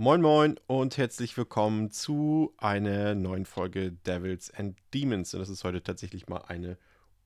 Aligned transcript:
Moin 0.00 0.22
Moin 0.22 0.60
und 0.68 0.96
herzlich 0.96 1.36
willkommen 1.36 1.90
zu 1.90 2.54
einer 2.56 3.16
neuen 3.16 3.44
Folge 3.44 3.90
Devils 3.90 4.48
and 4.54 4.78
Demons. 4.94 5.34
Und 5.34 5.40
das 5.40 5.48
ist 5.48 5.64
heute 5.64 5.82
tatsächlich 5.82 6.28
mal 6.28 6.42
eine 6.46 6.78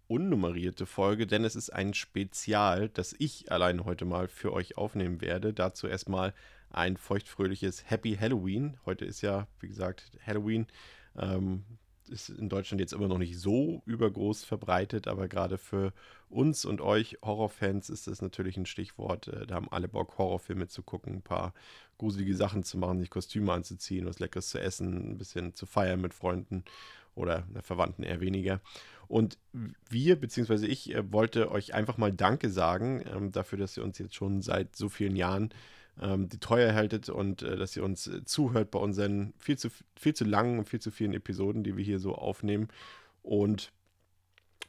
unnummerierte 0.09 0.87
Folge, 0.87 1.27
denn 1.27 1.45
es 1.45 1.55
ist 1.55 1.69
ein 1.69 1.93
Spezial, 1.93 2.89
das 2.89 3.15
ich 3.19 3.53
allein 3.53 3.85
heute 3.85 4.07
mal 4.07 4.27
für 4.27 4.55
euch 4.55 4.79
aufnehmen 4.79 5.21
werde. 5.21 5.53
Dazu 5.53 5.87
erstmal 5.87 6.33
ein 6.71 6.97
feuchtfröhliches 6.97 7.91
Happy 7.91 8.17
Halloween. 8.19 8.79
Heute 8.87 9.05
ist 9.05 9.21
ja, 9.21 9.49
wie 9.61 9.69
gesagt, 9.69 10.11
Halloween. 10.27 10.67
Ähm, 11.15 11.65
ist 12.13 12.29
in 12.29 12.49
Deutschland 12.49 12.81
jetzt 12.81 12.93
immer 12.93 13.09
noch 13.09 13.19
nicht 13.19 13.39
so 13.39 13.83
übergroß 13.87 14.45
verbreitet, 14.45 15.09
aber 15.09 15.27
gerade 15.27 15.59
für 15.59 15.93
uns 16.29 16.65
und 16.65 16.81
euch 16.81 17.19
Horrorfans 17.23 17.91
ist 17.91 18.07
das 18.07 18.23
natürlich 18.23 18.57
ein 18.57 18.67
Stichwort. 18.67 19.29
Äh, 19.29 19.47
da 19.47 19.57
haben 19.57 19.73
alle 19.73 19.89
Bock, 19.89 20.19
Horrorfilme 20.19 20.69
zu 20.69 20.83
gucken, 20.83 21.15
ein 21.15 21.23
paar 21.23 21.55
gruselige 21.99 22.37
Sachen 22.37 22.63
zu 22.63 22.79
machen, 22.79 23.01
sich 23.01 23.11
Kostüme 23.11 23.53
anzuziehen, 23.53 24.07
was 24.07 24.19
Leckeres 24.19 24.49
zu 24.49 24.61
essen, 24.61 25.13
ein 25.13 25.19
bisschen 25.19 25.55
zu 25.55 25.67
feiern 25.67 26.01
mit 26.01 26.15
Freunden 26.15 26.65
oder 27.15 27.45
Verwandten 27.61 28.05
eher 28.05 28.21
weniger. 28.21 28.61
Und 29.09 29.37
wir, 29.91 30.19
beziehungsweise 30.19 30.67
ich, 30.67 30.95
äh, 30.95 31.13
wollte 31.13 31.51
euch 31.51 31.75
einfach 31.75 31.99
mal 31.99 32.13
Danke 32.13 32.49
sagen 32.51 33.05
ähm, 33.13 33.33
dafür, 33.33 33.59
dass 33.59 33.77
ihr 33.77 33.85
uns 33.85 33.99
jetzt 33.99 34.15
schon 34.15 34.41
seit 34.41 34.77
so 34.77 34.89
vielen 34.89 35.17
Jahren 35.17 35.51
ähm, 36.01 36.29
die 36.29 36.39
Treue 36.39 36.65
erhaltet 36.65 37.09
und 37.09 37.43
äh, 37.43 37.57
dass 37.57 37.77
ihr 37.77 37.85
uns 37.85 38.07
äh, 38.07 38.25
zuhört 38.25 38.71
bei 38.71 38.79
unseren 38.79 39.35
viel 39.39 39.59
zu, 39.59 39.69
viel 39.97 40.15
zu 40.15 40.25
langen 40.25 40.59
und 40.59 40.69
viel 40.69 40.81
zu 40.81 40.91
vielen 40.91 41.13
Episoden, 41.13 41.63
die 41.63 41.77
wir 41.77 41.85
hier 41.85 41.99
so 41.99 42.15
aufnehmen. 42.15 42.69
Und 43.23 43.73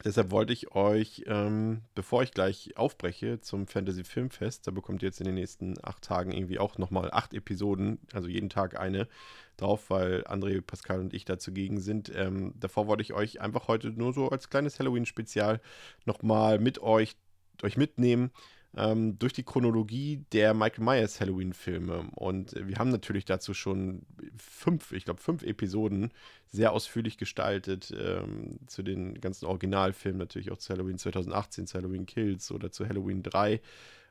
deshalb 0.04 0.30
wollte 0.30 0.52
ich 0.52 0.72
euch, 0.74 1.24
ähm, 1.26 1.82
bevor 1.94 2.22
ich 2.22 2.32
gleich 2.32 2.76
aufbreche 2.76 3.40
zum 3.40 3.66
Fantasy 3.66 4.04
Filmfest, 4.04 4.66
da 4.66 4.70
bekommt 4.70 5.02
ihr 5.02 5.08
jetzt 5.08 5.20
in 5.20 5.26
den 5.26 5.34
nächsten 5.34 5.74
acht 5.82 6.02
Tagen 6.02 6.32
irgendwie 6.32 6.58
auch 6.58 6.78
nochmal 6.78 7.10
acht 7.10 7.32
Episoden, 7.32 7.98
also 8.12 8.28
jeden 8.28 8.50
Tag 8.50 8.78
eine 8.78 9.08
drauf, 9.56 9.88
weil 9.88 10.24
André, 10.26 10.60
Pascal 10.60 11.00
und 11.00 11.14
ich 11.14 11.24
da 11.24 11.38
zugegen 11.38 11.80
sind. 11.80 12.12
Ähm, 12.14 12.54
davor 12.58 12.86
wollte 12.86 13.02
ich 13.02 13.14
euch 13.14 13.40
einfach 13.40 13.68
heute 13.68 13.90
nur 13.90 14.12
so 14.12 14.28
als 14.28 14.50
kleines 14.50 14.78
Halloween-Spezial 14.78 15.60
nochmal 16.04 16.58
mit 16.58 16.80
euch, 16.80 17.16
euch 17.62 17.76
mitnehmen 17.76 18.30
ähm, 18.76 19.18
durch 19.18 19.32
die 19.32 19.42
Chronologie 19.42 20.24
der 20.32 20.54
Michael 20.54 20.84
Myers 20.84 21.20
Halloween-Filme. 21.20 22.10
Und 22.14 22.54
wir 22.54 22.76
haben 22.76 22.90
natürlich 22.90 23.24
dazu 23.24 23.54
schon 23.54 24.02
fünf, 24.36 24.92
ich 24.92 25.04
glaube, 25.04 25.20
fünf 25.20 25.42
Episoden 25.42 26.12
sehr 26.48 26.72
ausführlich 26.72 27.18
gestaltet 27.18 27.92
ähm, 27.96 28.58
zu 28.66 28.82
den 28.82 29.20
ganzen 29.20 29.46
Originalfilmen, 29.46 30.18
natürlich 30.18 30.50
auch 30.50 30.58
zu 30.58 30.72
Halloween 30.72 30.98
2018, 30.98 31.66
zu 31.66 31.78
Halloween 31.78 32.06
Kills 32.06 32.50
oder 32.50 32.70
zu 32.70 32.88
Halloween 32.88 33.22
3. 33.22 33.60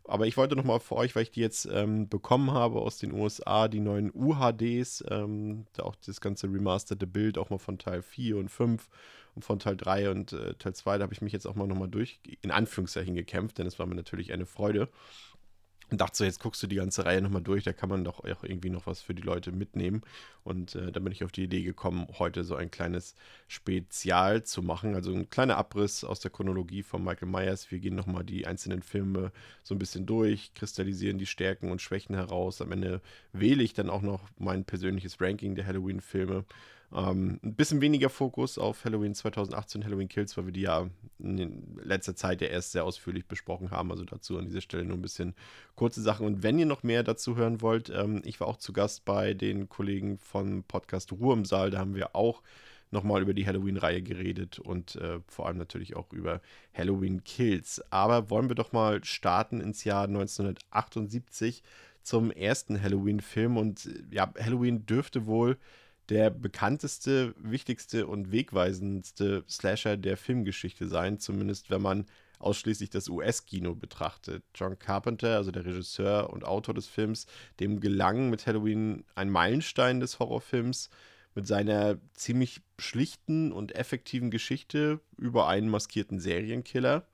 Aber 0.06 0.28
ich 0.28 0.36
wollte 0.36 0.56
nochmal 0.56 0.82
für 0.82 0.96
euch, 0.96 1.16
weil 1.16 1.24
ich 1.24 1.32
die 1.32 1.40
jetzt 1.40 1.66
ähm, 1.72 2.10
bekommen 2.10 2.52
habe 2.52 2.82
aus 2.82 2.98
den 2.98 3.14
USA, 3.14 3.70
die 3.70 3.80
neuen 3.80 4.12
UHDs, 4.14 5.04
ähm, 5.10 5.66
auch 5.82 5.96
das 6.06 6.20
ganze 6.20 6.48
remasterte 6.48 7.08
Bild, 7.08 7.38
auch 7.38 7.50
mal 7.50 7.58
von 7.58 7.78
Teil 7.78 8.02
4 8.02 8.38
und 8.38 8.50
5 8.50 8.90
und 9.36 9.46
von 9.46 9.60
Teil 9.60 9.78
3 9.78 10.12
und 10.12 10.34
äh, 10.34 10.56
Teil 10.56 10.76
2, 10.76 10.98
da 10.98 11.04
habe 11.04 11.14
ich 11.14 11.22
mich 11.22 11.32
jetzt 11.32 11.46
auch 11.46 11.56
mal 11.56 11.68
nochmal 11.68 11.88
durch, 11.88 12.20
in 12.42 12.52
Anführungszeichen 12.52 13.16
gekämpft, 13.16 13.58
denn 13.58 13.68
es 13.68 13.80
war 13.80 13.86
mir 13.86 13.96
natürlich 13.96 14.34
eine 14.34 14.46
Freude. 14.46 14.90
Und 15.94 16.02
dachte 16.02 16.18
so, 16.18 16.24
jetzt 16.24 16.40
guckst 16.40 16.64
du 16.64 16.66
die 16.66 16.78
ganze 16.78 17.06
Reihe 17.06 17.22
nochmal 17.22 17.44
durch, 17.44 17.64
da 17.64 17.72
kann 17.72 17.88
man 17.88 18.04
doch 18.04 18.22
auch 18.22 18.44
irgendwie 18.44 18.72
noch 18.72 18.88
was 18.88 19.00
für 19.00 19.14
die 19.14 19.22
Leute 19.22 19.52
mitnehmen. 19.52 20.02
Und 20.44 20.74
äh, 20.74 20.92
da 20.92 21.00
bin 21.00 21.12
ich 21.12 21.24
auf 21.24 21.32
die 21.32 21.44
Idee 21.44 21.62
gekommen, 21.62 22.08
heute 22.18 22.44
so 22.44 22.56
ein 22.56 22.72
kleines 22.72 23.14
Spezial 23.48 24.42
zu 24.42 24.64
machen. 24.64 24.96
Also 24.96 25.14
ein 25.14 25.30
kleiner 25.30 25.56
Abriss 25.56 26.04
aus 26.04 26.20
der 26.20 26.32
Chronologie 26.32 26.82
von 26.82 27.04
Michael 27.04 27.28
Myers. 27.28 27.70
Wir 27.70 27.78
gehen 27.78 27.94
nochmal 27.94 28.24
die 28.24 28.48
einzelnen 28.48 28.82
Filme 28.82 29.32
so 29.62 29.76
ein 29.76 29.78
bisschen 29.78 30.08
durch, 30.08 30.56
kristallisieren 30.56 31.20
die 31.20 31.28
Stärken 31.28 31.70
und 31.70 31.80
Schwächen 31.80 32.16
heraus. 32.16 32.60
Am 32.60 32.72
Ende 32.72 33.00
wähle 33.32 33.62
ich 33.62 33.76
dann 33.76 33.92
auch 33.92 34.02
noch 34.02 34.22
mein 34.40 34.66
persönliches 34.66 35.22
Ranking 35.22 35.54
der 35.54 35.68
Halloween-Filme. 35.68 36.44
Ähm, 36.94 37.40
ein 37.44 37.56
bisschen 37.56 37.82
weniger 37.82 38.10
Fokus 38.10 38.58
auf 38.60 38.86
Halloween 38.86 39.16
2018, 39.16 39.84
Halloween 39.84 40.10
Kills, 40.10 40.38
weil 40.38 40.46
wir 40.46 40.54
die 40.54 40.62
ja 40.62 40.88
in 41.18 41.76
letzter 41.84 42.16
Zeit 42.16 42.42
ja 42.42 42.48
erst 42.48 42.72
sehr 42.72 42.86
ausführlich 42.86 43.26
besprochen 43.26 43.72
haben. 43.72 43.92
Also 43.92 44.06
dazu 44.06 44.38
an 44.38 44.46
dieser 44.46 44.62
Stelle 44.62 44.86
nur 44.86 44.98
ein 44.98 45.02
bisschen 45.02 45.34
kurze 45.76 46.02
Sachen. 46.02 46.26
Und 46.26 46.44
wenn 46.44 46.60
ihr 46.60 46.68
noch 46.68 46.84
mehr 46.84 47.02
dazu 47.04 47.36
hören 47.36 47.62
wollt, 47.62 47.90
ähm, 47.90 48.22
ich 48.26 48.40
war 48.40 48.48
auch 48.48 48.58
zu 48.58 48.74
Gast 48.74 49.06
bei 49.06 49.34
den 49.34 49.70
Kollegen 49.70 50.20
vom 50.20 50.64
Podcast 50.64 51.12
Ruhe 51.12 51.34
im 51.34 51.46
Saal. 51.46 51.72
Da 51.72 51.80
haben 51.80 51.96
wir 51.96 52.16
auch 52.16 52.44
nochmal 52.92 53.24
über 53.24 53.34
die 53.34 53.48
Halloween-Reihe 53.48 54.04
geredet 54.04 54.60
und 54.60 54.96
äh, 54.98 55.20
vor 55.28 55.48
allem 55.48 55.58
natürlich 55.58 55.96
auch 55.96 56.14
über 56.14 56.42
Halloween 56.76 57.24
Kills. 57.24 57.82
Aber 57.90 58.30
wollen 58.30 58.50
wir 58.50 58.56
doch 58.56 58.72
mal 58.72 59.04
starten 59.04 59.62
ins 59.62 59.84
Jahr 59.84 60.04
1978 60.04 61.64
zum 62.04 62.30
ersten 62.30 62.80
Halloween-Film. 62.80 63.58
Und 63.58 63.90
ja, 64.12 64.32
Halloween 64.40 64.86
dürfte 64.86 65.26
wohl 65.26 65.58
der 66.10 66.30
bekannteste, 66.30 67.34
wichtigste 67.38 68.08
und 68.08 68.32
wegweisendste 68.32 69.44
Slasher 69.50 69.98
der 69.98 70.18
Filmgeschichte 70.18 70.88
sein, 70.88 71.20
zumindest 71.20 71.70
wenn 71.70 71.82
man 71.82 72.06
ausschließlich 72.40 72.90
das 72.90 73.08
US-Kino 73.08 73.74
betrachtet. 73.74 74.44
John 74.54 74.78
Carpenter, 74.78 75.38
also 75.38 75.52
der 75.52 75.66
Regisseur 75.66 76.30
und 76.30 76.44
Autor 76.44 76.76
des 76.76 76.88
Films, 76.88 77.26
dem 77.60 77.80
gelang 77.80 78.30
mit 78.30 78.46
Halloween 78.46 79.06
ein 79.16 79.30
Meilenstein 79.30 80.02
des 80.02 80.20
Horrorfilms 80.20 80.90
mit 81.36 81.48
seiner 81.48 81.98
ziemlich 82.14 82.62
schlichten 82.78 83.52
und 83.52 83.74
effektiven 83.74 84.30
Geschichte 84.30 85.00
über 85.18 85.48
einen 85.48 85.70
maskierten 85.70 86.20
Serienkiller, 86.20 87.08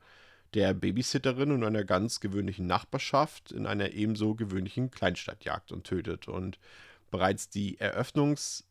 der 0.56 0.74
Babysitterin 0.74 1.52
und 1.52 1.64
einer 1.64 1.86
ganz 1.86 2.20
gewöhnlichen 2.20 2.66
Nachbarschaft 2.66 3.52
in 3.52 3.68
einer 3.68 3.92
ebenso 3.92 4.34
gewöhnlichen 4.34 4.90
Kleinstadt 4.90 5.46
jagt 5.46 5.72
und 5.72 5.84
tötet. 5.84 6.28
Und 6.28 6.58
bereits 7.12 7.50
die 7.50 7.78
Eröffnungs- 7.78 8.64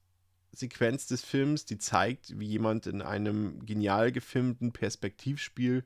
Sequenz 0.53 1.07
des 1.07 1.25
Films, 1.25 1.65
die 1.65 1.79
zeigt, 1.79 2.39
wie 2.39 2.47
jemand 2.47 2.87
in 2.87 3.03
einem 3.03 3.65
genial 3.65 4.13
gefilmten 4.13 4.73
Perspektivspiel 4.73 5.85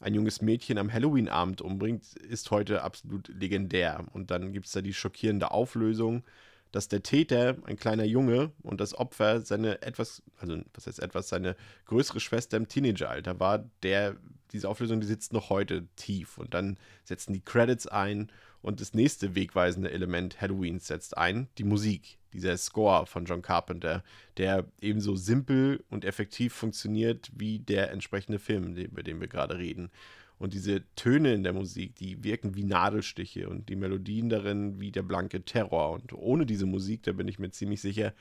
ein 0.00 0.14
junges 0.14 0.42
Mädchen 0.42 0.78
am 0.78 0.92
Halloween-Abend 0.92 1.62
umbringt, 1.62 2.14
ist 2.16 2.50
heute 2.50 2.82
absolut 2.82 3.28
legendär. 3.28 4.04
Und 4.12 4.30
dann 4.30 4.52
gibt 4.52 4.66
es 4.66 4.72
da 4.72 4.82
die 4.82 4.92
schockierende 4.92 5.50
Auflösung, 5.50 6.24
dass 6.72 6.88
der 6.88 7.02
Täter, 7.02 7.56
ein 7.64 7.76
kleiner 7.76 8.04
Junge, 8.04 8.50
und 8.62 8.80
das 8.80 8.94
Opfer 8.94 9.40
seine 9.40 9.80
etwas, 9.82 10.22
also 10.38 10.60
was 10.74 10.86
heißt 10.86 11.00
etwas, 11.00 11.28
seine 11.28 11.56
größere 11.86 12.20
Schwester 12.20 12.56
im 12.56 12.68
Teenageralter 12.68 13.38
war, 13.38 13.70
der, 13.82 14.16
diese 14.54 14.68
Auflösung, 14.68 15.00
die 15.00 15.06
sitzt 15.06 15.32
noch 15.32 15.50
heute 15.50 15.86
tief. 15.96 16.38
Und 16.38 16.54
dann 16.54 16.78
setzen 17.02 17.34
die 17.34 17.44
Credits 17.44 17.86
ein 17.86 18.30
und 18.62 18.80
das 18.80 18.94
nächste 18.94 19.34
wegweisende 19.34 19.90
Element 19.90 20.40
Halloweens 20.40 20.86
setzt 20.86 21.18
ein, 21.18 21.48
die 21.58 21.64
Musik, 21.64 22.18
dieser 22.32 22.56
Score 22.56 23.04
von 23.04 23.26
John 23.26 23.42
Carpenter, 23.42 24.02
der 24.38 24.64
ebenso 24.80 25.16
simpel 25.16 25.84
und 25.90 26.06
effektiv 26.06 26.54
funktioniert 26.54 27.30
wie 27.36 27.58
der 27.58 27.90
entsprechende 27.90 28.38
Film, 28.38 28.74
über 28.76 29.02
den 29.02 29.20
wir 29.20 29.28
gerade 29.28 29.58
reden. 29.58 29.90
Und 30.38 30.54
diese 30.54 30.82
Töne 30.96 31.34
in 31.34 31.42
der 31.42 31.52
Musik, 31.52 31.94
die 31.96 32.24
wirken 32.24 32.54
wie 32.54 32.64
Nadelstiche 32.64 33.48
und 33.48 33.68
die 33.68 33.76
Melodien 33.76 34.28
darin 34.28 34.80
wie 34.80 34.90
der 34.90 35.02
blanke 35.02 35.44
Terror. 35.44 35.92
Und 35.92 36.12
ohne 36.12 36.46
diese 36.46 36.66
Musik, 36.66 37.02
da 37.02 37.12
bin 37.12 37.28
ich 37.28 37.38
mir 37.38 37.50
ziemlich 37.50 37.80
sicher, 37.80 38.14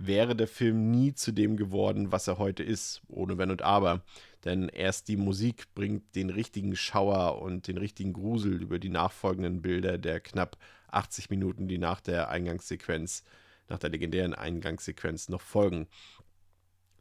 wäre 0.00 0.36
der 0.36 0.46
Film 0.46 0.90
nie 0.90 1.12
zu 1.12 1.32
dem 1.32 1.56
geworden, 1.56 2.12
was 2.12 2.28
er 2.28 2.38
heute 2.38 2.62
ist, 2.62 3.02
ohne 3.08 3.36
Wenn 3.36 3.50
und 3.50 3.62
Aber. 3.62 4.02
Denn 4.44 4.68
erst 4.68 5.08
die 5.08 5.16
Musik 5.16 5.74
bringt 5.74 6.14
den 6.14 6.30
richtigen 6.30 6.76
Schauer 6.76 7.42
und 7.42 7.66
den 7.66 7.76
richtigen 7.76 8.12
Grusel 8.12 8.62
über 8.62 8.78
die 8.78 8.90
nachfolgenden 8.90 9.60
Bilder 9.60 9.98
der 9.98 10.20
knapp 10.20 10.56
80 10.88 11.30
Minuten, 11.30 11.66
die 11.66 11.78
nach 11.78 12.00
der 12.00 12.28
Eingangssequenz, 12.28 13.24
nach 13.68 13.78
der 13.78 13.90
legendären 13.90 14.34
Eingangssequenz 14.34 15.28
noch 15.28 15.40
folgen. 15.40 15.88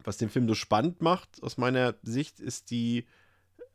Was 0.03 0.17
den 0.17 0.29
Film 0.29 0.47
so 0.47 0.55
spannend 0.55 1.01
macht, 1.01 1.43
aus 1.43 1.57
meiner 1.57 1.95
Sicht, 2.01 2.39
ist 2.39 2.71
die 2.71 3.05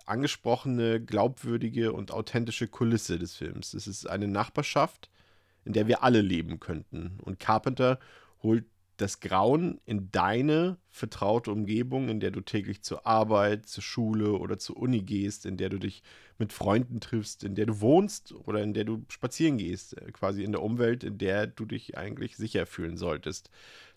angesprochene, 0.04 1.00
glaubwürdige 1.00 1.92
und 1.92 2.10
authentische 2.10 2.66
Kulisse 2.66 3.20
des 3.20 3.36
Films. 3.36 3.72
Es 3.72 3.86
ist 3.86 4.06
eine 4.08 4.26
Nachbarschaft, 4.26 5.10
in 5.64 5.74
der 5.74 5.86
wir 5.86 6.02
alle 6.02 6.22
leben 6.22 6.58
könnten. 6.58 7.20
Und 7.22 7.38
Carpenter 7.38 8.00
holt 8.42 8.64
das 8.96 9.20
Grauen 9.20 9.80
in 9.84 10.10
deine 10.10 10.78
vertraute 10.90 11.50
Umgebung, 11.50 12.08
in 12.08 12.20
der 12.20 12.30
du 12.30 12.40
täglich 12.40 12.82
zur 12.82 13.06
Arbeit, 13.06 13.66
zur 13.66 13.82
Schule 13.82 14.32
oder 14.32 14.58
zur 14.58 14.76
Uni 14.76 15.02
gehst, 15.02 15.46
in 15.46 15.56
der 15.56 15.70
du 15.70 15.78
dich 15.78 16.02
mit 16.38 16.52
Freunden 16.52 17.00
triffst, 17.00 17.44
in 17.44 17.54
der 17.54 17.66
du 17.66 17.80
wohnst 17.80 18.32
oder 18.32 18.62
in 18.62 18.74
der 18.74 18.84
du 18.84 19.04
spazieren 19.08 19.58
gehst, 19.58 19.96
äh, 19.96 20.12
quasi 20.12 20.44
in 20.44 20.52
der 20.52 20.62
Umwelt, 20.62 21.04
in 21.04 21.18
der 21.18 21.46
du 21.46 21.64
dich 21.64 21.96
eigentlich 21.96 22.36
sicher 22.36 22.66
fühlen 22.66 22.96
solltest. 22.96 23.50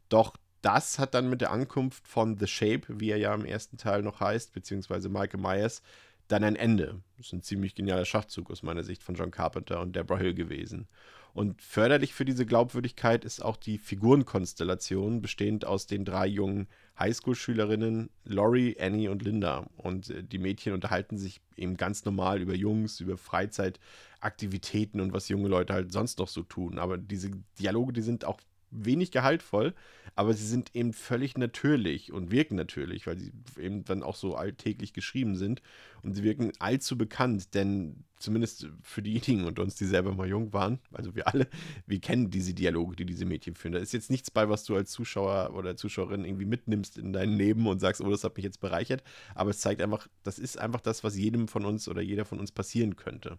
Doch 0.10 0.38
das 0.62 0.98
hat 0.98 1.14
dann 1.14 1.30
mit 1.30 1.42
der 1.42 1.52
Ankunft 1.52 2.08
von 2.08 2.38
The 2.38 2.48
Shape, 2.48 2.82
wie 2.88 3.12
er 3.12 3.18
ja 3.18 3.34
im 3.34 3.46
ersten 3.46 3.78
Teil 3.78 4.02
noch 4.02 4.20
heißt, 4.20 4.54
beziehungsweise 4.54 5.10
Michael 5.10 5.40
Myers, 5.40 5.84
dann 6.28 6.44
ein 6.44 6.56
Ende. 6.56 7.02
Das 7.18 7.28
ist 7.28 7.34
ein 7.34 7.44
ziemlich 7.44 7.76
genialer 7.76 8.06
Schachzug 8.06 8.50
aus 8.50 8.64
meiner 8.64 8.84
Sicht 8.84 9.04
von 9.04 9.16
John 9.16 9.30
Carpenter 9.30 9.80
und 9.82 9.96
Deborah 9.96 10.18
Hill 10.18 10.34
gewesen. 10.34 10.88
Und 11.36 11.62
förderlich 11.62 12.14
für 12.14 12.24
diese 12.24 12.46
Glaubwürdigkeit 12.46 13.26
ist 13.26 13.44
auch 13.44 13.58
die 13.58 13.78
Figurenkonstellation, 13.78 15.22
bestehend 15.22 15.66
aus 15.66 15.86
den 15.86 16.06
drei 16.06 16.28
jungen 16.28 16.70
Highschool-Schülerinnen 16.98 18.10
Laurie, 18.24 18.78
Annie 18.80 19.12
und 19.12 19.22
Linda. 19.22 19.68
Und 19.76 20.10
äh, 20.12 20.24
die 20.24 20.38
Mädchen 20.38 20.72
unterhalten 20.72 21.18
sich 21.18 21.42
eben 21.58 21.76
ganz 21.76 22.06
normal 22.06 22.42
über 22.42 22.56
Jungs, 22.56 23.02
über 23.02 23.18
Freizeitaktivitäten 23.18 25.02
und 25.02 25.12
was 25.12 25.28
junge 25.28 25.50
Leute 25.50 25.74
halt 25.74 25.92
sonst 25.92 26.20
noch 26.20 26.30
so 26.30 26.42
tun. 26.42 26.80
Aber 26.80 26.98
diese 26.98 27.32
Dialoge, 27.60 27.92
die 27.92 28.02
sind 28.02 28.24
auch 28.24 28.40
wenig 28.84 29.12
gehaltvoll, 29.12 29.74
aber 30.16 30.34
sie 30.34 30.46
sind 30.46 30.76
eben 30.76 30.94
völlig 30.94 31.38
natürlich 31.38 32.12
und 32.12 32.32
wirken 32.32 32.56
natürlich, 32.56 33.08
weil 33.08 33.18
sie 33.18 33.32
eben 33.60 33.84
dann 33.84 34.04
auch 34.04 34.16
so 34.16 34.36
alltäglich 34.36 34.94
geschrieben 34.94 35.36
sind 35.36 35.62
und 36.04 36.14
sie 36.14 36.24
wirken 36.24 36.52
allzu 36.60 36.98
bekannt, 36.98 37.54
denn 37.54 38.04
zumindest 38.18 38.68
für 38.82 39.02
diejenigen 39.02 39.46
und 39.46 39.60
uns, 39.60 39.76
die 39.76 39.86
selber 39.86 40.14
mal 40.14 40.28
jung 40.28 40.54
waren, 40.54 40.80
also 40.92 41.16
wir 41.16 41.28
alle, 41.28 41.48
wir 41.86 42.00
kennen 42.00 42.30
diese 42.30 42.54
Dialoge, 42.54 42.96
die 42.96 43.06
diese 43.06 43.26
Mädchen 43.26 43.56
führen. 43.56 43.74
Da 43.74 43.80
ist 43.80 43.94
jetzt 43.94 44.10
nichts 44.10 44.32
bei, 44.32 44.50
was 44.50 44.64
du 44.64 44.76
als 44.76 44.92
Zuschauer 44.92 45.54
oder 45.54 45.76
Zuschauerin 45.76 46.26
irgendwie 46.26 46.46
mitnimmst 46.46 46.98
in 46.98 47.14
dein 47.14 47.34
Leben 47.34 47.68
und 47.68 47.80
sagst, 47.80 48.02
oh, 48.02 48.10
das 48.10 48.24
hat 48.24 48.36
mich 48.38 48.46
jetzt 48.46 48.62
bereichert, 48.62 49.04
aber 49.34 49.50
es 49.50 49.60
zeigt 49.60 49.82
einfach, 49.82 50.08
das 50.24 50.40
ist 50.40 50.58
einfach 50.58 50.82
das, 50.82 51.04
was 51.04 51.18
jedem 51.18 51.48
von 51.48 51.66
uns 51.66 51.88
oder 51.88 52.02
jeder 52.02 52.26
von 52.26 52.40
uns 52.40 52.52
passieren 52.52 52.96
könnte. 52.96 53.38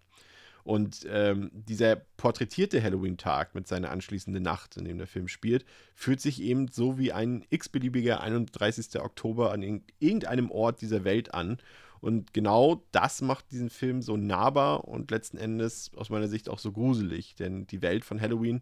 Und 0.67 1.07
ähm, 1.09 1.53
dieser 1.53 1.95
porträtierte 1.95 2.83
Halloween-Tag 2.83 3.55
mit 3.55 3.69
seiner 3.69 3.91
anschließenden 3.91 4.43
Nacht, 4.43 4.77
in 4.77 4.85
dem 4.85 4.99
der 4.99 5.07
Film 5.07 5.29
spielt, 5.29 5.65
fühlt 5.95 6.21
sich 6.21 6.43
eben 6.43 6.67
so 6.67 6.99
wie 6.99 7.13
ein 7.13 7.47
x-beliebiger 7.51 8.21
31. 8.21 9.01
Oktober 9.01 9.53
an 9.53 9.63
irgendeinem 10.01 10.51
Ort 10.51 10.81
dieser 10.81 11.05
Welt 11.05 11.33
an. 11.33 11.59
Und 12.01 12.35
genau 12.35 12.83
das 12.91 13.23
macht 13.23 13.53
diesen 13.53 13.71
Film 13.71 14.03
so 14.03 14.17
nahbar 14.17 14.89
und 14.89 15.13
letzten 15.13 15.37
Endes 15.39 15.93
aus 15.95 16.11
meiner 16.11 16.27
Sicht 16.27 16.49
auch 16.49 16.59
so 16.59 16.73
gruselig. 16.73 17.37
Denn 17.37 17.69
die 17.69 17.81
Welt 17.81 18.05
von 18.05 18.21
Halloween 18.21 18.61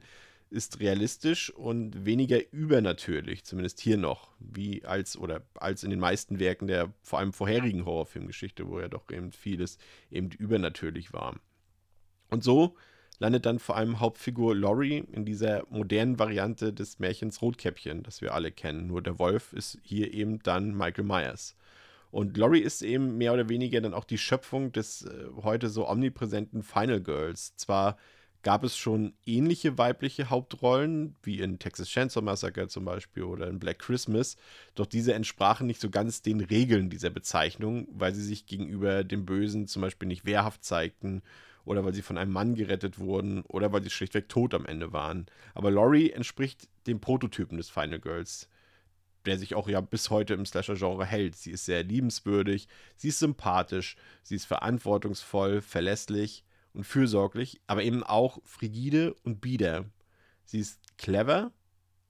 ist 0.51 0.81
realistisch 0.81 1.49
und 1.55 2.05
weniger 2.05 2.39
übernatürlich, 2.53 3.45
zumindest 3.45 3.81
hier 3.81 3.97
noch, 3.97 4.29
wie 4.41 4.85
als 4.85 5.17
oder 5.17 5.41
als 5.55 5.83
in 5.83 5.89
den 5.89 6.01
meisten 6.01 6.39
Werken 6.39 6.67
der 6.67 6.93
vor 7.01 7.21
allem 7.21 7.33
vorherigen 7.33 7.87
Horrorfilmgeschichte, 7.87 8.69
wo 8.69 8.79
ja 8.79 8.89
doch 8.89 9.11
eben 9.11 9.33
vieles 9.33 9.79
eben 10.11 10.29
übernatürlich 10.33 11.15
war. 11.15 11.41
Und 12.31 12.45
so 12.45 12.75
landet 13.19 13.47
dann 13.47 13.59
vor 13.59 13.77
allem 13.77 14.01
Hauptfigur 14.01 14.55
Laurie 14.55 15.05
in 15.13 15.25
dieser 15.25 15.65
modernen 15.71 16.19
Variante 16.19 16.73
des 16.73 16.99
Märchens 16.99 17.43
Rotkäppchen, 17.43 18.03
das 18.03 18.21
wir 18.21 18.35
alle 18.35 18.53
kennen. 18.53 18.87
Nur 18.87 19.03
der 19.03 19.19
Wolf 19.19 19.53
ist 19.53 19.79
hier 19.83 20.13
eben 20.13 20.43
dann 20.43 20.75
Michael 20.77 21.05
Myers. 21.05 21.57
Und 22.11 22.37
Laurie 22.37 22.61
ist 22.61 22.83
eben 22.83 23.19
mehr 23.19 23.33
oder 23.33 23.49
weniger 23.49 23.81
dann 23.81 23.95
auch 23.95 24.05
die 24.05 24.19
Schöpfung 24.19 24.73
des 24.73 25.03
äh, 25.03 25.27
heute 25.43 25.69
so 25.69 25.89
omnipräsenten 25.89 26.63
Final 26.63 27.01
Girls. 27.01 27.57
Zwar 27.57 27.97
gab 28.45 28.63
es 28.63 28.77
schon 28.77 29.15
ähnliche 29.27 29.79
weibliche 29.79 30.31
Hauptrollen, 30.31 31.17
wie 31.23 31.41
in 31.41 31.59
Texas 31.59 31.89
Chainsaw 31.89 32.23
Massacre 32.23 32.69
zum 32.69 32.85
Beispiel 32.85 33.25
oder 33.25 33.49
in 33.49 33.59
Black 33.59 33.81
Christmas, 33.81 34.37
doch 34.75 34.87
diese 34.87 35.15
entsprachen 35.15 35.67
nicht 35.67 35.81
so 35.81 35.91
ganz 35.91 36.23
den 36.23 36.41
Regeln 36.41 36.91
dieser 36.91 37.11
Bezeichnung, 37.11 37.89
weil 37.91 38.15
sie 38.15 38.23
sich 38.23 38.47
gegenüber 38.47 39.03
dem 39.03 39.25
Bösen 39.25 39.67
zum 39.67 39.83
Beispiel 39.83 40.07
nicht 40.07 40.27
wehrhaft 40.27 40.63
zeigten 40.63 41.23
oder 41.65 41.85
weil 41.85 41.95
sie 41.95 42.03
von 42.03 42.19
einem 42.19 42.33
Mann 42.33 42.55
gerettet 42.55 42.99
wurden 42.99 43.43
oder 43.43 43.73
weil 43.73 43.83
sie 43.83 43.91
schlichtweg 43.91 44.29
tot 44.29 44.55
am 44.55 44.67
Ende 44.67 44.93
waren. 44.93 45.27
Aber 45.55 45.71
Laurie 45.71 46.11
entspricht 46.11 46.69
dem 46.87 47.01
Prototypen 47.01 47.57
des 47.57 47.71
Final 47.71 48.01
Girls, 48.01 48.49
der 49.27 49.39
sich 49.39 49.55
auch 49.55 49.69
ja 49.69 49.81
bis 49.81 50.11
heute 50.11 50.35
im 50.35 50.45
Slasher-Genre 50.45 51.07
hält. 51.07 51.37
Sie 51.37 51.51
ist 51.51 51.65
sehr 51.65 51.83
liebenswürdig, 51.83 52.69
sie 52.97 53.09
ist 53.09 53.19
sympathisch, 53.19 53.97
sie 54.23 54.37
ist 54.37 54.45
verantwortungsvoll, 54.45 55.63
verlässlich 55.63 56.45
und 56.75 56.85
fürsorglich, 56.85 57.61
aber 57.67 57.83
eben 57.83 58.03
auch 58.03 58.39
frigide 58.45 59.15
und 59.23 59.41
bieder. 59.41 59.87
Sie 60.45 60.59
ist 60.59 60.81
clever 60.99 61.53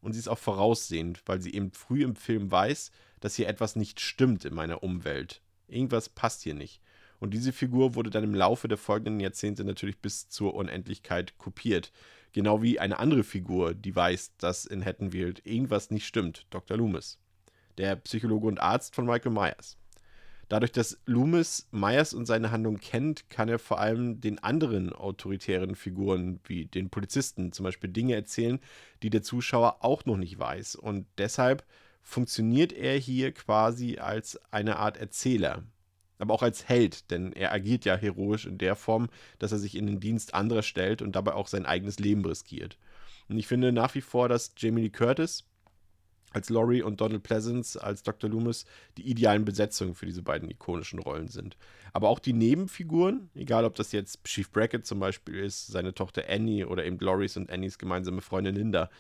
und 0.00 0.12
sie 0.12 0.18
ist 0.18 0.28
auch 0.28 0.38
voraussehend, 0.38 1.22
weil 1.26 1.40
sie 1.40 1.54
eben 1.54 1.70
früh 1.72 2.02
im 2.02 2.16
Film 2.16 2.50
weiß, 2.50 2.90
dass 3.20 3.36
hier 3.36 3.48
etwas 3.48 3.76
nicht 3.76 4.00
stimmt 4.00 4.44
in 4.44 4.54
meiner 4.54 4.82
Umwelt. 4.82 5.40
Irgendwas 5.68 6.08
passt 6.08 6.42
hier 6.42 6.54
nicht. 6.54 6.82
Und 7.24 7.32
diese 7.32 7.54
Figur 7.54 7.94
wurde 7.94 8.10
dann 8.10 8.22
im 8.22 8.34
Laufe 8.34 8.68
der 8.68 8.76
folgenden 8.76 9.18
Jahrzehnte 9.18 9.64
natürlich 9.64 9.98
bis 9.98 10.28
zur 10.28 10.52
Unendlichkeit 10.52 11.38
kopiert. 11.38 11.90
Genau 12.34 12.60
wie 12.60 12.78
eine 12.78 12.98
andere 12.98 13.24
Figur, 13.24 13.72
die 13.72 13.96
weiß, 13.96 14.36
dass 14.36 14.66
in 14.66 14.84
Hattonfield 14.84 15.40
irgendwas 15.46 15.90
nicht 15.90 16.04
stimmt, 16.06 16.46
Dr. 16.50 16.76
Loomis. 16.76 17.18
Der 17.78 17.96
Psychologe 17.96 18.46
und 18.46 18.60
Arzt 18.60 18.94
von 18.94 19.06
Michael 19.06 19.32
Myers. 19.32 19.78
Dadurch, 20.50 20.72
dass 20.72 21.00
Loomis 21.06 21.66
Myers 21.70 22.12
und 22.12 22.26
seine 22.26 22.50
Handlung 22.50 22.76
kennt, 22.76 23.30
kann 23.30 23.48
er 23.48 23.58
vor 23.58 23.80
allem 23.80 24.20
den 24.20 24.38
anderen 24.40 24.92
autoritären 24.92 25.76
Figuren, 25.76 26.40
wie 26.44 26.66
den 26.66 26.90
Polizisten, 26.90 27.52
zum 27.52 27.64
Beispiel 27.64 27.88
Dinge 27.88 28.16
erzählen, 28.16 28.60
die 29.02 29.08
der 29.08 29.22
Zuschauer 29.22 29.82
auch 29.82 30.04
noch 30.04 30.18
nicht 30.18 30.38
weiß. 30.38 30.76
Und 30.76 31.06
deshalb 31.16 31.64
funktioniert 32.02 32.74
er 32.74 32.98
hier 32.98 33.32
quasi 33.32 33.96
als 33.96 34.38
eine 34.52 34.76
Art 34.76 34.98
Erzähler 34.98 35.62
aber 36.18 36.34
auch 36.34 36.42
als 36.42 36.68
Held, 36.68 37.10
denn 37.10 37.32
er 37.32 37.52
agiert 37.52 37.84
ja 37.84 37.96
heroisch 37.96 38.46
in 38.46 38.58
der 38.58 38.76
Form, 38.76 39.08
dass 39.38 39.52
er 39.52 39.58
sich 39.58 39.74
in 39.74 39.86
den 39.86 40.00
Dienst 40.00 40.34
anderer 40.34 40.62
stellt 40.62 41.02
und 41.02 41.16
dabei 41.16 41.34
auch 41.34 41.48
sein 41.48 41.66
eigenes 41.66 41.98
Leben 41.98 42.24
riskiert. 42.24 42.78
Und 43.28 43.38
ich 43.38 43.46
finde 43.46 43.72
nach 43.72 43.94
wie 43.94 44.00
vor, 44.00 44.28
dass 44.28 44.52
Jamie 44.56 44.82
Lee 44.82 44.90
Curtis 44.90 45.44
als 46.34 46.50
Laurie 46.50 46.82
und 46.82 47.00
Donald 47.00 47.22
Pleasance 47.22 47.82
als 47.82 48.02
Dr. 48.02 48.28
Loomis 48.28 48.64
die 48.98 49.08
idealen 49.08 49.44
Besetzungen 49.44 49.94
für 49.94 50.06
diese 50.06 50.22
beiden 50.22 50.50
ikonischen 50.50 50.98
Rollen 50.98 51.28
sind. 51.28 51.56
Aber 51.92 52.08
auch 52.08 52.18
die 52.18 52.32
Nebenfiguren, 52.32 53.30
egal 53.34 53.64
ob 53.64 53.76
das 53.76 53.92
jetzt 53.92 54.24
Chief 54.24 54.50
Brackett 54.50 54.84
zum 54.84 54.98
Beispiel 54.98 55.36
ist, 55.36 55.68
seine 55.68 55.94
Tochter 55.94 56.24
Annie 56.28 56.66
oder 56.66 56.84
eben 56.84 56.98
Loris 56.98 57.36
und 57.36 57.50
Annies 57.50 57.78
gemeinsame 57.78 58.20
Freundin 58.20 58.56
Linda, 58.56 58.90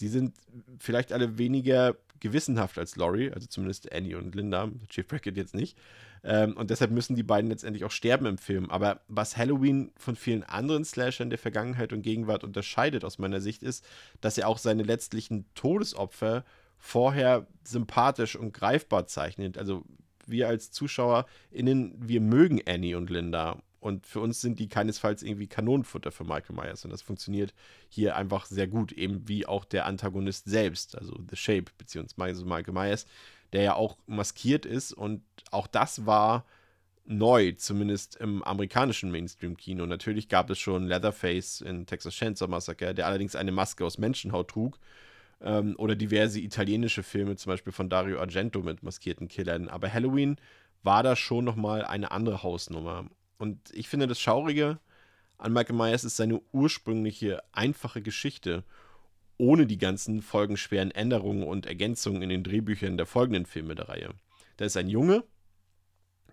die 0.00 0.08
sind 0.08 0.34
vielleicht 0.78 1.12
alle 1.12 1.36
weniger 1.36 1.96
gewissenhaft 2.20 2.78
als 2.78 2.96
Laurie, 2.96 3.30
also 3.30 3.46
zumindest 3.46 3.92
Annie 3.92 4.16
und 4.16 4.34
Linda, 4.34 4.70
Chief 4.88 5.06
Brackett 5.06 5.36
jetzt 5.36 5.54
nicht. 5.54 5.76
Ähm, 6.22 6.56
und 6.56 6.70
deshalb 6.70 6.90
müssen 6.90 7.16
die 7.16 7.22
beiden 7.22 7.50
letztendlich 7.50 7.84
auch 7.84 7.90
sterben 7.90 8.26
im 8.26 8.38
Film. 8.38 8.70
Aber 8.70 9.00
was 9.08 9.36
Halloween 9.36 9.92
von 9.96 10.16
vielen 10.16 10.42
anderen 10.42 10.84
Slashern 10.84 11.30
der 11.30 11.38
Vergangenheit 11.38 11.92
und 11.92 12.02
Gegenwart 12.02 12.44
unterscheidet 12.44 13.04
aus 13.04 13.18
meiner 13.18 13.40
Sicht 13.40 13.62
ist, 13.62 13.84
dass 14.20 14.38
er 14.38 14.48
auch 14.48 14.58
seine 14.58 14.82
letztlichen 14.82 15.46
Todesopfer 15.54 16.44
vorher 16.78 17.46
sympathisch 17.64 18.36
und 18.36 18.52
greifbar 18.52 19.06
zeichnet. 19.06 19.58
Also 19.58 19.84
wir 20.26 20.48
als 20.48 20.70
ZuschauerInnen, 20.72 21.94
wir 21.98 22.20
mögen 22.20 22.60
Annie 22.66 22.96
und 22.96 23.10
Linda. 23.10 23.62
Und 23.80 24.06
für 24.06 24.20
uns 24.20 24.40
sind 24.40 24.58
die 24.58 24.68
keinesfalls 24.68 25.22
irgendwie 25.22 25.46
Kanonenfutter 25.46 26.12
für 26.12 26.24
Michael 26.24 26.54
Myers. 26.54 26.84
Und 26.84 26.90
das 26.90 27.02
funktioniert 27.02 27.54
hier 27.88 28.14
einfach 28.14 28.44
sehr 28.44 28.68
gut, 28.68 28.92
eben 28.92 29.26
wie 29.26 29.46
auch 29.46 29.64
der 29.64 29.86
Antagonist 29.86 30.44
selbst, 30.44 30.96
also 30.96 31.18
The 31.28 31.36
Shape, 31.36 31.72
beziehungsweise 31.78 32.44
Michael 32.44 32.74
Myers, 32.74 33.06
der 33.52 33.62
ja 33.62 33.74
auch 33.74 33.96
maskiert 34.06 34.66
ist. 34.66 34.92
Und 34.92 35.22
auch 35.50 35.66
das 35.66 36.04
war 36.04 36.44
neu, 37.06 37.52
zumindest 37.52 38.16
im 38.16 38.42
amerikanischen 38.44 39.10
Mainstream-Kino. 39.10 39.86
Natürlich 39.86 40.28
gab 40.28 40.50
es 40.50 40.58
schon 40.58 40.86
Leatherface 40.86 41.62
in 41.62 41.86
Texas 41.86 42.14
Chainsaw 42.14 42.48
Massacre, 42.48 42.94
der 42.94 43.06
allerdings 43.06 43.34
eine 43.34 43.50
Maske 43.50 43.84
aus 43.84 43.98
Menschenhaut 43.98 44.48
trug. 44.48 44.78
Ähm, 45.40 45.74
oder 45.78 45.96
diverse 45.96 46.38
italienische 46.38 47.02
Filme, 47.02 47.36
zum 47.36 47.50
Beispiel 47.50 47.72
von 47.72 47.88
Dario 47.88 48.20
Argento 48.20 48.60
mit 48.60 48.82
maskierten 48.82 49.26
Killern. 49.28 49.68
Aber 49.68 49.90
Halloween 49.90 50.36
war 50.82 51.02
da 51.02 51.16
schon 51.16 51.44
nochmal 51.44 51.84
eine 51.84 52.10
andere 52.10 52.42
Hausnummer. 52.42 53.06
Und 53.40 53.70
ich 53.72 53.88
finde, 53.88 54.06
das 54.06 54.20
Schaurige 54.20 54.78
an 55.38 55.54
Michael 55.54 55.74
Myers 55.74 56.04
ist 56.04 56.18
seine 56.18 56.42
ursprüngliche, 56.52 57.42
einfache 57.52 58.02
Geschichte 58.02 58.64
ohne 59.38 59.66
die 59.66 59.78
ganzen 59.78 60.20
folgenschweren 60.20 60.90
Änderungen 60.90 61.44
und 61.44 61.64
Ergänzungen 61.64 62.20
in 62.20 62.28
den 62.28 62.44
Drehbüchern 62.44 62.98
der 62.98 63.06
folgenden 63.06 63.46
Filme 63.46 63.74
der 63.74 63.88
Reihe. 63.88 64.10
Da 64.58 64.66
ist 64.66 64.76
ein 64.76 64.90
Junge, 64.90 65.24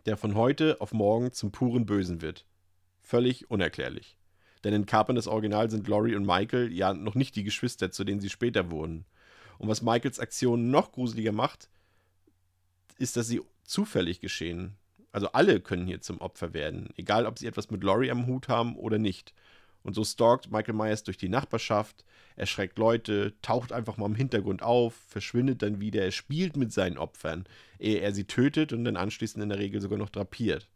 der 0.05 0.17
von 0.17 0.35
heute 0.35 0.81
auf 0.81 0.91
morgen 0.91 1.31
zum 1.31 1.53
puren 1.53 1.85
Bösen 1.85 2.21
wird. 2.21 2.45
Völlig 2.99 3.49
unerklärlich. 3.49 4.17
Denn 4.65 4.73
in 4.73 4.85
Carpenters 4.85 5.27
Original 5.27 5.71
sind 5.71 5.87
Laurie 5.87 6.15
und 6.15 6.25
Michael 6.25 6.73
ja 6.73 6.93
noch 6.93 7.15
nicht 7.15 7.37
die 7.37 7.45
Geschwister, 7.45 7.89
zu 7.89 8.03
denen 8.03 8.19
sie 8.19 8.29
später 8.29 8.69
wurden. 8.69 9.05
Und 9.59 9.69
was 9.69 9.81
Michaels 9.81 10.19
Aktion 10.19 10.71
noch 10.71 10.91
gruseliger 10.91 11.31
macht, 11.31 11.69
ist, 12.97 13.15
dass 13.15 13.29
sie 13.29 13.41
zufällig 13.63 14.19
geschehen. 14.19 14.75
Also 15.17 15.31
alle 15.31 15.59
können 15.61 15.87
hier 15.87 15.99
zum 15.99 16.21
Opfer 16.21 16.53
werden, 16.53 16.91
egal 16.95 17.25
ob 17.25 17.39
sie 17.39 17.47
etwas 17.47 17.71
mit 17.71 17.83
Laurie 17.83 18.11
am 18.11 18.27
Hut 18.27 18.49
haben 18.49 18.75
oder 18.75 18.99
nicht. 18.99 19.33
Und 19.81 19.95
so 19.95 20.03
stalkt 20.03 20.51
Michael 20.51 20.75
Myers 20.75 21.03
durch 21.03 21.17
die 21.17 21.27
Nachbarschaft, 21.27 22.05
erschreckt 22.35 22.77
Leute, 22.77 23.33
taucht 23.41 23.71
einfach 23.71 23.97
mal 23.97 24.05
im 24.05 24.13
Hintergrund 24.13 24.61
auf, 24.61 24.93
verschwindet 24.93 25.63
dann 25.63 25.81
wieder, 25.81 26.03
er 26.03 26.11
spielt 26.11 26.55
mit 26.55 26.71
seinen 26.71 26.99
Opfern, 26.99 27.47
ehe 27.79 27.99
er 27.99 28.13
sie 28.13 28.25
tötet 28.25 28.73
und 28.73 28.85
dann 28.85 28.95
anschließend 28.95 29.41
in 29.41 29.49
der 29.49 29.57
Regel 29.57 29.81
sogar 29.81 29.97
noch 29.97 30.11
drapiert. 30.11 30.69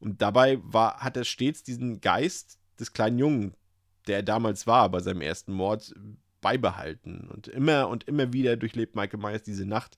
Und 0.00 0.20
dabei 0.20 0.58
war, 0.64 0.96
hat 0.96 1.16
er 1.16 1.22
stets 1.22 1.62
diesen 1.62 2.00
Geist 2.00 2.58
des 2.80 2.92
kleinen 2.92 3.20
Jungen, 3.20 3.54
der 4.08 4.16
er 4.16 4.22
damals 4.24 4.66
war 4.66 4.88
bei 4.90 4.98
seinem 4.98 5.20
ersten 5.20 5.52
Mord, 5.52 5.94
beibehalten. 6.40 7.28
Und 7.32 7.46
immer 7.46 7.86
und 7.86 8.02
immer 8.08 8.32
wieder 8.32 8.56
durchlebt 8.56 8.96
Michael 8.96 9.20
Myers 9.20 9.44
diese 9.44 9.64
Nacht, 9.64 9.96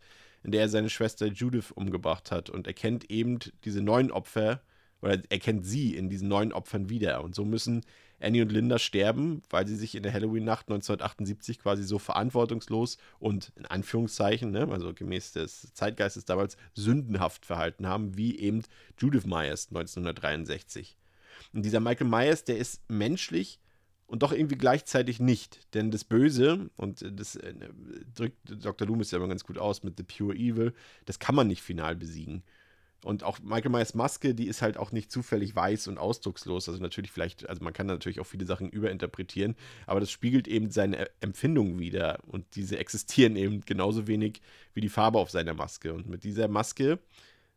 in 0.48 0.52
der 0.52 0.62
er 0.62 0.68
seine 0.70 0.88
Schwester 0.88 1.26
Judith 1.26 1.72
umgebracht 1.74 2.30
hat 2.30 2.48
und 2.48 2.66
erkennt 2.66 3.10
eben 3.10 3.38
diese 3.66 3.82
neuen 3.82 4.10
Opfer, 4.10 4.62
oder 5.02 5.20
erkennt 5.28 5.66
sie 5.66 5.94
in 5.94 6.08
diesen 6.08 6.26
neuen 6.26 6.54
Opfern 6.54 6.88
wieder. 6.88 7.22
Und 7.22 7.34
so 7.34 7.44
müssen 7.44 7.82
Annie 8.18 8.40
und 8.40 8.50
Linda 8.50 8.78
sterben, 8.78 9.42
weil 9.50 9.66
sie 9.66 9.76
sich 9.76 9.94
in 9.94 10.02
der 10.02 10.14
Halloween-Nacht 10.14 10.70
1978 10.70 11.58
quasi 11.58 11.84
so 11.84 11.98
verantwortungslos 11.98 12.96
und 13.18 13.52
in 13.56 13.66
Anführungszeichen, 13.66 14.50
ne, 14.50 14.66
also 14.70 14.94
gemäß 14.94 15.32
des 15.32 15.74
Zeitgeistes 15.74 16.24
damals, 16.24 16.56
sündenhaft 16.74 17.44
verhalten 17.44 17.86
haben, 17.86 18.16
wie 18.16 18.38
eben 18.38 18.62
Judith 18.98 19.26
Myers 19.26 19.68
1963. 19.68 20.96
Und 21.52 21.62
dieser 21.62 21.80
Michael 21.80 22.08
Myers, 22.08 22.44
der 22.44 22.56
ist 22.56 22.80
menschlich 22.88 23.60
und 24.08 24.22
doch 24.22 24.32
irgendwie 24.32 24.56
gleichzeitig 24.56 25.20
nicht. 25.20 25.60
Denn 25.74 25.90
das 25.90 26.02
Böse, 26.02 26.70
und 26.76 27.04
das 27.12 27.36
äh, 27.36 27.54
drückt 28.14 28.38
Dr. 28.64 28.88
Loomis 28.88 29.10
ja 29.10 29.18
immer 29.18 29.28
ganz 29.28 29.44
gut 29.44 29.58
aus 29.58 29.84
mit 29.84 29.96
The 29.98 30.02
Pure 30.02 30.34
Evil, 30.34 30.74
das 31.04 31.18
kann 31.18 31.34
man 31.34 31.46
nicht 31.46 31.62
final 31.62 31.94
besiegen. 31.94 32.42
Und 33.04 33.22
auch 33.22 33.38
Michael 33.40 33.70
Myers 33.70 33.94
Maske, 33.94 34.34
die 34.34 34.48
ist 34.48 34.60
halt 34.60 34.76
auch 34.76 34.90
nicht 34.90 35.12
zufällig 35.12 35.54
weiß 35.54 35.86
und 35.86 35.98
ausdruckslos. 35.98 36.68
Also 36.68 36.80
natürlich 36.80 37.12
vielleicht, 37.12 37.48
also 37.48 37.62
man 37.62 37.72
kann 37.72 37.86
natürlich 37.86 38.18
auch 38.18 38.26
viele 38.26 38.46
Sachen 38.46 38.70
überinterpretieren, 38.70 39.54
aber 39.86 40.00
das 40.00 40.10
spiegelt 40.10 40.48
eben 40.48 40.70
seine 40.70 41.08
Empfindungen 41.20 41.78
wieder. 41.78 42.18
Und 42.26 42.44
diese 42.56 42.78
existieren 42.78 43.36
eben 43.36 43.60
genauso 43.60 44.08
wenig 44.08 44.40
wie 44.74 44.80
die 44.80 44.88
Farbe 44.88 45.18
auf 45.18 45.30
seiner 45.30 45.54
Maske. 45.54 45.92
Und 45.92 46.08
mit 46.08 46.24
dieser 46.24 46.48
Maske, 46.48 46.98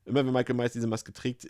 immer 0.05 0.23
wenn 0.25 0.33
Michael 0.33 0.55
Myers 0.55 0.73
diese 0.73 0.87
Maske 0.87 1.13
trägt, 1.13 1.47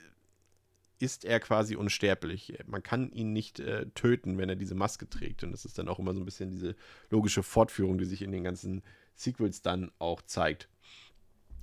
ist 1.01 1.25
er 1.25 1.39
quasi 1.39 1.75
unsterblich. 1.75 2.58
Man 2.65 2.84
kann 2.84 3.12
ihn 3.12 3.34
nicht 3.34 3.60
äh, 3.60 3.88
töten, 3.96 4.38
wenn 4.38 4.50
er 4.50 4.55
diese 4.55 4.75
Maske 4.75 5.10
trägt. 5.10 5.43
Und 5.43 5.51
das 5.51 5.65
ist 5.65 5.77
dann 5.77 5.88
auch 5.88 6.00
immer 6.00 6.13
so 6.13 6.20
ein 6.20 6.25
bisschen 6.25 6.51
diese 6.51 6.75
logische 7.10 7.43
Fortführung, 7.43 7.98
die 7.98 8.05
sich 8.05 8.22
in 8.22 8.31
den 8.31 8.43
ganzen 8.43 8.84
Sequels 9.15 9.62
dann 9.62 9.91
auch 10.00 10.22
zeigt. 10.22 10.70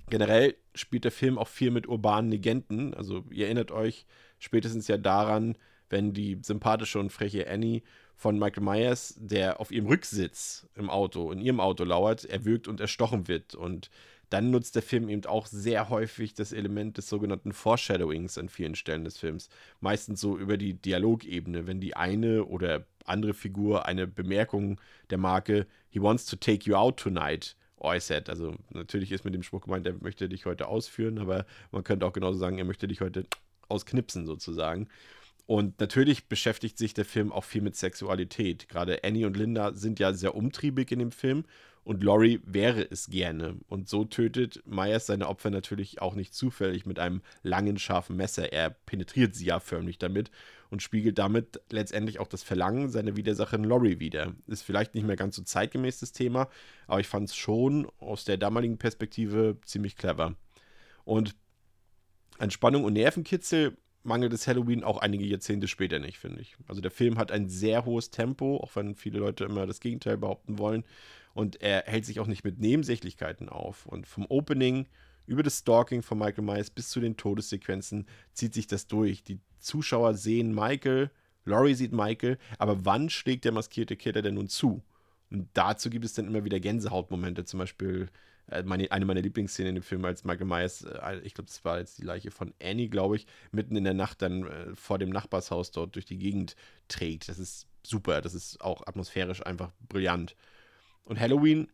Generell 0.09 0.55
spielt 0.73 1.03
der 1.03 1.11
Film 1.11 1.37
auch 1.37 1.47
viel 1.47 1.71
mit 1.71 1.87
urbanen 1.87 2.31
Legenden. 2.31 2.93
Also 2.93 3.23
ihr 3.31 3.45
erinnert 3.45 3.71
euch 3.71 4.05
spätestens 4.39 4.87
ja 4.87 4.97
daran, 4.97 5.57
wenn 5.89 6.13
die 6.13 6.39
sympathische 6.41 6.99
und 6.99 7.11
freche 7.11 7.49
Annie 7.49 7.81
von 8.15 8.37
Michael 8.37 8.63
Myers, 8.63 9.15
der 9.17 9.59
auf 9.59 9.71
ihrem 9.71 9.87
Rücksitz 9.87 10.67
im 10.75 10.89
Auto, 10.89 11.31
in 11.31 11.39
ihrem 11.39 11.59
Auto 11.59 11.83
lauert, 11.83 12.25
erwürgt 12.25 12.67
und 12.67 12.79
erstochen 12.79 13.27
wird. 13.27 13.55
Und 13.55 13.89
dann 14.29 14.51
nutzt 14.51 14.75
der 14.75 14.81
Film 14.83 15.09
eben 15.09 15.25
auch 15.25 15.47
sehr 15.47 15.89
häufig 15.89 16.33
das 16.33 16.51
Element 16.51 16.97
des 16.97 17.09
sogenannten 17.09 17.51
Foreshadowings 17.51 18.37
an 18.37 18.49
vielen 18.49 18.75
Stellen 18.75 19.03
des 19.03 19.17
Films. 19.17 19.49
Meistens 19.79 20.21
so 20.21 20.37
über 20.37 20.57
die 20.57 20.75
Dialogebene, 20.75 21.67
wenn 21.67 21.79
die 21.79 21.95
eine 21.95 22.45
oder 22.45 22.85
andere 23.05 23.33
Figur 23.33 23.85
eine 23.85 24.07
Bemerkung 24.07 24.79
der 25.09 25.17
Marke 25.17 25.65
He 25.89 26.01
wants 26.01 26.25
to 26.25 26.35
take 26.35 26.69
you 26.69 26.75
out 26.75 26.97
tonight 26.97 27.55
äußert. 27.79 28.29
Also 28.29 28.55
natürlich 28.71 29.11
ist 29.11 29.25
mit 29.25 29.33
dem 29.33 29.43
Spruch 29.43 29.61
gemeint, 29.61 29.87
er 29.87 29.95
möchte 30.01 30.29
dich 30.29 30.45
heute 30.45 30.67
ausführen, 30.67 31.17
aber 31.17 31.45
man 31.71 31.83
könnte 31.83 32.05
auch 32.05 32.13
genauso 32.13 32.37
sagen, 32.37 32.57
er 32.57 32.65
möchte 32.65 32.87
dich 32.87 33.01
heute 33.01 33.25
ausknipsen 33.67 34.25
sozusagen. 34.25 34.87
Und 35.49 35.79
natürlich 35.79 36.27
beschäftigt 36.27 36.77
sich 36.77 36.93
der 36.93 37.05
Film 37.05 37.31
auch 37.31 37.43
viel 37.43 37.63
mit 37.63 37.75
Sexualität. 37.75 38.69
Gerade 38.69 39.03
Annie 39.03 39.25
und 39.25 39.35
Linda 39.35 39.73
sind 39.73 39.97
ja 39.97 40.13
sehr 40.13 40.35
umtriebig 40.35 40.91
in 40.91 40.99
dem 40.99 41.11
Film 41.11 41.43
und 41.83 42.03
Laurie 42.03 42.39
wäre 42.45 42.83
es 42.91 43.07
gerne. 43.07 43.57
Und 43.67 43.89
so 43.89 44.05
tötet 44.05 44.61
Myers 44.67 45.07
seine 45.07 45.27
Opfer 45.27 45.49
natürlich 45.49 46.03
auch 46.03 46.13
nicht 46.13 46.35
zufällig 46.35 46.85
mit 46.85 46.99
einem 46.99 47.23
langen, 47.41 47.79
scharfen 47.79 48.15
Messer. 48.15 48.53
Er 48.53 48.69
penetriert 48.69 49.33
sie 49.33 49.47
ja 49.47 49.59
förmlich 49.59 49.97
damit 49.97 50.29
und 50.69 50.83
spiegelt 50.83 51.17
damit 51.17 51.59
letztendlich 51.71 52.19
auch 52.19 52.27
das 52.27 52.43
Verlangen 52.43 52.89
seiner 52.89 53.15
Widersacherin 53.17 53.63
Laurie 53.63 53.99
wieder. 53.99 54.35
Ist 54.45 54.61
vielleicht 54.61 54.93
nicht 54.93 55.07
mehr 55.07 55.15
ganz 55.15 55.35
so 55.35 55.41
zeitgemäß 55.41 55.99
das 55.99 56.11
Thema, 56.11 56.47
aber 56.85 56.99
ich 56.99 57.07
fand 57.07 57.27
es 57.27 57.35
schon 57.35 57.87
aus 57.97 58.23
der 58.23 58.37
damaligen 58.37 58.77
Perspektive 58.77 59.57
ziemlich 59.65 59.95
clever. 59.95 60.35
Und 61.05 61.35
an 62.37 62.51
Spannung 62.51 62.83
und 62.83 62.93
Nervenkitzel 62.93 63.75
mangelt 64.03 64.33
es 64.33 64.47
Halloween 64.47 64.83
auch 64.83 64.97
einige 64.97 65.25
Jahrzehnte 65.25 65.67
später 65.67 65.99
nicht, 65.99 66.19
finde 66.19 66.41
ich. 66.41 66.55
Also 66.67 66.81
der 66.81 66.91
Film 66.91 67.17
hat 67.17 67.31
ein 67.31 67.49
sehr 67.49 67.85
hohes 67.85 68.11
Tempo, 68.11 68.57
auch 68.57 68.75
wenn 68.75 68.95
viele 68.95 69.19
Leute 69.19 69.45
immer 69.45 69.67
das 69.67 69.79
Gegenteil 69.79 70.17
behaupten 70.17 70.57
wollen. 70.57 70.83
Und 71.33 71.61
er 71.61 71.83
hält 71.85 72.05
sich 72.05 72.19
auch 72.19 72.27
nicht 72.27 72.43
mit 72.43 72.59
Nebensächlichkeiten 72.59 73.49
auf. 73.49 73.85
Und 73.85 74.07
vom 74.07 74.25
Opening 74.29 74.87
über 75.25 75.43
das 75.43 75.59
Stalking 75.59 76.01
von 76.01 76.17
Michael 76.17 76.43
Myers 76.43 76.71
bis 76.71 76.89
zu 76.89 76.99
den 76.99 77.15
Todessequenzen 77.15 78.07
zieht 78.33 78.53
sich 78.53 78.67
das 78.67 78.87
durch. 78.87 79.23
Die 79.23 79.39
Zuschauer 79.59 80.15
sehen 80.15 80.55
Michael, 80.55 81.11
Laurie 81.45 81.75
sieht 81.75 81.91
Michael, 81.91 82.37
aber 82.57 82.85
wann 82.85 83.09
schlägt 83.09 83.45
der 83.45 83.51
maskierte 83.51 83.95
Killer 83.95 84.21
denn 84.21 84.35
nun 84.35 84.49
zu? 84.49 84.81
Und 85.29 85.47
dazu 85.53 85.89
gibt 85.89 86.05
es 86.05 86.13
dann 86.13 86.27
immer 86.27 86.43
wieder 86.45 86.59
Gänsehautmomente, 86.59 87.45
zum 87.45 87.59
Beispiel 87.59 88.09
meine, 88.63 88.91
eine 88.91 89.05
meiner 89.05 89.21
Lieblingsszenen 89.21 89.69
in 89.69 89.75
dem 89.75 89.83
Film, 89.83 90.05
als 90.05 90.23
Michael 90.23 90.47
Myers, 90.47 90.83
äh, 90.83 91.19
ich 91.23 91.33
glaube, 91.33 91.47
das 91.47 91.63
war 91.65 91.79
jetzt 91.79 91.97
die 91.97 92.05
Leiche 92.05 92.31
von 92.31 92.53
Annie, 92.61 92.89
glaube 92.89 93.15
ich, 93.15 93.27
mitten 93.51 93.75
in 93.75 93.83
der 93.83 93.93
Nacht 93.93 94.21
dann 94.21 94.45
äh, 94.45 94.75
vor 94.75 94.99
dem 94.99 95.09
Nachbarshaus 95.09 95.71
dort 95.71 95.95
durch 95.95 96.05
die 96.05 96.17
Gegend 96.17 96.55
trägt. 96.87 97.29
Das 97.29 97.39
ist 97.39 97.67
super, 97.83 98.21
das 98.21 98.33
ist 98.33 98.61
auch 98.61 98.85
atmosphärisch 98.87 99.45
einfach 99.45 99.71
brillant. 99.87 100.35
Und 101.03 101.19
Halloween 101.19 101.71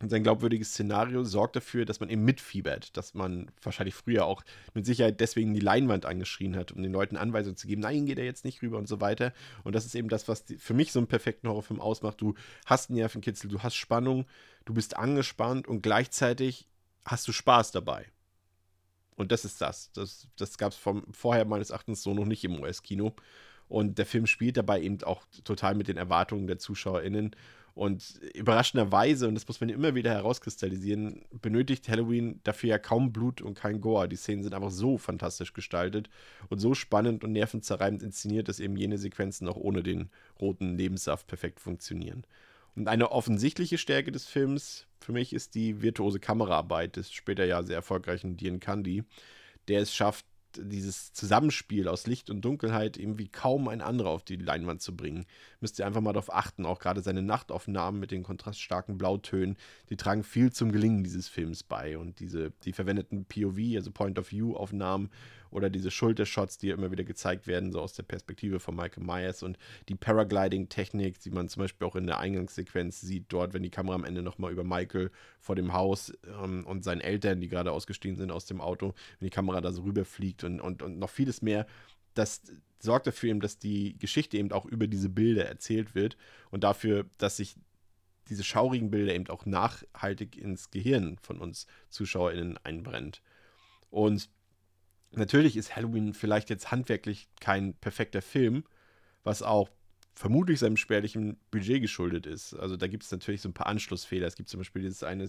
und 0.00 0.10
sein 0.10 0.22
glaubwürdiges 0.22 0.70
Szenario 0.70 1.24
sorgt 1.24 1.56
dafür, 1.56 1.84
dass 1.84 1.98
man 2.00 2.08
eben 2.08 2.24
mitfiebert, 2.24 2.96
dass 2.96 3.14
man 3.14 3.50
wahrscheinlich 3.62 3.94
früher 3.94 4.26
auch 4.26 4.42
mit 4.74 4.86
Sicherheit 4.86 5.20
deswegen 5.20 5.54
die 5.54 5.60
Leinwand 5.60 6.06
angeschrien 6.06 6.56
hat, 6.56 6.70
um 6.70 6.82
den 6.82 6.92
Leuten 6.92 7.16
Anweisungen 7.16 7.56
zu 7.56 7.66
geben, 7.66 7.82
nein, 7.82 8.06
geht 8.06 8.18
er 8.18 8.24
jetzt 8.24 8.44
nicht 8.44 8.62
rüber 8.62 8.78
und 8.78 8.88
so 8.88 9.00
weiter. 9.00 9.32
Und 9.64 9.74
das 9.74 9.84
ist 9.84 9.96
eben 9.96 10.08
das, 10.08 10.28
was 10.28 10.44
für 10.58 10.74
mich 10.74 10.92
so 10.92 11.00
einen 11.00 11.08
perfekten 11.08 11.48
Horrorfilm 11.48 11.80
ausmacht. 11.80 12.20
Du 12.20 12.34
hast 12.66 12.90
Nervenkitzel, 12.90 13.50
du 13.50 13.60
hast 13.60 13.74
Spannung, 13.74 14.26
du 14.64 14.74
bist 14.74 14.96
angespannt 14.96 15.66
und 15.66 15.82
gleichzeitig 15.82 16.66
hast 17.04 17.26
du 17.26 17.32
Spaß 17.32 17.72
dabei. 17.72 18.06
Und 19.16 19.32
das 19.32 19.44
ist 19.44 19.60
das. 19.60 19.90
Das, 19.92 20.28
das 20.36 20.58
gab 20.58 20.72
es 20.72 20.78
vorher 21.10 21.44
meines 21.44 21.70
Erachtens 21.70 22.04
so 22.04 22.14
noch 22.14 22.24
nicht 22.24 22.44
im 22.44 22.60
US-Kino. 22.60 23.14
Und 23.68 23.98
der 23.98 24.06
Film 24.06 24.26
spielt 24.26 24.56
dabei 24.56 24.80
eben 24.80 25.02
auch 25.02 25.24
total 25.44 25.74
mit 25.74 25.88
den 25.88 25.96
Erwartungen 25.96 26.46
der 26.46 26.58
ZuschauerInnen 26.58 27.34
und 27.78 28.20
überraschenderweise, 28.34 29.28
und 29.28 29.36
das 29.36 29.46
muss 29.46 29.60
man 29.60 29.70
immer 29.70 29.94
wieder 29.94 30.10
herauskristallisieren, 30.10 31.24
benötigt 31.30 31.88
Halloween 31.88 32.40
dafür 32.42 32.70
ja 32.70 32.78
kaum 32.78 33.12
Blut 33.12 33.40
und 33.40 33.54
kein 33.54 33.80
Gore. 33.80 34.08
Die 34.08 34.16
Szenen 34.16 34.42
sind 34.42 34.52
einfach 34.52 34.72
so 34.72 34.98
fantastisch 34.98 35.52
gestaltet 35.52 36.10
und 36.48 36.58
so 36.58 36.74
spannend 36.74 37.22
und 37.22 37.30
nervenzerreibend 37.30 38.02
inszeniert, 38.02 38.48
dass 38.48 38.58
eben 38.58 38.76
jene 38.76 38.98
Sequenzen 38.98 39.46
auch 39.46 39.56
ohne 39.56 39.84
den 39.84 40.10
roten 40.40 40.76
Lebenssaft 40.76 41.28
perfekt 41.28 41.60
funktionieren. 41.60 42.24
Und 42.74 42.88
eine 42.88 43.12
offensichtliche 43.12 43.78
Stärke 43.78 44.10
des 44.10 44.26
Films 44.26 44.86
für 45.00 45.12
mich 45.12 45.32
ist 45.32 45.54
die 45.54 45.80
virtuose 45.80 46.18
Kameraarbeit 46.18 46.96
des 46.96 47.12
später 47.12 47.44
ja 47.44 47.62
sehr 47.62 47.76
erfolgreichen 47.76 48.36
Dean 48.36 48.58
Candy, 48.58 49.04
der 49.68 49.82
es 49.82 49.94
schafft, 49.94 50.26
dieses 50.62 51.12
Zusammenspiel 51.12 51.88
aus 51.88 52.06
Licht 52.06 52.30
und 52.30 52.42
Dunkelheit 52.42 52.96
irgendwie 52.96 53.28
kaum 53.28 53.68
ein 53.68 53.80
anderer 53.80 54.10
auf 54.10 54.24
die 54.24 54.36
Leinwand 54.36 54.82
zu 54.82 54.96
bringen. 54.96 55.26
Müsst 55.60 55.78
ihr 55.78 55.86
einfach 55.86 56.00
mal 56.00 56.12
darauf 56.12 56.32
achten, 56.32 56.66
auch 56.66 56.78
gerade 56.78 57.02
seine 57.02 57.22
Nachtaufnahmen 57.22 58.00
mit 58.00 58.10
den 58.10 58.22
kontraststarken 58.22 58.98
Blautönen, 58.98 59.56
die 59.90 59.96
tragen 59.96 60.24
viel 60.24 60.52
zum 60.52 60.72
Gelingen 60.72 61.04
dieses 61.04 61.28
Films 61.28 61.62
bei 61.62 61.98
und 61.98 62.20
diese, 62.20 62.52
die 62.64 62.72
verwendeten 62.72 63.24
POV, 63.24 63.76
also 63.76 63.90
Point-of-View-Aufnahmen 63.90 65.10
oder 65.50 65.70
diese 65.70 65.90
Schultershots, 65.90 66.58
die 66.58 66.70
immer 66.70 66.90
wieder 66.90 67.04
gezeigt 67.04 67.46
werden, 67.46 67.72
so 67.72 67.80
aus 67.80 67.92
der 67.92 68.02
Perspektive 68.02 68.60
von 68.60 68.76
Michael 68.76 69.04
Myers 69.04 69.42
und 69.42 69.58
die 69.88 69.94
Paragliding-Technik, 69.94 71.20
die 71.20 71.30
man 71.30 71.48
zum 71.48 71.62
Beispiel 71.62 71.86
auch 71.86 71.96
in 71.96 72.06
der 72.06 72.18
Eingangssequenz 72.18 73.00
sieht, 73.00 73.26
dort, 73.28 73.54
wenn 73.54 73.62
die 73.62 73.70
Kamera 73.70 73.94
am 73.94 74.04
Ende 74.04 74.22
nochmal 74.22 74.52
über 74.52 74.64
Michael 74.64 75.10
vor 75.40 75.56
dem 75.56 75.72
Haus 75.72 76.12
ähm, 76.26 76.66
und 76.66 76.84
seinen 76.84 77.00
Eltern, 77.00 77.40
die 77.40 77.48
gerade 77.48 77.72
ausgestiegen 77.72 78.16
sind 78.16 78.30
aus 78.30 78.46
dem 78.46 78.60
Auto, 78.60 78.94
wenn 79.18 79.26
die 79.26 79.34
Kamera 79.34 79.60
da 79.60 79.72
so 79.72 79.82
rüberfliegt 79.82 80.44
und, 80.44 80.60
und, 80.60 80.82
und 80.82 80.98
noch 80.98 81.10
vieles 81.10 81.42
mehr, 81.42 81.66
das 82.14 82.42
sorgt 82.80 83.06
dafür 83.06 83.30
eben, 83.30 83.40
dass 83.40 83.58
die 83.58 83.96
Geschichte 83.98 84.36
eben 84.36 84.52
auch 84.52 84.64
über 84.64 84.86
diese 84.86 85.08
Bilder 85.08 85.46
erzählt 85.46 85.94
wird 85.94 86.16
und 86.50 86.64
dafür, 86.64 87.06
dass 87.18 87.36
sich 87.36 87.56
diese 88.28 88.44
schaurigen 88.44 88.90
Bilder 88.90 89.14
eben 89.14 89.28
auch 89.28 89.46
nachhaltig 89.46 90.36
ins 90.36 90.70
Gehirn 90.70 91.16
von 91.22 91.38
uns 91.38 91.66
ZuschauerInnen 91.88 92.58
einbrennt. 92.58 93.22
Und 93.90 94.28
Natürlich 95.12 95.56
ist 95.56 95.74
Halloween 95.74 96.14
vielleicht 96.14 96.50
jetzt 96.50 96.70
handwerklich 96.70 97.28
kein 97.40 97.74
perfekter 97.74 98.22
Film, 98.22 98.64
was 99.24 99.42
auch 99.42 99.70
vermutlich 100.14 100.58
seinem 100.58 100.76
spärlichen 100.76 101.38
Budget 101.50 101.80
geschuldet 101.80 102.26
ist. 102.26 102.54
Also 102.54 102.76
da 102.76 102.88
gibt 102.88 103.04
es 103.04 103.10
natürlich 103.12 103.40
so 103.40 103.48
ein 103.48 103.54
paar 103.54 103.68
Anschlussfehler. 103.68 104.26
Es 104.26 104.36
gibt 104.36 104.48
zum 104.48 104.58
Beispiel 104.58 104.82
dieses 104.82 105.02
eine 105.04 105.28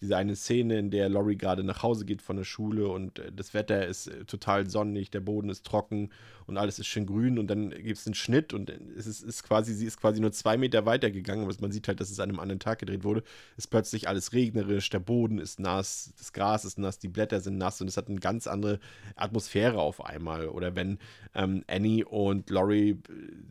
diese 0.00 0.16
eine 0.16 0.36
Szene, 0.36 0.78
in 0.78 0.90
der 0.90 1.08
Laurie 1.08 1.36
gerade 1.36 1.62
nach 1.62 1.82
Hause 1.82 2.04
geht 2.04 2.22
von 2.22 2.36
der 2.36 2.44
Schule 2.44 2.88
und 2.88 3.18
äh, 3.18 3.32
das 3.32 3.54
Wetter 3.54 3.86
ist 3.86 4.08
äh, 4.08 4.24
total 4.24 4.68
sonnig, 4.68 5.10
der 5.10 5.20
Boden 5.20 5.48
ist 5.48 5.64
trocken 5.64 6.10
und 6.46 6.56
alles 6.56 6.78
ist 6.78 6.86
schön 6.86 7.06
grün 7.06 7.38
und 7.38 7.48
dann 7.48 7.70
gibt 7.70 7.98
es 7.98 8.06
einen 8.06 8.14
Schnitt 8.14 8.52
und 8.52 8.70
es 8.96 9.06
ist, 9.06 9.22
ist, 9.22 9.42
quasi, 9.44 9.74
sie 9.74 9.86
ist 9.86 10.00
quasi 10.00 10.20
nur 10.20 10.32
zwei 10.32 10.56
Meter 10.56 10.86
weiter 10.86 11.10
gegangen, 11.10 11.44
aber 11.44 11.54
man 11.60 11.70
sieht 11.70 11.86
halt, 11.88 12.00
dass 12.00 12.10
es 12.10 12.20
an 12.20 12.30
einem 12.30 12.40
anderen 12.40 12.58
Tag 12.58 12.80
gedreht 12.80 13.04
wurde, 13.04 13.22
ist 13.56 13.68
plötzlich 13.68 14.08
alles 14.08 14.32
regnerisch, 14.32 14.90
der 14.90 14.98
Boden 14.98 15.38
ist 15.38 15.60
nass, 15.60 16.12
das 16.18 16.32
Gras 16.32 16.64
ist 16.64 16.78
nass, 16.78 16.98
die 16.98 17.08
Blätter 17.08 17.40
sind 17.40 17.58
nass 17.58 17.80
und 17.80 17.88
es 17.88 17.96
hat 17.96 18.08
eine 18.08 18.18
ganz 18.18 18.46
andere 18.46 18.80
Atmosphäre 19.14 19.78
auf 19.78 20.04
einmal. 20.04 20.48
Oder 20.48 20.74
wenn 20.74 20.98
ähm, 21.34 21.62
Annie 21.68 22.04
und 22.04 22.50
Laurie 22.50 22.90
äh, 22.90 22.98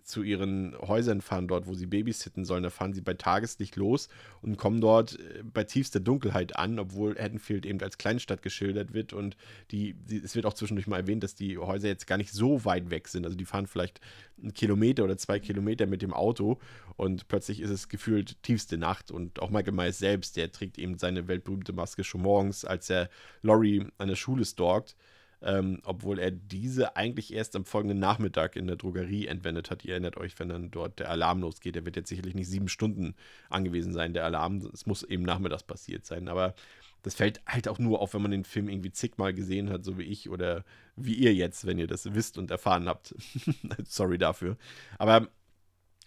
zu 0.03 0.23
ihren 0.23 0.75
Häusern 0.77 1.21
fahren, 1.21 1.47
dort, 1.47 1.67
wo 1.67 1.73
sie 1.73 1.85
babysitten 1.85 2.45
sollen, 2.45 2.63
da 2.63 2.69
fahren 2.69 2.93
sie 2.93 3.01
bei 3.01 3.13
Tageslicht 3.13 3.75
los 3.75 4.09
und 4.41 4.57
kommen 4.57 4.81
dort 4.81 5.17
bei 5.53 5.63
tiefster 5.63 5.99
Dunkelheit 5.99 6.40
an, 6.55 6.79
obwohl 6.79 7.15
Haddonfield 7.17 7.65
eben 7.65 7.81
als 7.81 7.97
Kleinstadt 7.97 8.41
geschildert 8.41 8.93
wird 8.93 9.13
und 9.13 9.37
die, 9.71 9.93
die, 9.93 10.17
es 10.17 10.35
wird 10.35 10.45
auch 10.45 10.53
zwischendurch 10.53 10.87
mal 10.87 10.97
erwähnt, 10.97 11.23
dass 11.23 11.35
die 11.35 11.57
Häuser 11.57 11.87
jetzt 11.87 12.07
gar 12.07 12.17
nicht 12.17 12.31
so 12.31 12.65
weit 12.65 12.89
weg 12.89 13.07
sind. 13.07 13.25
Also 13.25 13.37
die 13.37 13.45
fahren 13.45 13.67
vielleicht 13.67 14.01
einen 14.41 14.53
Kilometer 14.53 15.03
oder 15.03 15.17
zwei 15.17 15.39
Kilometer 15.39 15.85
mit 15.85 16.01
dem 16.01 16.13
Auto 16.13 16.59
und 16.95 17.27
plötzlich 17.27 17.61
ist 17.61 17.69
es 17.69 17.89
gefühlt 17.89 18.41
tiefste 18.43 18.77
Nacht 18.77 19.11
und 19.11 19.41
auch 19.41 19.49
Michael 19.49 19.73
Myers 19.73 19.99
selbst, 19.99 20.37
der 20.37 20.51
trägt 20.51 20.77
eben 20.77 20.97
seine 20.97 21.27
weltberühmte 21.27 21.73
Maske 21.73 22.03
schon 22.03 22.21
morgens, 22.21 22.65
als 22.65 22.89
er 22.89 23.09
Laurie 23.41 23.85
an 23.97 24.07
der 24.07 24.15
Schule 24.15 24.45
stalkt. 24.45 24.95
Ähm, 25.43 25.79
obwohl 25.83 26.19
er 26.19 26.29
diese 26.29 26.95
eigentlich 26.95 27.33
erst 27.33 27.55
am 27.55 27.65
folgenden 27.65 27.97
Nachmittag 27.97 28.55
in 28.55 28.67
der 28.67 28.75
Drogerie 28.75 29.25
entwendet 29.25 29.71
hat. 29.71 29.83
Ihr 29.83 29.93
erinnert 29.93 30.17
euch, 30.17 30.37
wenn 30.39 30.49
dann 30.49 30.69
dort 30.69 30.99
der 30.99 31.09
Alarm 31.09 31.41
losgeht. 31.41 31.75
Der 31.75 31.85
wird 31.85 31.95
jetzt 31.95 32.09
sicherlich 32.09 32.35
nicht 32.35 32.47
sieben 32.47 32.67
Stunden 32.67 33.15
angewiesen 33.49 33.91
sein, 33.91 34.13
der 34.13 34.25
Alarm. 34.25 34.57
Es 34.71 34.85
muss 34.85 35.01
eben 35.01 35.23
nachmittags 35.23 35.63
passiert 35.63 36.05
sein. 36.05 36.27
Aber 36.27 36.53
das 37.01 37.15
fällt 37.15 37.41
halt 37.47 37.67
auch 37.67 37.79
nur 37.79 38.01
auf, 38.01 38.13
wenn 38.13 38.21
man 38.21 38.31
den 38.31 38.43
Film 38.43 38.69
irgendwie 38.69 38.91
zigmal 38.91 39.33
gesehen 39.33 39.69
hat, 39.69 39.83
so 39.83 39.97
wie 39.97 40.03
ich 40.03 40.29
oder 40.29 40.63
wie 40.95 41.15
ihr 41.15 41.33
jetzt, 41.33 41.65
wenn 41.65 41.79
ihr 41.79 41.87
das 41.87 42.13
wisst 42.13 42.37
und 42.37 42.51
erfahren 42.51 42.87
habt. 42.87 43.15
Sorry 43.85 44.17
dafür. 44.17 44.57
Aber 44.99 45.27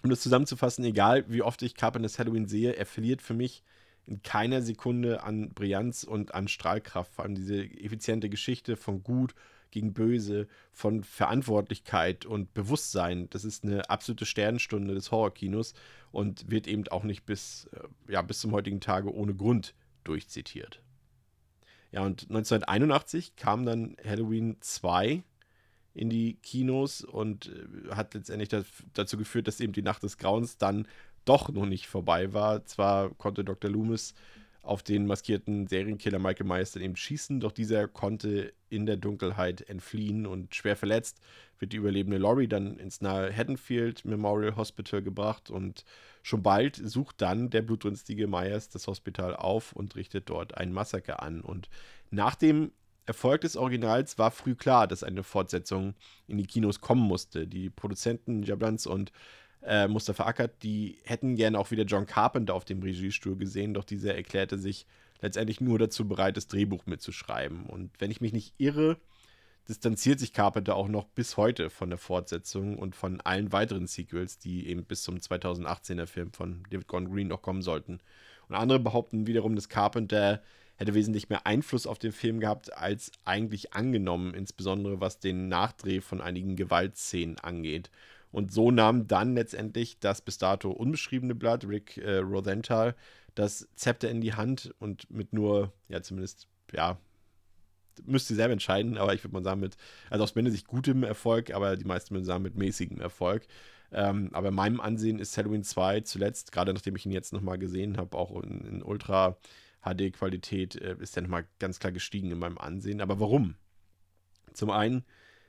um 0.04 0.10
das 0.10 0.20
zusammenzufassen, 0.20 0.84
egal 0.84 1.24
wie 1.28 1.42
oft 1.42 1.62
ich 1.62 1.74
Carpenters 1.74 2.18
Halloween 2.18 2.46
sehe, 2.46 2.76
er 2.76 2.86
verliert 2.86 3.22
für 3.22 3.34
mich 3.34 3.64
in 4.06 4.22
keiner 4.22 4.62
Sekunde 4.62 5.22
an 5.22 5.50
Brillanz 5.50 6.04
und 6.04 6.34
an 6.34 6.48
Strahlkraft. 6.48 7.18
Allem 7.18 7.34
diese 7.34 7.64
effiziente 7.64 8.28
Geschichte 8.28 8.76
von 8.76 9.02
Gut 9.02 9.34
gegen 9.70 9.92
Böse, 9.92 10.46
von 10.72 11.02
Verantwortlichkeit 11.02 12.26
und 12.26 12.54
Bewusstsein. 12.54 13.28
Das 13.30 13.44
ist 13.44 13.64
eine 13.64 13.90
absolute 13.90 14.24
Sternenstunde 14.24 14.94
des 14.94 15.10
Horrorkinos 15.10 15.74
und 16.12 16.48
wird 16.48 16.68
eben 16.68 16.86
auch 16.88 17.02
nicht 17.02 17.26
bis, 17.26 17.68
äh, 17.72 18.12
ja, 18.12 18.22
bis 18.22 18.40
zum 18.40 18.52
heutigen 18.52 18.80
Tage 18.80 19.12
ohne 19.12 19.34
Grund 19.34 19.74
durchzitiert. 20.04 20.80
Ja, 21.90 22.02
und 22.02 22.22
1981 22.22 23.36
kam 23.36 23.66
dann 23.66 23.96
Halloween 24.04 24.56
2 24.60 25.24
in 25.94 26.10
die 26.10 26.34
Kinos 26.42 27.02
und 27.02 27.46
äh, 27.48 27.94
hat 27.94 28.14
letztendlich 28.14 28.50
dazu 28.92 29.16
geführt, 29.16 29.48
dass 29.48 29.60
eben 29.60 29.72
die 29.72 29.82
Nacht 29.82 30.02
des 30.02 30.18
Grauens 30.18 30.58
dann 30.58 30.86
doch 31.24 31.50
noch 31.50 31.66
nicht 31.66 31.86
vorbei 31.86 32.32
war. 32.32 32.64
Zwar 32.64 33.10
konnte 33.10 33.44
Dr. 33.44 33.70
Loomis 33.70 34.14
auf 34.62 34.82
den 34.82 35.06
maskierten 35.06 35.66
Serienkiller 35.66 36.18
Michael 36.18 36.46
Myers 36.46 36.72
dann 36.72 36.82
eben 36.82 36.96
schießen, 36.96 37.40
doch 37.40 37.52
dieser 37.52 37.86
konnte 37.86 38.54
in 38.70 38.86
der 38.86 38.96
Dunkelheit 38.96 39.60
entfliehen 39.68 40.26
und 40.26 40.54
schwer 40.54 40.74
verletzt 40.74 41.20
wird 41.58 41.72
die 41.72 41.76
überlebende 41.76 42.18
Laurie 42.18 42.48
dann 42.48 42.78
ins 42.78 43.00
nahe 43.00 43.34
Haddonfield 43.34 44.04
Memorial 44.04 44.56
Hospital 44.56 45.02
gebracht 45.02 45.50
und 45.50 45.84
schon 46.22 46.42
bald 46.42 46.76
sucht 46.76 47.20
dann 47.22 47.50
der 47.50 47.62
blutrünstige 47.62 48.26
Myers 48.26 48.68
das 48.68 48.86
Hospital 48.86 49.36
auf 49.36 49.72
und 49.72 49.96
richtet 49.96 50.28
dort 50.30 50.56
ein 50.56 50.72
Massaker 50.72 51.22
an. 51.22 51.40
Und 51.40 51.68
nach 52.10 52.34
dem 52.34 52.72
Erfolg 53.06 53.42
des 53.42 53.56
Originals 53.56 54.18
war 54.18 54.30
früh 54.30 54.54
klar, 54.54 54.86
dass 54.86 55.02
eine 55.02 55.22
Fortsetzung 55.22 55.94
in 56.26 56.38
die 56.38 56.46
Kinos 56.46 56.80
kommen 56.80 57.02
musste. 57.02 57.46
Die 57.46 57.70
Produzenten 57.70 58.42
Jablans 58.42 58.86
und 58.86 59.12
äh, 59.64 59.88
Mustafa 59.88 60.24
Akkad, 60.24 60.62
die 60.62 60.98
hätten 61.04 61.36
gerne 61.36 61.58
auch 61.58 61.70
wieder 61.70 61.84
John 61.84 62.06
Carpenter 62.06 62.54
auf 62.54 62.64
dem 62.64 62.82
Regiestuhl 62.82 63.36
gesehen, 63.36 63.74
doch 63.74 63.84
dieser 63.84 64.14
erklärte 64.14 64.58
sich 64.58 64.86
letztendlich 65.20 65.60
nur 65.60 65.78
dazu 65.78 66.06
bereit, 66.06 66.36
das 66.36 66.48
Drehbuch 66.48 66.86
mitzuschreiben. 66.86 67.66
Und 67.66 67.90
wenn 67.98 68.10
ich 68.10 68.20
mich 68.20 68.32
nicht 68.32 68.54
irre, 68.58 68.98
distanziert 69.68 70.20
sich 70.20 70.32
Carpenter 70.32 70.76
auch 70.76 70.88
noch 70.88 71.06
bis 71.06 71.36
heute 71.36 71.70
von 71.70 71.88
der 71.88 71.98
Fortsetzung 71.98 72.78
und 72.78 72.94
von 72.94 73.20
allen 73.22 73.52
weiteren 73.52 73.86
Sequels, 73.86 74.38
die 74.38 74.68
eben 74.68 74.84
bis 74.84 75.02
zum 75.02 75.16
2018er 75.16 76.06
Film 76.06 76.32
von 76.32 76.62
David 76.70 76.86
Gordon 76.86 77.12
Green 77.12 77.28
noch 77.28 77.40
kommen 77.40 77.62
sollten. 77.62 78.00
Und 78.48 78.54
andere 78.54 78.78
behaupten 78.78 79.26
wiederum, 79.26 79.56
dass 79.56 79.70
Carpenter 79.70 80.42
hätte 80.76 80.94
wesentlich 80.94 81.28
mehr 81.28 81.46
Einfluss 81.46 81.86
auf 81.86 81.98
den 81.98 82.12
Film 82.12 82.40
gehabt, 82.40 82.76
als 82.76 83.12
eigentlich 83.24 83.72
angenommen, 83.72 84.34
insbesondere 84.34 85.00
was 85.00 85.20
den 85.20 85.48
Nachdreh 85.48 86.00
von 86.00 86.20
einigen 86.20 86.56
Gewaltszenen 86.56 87.38
angeht. 87.38 87.90
Und 88.34 88.52
so 88.52 88.72
nahm 88.72 89.06
dann 89.06 89.34
letztendlich 89.34 90.00
das 90.00 90.20
bis 90.20 90.38
dato 90.38 90.72
unbeschriebene 90.72 91.36
Blatt, 91.36 91.68
Rick 91.68 91.98
äh, 91.98 92.16
Rothenthal, 92.16 92.96
das 93.36 93.68
Zepter 93.76 94.10
in 94.10 94.20
die 94.20 94.34
Hand 94.34 94.74
und 94.80 95.08
mit 95.08 95.32
nur, 95.32 95.72
ja, 95.88 96.02
zumindest, 96.02 96.48
ja, 96.72 96.98
müsst 98.04 98.28
ihr 98.30 98.36
selber 98.36 98.52
entscheiden, 98.52 98.98
aber 98.98 99.14
ich 99.14 99.22
würde 99.22 99.34
mal 99.34 99.44
sagen, 99.44 99.60
mit, 99.60 99.76
also 100.10 100.24
aus 100.24 100.34
meiner 100.34 100.50
Sicht 100.50 100.66
gutem 100.66 101.04
Erfolg, 101.04 101.54
aber 101.54 101.76
die 101.76 101.84
meisten 101.84 102.12
würden 102.12 102.24
sagen, 102.24 102.42
mit 102.42 102.56
mäßigem 102.56 103.00
Erfolg. 103.00 103.46
Ähm, 103.92 104.30
aber 104.32 104.48
in 104.48 104.54
meinem 104.54 104.80
Ansehen 104.80 105.20
ist 105.20 105.38
Halloween 105.38 105.62
2 105.62 106.00
zuletzt, 106.00 106.50
gerade 106.50 106.74
nachdem 106.74 106.96
ich 106.96 107.06
ihn 107.06 107.12
jetzt 107.12 107.32
nochmal 107.32 107.58
gesehen 107.58 107.98
habe, 107.98 108.18
auch 108.18 108.42
in, 108.42 108.64
in 108.66 108.82
Ultra 108.82 109.36
HD-Qualität, 109.84 110.74
äh, 110.74 110.96
ist 110.98 111.16
er 111.16 111.22
nochmal 111.22 111.46
ganz 111.60 111.78
klar 111.78 111.92
gestiegen 111.92 112.32
in 112.32 112.40
meinem 112.40 112.58
Ansehen. 112.58 113.00
Aber 113.00 113.20
warum? 113.20 113.54
Zum 114.54 114.70
einen 114.70 115.04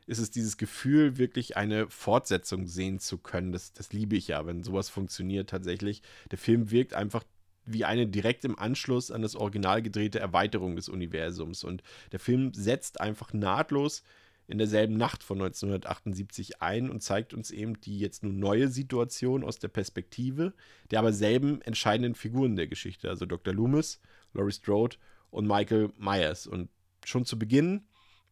ist 0.08 0.20
es 0.20 0.32
dieses 0.32 0.58
Gefühl, 0.58 1.18
wirklich 1.18 1.58
eine 1.58 1.90
Fortsetzung 1.90 2.68
sehen 2.68 3.00
zu 3.00 3.18
können. 3.18 3.52
Das, 3.52 3.74
das 3.74 3.92
liebe 3.92 4.16
ich 4.16 4.28
ja, 4.28 4.46
wenn 4.46 4.64
sowas 4.64 4.90
funktioniert 4.90 5.50
tatsächlich. 5.50 6.02
Der 6.32 6.38
Film 6.38 6.72
wirkt 6.72 6.94
einfach 6.94 7.24
wie 7.66 7.86
eine 7.86 8.08
direkt 8.08 8.46
im 8.46 8.58
Anschluss 8.58 9.10
an 9.10 9.24
das 9.24 9.36
Original 9.36 9.82
gedrehte 9.82 10.20
Erweiterung 10.20 10.76
des 10.76 10.90
Universums. 10.90 11.64
Und 11.64 11.82
der 12.12 12.20
Film 12.20 12.54
setzt 12.54 13.02
einfach 13.02 13.34
nahtlos 13.34 14.04
in 14.48 14.60
derselben 14.60 14.96
Nacht 14.96 15.24
von 15.24 15.38
1978 15.42 16.62
ein 16.62 16.92
und 16.92 17.02
zeigt 17.02 17.34
uns 17.34 17.50
eben 17.50 17.82
die 17.82 17.98
jetzt 17.98 18.24
nun 18.24 18.38
neue 18.38 18.68
Situation 18.68 19.44
aus 19.44 19.58
der 19.58 19.70
Perspektive 19.70 20.54
der 20.92 21.00
aber 21.00 21.14
selben 21.14 21.62
entscheidenden 21.64 22.14
Figuren 22.14 22.56
der 22.56 22.68
Geschichte, 22.68 23.10
also 23.10 23.26
Dr. 23.26 23.56
Loomis, 23.56 24.00
Laurie 24.34 24.52
Strode 24.52 24.98
und 25.32 25.48
Michael 25.48 25.92
Myers. 25.98 26.46
Und 26.46 26.70
schon 27.04 27.26
zu 27.26 27.40
Beginn 27.40 27.82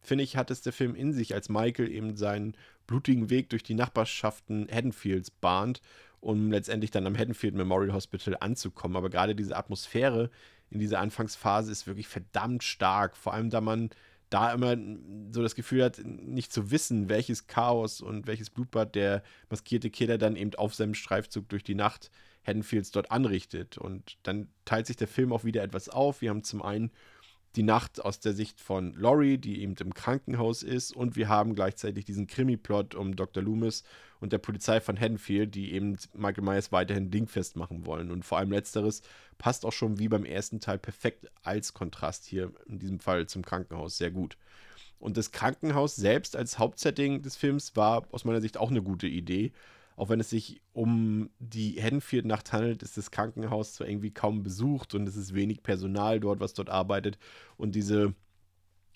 finde 0.06 0.24
ich, 0.24 0.36
hat 0.36 0.50
es 0.50 0.62
der 0.62 0.72
Film 0.72 0.94
in 0.94 1.12
sich, 1.12 1.34
als 1.34 1.48
Michael 1.48 1.90
eben 1.90 2.16
seinen 2.16 2.56
blutigen 2.86 3.30
Weg 3.30 3.50
durch 3.50 3.62
die 3.62 3.74
Nachbarschaften 3.74 4.68
Haddonfields 4.70 5.30
bahnt, 5.30 5.80
um 6.20 6.50
letztendlich 6.50 6.90
dann 6.90 7.06
am 7.06 7.16
Haddonfield 7.16 7.54
Memorial 7.54 7.94
Hospital 7.94 8.36
anzukommen. 8.40 8.96
Aber 8.96 9.10
gerade 9.10 9.34
diese 9.34 9.56
Atmosphäre 9.56 10.30
in 10.70 10.80
dieser 10.80 11.00
Anfangsphase 11.00 11.70
ist 11.70 11.86
wirklich 11.86 12.08
verdammt 12.08 12.62
stark. 12.62 13.16
Vor 13.16 13.34
allem, 13.34 13.50
da 13.50 13.60
man 13.60 13.90
da 14.30 14.52
immer 14.52 14.76
so 15.30 15.42
das 15.42 15.54
Gefühl 15.54 15.84
hat, 15.84 16.00
nicht 16.04 16.52
zu 16.52 16.70
wissen, 16.70 17.08
welches 17.08 17.46
Chaos 17.46 18.00
und 18.00 18.26
welches 18.26 18.50
Blutbad 18.50 18.94
der 18.94 19.22
maskierte 19.48 19.90
Killer 19.90 20.18
dann 20.18 20.34
eben 20.34 20.54
auf 20.56 20.74
seinem 20.74 20.94
Streifzug 20.94 21.48
durch 21.48 21.62
die 21.62 21.74
Nacht 21.76 22.10
Haddonfields 22.44 22.90
dort 22.90 23.10
anrichtet. 23.10 23.78
Und 23.78 24.18
dann 24.22 24.48
teilt 24.64 24.86
sich 24.86 24.96
der 24.96 25.08
Film 25.08 25.32
auch 25.32 25.44
wieder 25.44 25.62
etwas 25.62 25.88
auf. 25.88 26.20
Wir 26.20 26.30
haben 26.30 26.42
zum 26.42 26.62
einen 26.62 26.90
die 27.56 27.62
Nacht 27.62 28.04
aus 28.04 28.20
der 28.20 28.32
Sicht 28.32 28.60
von 28.60 28.94
Laurie, 28.94 29.38
die 29.38 29.62
eben 29.62 29.74
im 29.76 29.94
Krankenhaus 29.94 30.62
ist, 30.62 30.94
und 30.94 31.16
wir 31.16 31.28
haben 31.28 31.54
gleichzeitig 31.54 32.04
diesen 32.04 32.26
Krimi-Plot 32.26 32.94
um 32.94 33.14
Dr. 33.14 33.42
Loomis 33.42 33.84
und 34.20 34.32
der 34.32 34.38
Polizei 34.38 34.80
von 34.80 34.98
Haddonfield, 34.98 35.54
die 35.54 35.72
eben 35.72 35.96
Michael 36.14 36.44
Myers 36.44 36.72
weiterhin 36.72 37.10
dingfest 37.10 37.56
machen 37.56 37.86
wollen. 37.86 38.10
Und 38.10 38.24
vor 38.24 38.38
allem 38.38 38.50
letzteres 38.50 39.02
passt 39.38 39.64
auch 39.64 39.72
schon 39.72 39.98
wie 39.98 40.08
beim 40.08 40.24
ersten 40.24 40.60
Teil 40.60 40.78
perfekt 40.78 41.30
als 41.42 41.74
Kontrast 41.74 42.24
hier, 42.24 42.52
in 42.66 42.78
diesem 42.78 43.00
Fall 43.00 43.26
zum 43.26 43.44
Krankenhaus, 43.44 43.98
sehr 43.98 44.10
gut. 44.10 44.36
Und 44.98 45.16
das 45.16 45.32
Krankenhaus 45.32 45.96
selbst 45.96 46.34
als 46.34 46.58
Hauptsetting 46.58 47.22
des 47.22 47.36
Films 47.36 47.76
war 47.76 48.06
aus 48.10 48.24
meiner 48.24 48.40
Sicht 48.40 48.56
auch 48.56 48.70
eine 48.70 48.82
gute 48.82 49.06
Idee. 49.06 49.52
Auch 49.96 50.08
wenn 50.08 50.20
es 50.20 50.30
sich 50.30 50.60
um 50.72 51.30
die 51.38 51.80
Haddonfield-Nacht 51.80 52.52
handelt, 52.52 52.82
ist 52.82 52.96
das 52.96 53.10
Krankenhaus 53.10 53.74
zwar 53.74 53.88
irgendwie 53.88 54.10
kaum 54.10 54.42
besucht 54.42 54.94
und 54.94 55.08
es 55.08 55.16
ist 55.16 55.34
wenig 55.34 55.62
Personal 55.62 56.18
dort, 56.20 56.40
was 56.40 56.54
dort 56.54 56.68
arbeitet. 56.68 57.18
Und 57.56 57.74
diese 57.74 58.14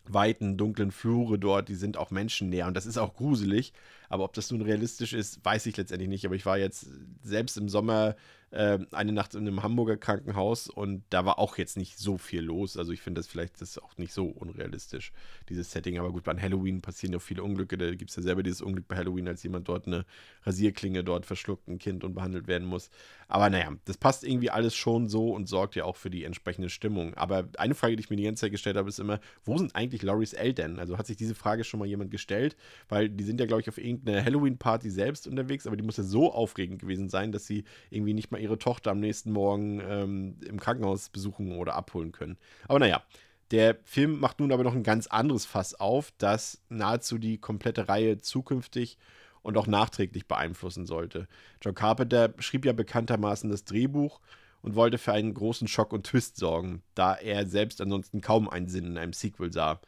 weiten, 0.05 0.57
dunklen 0.57 0.91
Flure 0.91 1.39
dort, 1.39 1.69
die 1.69 1.75
sind 1.75 1.97
auch 1.97 2.11
menschennäher 2.11 2.67
und 2.67 2.75
das 2.75 2.87
ist 2.87 2.99
auch 2.99 3.15
gruselig. 3.15 3.73
Aber 4.09 4.25
ob 4.25 4.33
das 4.33 4.51
nun 4.51 4.63
realistisch 4.63 5.13
ist, 5.13 5.45
weiß 5.45 5.67
ich 5.67 5.77
letztendlich 5.77 6.09
nicht. 6.09 6.27
Aber 6.27 6.35
ich 6.35 6.47
war 6.47 6.59
jetzt 6.59 6.89
selbst 7.23 7.57
im 7.57 7.69
Sommer 7.69 8.17
äh, 8.51 8.79
eine 8.93 9.13
Nacht 9.13 9.35
in 9.35 9.47
einem 9.47 9.63
Hamburger 9.63 9.97
Krankenhaus 9.97 10.69
und 10.69 11.03
da 11.11 11.25
war 11.25 11.39
auch 11.39 11.59
jetzt 11.59 11.77
nicht 11.77 11.99
so 11.99 12.17
viel 12.19 12.41
los. 12.41 12.77
Also 12.77 12.93
ich 12.93 13.01
finde 13.01 13.19
das 13.19 13.27
vielleicht 13.27 13.61
das 13.61 13.79
auch 13.79 13.97
nicht 13.99 14.13
so 14.13 14.27
unrealistisch, 14.27 15.13
dieses 15.49 15.71
Setting. 15.71 15.99
Aber 15.99 16.13
gut, 16.13 16.25
bei 16.25 16.35
Halloween 16.35 16.81
passieren 16.81 17.13
ja 17.13 17.19
viele 17.19 17.43
Unglücke. 17.43 17.77
Da 17.77 17.95
gibt 17.95 18.11
es 18.11 18.17
ja 18.17 18.23
selber 18.23 18.43
dieses 18.43 18.63
Unglück 18.63 18.89
bei 18.89 18.97
Halloween, 18.97 19.29
als 19.29 19.43
jemand 19.43 19.69
dort 19.69 19.87
eine 19.87 20.07
Rasierklinge 20.45 21.05
dort 21.05 21.27
verschluckt, 21.27 21.69
ein 21.69 21.79
Kind 21.79 22.05
und 22.05 22.15
behandelt 22.15 22.47
werden 22.47 22.67
muss. 22.67 22.91
Aber 23.29 23.51
naja, 23.51 23.73
das 23.85 23.99
passt 23.99 24.25
irgendwie 24.25 24.51
alles 24.51 24.75
schon 24.75 25.09
so 25.09 25.33
und 25.33 25.47
sorgt 25.49 25.75
ja 25.75 25.85
auch 25.85 25.97
für 25.97 26.11
die 26.11 26.25
entsprechende 26.25 26.71
Stimmung. 26.71 27.15
Aber 27.15 27.49
eine 27.59 27.75
Frage, 27.75 27.97
die 27.97 28.01
ich 28.01 28.11
mir 28.11 28.17
die 28.17 28.23
ganze 28.23 28.43
Zeit 28.43 28.53
gestellt 28.53 28.77
habe, 28.77 28.89
ist 28.89 28.99
immer, 28.99 29.21
wo 29.45 29.59
sind 29.59 29.77
eigentlich 29.77 30.03
Loris 30.03 30.33
Eltern? 30.33 30.79
Also 30.79 30.97
hat 30.97 31.07
sich 31.07 31.17
diese 31.17 31.35
Frage 31.35 31.65
schon 31.65 31.81
mal 31.81 31.87
jemand 31.87 32.11
gestellt? 32.11 32.57
Weil 32.89 33.11
die 33.11 33.25
sind 33.25 33.41
ja, 33.41 33.47
glaube 33.47 33.61
ich, 33.61 33.69
auf 33.69 33.77
irgendeiner 33.77 34.25
Halloween-Party 34.25 34.91
selbst 34.91 35.27
unterwegs, 35.27 35.67
aber 35.67 35.77
die 35.77 35.83
muss 35.83 35.99
ja 35.99 36.05
so 36.05 36.33
aufregend 36.33 36.81
gewesen 36.81 37.11
sein, 37.11 37.33
dass 37.33 37.47
sie 37.47 37.65
irgendwie 37.91 38.15
nicht 38.15 38.31
mal 38.31 38.38
ihre 38.39 38.59
Tochter 38.59 38.91
am 38.91 39.01
nächsten 39.01 39.33
Morgen 39.33 39.81
ähm, 39.81 40.37
im 40.47 40.61
Krankenhaus 40.61 41.09
besuchen 41.09 41.53
oder 41.53 41.75
abholen 41.75 42.13
können. 42.13 42.39
Aber 42.67 42.79
naja, 42.79 43.03
der 43.51 43.77
Film 43.85 44.21
macht 44.21 44.41
nun 44.41 44.53
aber 44.53 44.65
noch 44.65 44.75
ein 44.75 44.83
ganz 44.83 45.07
anderes 45.07 45.47
Fass 45.47 45.75
auf, 45.75 46.13
das 46.19 46.61
nahezu 46.69 47.19
die 47.19 47.39
komplette 47.39 47.89
Reihe 47.89 48.19
zukünftig 48.19 48.99
und 49.43 49.57
auch 49.57 49.67
nachträglich 49.67 50.27
beeinflussen 50.27 50.87
sollte. 50.87 51.29
John 51.63 51.75
Carpenter 51.75 52.35
schrieb 52.39 52.67
ja 52.67 52.73
bekanntermaßen 52.73 53.49
das 53.49 53.65
Drehbuch 53.65 54.21
und 54.61 54.75
wollte 54.75 54.99
für 54.99 55.13
einen 55.13 55.33
großen 55.35 55.69
Schock 55.69 55.93
und 55.93 56.05
Twist 56.05 56.37
sorgen, 56.37 56.83
da 56.95 57.15
er 57.15 57.47
selbst 57.47 57.81
ansonsten 57.81 58.21
kaum 58.21 58.49
einen 58.49 58.69
Sinn 58.69 58.85
in 58.85 58.99
einem 58.99 59.13
Sequel 59.13 59.53
sah. 59.53 59.81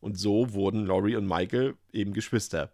Und 0.00 0.18
so 0.18 0.52
wurden 0.52 0.84
Laurie 0.84 1.16
und 1.16 1.26
Michael 1.26 1.74
eben 1.92 2.12
Geschwister. 2.12 2.70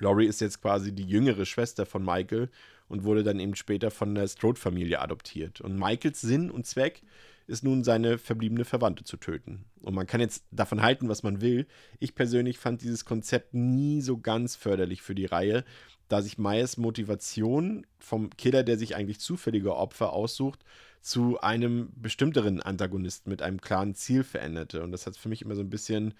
Laurie 0.00 0.26
ist 0.26 0.40
jetzt 0.40 0.60
quasi 0.60 0.92
die 0.92 1.06
jüngere 1.06 1.44
Schwester 1.44 1.86
von 1.86 2.04
Michael 2.04 2.50
und 2.88 3.04
wurde 3.04 3.22
dann 3.22 3.40
eben 3.40 3.54
später 3.54 3.90
von 3.90 4.14
der 4.14 4.26
Strode-Familie 4.26 5.00
adoptiert. 5.00 5.60
Und 5.60 5.78
Michaels 5.78 6.20
Sinn 6.20 6.50
und 6.50 6.66
Zweck 6.66 7.02
ist 7.48 7.64
nun, 7.64 7.82
seine 7.82 8.18
verbliebene 8.18 8.66
Verwandte 8.66 9.04
zu 9.04 9.16
töten. 9.16 9.64
Und 9.80 9.94
man 9.94 10.06
kann 10.06 10.20
jetzt 10.20 10.44
davon 10.50 10.82
halten, 10.82 11.08
was 11.08 11.22
man 11.22 11.40
will. 11.40 11.66
Ich 11.98 12.14
persönlich 12.14 12.58
fand 12.58 12.82
dieses 12.82 13.06
Konzept 13.06 13.54
nie 13.54 14.02
so 14.02 14.18
ganz 14.18 14.54
förderlich 14.54 15.00
für 15.00 15.14
die 15.14 15.24
Reihe, 15.24 15.64
da 16.08 16.20
sich 16.20 16.36
Myers 16.36 16.76
Motivation 16.76 17.86
vom 17.98 18.30
Killer, 18.36 18.64
der 18.64 18.76
sich 18.76 18.96
eigentlich 18.96 19.20
zufällige 19.20 19.76
Opfer 19.76 20.12
aussucht, 20.12 20.62
zu 21.00 21.40
einem 21.40 21.90
bestimmteren 21.96 22.60
Antagonisten 22.60 23.30
mit 23.30 23.40
einem 23.40 23.60
klaren 23.62 23.94
Ziel 23.94 24.24
veränderte. 24.24 24.82
Und 24.82 24.92
das 24.92 25.06
hat 25.06 25.16
für 25.16 25.30
mich 25.30 25.40
immer 25.40 25.54
so 25.54 25.62
ein 25.62 25.70
bisschen, 25.70 26.14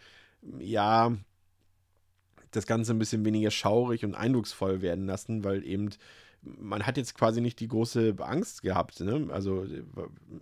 ja, 0.59 1.14
das 2.52 2.66
Ganze 2.66 2.92
ein 2.92 2.98
bisschen 2.98 3.26
weniger 3.26 3.50
schaurig 3.50 4.04
und 4.04 4.14
eindrucksvoll 4.14 4.81
werden 4.81 5.07
lassen, 5.07 5.44
weil 5.44 5.62
eben 5.64 5.90
man 6.42 6.87
hat 6.87 6.96
jetzt 6.96 7.14
quasi 7.14 7.40
nicht 7.40 7.59
die 7.61 7.68
große 7.68 8.14
Angst 8.18 8.62
gehabt, 8.62 9.01
ne? 9.01 9.29
Also, 9.31 9.66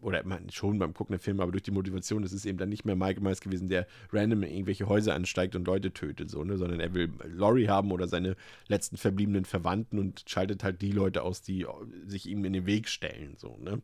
oder 0.02 0.24
man, 0.24 0.50
schon 0.50 0.78
beim 0.78 0.94
Gucken 0.94 1.14
der 1.14 1.20
Filme, 1.20 1.42
aber 1.42 1.52
durch 1.52 1.62
die 1.62 1.70
Motivation 1.70 2.22
ist 2.22 2.32
es 2.32 2.44
eben 2.44 2.58
dann 2.58 2.68
nicht 2.68 2.84
mehr 2.84 2.96
Mike 2.96 3.20
Myers 3.20 3.40
gewesen, 3.40 3.68
der 3.68 3.86
random 4.12 4.42
in 4.42 4.50
irgendwelche 4.50 4.88
Häuser 4.88 5.14
ansteigt 5.14 5.56
und 5.56 5.66
Leute 5.66 5.92
tötet, 5.92 6.30
so, 6.30 6.44
ne? 6.44 6.58
Sondern 6.58 6.80
er 6.80 6.94
will 6.94 7.10
Laurie 7.24 7.68
haben 7.68 7.92
oder 7.92 8.08
seine 8.08 8.36
letzten 8.68 8.96
verbliebenen 8.96 9.44
Verwandten 9.44 9.98
und 9.98 10.24
schaltet 10.26 10.62
halt 10.64 10.82
die 10.82 10.92
Leute 10.92 11.22
aus, 11.22 11.42
die 11.42 11.66
sich 12.06 12.26
ihm 12.26 12.44
in 12.44 12.52
den 12.52 12.66
Weg 12.66 12.88
stellen, 12.88 13.34
so, 13.38 13.56
ne? 13.56 13.80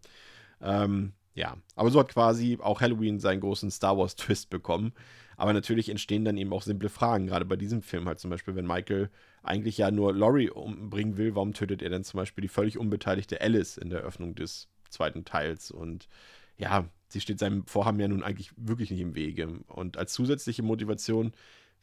Ähm, 0.61 1.13
ja, 1.35 1.57
aber 1.77 1.91
so 1.91 1.99
hat 1.99 2.09
quasi 2.09 2.59
auch 2.61 2.81
Halloween 2.81 3.19
seinen 3.19 3.41
großen 3.41 3.71
Star 3.71 3.97
Wars-Twist 3.97 4.51
bekommen. 4.51 4.93
Aber 5.37 5.53
natürlich 5.55 5.89
entstehen 5.89 6.25
dann 6.25 6.37
eben 6.37 6.53
auch 6.53 6.63
simple 6.63 6.91
Fragen, 6.91 7.27
gerade 7.27 7.47
bei 7.47 7.57
diesem 7.57 7.83
Film 7.83 8.07
halt 8.07 8.21
zum 8.21 8.31
Beispiel, 8.31 8.55
wenn 8.55 8.67
Michael 8.67 9.11
eigentlich 9.43 9.79
ja 9.79 9.91
nur 9.91 10.15
Laurie 10.15 10.51
umbringen 10.51 11.17
will, 11.17 11.35
warum 11.35 11.53
tötet 11.53 11.83
er 11.83 11.91
dann 11.91 12.05
zum 12.05 12.19
Beispiel 12.19 12.43
die 12.43 12.49
völlig 12.49 12.79
unbeteiligte 12.79 13.41
Alice 13.41 13.77
in 13.77 13.91
der 13.91 14.01
Öffnung 14.01 14.35
des 14.35 14.69
zweiten 14.89 15.25
Teils? 15.25 15.71
Und 15.71 16.09
ja, 16.57 16.89
sie 17.09 17.21
steht 17.21 17.39
seinem 17.39 17.67
Vorhaben 17.67 18.01
ja 18.01 18.09
nun 18.09 18.23
eigentlich 18.23 18.53
wirklich 18.57 18.91
nicht 18.91 19.01
im 19.01 19.15
Wege. 19.15 19.49
Und 19.67 19.97
als 19.97 20.13
zusätzliche 20.13 20.63
Motivation 20.63 21.33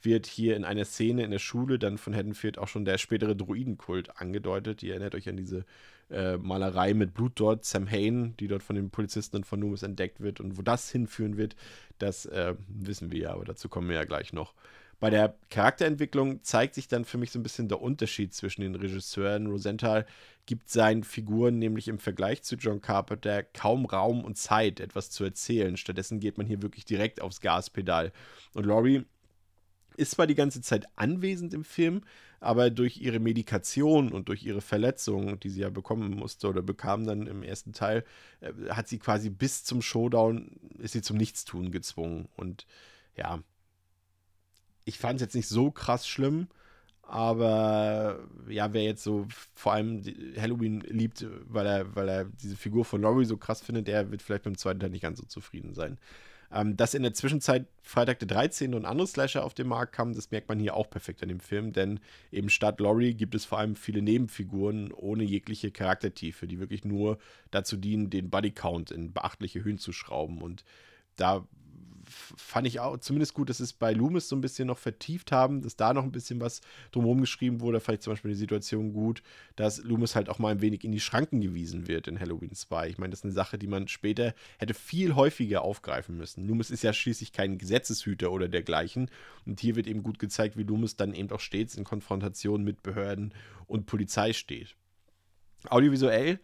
wird 0.02 0.26
hier 0.26 0.56
in 0.56 0.64
einer 0.64 0.86
Szene 0.86 1.24
in 1.24 1.32
der 1.32 1.40
Schule 1.40 1.78
dann 1.78 1.98
von 1.98 2.16
Haddonfield 2.16 2.58
auch 2.58 2.68
schon 2.68 2.86
der 2.86 2.98
spätere 2.98 3.36
Druidenkult 3.36 4.18
angedeutet. 4.20 4.82
Ihr 4.84 4.94
erinnert 4.94 5.16
euch 5.16 5.28
an 5.28 5.38
diese 5.38 5.66
äh, 6.10 6.38
Malerei 6.38 6.94
mit 6.94 7.14
Blut 7.14 7.34
dort, 7.36 7.66
Sam 7.66 7.90
Hain, 7.90 8.36
die 8.38 8.48
dort 8.48 8.64
von 8.64 8.76
den 8.76 8.90
Polizisten 8.90 9.44
von 9.44 9.60
Loomis 9.60 9.84
entdeckt 9.84 10.22
wird. 10.22 10.40
Und 10.40 10.58
wo 10.58 10.62
das 10.62 10.90
hinführen 10.90 11.38
wird, 11.38 11.56
das 11.98 12.26
äh, 12.26 12.56
wissen 12.68 13.12
wir 13.12 13.20
ja, 13.20 13.34
aber 13.34 13.46
dazu 13.46 13.68
kommen 13.68 13.90
wir 13.90 13.98
ja 13.98 14.06
gleich 14.06 14.32
noch. 14.32 14.54
Bei 15.00 15.10
der 15.10 15.36
Charakterentwicklung 15.50 16.44
zeigt 16.44 16.76
sich 16.76 16.90
dann 16.90 17.06
für 17.06 17.18
mich 17.18 17.32
so 17.32 17.40
ein 17.40 17.44
bisschen 17.44 17.70
der 17.70 17.82
Unterschied 17.82 18.34
zwischen 18.34 18.62
den 18.62 18.76
Regisseuren. 18.76 19.48
Rosenthal 19.48 20.06
gibt 20.46 20.70
seinen 20.70 21.04
Figuren 21.04 21.58
nämlich 21.58 21.88
im 21.88 22.00
Vergleich 22.00 22.44
zu 22.44 22.56
John 22.56 22.82
Carpenter 22.82 23.44
kaum 23.44 23.86
Raum 23.86 24.24
und 24.26 24.38
Zeit, 24.38 24.80
etwas 24.80 25.10
zu 25.10 25.24
erzählen. 25.24 25.78
Stattdessen 25.78 26.20
geht 26.20 26.38
man 26.38 26.48
hier 26.48 26.62
wirklich 26.62 26.84
direkt 26.84 27.22
aufs 27.22 27.40
Gaspedal. 27.40 28.12
Und 28.54 28.66
Laurie 28.66 29.06
ist 29.96 30.12
zwar 30.12 30.28
die 30.28 30.36
ganze 30.36 30.62
Zeit 30.62 30.86
anwesend 30.96 31.54
im 31.54 31.64
Film, 31.64 32.02
aber 32.40 32.70
durch 32.70 32.98
ihre 32.98 33.20
Medikation 33.20 34.12
und 34.12 34.30
durch 34.30 34.44
ihre 34.44 34.62
Verletzung, 34.62 35.40
die 35.40 35.50
sie 35.50 35.62
ja 35.62 35.70
bekommen 35.70 36.12
musste 36.16 36.48
oder 36.48 36.62
bekam 36.62 37.06
dann 37.06 37.28
im 37.28 37.44
ersten 37.44 37.74
Teil, 37.74 38.04
äh, 38.42 38.52
hat 38.70 38.88
sie 38.88 39.00
quasi 39.00 39.30
bis 39.30 39.64
zum 39.64 39.82
Showdown, 39.82 40.52
ist 40.80 40.94
sie 40.94 41.02
zum 41.02 41.18
Nichtstun 41.18 41.72
gezwungen. 41.72 42.28
Und 42.38 42.66
ja, 43.16 43.44
ich 44.86 44.98
fand 44.98 45.16
es 45.16 45.22
jetzt 45.22 45.36
nicht 45.36 45.48
so 45.48 45.72
krass 45.72 46.08
schlimm, 46.08 46.48
aber 47.02 48.20
ja, 48.48 48.72
wer 48.74 48.84
jetzt 48.84 49.04
so 49.04 49.28
vor 49.56 49.74
allem 49.74 50.04
Halloween 50.38 50.82
liebt, 50.82 51.26
weil 51.48 51.66
er, 51.66 51.96
weil 51.96 52.08
er 52.08 52.26
diese 52.26 52.56
Figur 52.56 52.86
von 52.86 53.02
Laurie 53.02 53.26
so 53.26 53.38
krass 53.38 53.62
findet, 53.62 53.88
der 53.88 54.12
wird 54.12 54.22
vielleicht 54.22 54.44
beim 54.44 54.58
zweiten 54.58 54.80
Teil 54.80 54.92
nicht 54.92 55.02
ganz 55.02 55.20
so 55.20 55.26
zufrieden 55.26 55.74
sein. 55.74 55.98
Ähm, 56.52 56.78
dass 56.78 56.96
in 56.96 57.04
der 57.04 57.14
Zwischenzeit 57.14 57.68
Freitag 57.84 58.20
der 58.20 58.28
13. 58.28 58.74
und 58.74 58.86
andere 58.86 59.08
Slasher 59.08 59.44
auf 59.44 59.54
den 59.54 59.68
Markt 59.68 59.94
kamen, 59.94 60.14
das 60.14 60.32
merkt 60.32 60.50
man 60.50 60.60
hier 60.60 60.76
auch 60.76 60.90
perfekt 60.90 61.22
an 61.22 61.30
dem 61.30 61.40
Film, 61.40 61.74
denn 61.74 62.00
eben 62.32 62.50
statt 62.50 62.80
Laurie 62.80 63.14
gibt 63.14 63.36
es 63.36 63.46
vor 63.46 63.60
allem 63.60 63.76
viele 63.76 64.02
Nebenfiguren 64.02 64.92
ohne 64.92 65.24
jegliche 65.24 65.72
Charaktertiefe, 65.72 66.48
die 66.48 66.60
wirklich 66.60 66.86
nur 66.86 67.20
dazu 67.52 67.78
dienen, 67.78 68.10
den 68.10 68.32
Bodycount 68.32 68.90
in 68.90 69.14
beachtliche 69.14 69.64
Höhen 69.64 69.78
zu 69.78 69.92
schrauben. 69.92 70.42
Und 70.42 70.64
da 71.16 71.48
fand 72.10 72.68
ich 72.68 72.80
auch 72.80 72.98
zumindest 72.98 73.34
gut, 73.34 73.50
dass 73.50 73.60
es 73.60 73.74
bei 73.74 73.94
Loomis 73.94 74.28
so 74.28 74.36
ein 74.36 74.42
bisschen 74.42 74.68
noch 74.68 74.78
vertieft 74.78 75.32
haben, 75.32 75.62
dass 75.62 75.76
da 75.76 75.94
noch 75.94 76.04
ein 76.04 76.12
bisschen 76.12 76.42
was 76.42 76.62
drumherum 76.92 77.22
geschrieben 77.22 77.62
wurde. 77.62 77.80
Vielleicht 77.80 78.04
zum 78.04 78.14
Beispiel 78.14 78.32
die 78.32 78.38
Situation 78.38 78.94
gut, 78.94 79.22
dass 79.56 79.84
Loomis 79.84 80.16
halt 80.16 80.30
auch 80.30 80.40
mal 80.40 80.50
ein 80.50 80.62
wenig 80.62 80.84
in 80.84 80.92
die 80.92 81.00
Schranken 81.00 81.42
gewiesen 81.42 81.88
wird 81.88 82.08
in 82.08 82.20
Halloween 82.20 82.54
2. 82.54 82.90
Ich 82.90 82.98
meine, 82.98 83.12
das 83.12 83.20
ist 83.20 83.26
eine 83.26 83.34
Sache, 83.34 83.58
die 83.58 83.68
man 83.68 83.88
später 83.88 84.34
hätte 84.58 84.74
viel 84.74 85.16
häufiger 85.16 85.62
aufgreifen 85.62 86.18
müssen. 86.18 86.48
Loomis 86.48 86.72
ist 86.72 86.84
ja 86.84 86.94
schließlich 86.94 87.32
kein 87.32 87.58
Gesetzeshüter 87.58 88.32
oder 88.32 88.48
dergleichen. 88.48 89.10
Und 89.46 89.60
hier 89.60 89.76
wird 89.76 89.88
eben 89.88 90.04
gut 90.04 90.20
gezeigt, 90.20 90.58
wie 90.58 90.64
Loomis 90.64 90.96
dann 90.96 91.14
eben 91.14 91.32
auch 91.32 91.40
stets 91.40 91.76
in 91.76 91.84
Konfrontation 91.84 92.64
mit 92.64 92.84
Behörden 92.84 93.34
und 93.68 93.86
Polizei 93.86 94.34
steht. 94.34 94.76
Audiovisuell 95.70 96.40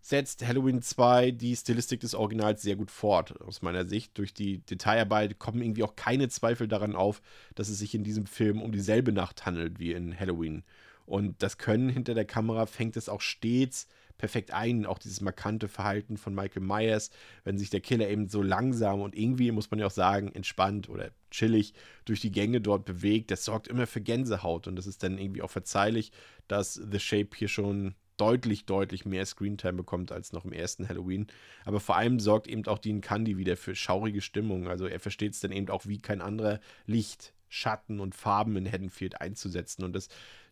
setzt 0.00 0.46
Halloween 0.46 0.82
2 0.82 1.30
die 1.32 1.54
Stilistik 1.54 2.00
des 2.00 2.14
Originals 2.14 2.62
sehr 2.62 2.76
gut 2.76 2.90
fort, 2.90 3.40
aus 3.42 3.62
meiner 3.62 3.84
Sicht. 3.84 4.16
Durch 4.18 4.32
die 4.32 4.58
Detailarbeit 4.58 5.38
kommen 5.38 5.62
irgendwie 5.62 5.82
auch 5.82 5.96
keine 5.96 6.28
Zweifel 6.28 6.68
daran 6.68 6.96
auf, 6.96 7.20
dass 7.54 7.68
es 7.68 7.78
sich 7.78 7.94
in 7.94 8.04
diesem 8.04 8.26
Film 8.26 8.62
um 8.62 8.72
dieselbe 8.72 9.12
Nacht 9.12 9.46
handelt 9.46 9.78
wie 9.78 9.92
in 9.92 10.18
Halloween. 10.18 10.64
Und 11.06 11.42
das 11.42 11.58
Können 11.58 11.88
hinter 11.88 12.14
der 12.14 12.24
Kamera 12.24 12.66
fängt 12.66 12.96
es 12.96 13.08
auch 13.08 13.20
stets 13.20 13.88
perfekt 14.16 14.52
ein. 14.52 14.86
Auch 14.86 14.98
dieses 14.98 15.20
markante 15.20 15.66
Verhalten 15.66 16.16
von 16.16 16.34
Michael 16.34 16.62
Myers, 16.62 17.10
wenn 17.42 17.58
sich 17.58 17.70
der 17.70 17.80
Killer 17.80 18.08
eben 18.08 18.28
so 18.28 18.42
langsam 18.42 19.00
und 19.00 19.16
irgendwie, 19.16 19.50
muss 19.50 19.70
man 19.70 19.80
ja 19.80 19.86
auch 19.86 19.90
sagen, 19.90 20.30
entspannt 20.32 20.88
oder 20.88 21.10
chillig 21.30 21.72
durch 22.04 22.20
die 22.20 22.30
Gänge 22.30 22.60
dort 22.60 22.84
bewegt, 22.84 23.30
das 23.30 23.44
sorgt 23.44 23.66
immer 23.66 23.86
für 23.86 24.00
Gänsehaut. 24.00 24.68
Und 24.68 24.76
das 24.76 24.86
ist 24.86 25.02
dann 25.02 25.18
irgendwie 25.18 25.42
auch 25.42 25.50
verzeihlich, 25.50 26.12
dass 26.48 26.74
The 26.74 27.00
Shape 27.00 27.30
hier 27.34 27.48
schon 27.48 27.94
deutlich, 28.20 28.66
deutlich 28.66 29.04
mehr 29.04 29.24
Screentime 29.24 29.72
bekommt 29.72 30.12
als 30.12 30.32
noch 30.32 30.44
im 30.44 30.52
ersten 30.52 30.88
Halloween. 30.88 31.26
Aber 31.64 31.80
vor 31.80 31.96
allem 31.96 32.20
sorgt 32.20 32.46
eben 32.46 32.66
auch 32.66 32.78
Dean 32.78 33.00
Candy 33.00 33.38
wieder 33.38 33.56
für 33.56 33.74
schaurige 33.74 34.20
Stimmung. 34.20 34.68
Also 34.68 34.86
er 34.86 35.00
versteht 35.00 35.32
es 35.32 35.40
dann 35.40 35.52
eben 35.52 35.70
auch 35.70 35.86
wie 35.86 35.98
kein 35.98 36.20
anderer 36.20 36.60
Licht, 36.86 37.32
Schatten 37.48 37.98
und 37.98 38.14
Farben 38.14 38.56
in 38.56 38.70
Haddonfield 38.70 39.20
einzusetzen. 39.20 39.84
Und 39.84 39.94
dass 39.94 40.08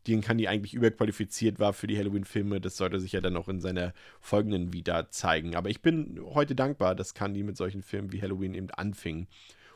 Dean 0.07 0.23
Candy 0.23 0.49
eigentlich 0.49 0.75
überqualifiziert 0.75 1.59
war 1.59 1.73
für 1.73 1.87
die 1.87 1.99
Halloween-Filme, 1.99 2.61
das 2.61 2.77
sollte 2.77 3.01
sich 3.01 3.13
ja 3.13 3.21
dann 3.21 3.37
auch 3.37 3.49
in 3.49 3.61
seiner 3.61 3.93
folgenden 4.21 4.73
wieder 4.73 5.11
zeigen. 5.11 5.55
Aber 5.55 5.69
ich 5.69 5.83
bin 5.83 6.19
heute 6.25 6.55
dankbar, 6.55 6.95
dass 6.95 7.15
Candy 7.15 7.43
mit 7.43 7.57
solchen 7.57 7.83
Filmen 7.83 8.13
wie 8.13 8.23
Halloween 8.23 8.55
eben 8.55 8.71
anfing. 8.71 9.27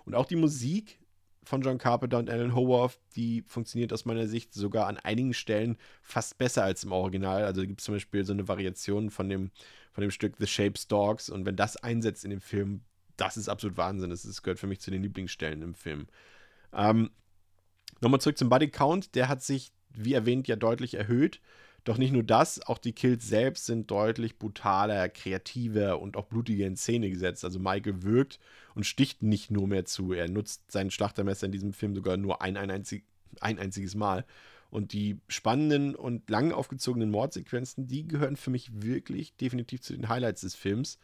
Und 0.05 0.15
auch 0.15 0.27
die 0.27 0.37
Musik 0.37 0.99
von 1.45 1.63
John 1.63 1.79
Carpenter 1.79 2.19
und 2.19 2.31
Alan 2.31 2.55
Howarth, 2.55 2.99
die 3.17 3.43
funktioniert 3.43 3.93
aus 3.93 4.05
meiner 4.05 4.27
Sicht 4.27 4.55
sogar 4.55 4.87
an 4.87 4.97
einigen 4.99 5.35
Stellen 5.35 5.77
fast 6.01 6.39
besser 6.39 6.63
als 6.65 6.85
im 6.85 6.93
Original. 6.93 7.45
Also 7.45 7.63
gibt 7.63 7.81
es 7.81 7.87
zum 7.87 7.95
Beispiel 7.95 8.25
so 8.25 8.33
eine 8.33 8.47
Variation 8.47 9.11
von 9.11 9.29
dem, 9.29 9.51
von 9.93 10.03
dem 10.03 10.11
Stück 10.11 10.35
The 10.39 10.47
Shapes 10.47 10.87
Dogs 10.87 11.29
und 11.29 11.45
wenn 11.45 11.57
das 11.57 11.77
einsetzt 11.77 12.25
in 12.25 12.31
dem 12.31 12.41
Film, 12.41 12.83
das 13.17 13.37
ist 13.37 13.49
absolut 13.49 13.77
Wahnsinn. 13.77 14.11
Das, 14.11 14.25
ist, 14.25 14.43
gehört 14.43 14.59
für 14.59 14.67
mich 14.67 14.81
zu 14.81 14.91
den 14.91 15.03
Lieblingsstellen 15.03 15.63
im 15.63 15.75
Film. 15.75 16.07
Ähm, 16.73 17.11
Nochmal 18.01 18.21
zurück 18.21 18.37
zum 18.37 18.49
Body 18.49 18.69
Count. 18.69 19.15
Der 19.15 19.29
hat 19.29 19.43
sich, 19.43 19.73
wie 19.91 20.15
erwähnt, 20.15 20.49
ja 20.49 20.57
deutlich 20.57 20.95
erhöht 20.95 21.41
Doch 21.85 21.99
nicht 21.99 22.13
nur 22.13 22.23
das, 22.23 22.61
auch 22.61 22.79
die 22.79 22.93
Kills 22.93 23.27
selbst 23.29 23.67
sind 23.67 23.91
deutlich 23.91 24.39
brutaler, 24.39 25.09
kreativer 25.09 26.01
und 26.01 26.17
auch 26.17 26.27
blutiger 26.27 26.67
in 26.67 26.77
Szene 26.77 27.11
gesetzt. 27.11 27.45
Also 27.45 27.59
Michael 27.59 28.03
wirkt 28.03 28.39
und 28.75 28.87
sticht 28.87 29.23
nicht 29.23 29.51
nur 29.51 29.67
mehr 29.67 29.85
zu. 29.85 30.13
Er 30.13 30.29
nutzt 30.29 30.71
sein 30.71 30.93
Schlachtermesser 30.93 31.47
in 31.47 31.53
diesem 31.53 31.73
Film 31.73 31.97
sogar 31.97 32.17
nur 32.17 32.41
ein, 32.41 32.57
ein, 32.57 32.71
einzig, 32.71 33.05
ein 33.41 33.59
einziges 33.59 33.97
Mal. 33.97 34.25
Und 34.71 34.93
die 34.93 35.19
spannenden 35.29 35.95
und 35.97 36.31
lang 36.31 36.53
aufgezogenen 36.53 37.11
Mordsequenzen, 37.11 37.89
die 37.89 38.07
gehören 38.07 38.37
für 38.37 38.51
mich 38.51 38.71
wirklich 38.83 39.37
definitiv 39.37 39.83
zu 39.83 39.93
den 39.93 40.09
Highlights 40.09 40.43
des 40.43 40.55
Films. 40.55 40.99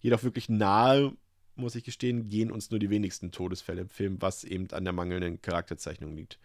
Jedoch 0.00 0.22
wirklich 0.24 0.48
nahe, 0.48 1.12
muss 1.54 1.74
ich 1.74 1.84
gestehen, 1.84 2.28
gehen 2.28 2.50
uns 2.50 2.70
nur 2.70 2.80
die 2.80 2.90
wenigsten 2.90 3.30
Todesfälle 3.30 3.82
im 3.82 3.90
Film, 3.90 4.16
was 4.20 4.44
eben 4.44 4.70
an 4.72 4.84
der 4.84 4.94
mangelnden 4.94 5.42
Charakterzeichnung 5.42 6.16
liegt. 6.16 6.38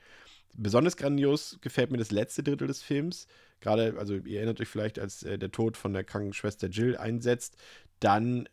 Besonders 0.54 0.98
grandios 0.98 1.58
gefällt 1.62 1.92
mir 1.92 1.98
das 1.98 2.12
letzte 2.12 2.44
Drittel 2.44 2.68
des 2.68 2.82
Films. 2.82 3.28
Gerade, 3.60 3.96
also 3.98 4.16
ihr 4.16 4.38
erinnert 4.38 4.60
euch 4.62 4.68
vielleicht, 4.68 5.00
als 5.00 5.24
äh, 5.24 5.38
der 5.38 5.52
Tod 5.52 5.78
von 5.78 5.94
der 5.94 6.04
Krankenschwester 6.04 6.68
Jill 6.68 6.98
einsetzt, 6.98 7.58
dann 8.00 8.48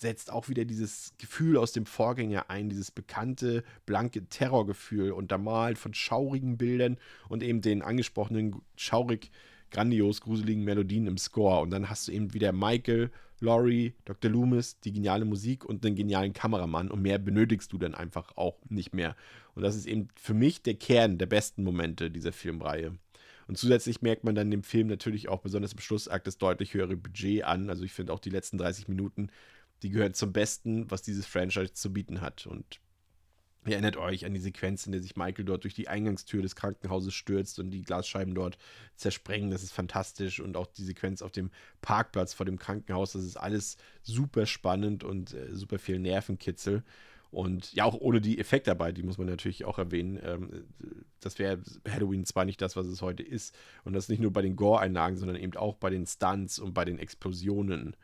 setzt 0.00 0.32
auch 0.32 0.48
wieder 0.48 0.64
dieses 0.64 1.12
Gefühl 1.18 1.56
aus 1.58 1.72
dem 1.72 1.84
Vorgänger 1.84 2.48
ein, 2.48 2.70
dieses 2.70 2.90
bekannte, 2.90 3.62
blanke 3.84 4.26
Terrorgefühl, 4.26 5.12
untermalt 5.12 5.78
von 5.78 5.92
schaurigen 5.92 6.56
Bildern 6.56 6.96
und 7.28 7.42
eben 7.42 7.60
den 7.60 7.82
angesprochenen 7.82 8.62
schaurig, 8.76 9.30
grandios, 9.70 10.20
gruseligen 10.20 10.64
Melodien 10.64 11.06
im 11.06 11.18
Score. 11.18 11.60
Und 11.62 11.70
dann 11.70 11.90
hast 11.90 12.08
du 12.08 12.12
eben 12.12 12.34
wieder 12.34 12.52
Michael, 12.52 13.10
Laurie, 13.40 13.94
Dr. 14.04 14.30
Loomis, 14.30 14.80
die 14.80 14.92
geniale 14.92 15.24
Musik 15.24 15.64
und 15.64 15.84
einen 15.84 15.96
genialen 15.96 16.32
Kameramann. 16.32 16.90
Und 16.90 17.02
mehr 17.02 17.18
benötigst 17.18 17.72
du 17.72 17.78
dann 17.78 17.94
einfach 17.94 18.36
auch 18.36 18.58
nicht 18.68 18.94
mehr. 18.94 19.16
Und 19.54 19.62
das 19.62 19.76
ist 19.76 19.86
eben 19.86 20.08
für 20.14 20.34
mich 20.34 20.62
der 20.62 20.74
Kern 20.74 21.18
der 21.18 21.26
besten 21.26 21.64
Momente 21.64 22.10
dieser 22.10 22.32
Filmreihe. 22.32 22.96
Und 23.48 23.56
zusätzlich 23.56 24.00
merkt 24.00 24.22
man 24.22 24.34
dann 24.34 24.50
dem 24.50 24.62
Film 24.62 24.86
natürlich 24.86 25.28
auch 25.28 25.40
besonders 25.40 25.72
im 25.72 25.80
Schlussakt 25.80 26.26
das 26.26 26.38
deutlich 26.38 26.74
höhere 26.74 26.96
Budget 26.96 27.44
an. 27.44 27.68
Also 27.68 27.82
ich 27.82 27.92
finde 27.92 28.12
auch 28.12 28.20
die 28.20 28.30
letzten 28.30 28.58
30 28.58 28.86
Minuten, 28.86 29.30
die 29.82 29.90
gehören 29.90 30.14
zum 30.14 30.32
Besten, 30.32 30.88
was 30.90 31.02
dieses 31.02 31.26
Franchise 31.26 31.72
zu 31.72 31.92
bieten 31.92 32.20
hat. 32.20 32.46
Und 32.46 32.80
Ihr 33.66 33.74
erinnert 33.74 33.98
euch 33.98 34.24
an 34.24 34.32
die 34.32 34.40
Sequenz, 34.40 34.86
in 34.86 34.92
der 34.92 35.02
sich 35.02 35.16
Michael 35.16 35.44
dort 35.44 35.64
durch 35.64 35.74
die 35.74 35.88
Eingangstür 35.88 36.40
des 36.40 36.56
Krankenhauses 36.56 37.12
stürzt 37.12 37.58
und 37.58 37.70
die 37.70 37.82
Glasscheiben 37.82 38.34
dort 38.34 38.56
zersprengen. 38.96 39.50
Das 39.50 39.62
ist 39.62 39.72
fantastisch. 39.72 40.40
Und 40.40 40.56
auch 40.56 40.66
die 40.66 40.84
Sequenz 40.84 41.20
auf 41.20 41.30
dem 41.30 41.50
Parkplatz 41.82 42.32
vor 42.32 42.46
dem 42.46 42.58
Krankenhaus, 42.58 43.12
das 43.12 43.24
ist 43.24 43.36
alles 43.36 43.76
super 44.02 44.46
spannend 44.46 45.04
und 45.04 45.34
äh, 45.34 45.54
super 45.54 45.78
viel 45.78 45.98
Nervenkitzel. 45.98 46.84
Und 47.30 47.72
ja, 47.74 47.84
auch 47.84 47.94
ohne 47.94 48.20
die 48.20 48.38
Effektarbeit, 48.38 48.96
die 48.96 49.02
muss 49.02 49.18
man 49.18 49.28
natürlich 49.28 49.64
auch 49.64 49.78
erwähnen. 49.78 50.18
Ähm, 50.22 50.64
das 51.20 51.38
wäre 51.38 51.60
Halloween 51.88 52.24
zwar 52.24 52.44
nicht 52.44 52.60
das, 52.62 52.76
was 52.76 52.86
es 52.86 53.02
heute 53.02 53.22
ist. 53.22 53.54
Und 53.84 53.92
das 53.92 54.08
nicht 54.08 54.20
nur 54.20 54.32
bei 54.32 54.42
den 54.42 54.56
Gore-Einlagen, 54.56 55.16
sondern 55.16 55.36
eben 55.36 55.56
auch 55.56 55.76
bei 55.76 55.90
den 55.90 56.06
Stunts 56.06 56.58
und 56.58 56.72
bei 56.72 56.84
den 56.84 56.98
Explosionen. 56.98 57.94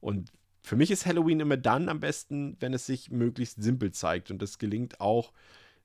Und 0.00 0.32
für 0.64 0.76
mich 0.76 0.90
ist 0.90 1.04
Halloween 1.04 1.40
immer 1.40 1.58
dann 1.58 1.90
am 1.90 2.00
besten, 2.00 2.56
wenn 2.58 2.72
es 2.72 2.86
sich 2.86 3.10
möglichst 3.10 3.62
simpel 3.62 3.92
zeigt. 3.92 4.30
Und 4.30 4.40
das 4.40 4.58
gelingt 4.58 4.98
auch 4.98 5.30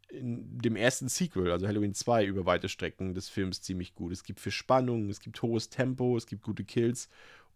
in 0.08 0.58
dem 0.58 0.78
ersten 0.78 1.10
Sequel, 1.10 1.52
also 1.52 1.68
Halloween 1.68 1.94
2, 1.94 2.26
über 2.26 2.46
weite 2.46 2.70
Strecken 2.70 3.14
des 3.14 3.28
Films 3.28 3.62
ziemlich 3.62 3.94
gut. 3.94 4.14
Es 4.14 4.24
gibt 4.24 4.40
viel 4.40 4.54
Spannung, 4.54 5.10
es 5.10 5.20
gibt 5.20 5.42
hohes 5.42 5.70
Tempo, 5.70 6.16
es 6.16 6.28
gibt 6.28 6.44
gute 6.44 6.64
Kills 6.64 7.10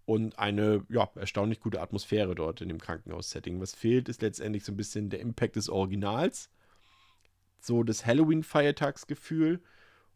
und 0.05 0.37
eine 0.37 0.85
ja, 0.89 1.09
erstaunlich 1.15 1.61
gute 1.61 1.79
Atmosphäre 1.79 2.35
dort 2.35 2.59
in 2.59 2.67
dem 2.67 2.79
Krankenhaus-Setting. 2.79 3.61
Was 3.61 3.73
fehlt, 3.73 4.09
ist 4.09 4.21
letztendlich 4.21 4.65
so 4.65 4.73
ein 4.73 4.77
bisschen 4.77 5.09
der 5.09 5.21
Impact 5.21 5.55
des 5.55 5.69
Originals, 5.69 6.49
so 7.61 7.83
das 7.83 8.05
Halloween-Feiertagsgefühl 8.05 9.61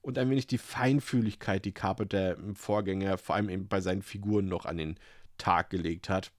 und 0.02 0.17
ein 0.17 0.30
wenig 0.30 0.46
die 0.46 0.58
Feinfühligkeit, 0.58 1.63
die 1.63 1.74
Carpenter 1.74 2.36
im 2.36 2.58
Vorgänger, 2.58 3.17
vor 3.17 3.38
allem 3.38 3.48
eben 3.48 3.70
bei 3.70 3.80
seinen 3.80 4.02
Figuren, 4.02 4.50
noch 4.50 4.65
an 4.65 4.76
den 4.76 5.00
Tag 5.38 5.70
gelegt 5.70 6.10
hat. 6.10 6.34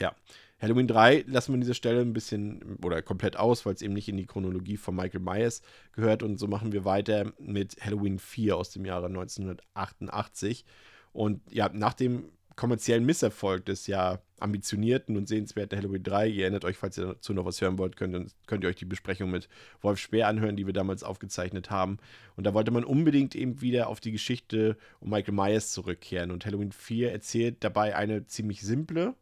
Ja, 0.00 0.14
Halloween 0.60 0.88
3 0.88 1.24
lassen 1.28 1.52
wir 1.52 1.54
an 1.54 1.60
dieser 1.60 1.74
Stelle 1.74 2.00
ein 2.00 2.12
bisschen 2.12 2.78
oder 2.82 3.00
komplett 3.02 3.36
aus, 3.36 3.64
weil 3.64 3.74
es 3.74 3.82
eben 3.82 3.94
nicht 3.94 4.08
in 4.08 4.16
die 4.16 4.26
Chronologie 4.26 4.76
von 4.76 4.96
Michael 4.96 5.20
Myers 5.20 5.62
gehört. 5.92 6.22
Und 6.22 6.38
so 6.38 6.48
machen 6.48 6.72
wir 6.72 6.84
weiter 6.84 7.32
mit 7.38 7.76
Halloween 7.80 8.18
4 8.18 8.56
aus 8.56 8.70
dem 8.70 8.84
Jahre 8.84 9.06
1988. 9.06 10.64
Und 11.12 11.40
ja, 11.52 11.68
nach 11.72 11.94
dem 11.94 12.30
kommerziellen 12.56 13.06
Misserfolg 13.06 13.64
des 13.66 13.86
ja 13.86 14.20
ambitionierten 14.40 15.16
und 15.16 15.28
sehenswerten 15.28 15.78
Halloween 15.78 16.02
3. 16.02 16.26
Ihr 16.26 16.42
erinnert 16.42 16.64
euch, 16.64 16.76
falls 16.76 16.98
ihr 16.98 17.06
dazu 17.06 17.32
noch 17.32 17.44
was 17.44 17.60
hören 17.60 17.78
wollt, 17.78 17.96
könnt, 17.96 18.34
könnt 18.46 18.64
ihr 18.64 18.68
euch 18.68 18.76
die 18.76 18.84
Besprechung 18.84 19.30
mit 19.30 19.48
Wolf 19.80 20.00
Speer 20.00 20.26
anhören, 20.26 20.56
die 20.56 20.66
wir 20.66 20.72
damals 20.72 21.04
aufgezeichnet 21.04 21.70
haben. 21.70 21.98
Und 22.36 22.44
da 22.44 22.54
wollte 22.54 22.72
man 22.72 22.82
unbedingt 22.82 23.36
eben 23.36 23.60
wieder 23.60 23.86
auf 23.86 24.00
die 24.00 24.10
Geschichte 24.10 24.76
um 24.98 25.10
Michael 25.10 25.34
Myers 25.34 25.70
zurückkehren. 25.72 26.32
Und 26.32 26.46
Halloween 26.46 26.72
4 26.72 27.12
erzählt 27.12 27.58
dabei 27.60 27.94
eine 27.94 28.26
ziemlich 28.26 28.62
simple, 28.62 29.14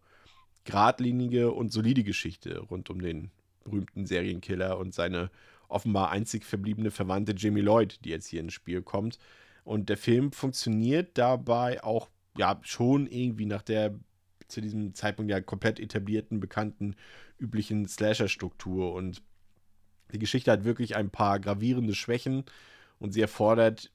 geradlinige 0.66 1.52
und 1.52 1.72
solide 1.72 2.04
Geschichte 2.04 2.58
rund 2.58 2.90
um 2.90 3.00
den 3.00 3.30
berühmten 3.64 4.04
Serienkiller 4.04 4.78
und 4.78 4.92
seine 4.92 5.30
offenbar 5.68 6.10
einzig 6.10 6.44
verbliebene 6.44 6.90
Verwandte 6.90 7.34
Jamie 7.36 7.62
Lloyd, 7.62 8.04
die 8.04 8.10
jetzt 8.10 8.26
hier 8.26 8.40
ins 8.40 8.52
Spiel 8.52 8.82
kommt. 8.82 9.18
Und 9.64 9.88
der 9.88 9.96
Film 9.96 10.32
funktioniert 10.32 11.16
dabei 11.18 11.82
auch 11.82 12.08
ja 12.36 12.60
schon 12.62 13.06
irgendwie 13.06 13.46
nach 13.46 13.62
der 13.62 13.94
zu 14.48 14.60
diesem 14.60 14.94
Zeitpunkt 14.94 15.30
ja 15.30 15.40
komplett 15.40 15.80
etablierten, 15.80 16.38
bekannten, 16.38 16.94
üblichen 17.38 17.88
Slasher-Struktur. 17.88 18.92
Und 18.92 19.22
die 20.12 20.20
Geschichte 20.20 20.52
hat 20.52 20.64
wirklich 20.64 20.94
ein 20.94 21.10
paar 21.10 21.40
gravierende 21.40 21.94
Schwächen 21.94 22.44
und 23.00 23.12
sie 23.12 23.20
erfordert 23.20 23.90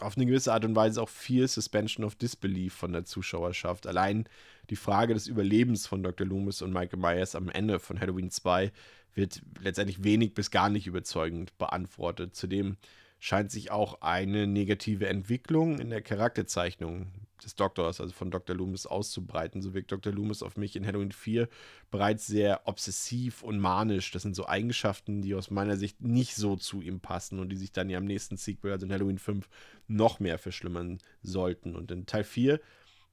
auf 0.00 0.16
eine 0.16 0.26
gewisse 0.26 0.52
Art 0.52 0.64
und 0.64 0.76
Weise 0.76 1.02
auch 1.02 1.08
viel 1.08 1.48
Suspension 1.48 2.04
of 2.04 2.14
Disbelief 2.14 2.74
von 2.74 2.92
der 2.92 3.04
Zuschauerschaft. 3.04 3.86
Allein 3.86 4.28
die 4.70 4.76
Frage 4.76 5.14
des 5.14 5.26
Überlebens 5.26 5.86
von 5.86 6.02
Dr. 6.02 6.26
Loomis 6.26 6.62
und 6.62 6.72
Michael 6.72 6.98
Myers 6.98 7.34
am 7.34 7.48
Ende 7.48 7.78
von 7.78 8.00
Halloween 8.00 8.30
2 8.30 8.72
wird 9.14 9.42
letztendlich 9.60 10.04
wenig 10.04 10.34
bis 10.34 10.50
gar 10.50 10.68
nicht 10.68 10.86
überzeugend 10.86 11.56
beantwortet. 11.58 12.34
Zudem 12.36 12.76
scheint 13.18 13.50
sich 13.50 13.70
auch 13.70 14.02
eine 14.02 14.46
negative 14.46 15.08
Entwicklung 15.08 15.78
in 15.78 15.90
der 15.90 16.02
Charakterzeichnung 16.02 17.06
des 17.46 17.54
Doktors, 17.54 18.00
also 18.00 18.12
von 18.12 18.30
Dr. 18.30 18.54
Loomis, 18.54 18.84
auszubreiten. 18.84 19.62
So 19.62 19.72
wirkt 19.72 19.92
Dr. 19.92 20.12
Loomis 20.12 20.42
auf 20.42 20.56
mich 20.56 20.76
in 20.76 20.86
Halloween 20.86 21.12
4 21.12 21.48
bereits 21.90 22.26
sehr 22.26 22.62
obsessiv 22.66 23.42
und 23.42 23.58
manisch. 23.58 24.10
Das 24.10 24.22
sind 24.22 24.36
so 24.36 24.46
Eigenschaften, 24.46 25.22
die 25.22 25.34
aus 25.34 25.50
meiner 25.50 25.76
Sicht 25.76 26.02
nicht 26.02 26.34
so 26.34 26.56
zu 26.56 26.82
ihm 26.82 27.00
passen 27.00 27.38
und 27.38 27.48
die 27.48 27.56
sich 27.56 27.72
dann 27.72 27.88
ja 27.88 27.98
im 27.98 28.04
nächsten 28.04 28.36
Sequel, 28.36 28.72
also 28.72 28.84
in 28.84 28.92
Halloween 28.92 29.18
5, 29.18 29.48
noch 29.86 30.20
mehr 30.20 30.38
verschlimmern 30.38 30.98
sollten. 31.22 31.74
Und 31.74 31.90
in 31.90 32.04
Teil 32.04 32.24
4 32.24 32.60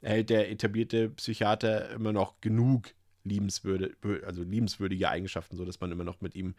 erhält 0.01 0.29
der 0.29 0.51
etablierte 0.51 1.09
Psychiater 1.11 1.91
immer 1.91 2.11
noch 2.11 2.41
genug 2.41 2.93
liebenswürde, 3.23 3.95
also 4.25 4.43
liebenswürdige 4.43 5.09
Eigenschaften, 5.09 5.55
so 5.55 5.65
dass 5.65 5.79
man 5.79 5.91
immer 5.91 6.03
noch 6.03 6.21
mit 6.21 6.35
ihm 6.35 6.55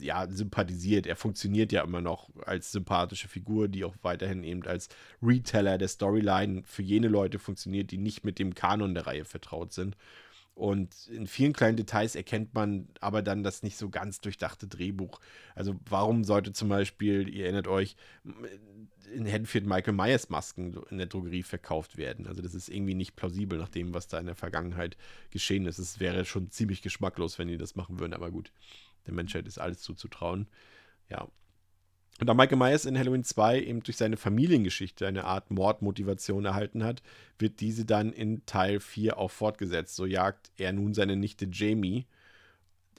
ja, 0.00 0.28
sympathisiert. 0.28 1.06
Er 1.06 1.16
funktioniert 1.16 1.72
ja 1.72 1.82
immer 1.82 2.00
noch 2.00 2.30
als 2.44 2.72
sympathische 2.72 3.28
Figur, 3.28 3.68
die 3.68 3.84
auch 3.84 3.94
weiterhin 4.02 4.42
eben 4.44 4.64
als 4.66 4.88
Reteller 5.22 5.78
der 5.78 5.88
Storyline 5.88 6.62
für 6.64 6.82
jene 6.82 7.08
Leute 7.08 7.38
funktioniert, 7.38 7.90
die 7.90 7.98
nicht 7.98 8.24
mit 8.24 8.38
dem 8.38 8.54
Kanon 8.54 8.94
der 8.94 9.06
Reihe 9.06 9.24
vertraut 9.24 9.72
sind. 9.72 9.96
Und 10.54 11.08
in 11.08 11.26
vielen 11.26 11.52
kleinen 11.52 11.76
Details 11.76 12.14
erkennt 12.14 12.54
man 12.54 12.88
aber 13.00 13.22
dann 13.22 13.42
das 13.42 13.64
nicht 13.64 13.76
so 13.76 13.90
ganz 13.90 14.20
durchdachte 14.20 14.68
Drehbuch. 14.68 15.18
Also 15.56 15.74
warum 15.88 16.22
sollte 16.22 16.52
zum 16.52 16.68
Beispiel, 16.68 17.28
ihr 17.28 17.44
erinnert 17.44 17.66
euch, 17.66 17.96
in 19.12 19.26
Haddonfield 19.26 19.66
Michael 19.66 19.94
Myers 19.94 20.30
Masken 20.30 20.76
in 20.90 20.98
der 20.98 21.08
Drogerie 21.08 21.42
verkauft 21.42 21.96
werden? 21.96 22.28
Also 22.28 22.40
das 22.40 22.54
ist 22.54 22.68
irgendwie 22.68 22.94
nicht 22.94 23.16
plausibel 23.16 23.58
nach 23.58 23.68
dem, 23.68 23.94
was 23.94 24.06
da 24.06 24.18
in 24.20 24.26
der 24.26 24.36
Vergangenheit 24.36 24.96
geschehen 25.30 25.66
ist. 25.66 25.78
Es 25.78 25.98
wäre 25.98 26.24
schon 26.24 26.50
ziemlich 26.50 26.82
geschmacklos, 26.82 27.36
wenn 27.40 27.48
die 27.48 27.58
das 27.58 27.74
machen 27.74 27.98
würden, 27.98 28.14
aber 28.14 28.30
gut, 28.30 28.52
der 29.06 29.14
Menschheit 29.14 29.48
ist 29.48 29.58
alles 29.58 29.80
zuzutrauen. 29.80 30.46
Ja, 31.10 31.26
und 32.20 32.28
da 32.28 32.34
Michael 32.34 32.58
Myers 32.58 32.84
in 32.84 32.96
Halloween 32.96 33.24
2 33.24 33.62
eben 33.62 33.82
durch 33.82 33.96
seine 33.96 34.16
Familiengeschichte 34.16 35.06
eine 35.06 35.24
Art 35.24 35.50
Mordmotivation 35.50 36.44
erhalten 36.44 36.84
hat, 36.84 37.02
wird 37.38 37.60
diese 37.60 37.84
dann 37.84 38.12
in 38.12 38.46
Teil 38.46 38.78
4 38.78 39.18
auch 39.18 39.32
fortgesetzt. 39.32 39.96
So 39.96 40.06
jagt 40.06 40.52
er 40.56 40.72
nun 40.72 40.94
seine 40.94 41.16
Nichte 41.16 41.48
Jamie. 41.50 42.06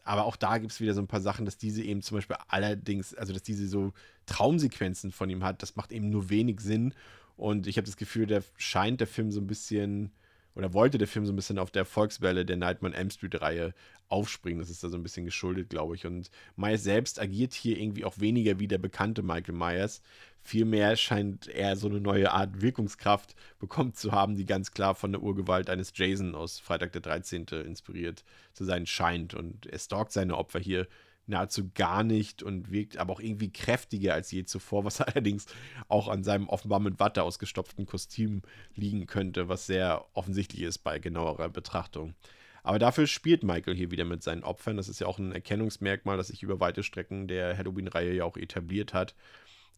Aber 0.03 0.25
auch 0.25 0.35
da 0.35 0.57
gibt 0.57 0.71
es 0.71 0.81
wieder 0.81 0.93
so 0.93 1.01
ein 1.01 1.07
paar 1.07 1.21
Sachen, 1.21 1.45
dass 1.45 1.57
diese 1.57 1.81
eben 1.81 2.01
zum 2.01 2.17
Beispiel 2.17 2.35
allerdings, 2.49 3.15
also 3.15 3.31
dass 3.33 3.41
diese 3.41 3.67
so 3.67 3.93
Traumsequenzen 4.25 5.11
von 5.11 5.29
ihm 5.29 5.43
hat, 5.43 5.61
das 5.63 5.75
macht 5.77 5.93
eben 5.93 6.09
nur 6.09 6.29
wenig 6.29 6.59
Sinn. 6.59 6.93
Und 7.37 7.67
ich 7.67 7.77
habe 7.77 7.85
das 7.85 7.97
Gefühl, 7.97 8.27
da 8.27 8.41
scheint 8.57 8.99
der 8.99 9.07
Film 9.07 9.31
so 9.31 9.39
ein 9.39 9.47
bisschen 9.47 10.11
oder 10.55 10.73
wollte 10.73 10.97
der 10.97 11.07
Film 11.07 11.25
so 11.25 11.33
ein 11.33 11.35
bisschen 11.35 11.59
auf 11.59 11.71
der 11.71 11.81
Erfolgswelle 11.81 12.45
der 12.45 12.55
Nightmare 12.57 12.95
Elm 12.95 13.09
Street-Reihe 13.09 13.73
aufspringen. 14.07 14.59
Das 14.59 14.69
ist 14.69 14.83
da 14.83 14.89
so 14.89 14.97
ein 14.97 15.03
bisschen 15.03 15.25
geschuldet, 15.25 15.69
glaube 15.69 15.95
ich. 15.95 16.05
Und 16.05 16.29
Myers 16.55 16.83
selbst 16.83 17.19
agiert 17.19 17.53
hier 17.53 17.77
irgendwie 17.77 18.05
auch 18.05 18.19
weniger 18.19 18.59
wie 18.59 18.67
der 18.67 18.77
bekannte 18.77 19.21
Michael 19.21 19.55
Myers. 19.55 20.01
Vielmehr 20.41 20.95
scheint 20.95 21.47
er 21.47 21.75
so 21.75 21.87
eine 21.87 21.99
neue 21.99 22.31
Art 22.31 22.61
Wirkungskraft 22.61 23.35
bekommen 23.59 23.93
zu 23.93 24.11
haben, 24.11 24.35
die 24.35 24.45
ganz 24.45 24.71
klar 24.71 24.95
von 24.95 25.11
der 25.11 25.21
Urgewalt 25.21 25.69
eines 25.69 25.91
Jason 25.95 26.35
aus 26.35 26.59
Freitag 26.59 26.93
der 26.93 27.01
13. 27.01 27.47
inspiriert 27.65 28.23
zu 28.53 28.63
sein 28.63 28.85
scheint. 28.85 29.33
Und 29.33 29.65
er 29.65 29.79
stalkt 29.79 30.11
seine 30.11 30.37
Opfer 30.37 30.59
hier 30.59 30.87
nahezu 31.27 31.69
gar 31.73 32.03
nicht 32.03 32.43
und 32.43 32.71
wirkt 32.71 32.97
aber 32.97 33.13
auch 33.13 33.19
irgendwie 33.19 33.51
kräftiger 33.51 34.13
als 34.13 34.31
je 34.31 34.45
zuvor, 34.45 34.85
was 34.85 35.01
allerdings 35.01 35.45
auch 35.87 36.07
an 36.07 36.23
seinem 36.23 36.47
offenbar 36.49 36.79
mit 36.79 36.99
Watte 36.99 37.23
ausgestopften 37.23 37.85
Kostüm 37.85 38.41
liegen 38.75 39.07
könnte, 39.07 39.49
was 39.49 39.65
sehr 39.65 40.05
offensichtlich 40.13 40.61
ist 40.61 40.79
bei 40.79 40.99
genauerer 40.99 41.49
Betrachtung. 41.49 42.15
Aber 42.63 42.79
dafür 42.79 43.05
spielt 43.05 43.43
Michael 43.43 43.75
hier 43.75 43.91
wieder 43.91 44.05
mit 44.05 44.23
seinen 44.23 44.43
Opfern. 44.43 44.75
Das 44.75 44.89
ist 44.89 44.99
ja 44.99 45.05
auch 45.05 45.19
ein 45.19 45.31
Erkennungsmerkmal, 45.31 46.17
das 46.17 46.27
sich 46.27 46.41
über 46.41 46.59
weite 46.59 46.81
Strecken 46.81 47.27
der 47.27 47.55
Halloween-Reihe 47.55 48.13
ja 48.13 48.23
auch 48.25 48.37
etabliert 48.37 48.93
hat. 48.93 49.13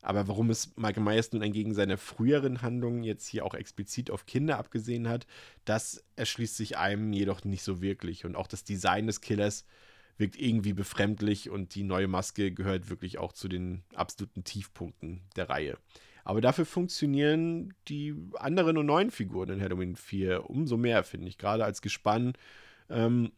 Aber 0.02 0.30
warum 0.30 0.50
es 0.50 0.78
Michael 0.78 1.04
Myers 1.04 1.34
nun 1.34 1.42
entgegen 1.42 1.74
seiner 1.74 1.98
früheren 1.98 2.62
Handlungen 2.62 3.04
jetzt 3.04 3.28
hier 3.28 3.46
auch 3.46 3.56
explizit 3.56 4.10
auf 4.10 4.26
Kinder 4.26 4.58
abgesehen 4.58 5.10
hat, 5.10 5.28
das 5.66 6.04
erschließt 6.16 6.56
sich 6.56 6.78
einem 6.78 7.12
jedoch 7.12 7.44
nicht 7.44 7.64
so 7.64 7.82
wirklich. 7.82 8.24
Und 8.24 8.38
auch 8.38 8.48
das 8.48 8.64
Design 8.64 9.08
des 9.08 9.20
Killers 9.20 9.66
wirkt 10.18 10.40
irgendwie 10.40 10.74
befremdlich 10.74 11.50
und 11.50 11.76
die 11.76 11.84
neue 11.84 12.08
Maske 12.08 12.52
gehört 12.52 12.90
wirklich 12.90 13.18
auch 13.18 13.34
zu 13.34 13.48
den 13.48 13.84
absoluten 13.96 14.44
Tiefpunkten 14.44 15.22
der 15.36 15.50
Reihe. 15.50 15.78
Aber 16.24 16.42
dafür 16.42 16.66
funktionieren 16.66 17.74
die 17.88 18.14
anderen 18.36 18.78
und 18.78 18.86
neuen 18.86 19.12
Figuren 19.12 19.50
in 19.50 19.62
Halloween 19.62 19.96
4 19.96 20.50
umso 20.50 20.76
mehr, 20.76 21.04
finde 21.04 21.30
ich. 21.30 21.38
Gerade 21.38 21.64
als 21.64 21.82
Gespann 21.82 22.34
ähm, 22.90 23.32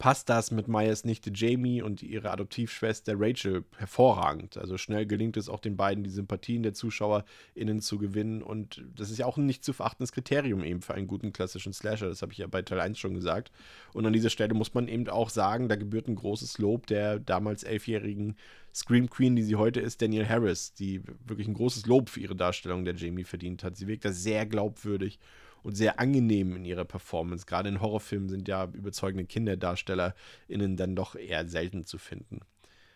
passt 0.00 0.30
das 0.30 0.50
mit 0.50 0.66
Myers 0.66 1.04
Nichte 1.04 1.30
Jamie 1.32 1.82
und 1.82 2.02
ihrer 2.02 2.32
Adoptivschwester 2.32 3.16
Rachel 3.18 3.64
hervorragend. 3.76 4.56
Also 4.56 4.78
schnell 4.78 5.04
gelingt 5.04 5.36
es 5.36 5.50
auch 5.50 5.60
den 5.60 5.76
beiden, 5.76 6.02
die 6.02 6.10
Sympathien 6.10 6.62
der 6.62 6.72
ZuschauerInnen 6.72 7.82
zu 7.82 7.98
gewinnen. 7.98 8.42
Und 8.42 8.82
das 8.96 9.10
ist 9.10 9.18
ja 9.18 9.26
auch 9.26 9.36
ein 9.36 9.44
nicht 9.44 9.62
zu 9.62 9.74
verachtendes 9.74 10.12
Kriterium 10.12 10.64
eben 10.64 10.80
für 10.80 10.94
einen 10.94 11.06
guten 11.06 11.34
klassischen 11.34 11.74
Slasher. 11.74 12.08
Das 12.08 12.22
habe 12.22 12.32
ich 12.32 12.38
ja 12.38 12.46
bei 12.46 12.62
Teil 12.62 12.80
1 12.80 12.98
schon 12.98 13.12
gesagt. 13.12 13.52
Und 13.92 14.06
an 14.06 14.14
dieser 14.14 14.30
Stelle 14.30 14.54
muss 14.54 14.72
man 14.72 14.88
eben 14.88 15.06
auch 15.10 15.28
sagen, 15.28 15.68
da 15.68 15.76
gebührt 15.76 16.08
ein 16.08 16.16
großes 16.16 16.56
Lob 16.56 16.86
der 16.86 17.18
damals 17.18 17.62
elfjährigen 17.62 18.36
Scream 18.74 19.10
Queen, 19.10 19.36
die 19.36 19.42
sie 19.42 19.56
heute 19.56 19.80
ist, 19.80 20.00
Danielle 20.00 20.28
Harris, 20.28 20.72
die 20.72 21.02
wirklich 21.26 21.46
ein 21.46 21.54
großes 21.54 21.84
Lob 21.84 22.08
für 22.08 22.20
ihre 22.20 22.36
Darstellung 22.36 22.86
der 22.86 22.94
Jamie 22.94 23.24
verdient 23.24 23.64
hat. 23.64 23.76
Sie 23.76 23.86
wirkt 23.86 24.06
da 24.06 24.12
sehr 24.12 24.46
glaubwürdig 24.46 25.18
und 25.62 25.76
sehr 25.76 26.00
angenehm 26.00 26.56
in 26.56 26.64
ihrer 26.64 26.84
Performance. 26.84 27.46
Gerade 27.46 27.68
in 27.68 27.80
Horrorfilmen 27.80 28.28
sind 28.28 28.48
ja 28.48 28.64
überzeugende 28.64 29.24
KinderdarstellerInnen 29.24 30.76
dann 30.76 30.96
doch 30.96 31.14
eher 31.14 31.48
selten 31.48 31.84
zu 31.84 31.98
finden. 31.98 32.40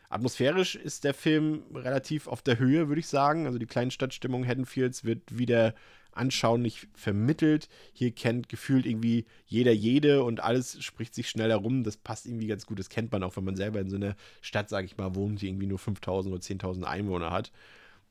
Atmosphärisch 0.08 0.76
ist 0.76 1.04
der 1.04 1.14
Film 1.14 1.64
relativ 1.74 2.28
auf 2.28 2.40
der 2.40 2.58
Höhe, 2.58 2.88
würde 2.88 3.00
ich 3.00 3.08
sagen. 3.08 3.46
Also 3.46 3.58
die 3.58 3.66
Kleinstadtstimmung 3.66 4.46
Haddonfields 4.46 5.04
wird 5.04 5.38
wieder 5.38 5.74
anschaulich 6.12 6.86
vermittelt. 6.94 7.68
Hier 7.92 8.12
kennt 8.12 8.48
gefühlt 8.48 8.86
irgendwie 8.86 9.26
jeder 9.46 9.72
jede 9.72 10.22
und 10.22 10.40
alles 10.40 10.82
spricht 10.82 11.14
sich 11.14 11.28
schnell 11.28 11.50
herum. 11.50 11.82
Das 11.82 11.96
passt 11.96 12.26
irgendwie 12.26 12.46
ganz 12.46 12.66
gut. 12.66 12.78
Das 12.78 12.88
kennt 12.88 13.10
man 13.10 13.22
auch, 13.22 13.36
wenn 13.36 13.44
man 13.44 13.56
selber 13.56 13.80
in 13.80 13.90
so 13.90 13.96
einer 13.96 14.14
Stadt, 14.40 14.68
sage 14.68 14.86
ich 14.86 14.96
mal, 14.96 15.14
wohnt, 15.14 15.40
die 15.40 15.48
irgendwie 15.48 15.66
nur 15.66 15.78
5000 15.78 16.32
oder 16.32 16.42
10.000 16.42 16.84
Einwohner 16.84 17.30
hat. 17.30 17.50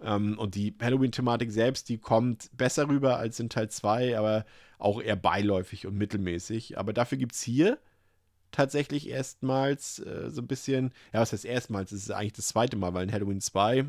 Ähm, 0.04 0.38
und 0.38 0.56
die 0.56 0.76
Halloween-Thematik 0.82 1.52
selbst, 1.52 1.90
die 1.90 1.98
kommt 1.98 2.50
besser 2.56 2.88
rüber 2.88 3.18
als 3.18 3.40
in 3.40 3.50
Teil 3.50 3.70
2, 3.70 4.18
aber 4.18 4.46
auch 4.78 5.02
eher 5.02 5.16
beiläufig 5.16 5.88
und 5.88 5.98
mittelmäßig. 5.98 6.78
Aber 6.78 6.94
dafür 6.94 7.18
gibt 7.18 7.34
es 7.34 7.42
hier 7.42 7.80
tatsächlich 8.52 9.10
erstmals 9.10 10.00
äh, 10.00 10.30
so 10.30 10.42
ein 10.42 10.48
bisschen, 10.48 10.94
ja, 11.14 11.22
was 11.22 11.34
heißt 11.34 11.46
erstmals? 11.46 11.92
Es 11.92 12.04
ist 12.04 12.12
eigentlich 12.12 12.34
das 12.34 12.48
zweite 12.48 12.78
Mal, 12.78 12.94
weil 12.94 13.04
in 13.04 13.12
Halloween 13.14 13.42
2 13.42 13.86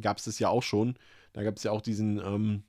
gab 0.00 0.18
es 0.18 0.24
das 0.24 0.38
ja 0.38 0.48
auch 0.48 0.62
schon. 0.62 0.96
Da 1.32 1.42
gab 1.42 1.56
es 1.56 1.62
ja 1.62 1.70
auch 1.70 1.82
diesen 1.82 2.18
ähm, 2.18 2.62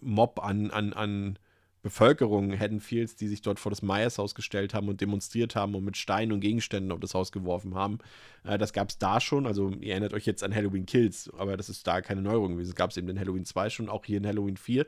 Mob 0.00 0.42
an, 0.42 0.70
an, 0.70 0.92
an 0.92 1.38
Bevölkerung 1.84 2.58
Haddonfields, 2.58 3.14
die 3.14 3.28
sich 3.28 3.42
dort 3.42 3.60
vor 3.60 3.68
das 3.68 3.82
Myers-Haus 3.82 4.34
gestellt 4.34 4.72
haben 4.72 4.88
und 4.88 5.02
demonstriert 5.02 5.54
haben 5.54 5.74
und 5.74 5.84
mit 5.84 5.98
Steinen 5.98 6.32
und 6.32 6.40
Gegenständen 6.40 6.90
auf 6.90 6.98
das 6.98 7.12
Haus 7.12 7.30
geworfen 7.30 7.74
haben. 7.74 7.98
Äh, 8.42 8.56
das 8.56 8.72
gab 8.72 8.88
es 8.88 8.96
da 8.96 9.20
schon. 9.20 9.46
Also, 9.46 9.68
ihr 9.68 9.92
erinnert 9.92 10.14
euch 10.14 10.24
jetzt 10.24 10.42
an 10.42 10.54
Halloween 10.54 10.86
Kills, 10.86 11.30
aber 11.36 11.58
das 11.58 11.68
ist 11.68 11.86
da 11.86 12.00
keine 12.00 12.22
Neuerung 12.22 12.52
gewesen. 12.52 12.70
Das 12.70 12.76
gab 12.76 12.90
es 12.90 12.96
eben 12.96 13.08
in 13.10 13.20
Halloween 13.20 13.44
2 13.44 13.68
schon, 13.68 13.90
auch 13.90 14.06
hier 14.06 14.16
in 14.16 14.26
Halloween 14.26 14.56
4 14.56 14.86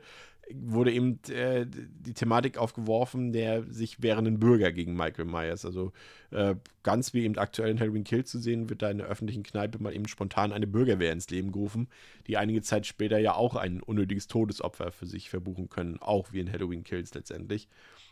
wurde 0.53 0.91
eben 0.91 1.19
äh, 1.29 1.65
die 1.67 2.13
Thematik 2.13 2.57
aufgeworfen, 2.57 3.33
der 3.33 3.63
sich 3.63 4.01
wehrenden 4.01 4.39
Bürger 4.39 4.71
gegen 4.71 4.95
Michael 4.95 5.25
Myers. 5.25 5.65
Also 5.65 5.91
äh, 6.31 6.55
ganz 6.83 7.13
wie 7.13 7.23
eben 7.23 7.37
aktuell 7.37 7.71
in 7.71 7.79
Halloween 7.79 8.03
Kill 8.03 8.23
zu 8.25 8.39
sehen, 8.39 8.69
wird 8.69 8.81
da 8.81 8.89
in 8.89 8.99
der 8.99 9.07
öffentlichen 9.07 9.43
Kneipe 9.43 9.81
mal 9.81 9.93
eben 9.93 10.07
spontan 10.07 10.53
eine 10.53 10.67
Bürgerwehr 10.67 11.11
ins 11.11 11.29
Leben 11.29 11.51
gerufen, 11.51 11.87
die 12.27 12.37
einige 12.37 12.61
Zeit 12.61 12.85
später 12.85 13.17
ja 13.17 13.33
auch 13.33 13.55
ein 13.55 13.81
unnötiges 13.81 14.27
Todesopfer 14.27 14.91
für 14.91 15.05
sich 15.05 15.29
verbuchen 15.29 15.69
können, 15.69 15.97
auch 15.99 16.31
wie 16.31 16.39
in 16.39 16.51
Halloween 16.51 16.83
Kills 16.83 17.13
letztendlich. 17.13 17.67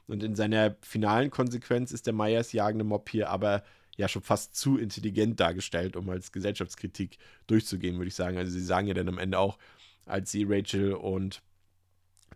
Und 0.08 0.24
in 0.24 0.36
seiner 0.36 0.76
finalen 0.82 1.32
Konsequenz 1.32 1.92
ist 1.92 2.06
der 2.06 2.14
Myers 2.14 2.52
jagende 2.52 2.86
Mob 2.86 3.10
hier 3.10 3.30
aber 3.30 3.64
ja 3.98 4.08
schon 4.08 4.22
fast 4.22 4.56
zu 4.56 4.78
intelligent 4.78 5.40
dargestellt, 5.40 5.96
um 5.96 6.10
als 6.10 6.32
Gesellschaftskritik 6.32 7.18
durchzugehen, 7.48 7.98
würde 7.98 8.10
ich 8.10 8.16
sagen. 8.16 8.38
Also 8.38 8.52
sie 8.52 8.64
sagen 8.64 8.88
ja 8.88 8.94
dann 8.94 9.08
am 9.08 9.18
Ende 9.18 9.40
auch, 9.40 9.58
als 10.06 10.32
sie 10.32 10.46
Rachel 10.48 10.94
und 10.94 11.42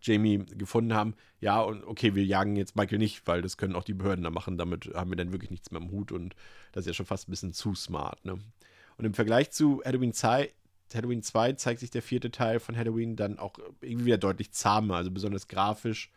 Jamie 0.01 0.45
gefunden 0.57 0.93
haben, 0.93 1.15
ja, 1.41 1.61
und 1.61 1.83
okay, 1.83 2.15
wir 2.15 2.25
jagen 2.25 2.55
jetzt 2.55 2.75
Michael 2.75 2.97
nicht, 2.97 3.25
weil 3.27 3.41
das 3.41 3.57
können 3.57 3.75
auch 3.75 3.83
die 3.83 3.93
Behörden 3.93 4.23
da 4.23 4.29
machen, 4.29 4.57
damit 4.57 4.91
haben 4.93 5.11
wir 5.11 5.17
dann 5.17 5.31
wirklich 5.31 5.51
nichts 5.51 5.71
mehr 5.71 5.81
im 5.81 5.91
Hut 5.91 6.11
und 6.11 6.35
das 6.71 6.83
ist 6.83 6.87
ja 6.87 6.93
schon 6.93 7.05
fast 7.05 7.27
ein 7.27 7.31
bisschen 7.31 7.53
zu 7.53 7.75
smart, 7.75 8.23
ne? 8.25 8.39
Und 8.97 9.05
im 9.05 9.13
Vergleich 9.13 9.51
zu 9.51 9.81
Halloween 9.85 10.11
2, 10.11 10.51
Halloween 10.93 11.23
2 11.23 11.53
zeigt 11.53 11.79
sich 11.79 11.89
der 11.89 12.01
vierte 12.01 12.31
Teil 12.31 12.59
von 12.59 12.75
Halloween 12.75 13.15
dann 13.15 13.39
auch 13.39 13.57
irgendwie 13.81 14.05
wieder 14.05 14.17
deutlich 14.17 14.51
zahmer, 14.51 14.95
also 14.95 15.11
besonders 15.11 15.47
grafisch 15.47 16.11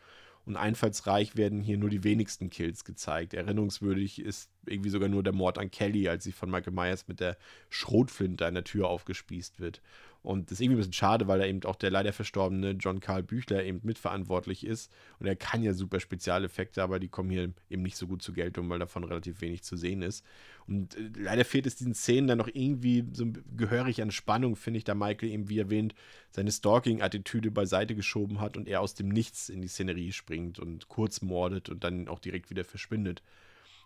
und 0.44 0.56
einfallsreich 0.56 1.36
werden 1.36 1.60
hier 1.60 1.78
nur 1.78 1.90
die 1.90 2.02
wenigsten 2.02 2.50
Kills 2.50 2.84
gezeigt. 2.84 3.34
Erinnerungswürdig 3.34 4.20
ist 4.20 4.50
irgendwie 4.66 4.90
sogar 4.90 5.08
nur 5.08 5.22
der 5.22 5.32
Mord 5.32 5.58
an 5.58 5.70
Kelly, 5.70 6.08
als 6.08 6.24
sie 6.24 6.32
von 6.32 6.50
Michael 6.50 6.72
Myers 6.72 7.06
mit 7.06 7.20
der 7.20 7.36
Schrotflinte 7.68 8.46
an 8.46 8.54
der 8.54 8.64
Tür 8.64 8.88
aufgespießt 8.88 9.60
wird. 9.60 9.80
Und 10.22 10.50
das 10.50 10.52
ist 10.52 10.60
irgendwie 10.60 10.76
ein 10.76 10.78
bisschen 10.78 10.92
schade, 10.92 11.26
weil 11.26 11.40
da 11.40 11.46
eben 11.46 11.64
auch 11.64 11.74
der 11.74 11.90
leider 11.90 12.12
verstorbene 12.12 12.72
John 12.72 13.00
Carl 13.00 13.24
Büchler 13.24 13.64
eben 13.64 13.80
mitverantwortlich 13.82 14.64
ist. 14.64 14.92
Und 15.18 15.26
er 15.26 15.34
kann 15.34 15.64
ja 15.64 15.74
super 15.74 15.98
Spezialeffekte, 15.98 16.80
aber 16.80 17.00
die 17.00 17.08
kommen 17.08 17.28
hier 17.28 17.52
eben 17.68 17.82
nicht 17.82 17.96
so 17.96 18.06
gut 18.06 18.22
zur 18.22 18.34
Geltung, 18.34 18.68
weil 18.70 18.78
davon 18.78 19.02
relativ 19.02 19.40
wenig 19.40 19.62
zu 19.64 19.76
sehen 19.76 20.00
ist. 20.00 20.24
Und 20.68 20.96
äh, 20.96 21.10
leider 21.16 21.44
fehlt 21.44 21.66
es 21.66 21.74
diesen 21.74 21.94
Szenen 21.94 22.28
dann 22.28 22.38
noch 22.38 22.48
irgendwie 22.52 23.04
so 23.12 23.26
gehörig 23.56 24.00
an 24.00 24.12
Spannung, 24.12 24.54
finde 24.54 24.78
ich, 24.78 24.84
da 24.84 24.94
Michael 24.94 25.30
eben, 25.30 25.48
wie 25.48 25.58
erwähnt, 25.58 25.94
seine 26.30 26.52
Stalking-Attitüde 26.52 27.50
beiseite 27.50 27.96
geschoben 27.96 28.40
hat 28.40 28.56
und 28.56 28.68
er 28.68 28.80
aus 28.80 28.94
dem 28.94 29.08
Nichts 29.08 29.48
in 29.48 29.60
die 29.60 29.68
Szenerie 29.68 30.12
springt 30.12 30.60
und 30.60 30.86
kurz 30.88 31.20
mordet 31.20 31.68
und 31.68 31.82
dann 31.82 32.06
auch 32.06 32.20
direkt 32.20 32.48
wieder 32.48 32.64
verschwindet. 32.64 33.22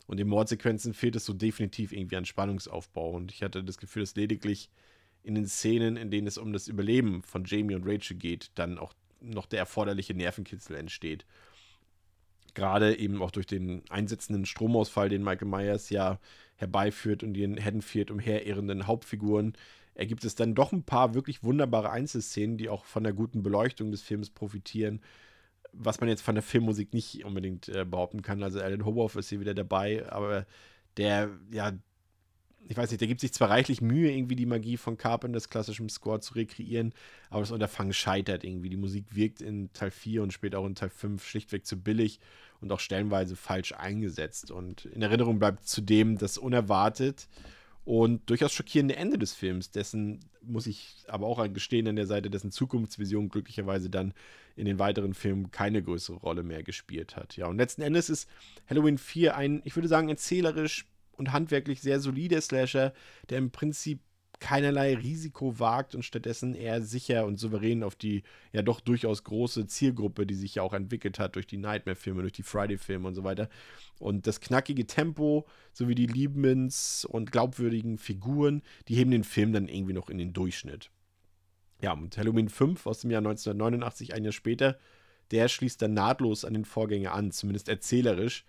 Und 0.07 0.20
in 0.20 0.29
Mordsequenzen 0.29 0.92
fehlt 0.92 1.16
es 1.16 1.25
so 1.25 1.33
definitiv 1.33 1.92
irgendwie 1.92 2.16
an 2.16 2.27
Spannungsaufbau. 2.27 3.11
Und 3.12 3.33
ich 3.33 3.42
hatte 3.42 3.64
das 3.64 3.79
Gefühl, 3.79 4.03
dass 4.03 4.14
lediglich 4.14 4.70
in 5.26 5.34
den 5.34 5.48
Szenen, 5.48 5.96
in 5.96 6.12
denen 6.12 6.28
es 6.28 6.38
um 6.38 6.52
das 6.52 6.68
Überleben 6.68 7.20
von 7.22 7.44
Jamie 7.44 7.74
und 7.74 7.84
Rachel 7.84 8.16
geht, 8.16 8.52
dann 8.54 8.78
auch 8.78 8.94
noch 9.20 9.46
der 9.46 9.58
erforderliche 9.58 10.14
Nervenkitzel 10.14 10.76
entsteht. 10.76 11.26
Gerade 12.54 12.96
eben 12.96 13.20
auch 13.20 13.32
durch 13.32 13.46
den 13.46 13.82
einsetzenden 13.90 14.46
Stromausfall, 14.46 15.08
den 15.08 15.24
Michael 15.24 15.48
Myers 15.48 15.90
ja 15.90 16.20
herbeiführt 16.54 17.24
und 17.24 17.34
den 17.34 17.62
Haddonfield 17.62 18.12
umherirrenden 18.12 18.86
Hauptfiguren, 18.86 19.54
ergibt 19.94 20.24
es 20.24 20.36
dann 20.36 20.54
doch 20.54 20.70
ein 20.70 20.84
paar 20.84 21.14
wirklich 21.14 21.42
wunderbare 21.42 21.90
Einzelszenen, 21.90 22.56
die 22.56 22.68
auch 22.68 22.84
von 22.84 23.02
der 23.02 23.12
guten 23.12 23.42
Beleuchtung 23.42 23.90
des 23.90 24.02
Films 24.02 24.30
profitieren, 24.30 25.00
was 25.72 25.98
man 25.98 26.08
jetzt 26.08 26.22
von 26.22 26.36
der 26.36 26.44
Filmmusik 26.44 26.94
nicht 26.94 27.24
unbedingt 27.24 27.68
äh, 27.68 27.84
behaupten 27.84 28.22
kann. 28.22 28.44
Also 28.44 28.60
Alan 28.60 28.84
Howarth 28.84 29.16
ist 29.16 29.28
hier 29.28 29.40
wieder 29.40 29.54
dabei, 29.54 30.08
aber 30.08 30.46
der 30.96 31.30
ja 31.50 31.72
ich 32.68 32.76
weiß 32.76 32.90
nicht, 32.90 33.00
der 33.00 33.09
gibt 33.09 33.20
sich 33.20 33.33
zwar 33.33 33.50
reichlich 33.50 33.81
Mühe, 33.81 34.11
irgendwie 34.11 34.37
die 34.37 34.46
Magie 34.46 34.76
von 34.76 34.98
Carpenters 34.98 35.48
klassischem 35.48 35.88
Score 35.88 36.20
zu 36.20 36.35
rekreieren, 36.35 36.92
aber 37.31 37.40
das 37.40 37.50
Unterfangen 37.50 37.92
scheitert 37.92 38.44
irgendwie. 38.44 38.68
Die 38.68 38.76
Musik 38.76 39.05
wirkt 39.11 39.40
in 39.40 39.72
Teil 39.72 39.90
4 39.90 40.22
und 40.22 40.33
später 40.33 40.59
auch 40.59 40.66
in 40.66 40.74
Teil 40.74 40.90
5 40.90 41.24
schlichtweg 41.24 41.66
zu 41.66 41.81
billig 41.81 42.18
und 42.61 42.72
auch 42.72 42.81
stellenweise 42.81 43.37
falsch 43.37 43.72
eingesetzt. 43.72 44.50
Und 44.50 44.87
in 44.87 45.02
Erinnerung 45.02 45.38
bleibt 45.38 45.68
zudem 45.68 46.18
das 46.18 46.38
unerwartet 46.38 47.29
und 47.87 48.29
durchaus 48.29 48.52
schockierende 48.52 48.96
Ende 48.96 49.16
des 49.16 49.33
Films, 49.33 49.70
dessen, 49.70 50.18
muss 50.42 50.66
ich 50.66 51.05
aber 51.07 51.29
auch 51.29 51.46
gestehen, 51.52 51.87
an 51.87 51.94
der 51.94 52.09
Seite 52.09 52.31
dessen 52.31 52.50
Zukunftsvision 52.50 53.29
glücklicherweise 53.29 53.88
dann 53.88 54.12
in 54.57 54.66
den 54.66 54.81
weiteren 54.81 55.14
Filmen 55.14 55.52
keine 55.52 55.81
größere 55.85 56.16
Rolle 56.16 56.42
mehr 56.42 56.64
gespielt 56.64 57.14
hat. 57.14 57.37
Ja, 57.37 57.46
und 57.46 57.59
letzten 57.59 57.83
Endes 57.83 58.11
ist 58.11 58.29
Halloween 58.68 58.98
4 58.98 59.37
ein, 59.37 59.62
ich 59.62 59.76
würde 59.76 59.87
sagen, 59.87 60.09
erzählerisch 60.09 60.87
und 61.16 61.33
handwerklich 61.33 61.81
sehr 61.81 62.00
solider 62.00 62.40
Slasher, 62.40 62.92
der 63.31 63.38
im 63.38 63.50
Prinzip 63.50 64.00
keinerlei 64.38 64.94
Risiko 64.94 65.59
wagt 65.59 65.94
und 65.94 66.05
stattdessen 66.05 66.55
eher 66.55 66.83
sicher 66.83 67.26
und 67.26 67.38
souverän 67.38 67.83
auf 67.83 67.94
die 67.94 68.22
ja 68.52 68.62
doch 68.62 68.81
durchaus 68.81 69.24
große 69.24 69.66
Zielgruppe, 69.66 70.26
die 70.26 70.35
sich 70.35 70.57
ja 70.57 70.62
auch 70.62 70.74
entwickelt 70.74 71.18
hat 71.18 71.37
durch 71.37 71.46
die 71.46 71.57
Nightmare-Filme, 71.57 72.22
durch 72.22 72.35
die 72.35 72.42
Friday-Filme 72.42 73.09
und 73.09 73.14
so 73.14 73.24
weiter. 73.24 73.48
Und 73.98 74.26
das 74.26 74.40
knackige 74.40 74.87
Tempo 74.87 75.46
sowie 75.72 75.94
die 75.94 76.07
liebens 76.07 77.05
und 77.05 77.33
glaubwürdigen 77.33 77.98
Figuren, 77.98 78.62
die 78.88 78.96
heben 78.96 79.11
den 79.11 79.24
Film 79.24 79.52
dann 79.52 79.68
irgendwie 79.68 79.94
noch 79.94 80.11
in 80.11 80.18
den 80.18 80.33
Durchschnitt. 80.33 80.90
Ja, 81.81 81.92
und 81.92 82.16
Halloween 82.16 82.48
5 82.48 82.87
aus 82.87 83.00
dem 83.00 83.11
Jahr 83.11 83.20
1989, 83.20 84.14
ein 84.14 84.24
Jahr 84.24 84.33
später, 84.33 84.79
der 85.31 85.48
schließt 85.48 85.81
dann 85.83 85.94
nahtlos 85.94 86.44
an 86.44 86.55
den 86.55 86.64
Vorgänger 86.64 87.12
an, 87.12 87.33
zumindest 87.33 87.68
erzählerisch. 87.68 88.44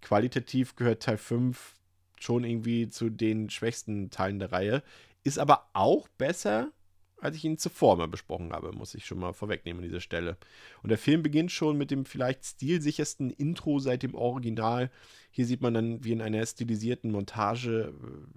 Qualitativ 0.00 0.74
gehört 0.76 1.02
Teil 1.02 1.18
5 1.18 1.74
schon 2.22 2.44
irgendwie 2.44 2.88
zu 2.88 3.10
den 3.10 3.50
schwächsten 3.50 4.10
Teilen 4.10 4.38
der 4.38 4.52
Reihe. 4.52 4.82
Ist 5.24 5.38
aber 5.38 5.68
auch 5.72 6.08
besser, 6.18 6.72
als 7.22 7.36
ich 7.36 7.44
ihn 7.44 7.56
zuvor 7.56 7.96
mal 7.96 8.08
besprochen 8.08 8.52
habe, 8.52 8.72
muss 8.72 8.94
ich 8.94 9.06
schon 9.06 9.20
mal 9.20 9.32
vorwegnehmen 9.32 9.82
an 9.82 9.88
dieser 9.88 10.00
Stelle. 10.00 10.36
Und 10.82 10.88
der 10.88 10.98
Film 10.98 11.22
beginnt 11.22 11.52
schon 11.52 11.78
mit 11.78 11.92
dem 11.92 12.04
vielleicht 12.04 12.44
stilsichersten 12.44 13.30
Intro 13.30 13.78
seit 13.78 14.02
dem 14.02 14.14
Original. 14.14 14.90
Hier 15.30 15.46
sieht 15.46 15.60
man 15.60 15.74
dann, 15.74 16.04
wie 16.04 16.12
in 16.12 16.20
einer 16.20 16.44
stilisierten 16.44 17.12
Montage 17.12 17.94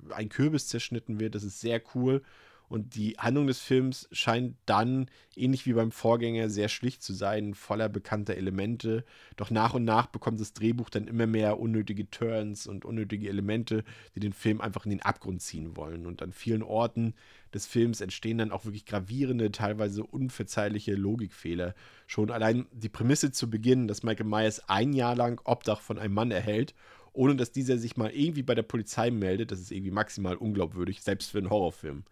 äh, 0.09 0.13
ein 0.13 0.29
Kürbis 0.29 0.67
zerschnitten 0.67 1.19
wird. 1.19 1.33
Das 1.33 1.43
ist 1.43 1.59
sehr 1.59 1.81
cool. 1.95 2.21
Und 2.67 2.95
die 2.95 3.17
Handlung 3.17 3.47
des 3.47 3.59
Films 3.59 4.07
scheint 4.11 4.55
dann, 4.65 5.07
ähnlich 5.35 5.65
wie 5.65 5.73
beim 5.73 5.91
Vorgänger, 5.91 6.49
sehr 6.49 6.69
schlicht 6.69 7.03
zu 7.03 7.13
sein, 7.13 7.53
voller 7.53 7.89
bekannter 7.89 8.35
Elemente. 8.35 9.03
Doch 9.35 9.51
nach 9.51 9.73
und 9.73 9.83
nach 9.83 10.07
bekommt 10.07 10.39
das 10.39 10.53
Drehbuch 10.53 10.89
dann 10.89 11.07
immer 11.07 11.27
mehr 11.27 11.59
unnötige 11.59 12.09
Turns 12.09 12.67
und 12.67 12.85
unnötige 12.85 13.29
Elemente, 13.29 13.83
die 14.15 14.19
den 14.19 14.33
Film 14.33 14.61
einfach 14.61 14.85
in 14.85 14.91
den 14.91 15.01
Abgrund 15.01 15.41
ziehen 15.41 15.75
wollen. 15.75 16.05
Und 16.05 16.21
an 16.21 16.31
vielen 16.31 16.63
Orten 16.63 17.13
des 17.53 17.67
Films 17.67 18.01
entstehen 18.01 18.37
dann 18.37 18.51
auch 18.51 18.65
wirklich 18.65 18.85
gravierende, 18.85 19.51
teilweise 19.51 20.03
unverzeihliche 20.03 20.95
Logikfehler. 20.95 21.75
Schon 22.07 22.31
allein 22.31 22.65
die 22.71 22.89
Prämisse 22.89 23.31
zu 23.31 23.49
Beginn, 23.49 23.87
dass 23.87 24.03
Michael 24.03 24.27
Myers 24.27 24.67
ein 24.67 24.93
Jahr 24.93 25.15
lang 25.15 25.39
Obdach 25.45 25.81
von 25.81 25.97
einem 25.97 26.13
Mann 26.13 26.31
erhält, 26.31 26.73
ohne 27.13 27.35
dass 27.35 27.51
dieser 27.51 27.77
sich 27.77 27.95
mal 27.95 28.11
irgendwie 28.11 28.43
bei 28.43 28.55
der 28.55 28.63
Polizei 28.63 29.09
meldet, 29.09 29.51
das 29.51 29.59
ist 29.59 29.71
irgendwie 29.71 29.91
maximal 29.91 30.35
unglaubwürdig, 30.35 31.01
selbst 31.01 31.31
für 31.31 31.37
einen 31.37 31.49
Horrorfilm. 31.49 32.03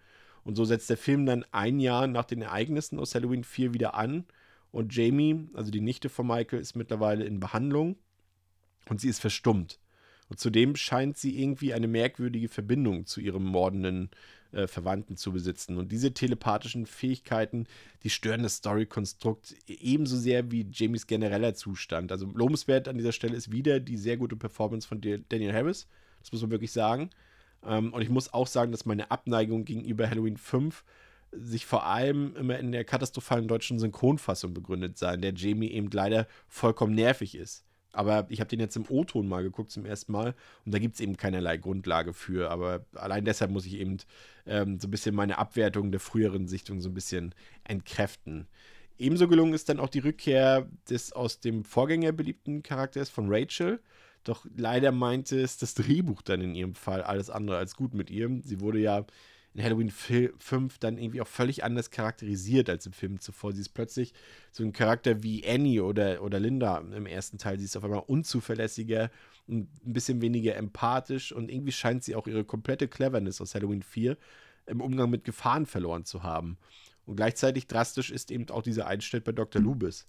Und 0.43 0.55
so 0.55 0.65
setzt 0.65 0.89
der 0.89 0.97
Film 0.97 1.25
dann 1.25 1.45
ein 1.51 1.79
Jahr 1.79 2.07
nach 2.07 2.25
den 2.25 2.41
Ereignissen 2.41 2.99
aus 2.99 3.15
Halloween 3.15 3.43
4 3.43 3.73
wieder 3.73 3.95
an. 3.95 4.25
Und 4.71 4.95
Jamie, 4.95 5.47
also 5.53 5.71
die 5.71 5.81
Nichte 5.81 6.09
von 6.09 6.27
Michael, 6.27 6.59
ist 6.59 6.75
mittlerweile 6.75 7.23
in 7.25 7.39
Behandlung 7.39 7.95
und 8.89 8.99
sie 8.99 9.09
ist 9.09 9.19
verstummt. 9.19 9.79
Und 10.29 10.39
zudem 10.39 10.75
scheint 10.75 11.17
sie 11.17 11.39
irgendwie 11.39 11.73
eine 11.73 11.87
merkwürdige 11.87 12.49
Verbindung 12.49 13.05
zu 13.05 13.21
ihrem 13.21 13.43
mordenden 13.43 14.09
äh, 14.51 14.67
Verwandten 14.67 15.17
zu 15.17 15.31
besitzen. 15.31 15.77
Und 15.77 15.91
diese 15.91 16.13
telepathischen 16.13 16.85
Fähigkeiten, 16.85 17.67
die 18.03 18.09
stören 18.09 18.43
das 18.43 18.55
Story-Konstrukt 18.55 19.55
ebenso 19.67 20.17
sehr 20.17 20.51
wie 20.51 20.67
Jamies 20.71 21.07
genereller 21.07 21.53
Zustand. 21.53 22.11
Also 22.11 22.25
lobenswert 22.33 22.87
an 22.87 22.97
dieser 22.97 23.11
Stelle 23.11 23.35
ist 23.35 23.51
wieder 23.51 23.79
die 23.79 23.97
sehr 23.97 24.17
gute 24.17 24.35
Performance 24.35 24.87
von 24.87 25.01
Daniel 25.01 25.53
Harris. 25.53 25.87
Das 26.19 26.31
muss 26.31 26.41
man 26.41 26.51
wirklich 26.51 26.71
sagen. 26.71 27.09
Ähm, 27.65 27.93
und 27.93 28.01
ich 28.01 28.09
muss 28.09 28.33
auch 28.33 28.47
sagen, 28.47 28.71
dass 28.71 28.85
meine 28.85 29.11
Abneigung 29.11 29.65
gegenüber 29.65 30.09
Halloween 30.09 30.37
5 30.37 30.83
sich 31.31 31.65
vor 31.65 31.85
allem 31.85 32.35
immer 32.35 32.59
in 32.59 32.71
der 32.71 32.83
katastrophalen 32.83 33.47
deutschen 33.47 33.79
Synchronfassung 33.79 34.53
begründet 34.53 34.97
sein, 34.97 35.21
der 35.21 35.33
Jamie 35.33 35.71
eben 35.71 35.89
leider 35.91 36.27
vollkommen 36.47 36.93
nervig 36.93 37.35
ist. 37.35 37.65
Aber 37.91 38.25
ich 38.29 38.39
habe 38.39 38.49
den 38.49 38.59
jetzt 38.59 38.75
im 38.75 38.85
O-Ton 38.89 39.27
mal 39.27 39.43
geguckt 39.43 39.71
zum 39.71 39.85
ersten 39.85 40.11
Mal 40.11 40.33
und 40.65 40.73
da 40.73 40.79
gibt 40.79 40.95
es 40.95 40.99
eben 40.99 41.15
keinerlei 41.15 41.57
Grundlage 41.57 42.13
für. 42.13 42.49
Aber 42.49 42.85
allein 42.95 43.23
deshalb 43.23 43.51
muss 43.51 43.67
ich 43.67 43.75
eben 43.75 43.97
ähm, 44.47 44.79
so 44.79 44.87
ein 44.87 44.91
bisschen 44.91 45.13
meine 45.13 45.37
Abwertung 45.37 45.91
der 45.91 45.99
früheren 45.99 46.47
Sichtung 46.47 46.81
so 46.81 46.89
ein 46.89 46.95
bisschen 46.95 47.35
entkräften. 47.63 48.47
Ebenso 48.97 49.27
gelungen 49.27 49.53
ist 49.53 49.69
dann 49.69 49.79
auch 49.79 49.89
die 49.89 49.99
Rückkehr 49.99 50.67
des 50.89 51.13
aus 51.13 51.39
dem 51.39 51.63
Vorgänger 51.63 52.11
beliebten 52.11 52.63
Charakters 52.63 53.09
von 53.09 53.27
Rachel. 53.29 53.79
Doch 54.23 54.45
leider 54.55 54.91
meinte 54.91 55.39
es 55.39 55.57
das 55.57 55.73
Drehbuch 55.73 56.21
dann 56.21 56.41
in 56.41 56.55
ihrem 56.55 56.75
Fall 56.75 57.01
alles 57.01 57.29
andere 57.29 57.57
als 57.57 57.75
gut 57.75 57.93
mit 57.93 58.09
ihr. 58.09 58.29
Sie 58.43 58.61
wurde 58.61 58.79
ja 58.79 59.05
in 59.53 59.63
Halloween 59.63 59.91
5 59.91 60.79
dann 60.79 60.97
irgendwie 60.97 61.21
auch 61.21 61.27
völlig 61.27 61.63
anders 61.63 61.91
charakterisiert 61.91 62.69
als 62.69 62.85
im 62.85 62.93
Film 62.93 63.19
zuvor. 63.19 63.53
Sie 63.53 63.61
ist 63.61 63.69
plötzlich 63.69 64.13
so 64.51 64.63
ein 64.63 64.73
Charakter 64.73 65.21
wie 65.21 65.47
Annie 65.47 65.83
oder, 65.83 66.23
oder 66.23 66.39
Linda 66.39 66.77
im 66.79 67.05
ersten 67.05 67.37
Teil. 67.37 67.59
Sie 67.59 67.65
ist 67.65 67.77
auf 67.77 67.83
einmal 67.83 68.03
unzuverlässiger 68.07 69.11
und 69.45 69.69
ein 69.85 69.93
bisschen 69.93 70.21
weniger 70.21 70.55
empathisch 70.55 71.31
und 71.31 71.51
irgendwie 71.51 71.71
scheint 71.71 72.03
sie 72.03 72.15
auch 72.15 72.27
ihre 72.27 72.45
komplette 72.45 72.87
Cleverness 72.87 73.41
aus 73.41 73.53
Halloween 73.53 73.83
4 73.83 74.17
im 74.65 74.81
Umgang 74.81 75.09
mit 75.09 75.23
Gefahren 75.23 75.65
verloren 75.65 76.05
zu 76.05 76.23
haben. 76.23 76.57
Und 77.05 77.17
gleichzeitig 77.17 77.67
drastisch 77.67 78.09
ist 78.11 78.31
eben 78.31 78.49
auch 78.49 78.63
dieser 78.63 78.87
Einstellung 78.87 79.25
bei 79.25 79.31
Dr. 79.33 79.61
Lubis. 79.61 80.07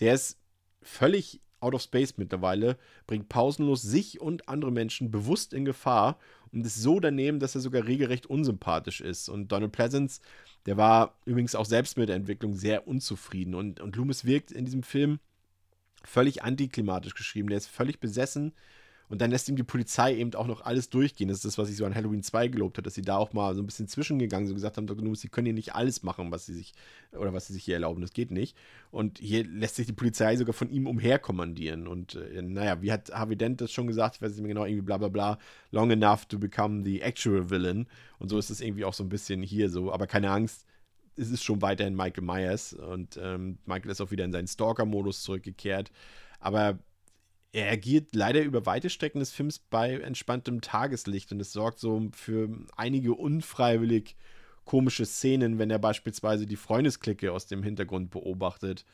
Der 0.00 0.14
ist 0.14 0.38
völlig 0.80 1.40
out 1.62 1.74
of 1.74 1.82
space 1.82 2.16
mittlerweile, 2.16 2.76
bringt 3.06 3.28
pausenlos 3.28 3.82
sich 3.82 4.20
und 4.20 4.48
andere 4.48 4.70
Menschen 4.70 5.10
bewusst 5.10 5.52
in 5.54 5.64
Gefahr 5.64 6.18
und 6.52 6.66
ist 6.66 6.76
so 6.76 7.00
daneben, 7.00 7.40
dass 7.40 7.54
er 7.54 7.60
sogar 7.60 7.86
regelrecht 7.86 8.26
unsympathisch 8.26 9.00
ist. 9.00 9.28
Und 9.28 9.52
Donald 9.52 9.72
Pleasance, 9.72 10.20
der 10.66 10.76
war 10.76 11.16
übrigens 11.24 11.54
auch 11.54 11.64
selbst 11.64 11.96
mit 11.96 12.08
der 12.08 12.16
Entwicklung 12.16 12.54
sehr 12.54 12.86
unzufrieden. 12.86 13.54
Und, 13.54 13.80
und 13.80 13.96
Loomis 13.96 14.24
wirkt 14.24 14.52
in 14.52 14.64
diesem 14.64 14.82
Film 14.82 15.18
völlig 16.04 16.42
antiklimatisch 16.42 17.14
geschrieben. 17.14 17.48
Der 17.48 17.58
ist 17.58 17.68
völlig 17.68 18.00
besessen 18.00 18.52
und 19.12 19.20
dann 19.20 19.30
lässt 19.30 19.46
ihm 19.50 19.56
die 19.56 19.62
Polizei 19.62 20.16
eben 20.16 20.34
auch 20.36 20.46
noch 20.46 20.62
alles 20.62 20.88
durchgehen. 20.88 21.28
Das 21.28 21.36
ist 21.36 21.44
das, 21.44 21.58
was 21.58 21.68
ich 21.68 21.76
so 21.76 21.84
an 21.84 21.94
Halloween 21.94 22.22
2 22.22 22.48
gelobt 22.48 22.78
habe, 22.78 22.84
dass 22.84 22.94
sie 22.94 23.02
da 23.02 23.18
auch 23.18 23.34
mal 23.34 23.54
so 23.54 23.60
ein 23.60 23.66
bisschen 23.66 23.86
zwischengegangen 23.86 24.46
sind 24.46 24.54
und 24.54 24.56
gesagt 24.56 24.78
haben, 24.78 25.14
sie 25.16 25.28
können 25.28 25.44
hier 25.44 25.52
nicht 25.52 25.74
alles 25.74 26.02
machen, 26.02 26.30
was 26.30 26.46
sie 26.46 26.54
sich 26.54 26.72
oder 27.12 27.34
was 27.34 27.46
sie 27.46 27.52
sich 27.52 27.62
hier 27.62 27.74
erlauben. 27.74 28.00
Das 28.00 28.14
geht 28.14 28.30
nicht. 28.30 28.56
Und 28.90 29.18
hier 29.18 29.44
lässt 29.44 29.76
sich 29.76 29.86
die 29.86 29.92
Polizei 29.92 30.34
sogar 30.36 30.54
von 30.54 30.70
ihm 30.70 30.86
umherkommandieren. 30.86 31.88
Und 31.88 32.14
äh, 32.14 32.40
naja, 32.40 32.80
wie 32.80 32.90
hat 32.90 33.12
Harvey 33.12 33.36
Dent 33.36 33.60
das 33.60 33.70
schon 33.70 33.86
gesagt? 33.86 34.16
Ich 34.16 34.22
weiß 34.22 34.30
nicht 34.30 34.40
mehr 34.40 34.48
genau, 34.48 34.64
irgendwie 34.64 34.80
bla 34.80 34.96
bla 34.96 35.08
bla. 35.08 35.38
Long 35.72 35.90
enough 35.90 36.24
to 36.24 36.38
become 36.38 36.82
the 36.82 37.02
actual 37.02 37.50
villain. 37.50 37.88
Und 38.18 38.30
so 38.30 38.38
ist 38.38 38.48
es 38.48 38.62
irgendwie 38.62 38.86
auch 38.86 38.94
so 38.94 39.04
ein 39.04 39.10
bisschen 39.10 39.42
hier 39.42 39.68
so. 39.68 39.92
Aber 39.92 40.06
keine 40.06 40.30
Angst, 40.30 40.64
es 41.16 41.30
ist 41.30 41.44
schon 41.44 41.60
weiterhin 41.60 41.94
Michael 41.94 42.24
Myers 42.24 42.72
und 42.72 43.20
ähm, 43.22 43.58
Michael 43.66 43.90
ist 43.90 44.00
auch 44.00 44.10
wieder 44.10 44.24
in 44.24 44.32
seinen 44.32 44.48
Stalker-Modus 44.48 45.22
zurückgekehrt. 45.22 45.92
Aber 46.40 46.78
er 47.52 47.70
agiert 47.70 48.14
leider 48.14 48.42
über 48.42 48.64
weite 48.64 48.88
Strecken 48.88 49.20
des 49.20 49.32
Films 49.32 49.58
bei 49.58 49.94
entspanntem 50.00 50.62
Tageslicht 50.62 51.32
und 51.32 51.40
es 51.40 51.52
sorgt 51.52 51.78
so 51.78 52.08
für 52.12 52.48
einige 52.76 53.12
unfreiwillig 53.12 54.16
komische 54.64 55.04
Szenen, 55.04 55.58
wenn 55.58 55.70
er 55.70 55.78
beispielsweise 55.78 56.46
die 56.46 56.56
Freundesklicke 56.56 57.32
aus 57.32 57.46
dem 57.46 57.62
Hintergrund 57.62 58.10
beobachtet. 58.10 58.86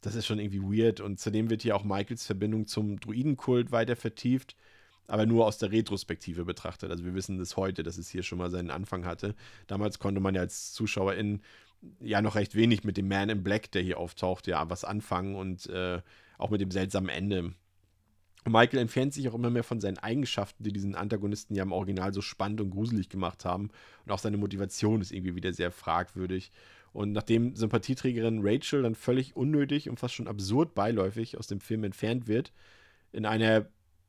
Das 0.00 0.16
ist 0.16 0.26
schon 0.26 0.40
irgendwie 0.40 0.62
weird 0.62 1.00
und 1.00 1.20
zudem 1.20 1.48
wird 1.48 1.62
hier 1.62 1.76
auch 1.76 1.84
Michaels 1.84 2.26
Verbindung 2.26 2.66
zum 2.66 2.98
Druidenkult 2.98 3.70
weiter 3.70 3.94
vertieft, 3.94 4.56
aber 5.06 5.26
nur 5.26 5.46
aus 5.46 5.58
der 5.58 5.70
Retrospektive 5.70 6.44
betrachtet. 6.44 6.90
Also 6.90 7.04
wir 7.04 7.14
wissen 7.14 7.38
das 7.38 7.56
heute, 7.56 7.84
dass 7.84 7.98
es 7.98 8.08
hier 8.08 8.24
schon 8.24 8.38
mal 8.38 8.50
seinen 8.50 8.70
Anfang 8.70 9.04
hatte. 9.04 9.36
Damals 9.68 10.00
konnte 10.00 10.20
man 10.20 10.34
ja 10.34 10.40
als 10.40 10.72
Zuschauerin 10.72 11.40
ja 12.00 12.20
noch 12.20 12.34
recht 12.34 12.56
wenig 12.56 12.82
mit 12.82 12.96
dem 12.96 13.06
Man 13.06 13.28
in 13.28 13.44
Black, 13.44 13.70
der 13.70 13.82
hier 13.82 13.98
auftaucht, 13.98 14.48
ja 14.48 14.68
was 14.70 14.84
anfangen 14.84 15.36
und 15.36 15.66
äh, 15.66 16.00
auch 16.38 16.50
mit 16.50 16.60
dem 16.60 16.72
seltsamen 16.72 17.08
Ende 17.08 17.54
Michael 18.44 18.80
entfernt 18.80 19.14
sich 19.14 19.28
auch 19.28 19.34
immer 19.34 19.50
mehr 19.50 19.62
von 19.62 19.80
seinen 19.80 19.98
Eigenschaften, 19.98 20.64
die 20.64 20.72
diesen 20.72 20.94
Antagonisten 20.94 21.54
ja 21.54 21.62
im 21.62 21.72
Original 21.72 22.12
so 22.12 22.20
spannend 22.20 22.60
und 22.60 22.70
gruselig 22.70 23.08
gemacht 23.08 23.44
haben. 23.44 23.70
Und 24.04 24.12
auch 24.12 24.18
seine 24.18 24.36
Motivation 24.36 25.00
ist 25.00 25.12
irgendwie 25.12 25.36
wieder 25.36 25.52
sehr 25.52 25.70
fragwürdig. 25.70 26.50
Und 26.92 27.12
nachdem 27.12 27.54
Sympathieträgerin 27.54 28.40
Rachel 28.42 28.82
dann 28.82 28.94
völlig 28.94 29.36
unnötig 29.36 29.88
und 29.88 29.98
fast 29.98 30.14
schon 30.14 30.28
absurd 30.28 30.74
beiläufig 30.74 31.38
aus 31.38 31.46
dem 31.46 31.60
Film 31.60 31.84
entfernt 31.84 32.26
wird, 32.26 32.52
in 33.12 33.26
einer 33.26 33.66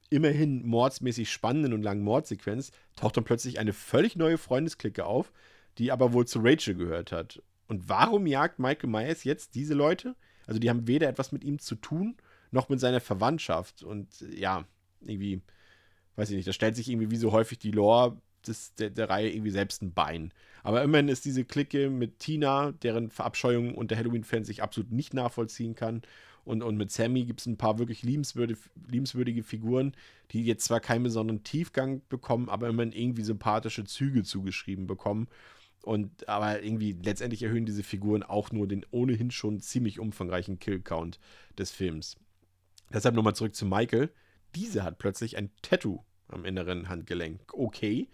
immerhin 0.09 0.65
mordsmäßig 0.65 1.31
spannenden 1.31 1.73
und 1.73 1.81
langen 1.81 2.03
Mordsequenz, 2.03 2.71
taucht 2.95 3.17
dann 3.17 3.23
plötzlich 3.23 3.59
eine 3.59 3.73
völlig 3.73 4.15
neue 4.15 4.38
Freundesklicke 4.38 5.05
auf, 5.05 5.31
die 5.77 5.91
aber 5.91 6.13
wohl 6.13 6.27
zu 6.27 6.39
Rachel 6.39 6.75
gehört 6.75 7.11
hat. 7.11 7.41
Und 7.67 7.89
warum 7.89 8.27
jagt 8.27 8.59
Michael 8.59 8.89
Myers 8.89 9.23
jetzt 9.23 9.55
diese 9.55 9.73
Leute? 9.73 10.15
Also 10.45 10.59
die 10.59 10.69
haben 10.69 10.88
weder 10.88 11.07
etwas 11.07 11.31
mit 11.31 11.43
ihm 11.43 11.59
zu 11.59 11.75
tun, 11.75 12.15
noch 12.54 12.70
mit 12.70 12.80
seiner 12.80 13.01
Verwandtschaft. 13.01 13.84
Und 13.84 14.08
ja, 14.36 14.66
irgendwie, 15.01 15.41
weiß 16.16 16.30
ich 16.30 16.36
nicht, 16.36 16.47
da 16.47 16.54
stellt 16.54 16.76
sich 16.76 16.89
irgendwie 16.89 17.12
wie 17.12 17.18
so 17.18 17.32
häufig 17.32 17.60
die 17.60 17.72
Lore 17.72 18.18
des, 18.47 18.74
der, 18.76 18.89
der 18.89 19.10
Reihe 19.10 19.32
irgendwie 19.32 19.51
selbst 19.51 19.82
ein 19.82 19.93
Bein. 19.93 20.34
Aber 20.64 20.84
immerhin 20.84 21.10
ist 21.10 21.26
diese 21.26 21.45
Clique 21.45 21.89
mit 21.89 22.20
Tina, 22.20 22.72
deren 22.72 23.10
Verabscheuung 23.10 23.76
unter 23.76 23.97
Halloween-Fans 23.97 24.49
ich 24.49 24.62
absolut 24.64 24.91
nicht 24.91 25.14
nachvollziehen 25.14 25.76
kann. 25.76 26.01
Und, 26.45 26.62
und 26.62 26.76
mit 26.76 26.91
Sammy 26.91 27.24
gibt 27.24 27.39
es 27.39 27.45
ein 27.45 27.58
paar 27.58 27.80
wirklich 27.80 28.04
liebenswürdige, 28.04 28.60
liebenswürdige 28.88 29.43
Figuren, 29.43 29.93
die 30.32 30.43
jetzt 30.43 30.66
zwar 30.66 30.82
keinen 30.82 31.04
besonderen 31.04 31.43
Tiefgang 31.43 32.01
bekommen, 32.10 32.49
aber 32.49 32.68
immerhin 32.68 32.91
irgendwie 32.91 33.24
sympathische 33.24 33.86
Züge 33.86 34.24
zugeschrieben 34.24 34.86
bekommen. 34.86 35.28
Und 35.84 36.30
aber 36.30 36.64
irgendwie 36.64 36.93
letztendlich 36.93 37.43
erhöhen 37.43 37.66
diese 37.66 37.84
Figuren 37.84 38.24
auch 38.24 38.51
nur 38.51 38.68
den 38.68 38.86
ohnehin 38.91 39.32
schon 39.32 39.60
ziemlich 39.60 39.99
umfangreichen 39.99 40.60
Kill-Count 40.60 41.20
des 41.58 41.72
Films. 41.72 42.18
Deshalb 42.91 43.15
nochmal 43.15 43.36
zurück 43.36 43.55
zu 43.55 43.65
Michael. 43.65 44.11
Diese 44.55 44.84
hat 44.84 44.97
plötzlich 44.97 45.38
ein 45.38 45.51
Tattoo 45.61 46.03
am 46.27 46.45
inneren 46.45 46.89
Handgelenk. 46.89 47.53
Okay. 47.53 48.09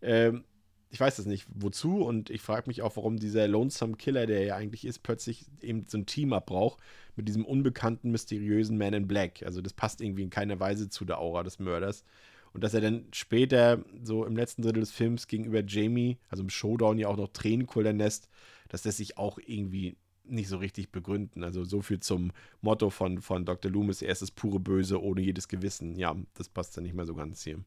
Ähm, 0.00 0.44
ich 0.90 1.00
weiß 1.00 1.16
das 1.16 1.26
nicht, 1.26 1.46
wozu. 1.52 2.04
Und 2.04 2.30
ich 2.30 2.40
frage 2.40 2.68
mich 2.68 2.82
auch, 2.82 2.96
warum 2.96 3.18
dieser 3.18 3.48
Lonesome 3.48 3.96
Killer, 3.96 4.26
der 4.26 4.44
ja 4.44 4.56
eigentlich 4.56 4.84
ist, 4.84 5.00
plötzlich 5.02 5.46
eben 5.60 5.84
so 5.86 5.98
ein 5.98 6.06
Team-Up 6.06 6.46
braucht 6.46 6.78
mit 7.16 7.26
diesem 7.26 7.44
unbekannten, 7.44 8.12
mysteriösen 8.12 8.78
Man 8.78 8.94
in 8.94 9.08
Black. 9.08 9.42
Also 9.44 9.60
das 9.60 9.72
passt 9.72 10.00
irgendwie 10.00 10.22
in 10.22 10.30
keiner 10.30 10.60
Weise 10.60 10.88
zu 10.88 11.04
der 11.04 11.18
Aura 11.18 11.42
des 11.42 11.58
Mörders. 11.58 12.04
Und 12.52 12.62
dass 12.62 12.74
er 12.74 12.80
dann 12.80 13.06
später, 13.12 13.84
so 14.04 14.24
im 14.24 14.36
letzten 14.36 14.62
Drittel 14.62 14.80
des 14.80 14.92
Films, 14.92 15.26
gegenüber 15.26 15.64
Jamie, 15.66 16.18
also 16.28 16.44
im 16.44 16.50
Showdown 16.50 16.98
ja 16.98 17.08
auch 17.08 17.16
noch 17.16 17.32
Tränen 17.32 17.66
lässt, 17.98 18.28
dass 18.68 18.82
das 18.82 18.96
sich 18.96 19.18
auch 19.18 19.40
irgendwie 19.44 19.96
nicht 20.24 20.48
so 20.48 20.56
richtig 20.58 20.90
begründen. 20.90 21.44
Also 21.44 21.64
so 21.64 21.82
viel 21.82 22.00
zum 22.00 22.32
Motto 22.60 22.90
von, 22.90 23.20
von 23.20 23.44
Dr. 23.44 23.70
Loomis, 23.70 24.02
er 24.02 24.12
ist 24.12 24.22
das 24.22 24.30
pure 24.30 24.60
Böse 24.60 25.02
ohne 25.02 25.20
jedes 25.20 25.48
Gewissen. 25.48 25.96
Ja, 25.96 26.16
das 26.34 26.48
passt 26.48 26.76
ja 26.76 26.82
nicht 26.82 26.94
mehr 26.94 27.06
so 27.06 27.14
ganz 27.14 27.42
hier. 27.42 27.60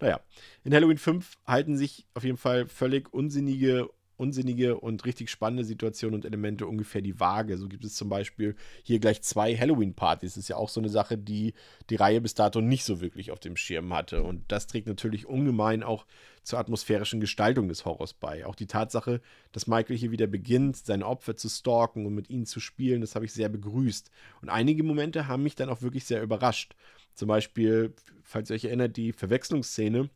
Naja, 0.00 0.20
in 0.64 0.74
Halloween 0.74 0.98
5 0.98 1.38
halten 1.46 1.76
sich 1.76 2.06
auf 2.14 2.24
jeden 2.24 2.36
Fall 2.36 2.66
völlig 2.66 3.12
unsinnige 3.12 3.88
unsinnige 4.16 4.78
und 4.78 5.04
richtig 5.04 5.30
spannende 5.30 5.64
Situationen 5.64 6.14
und 6.14 6.24
Elemente 6.24 6.66
ungefähr 6.66 7.02
die 7.02 7.20
Waage. 7.20 7.56
So 7.58 7.68
gibt 7.68 7.84
es 7.84 7.94
zum 7.94 8.08
Beispiel 8.08 8.56
hier 8.82 8.98
gleich 8.98 9.22
zwei 9.22 9.56
Halloween-Partys. 9.56 10.34
Das 10.34 10.44
ist 10.44 10.48
ja 10.48 10.56
auch 10.56 10.68
so 10.68 10.80
eine 10.80 10.88
Sache, 10.88 11.18
die 11.18 11.54
die 11.90 11.96
Reihe 11.96 12.20
bis 12.20 12.34
dato 12.34 12.60
nicht 12.60 12.84
so 12.84 13.00
wirklich 13.00 13.30
auf 13.30 13.40
dem 13.40 13.56
Schirm 13.56 13.92
hatte. 13.92 14.22
Und 14.22 14.44
das 14.48 14.66
trägt 14.66 14.86
natürlich 14.86 15.26
ungemein 15.26 15.82
auch 15.82 16.06
zur 16.42 16.58
atmosphärischen 16.58 17.20
Gestaltung 17.20 17.68
des 17.68 17.84
Horrors 17.84 18.14
bei. 18.14 18.46
Auch 18.46 18.54
die 18.54 18.68
Tatsache, 18.68 19.20
dass 19.52 19.66
Michael 19.66 19.96
hier 19.96 20.12
wieder 20.12 20.28
beginnt, 20.28 20.76
seine 20.76 21.06
Opfer 21.06 21.36
zu 21.36 21.48
stalken 21.48 22.06
und 22.06 22.14
mit 22.14 22.30
ihnen 22.30 22.46
zu 22.46 22.60
spielen, 22.60 23.00
das 23.00 23.16
habe 23.16 23.24
ich 23.24 23.32
sehr 23.32 23.48
begrüßt. 23.48 24.10
Und 24.42 24.48
einige 24.48 24.84
Momente 24.84 25.26
haben 25.26 25.42
mich 25.42 25.56
dann 25.56 25.68
auch 25.68 25.82
wirklich 25.82 26.04
sehr 26.04 26.22
überrascht. 26.22 26.76
Zum 27.14 27.28
Beispiel, 27.28 27.94
falls 28.22 28.50
ihr 28.50 28.54
euch 28.54 28.64
erinnert, 28.64 28.96
die 28.96 29.12
Verwechslungsszene 29.12 30.08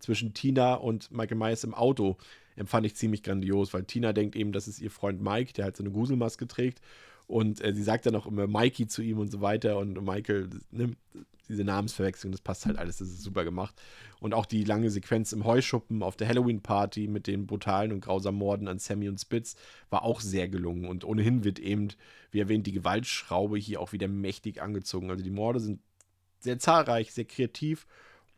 zwischen 0.00 0.34
Tina 0.34 0.74
und 0.74 1.10
Michael 1.12 1.36
Myers 1.36 1.64
im 1.64 1.74
Auto 1.74 2.16
empfand 2.56 2.86
ich 2.86 2.96
ziemlich 2.96 3.22
grandios, 3.22 3.72
weil 3.72 3.84
Tina 3.84 4.12
denkt 4.12 4.36
eben, 4.36 4.52
das 4.52 4.68
ist 4.68 4.80
ihr 4.80 4.90
Freund 4.90 5.22
Mike, 5.22 5.52
der 5.54 5.66
halt 5.66 5.76
so 5.76 5.82
eine 5.82 5.92
Gruselmaske 5.92 6.46
trägt. 6.46 6.80
Und 7.26 7.64
äh, 7.64 7.72
sie 7.72 7.82
sagt 7.82 8.06
dann 8.06 8.16
auch 8.16 8.26
immer 8.26 8.46
Mikey 8.46 8.86
zu 8.86 9.02
ihm 9.02 9.18
und 9.18 9.30
so 9.30 9.40
weiter. 9.40 9.78
Und 9.78 10.02
Michael, 10.02 10.50
ne, 10.70 10.92
diese 11.48 11.64
Namensverwechslung, 11.64 12.32
das 12.32 12.40
passt 12.40 12.66
halt 12.66 12.78
alles, 12.78 12.98
das 12.98 13.08
ist 13.08 13.22
super 13.22 13.44
gemacht. 13.44 13.74
Und 14.20 14.34
auch 14.34 14.46
die 14.46 14.64
lange 14.64 14.90
Sequenz 14.90 15.32
im 15.32 15.44
Heuschuppen 15.44 16.02
auf 16.02 16.16
der 16.16 16.28
Halloween-Party 16.28 17.08
mit 17.08 17.26
den 17.26 17.46
brutalen 17.46 17.92
und 17.92 18.00
grausamen 18.00 18.38
Morden 18.38 18.68
an 18.68 18.78
Sammy 18.78 19.08
und 19.08 19.20
Spitz 19.20 19.56
war 19.90 20.02
auch 20.02 20.20
sehr 20.20 20.48
gelungen. 20.48 20.86
Und 20.86 21.04
ohnehin 21.04 21.44
wird 21.44 21.58
eben, 21.58 21.88
wie 22.30 22.40
erwähnt, 22.40 22.66
die 22.66 22.72
Gewaltschraube 22.72 23.58
hier 23.58 23.80
auch 23.80 23.92
wieder 23.92 24.08
mächtig 24.08 24.62
angezogen. 24.62 25.10
Also 25.10 25.24
die 25.24 25.30
Morde 25.30 25.60
sind 25.60 25.80
sehr 26.38 26.58
zahlreich, 26.58 27.12
sehr 27.12 27.24
kreativ 27.24 27.86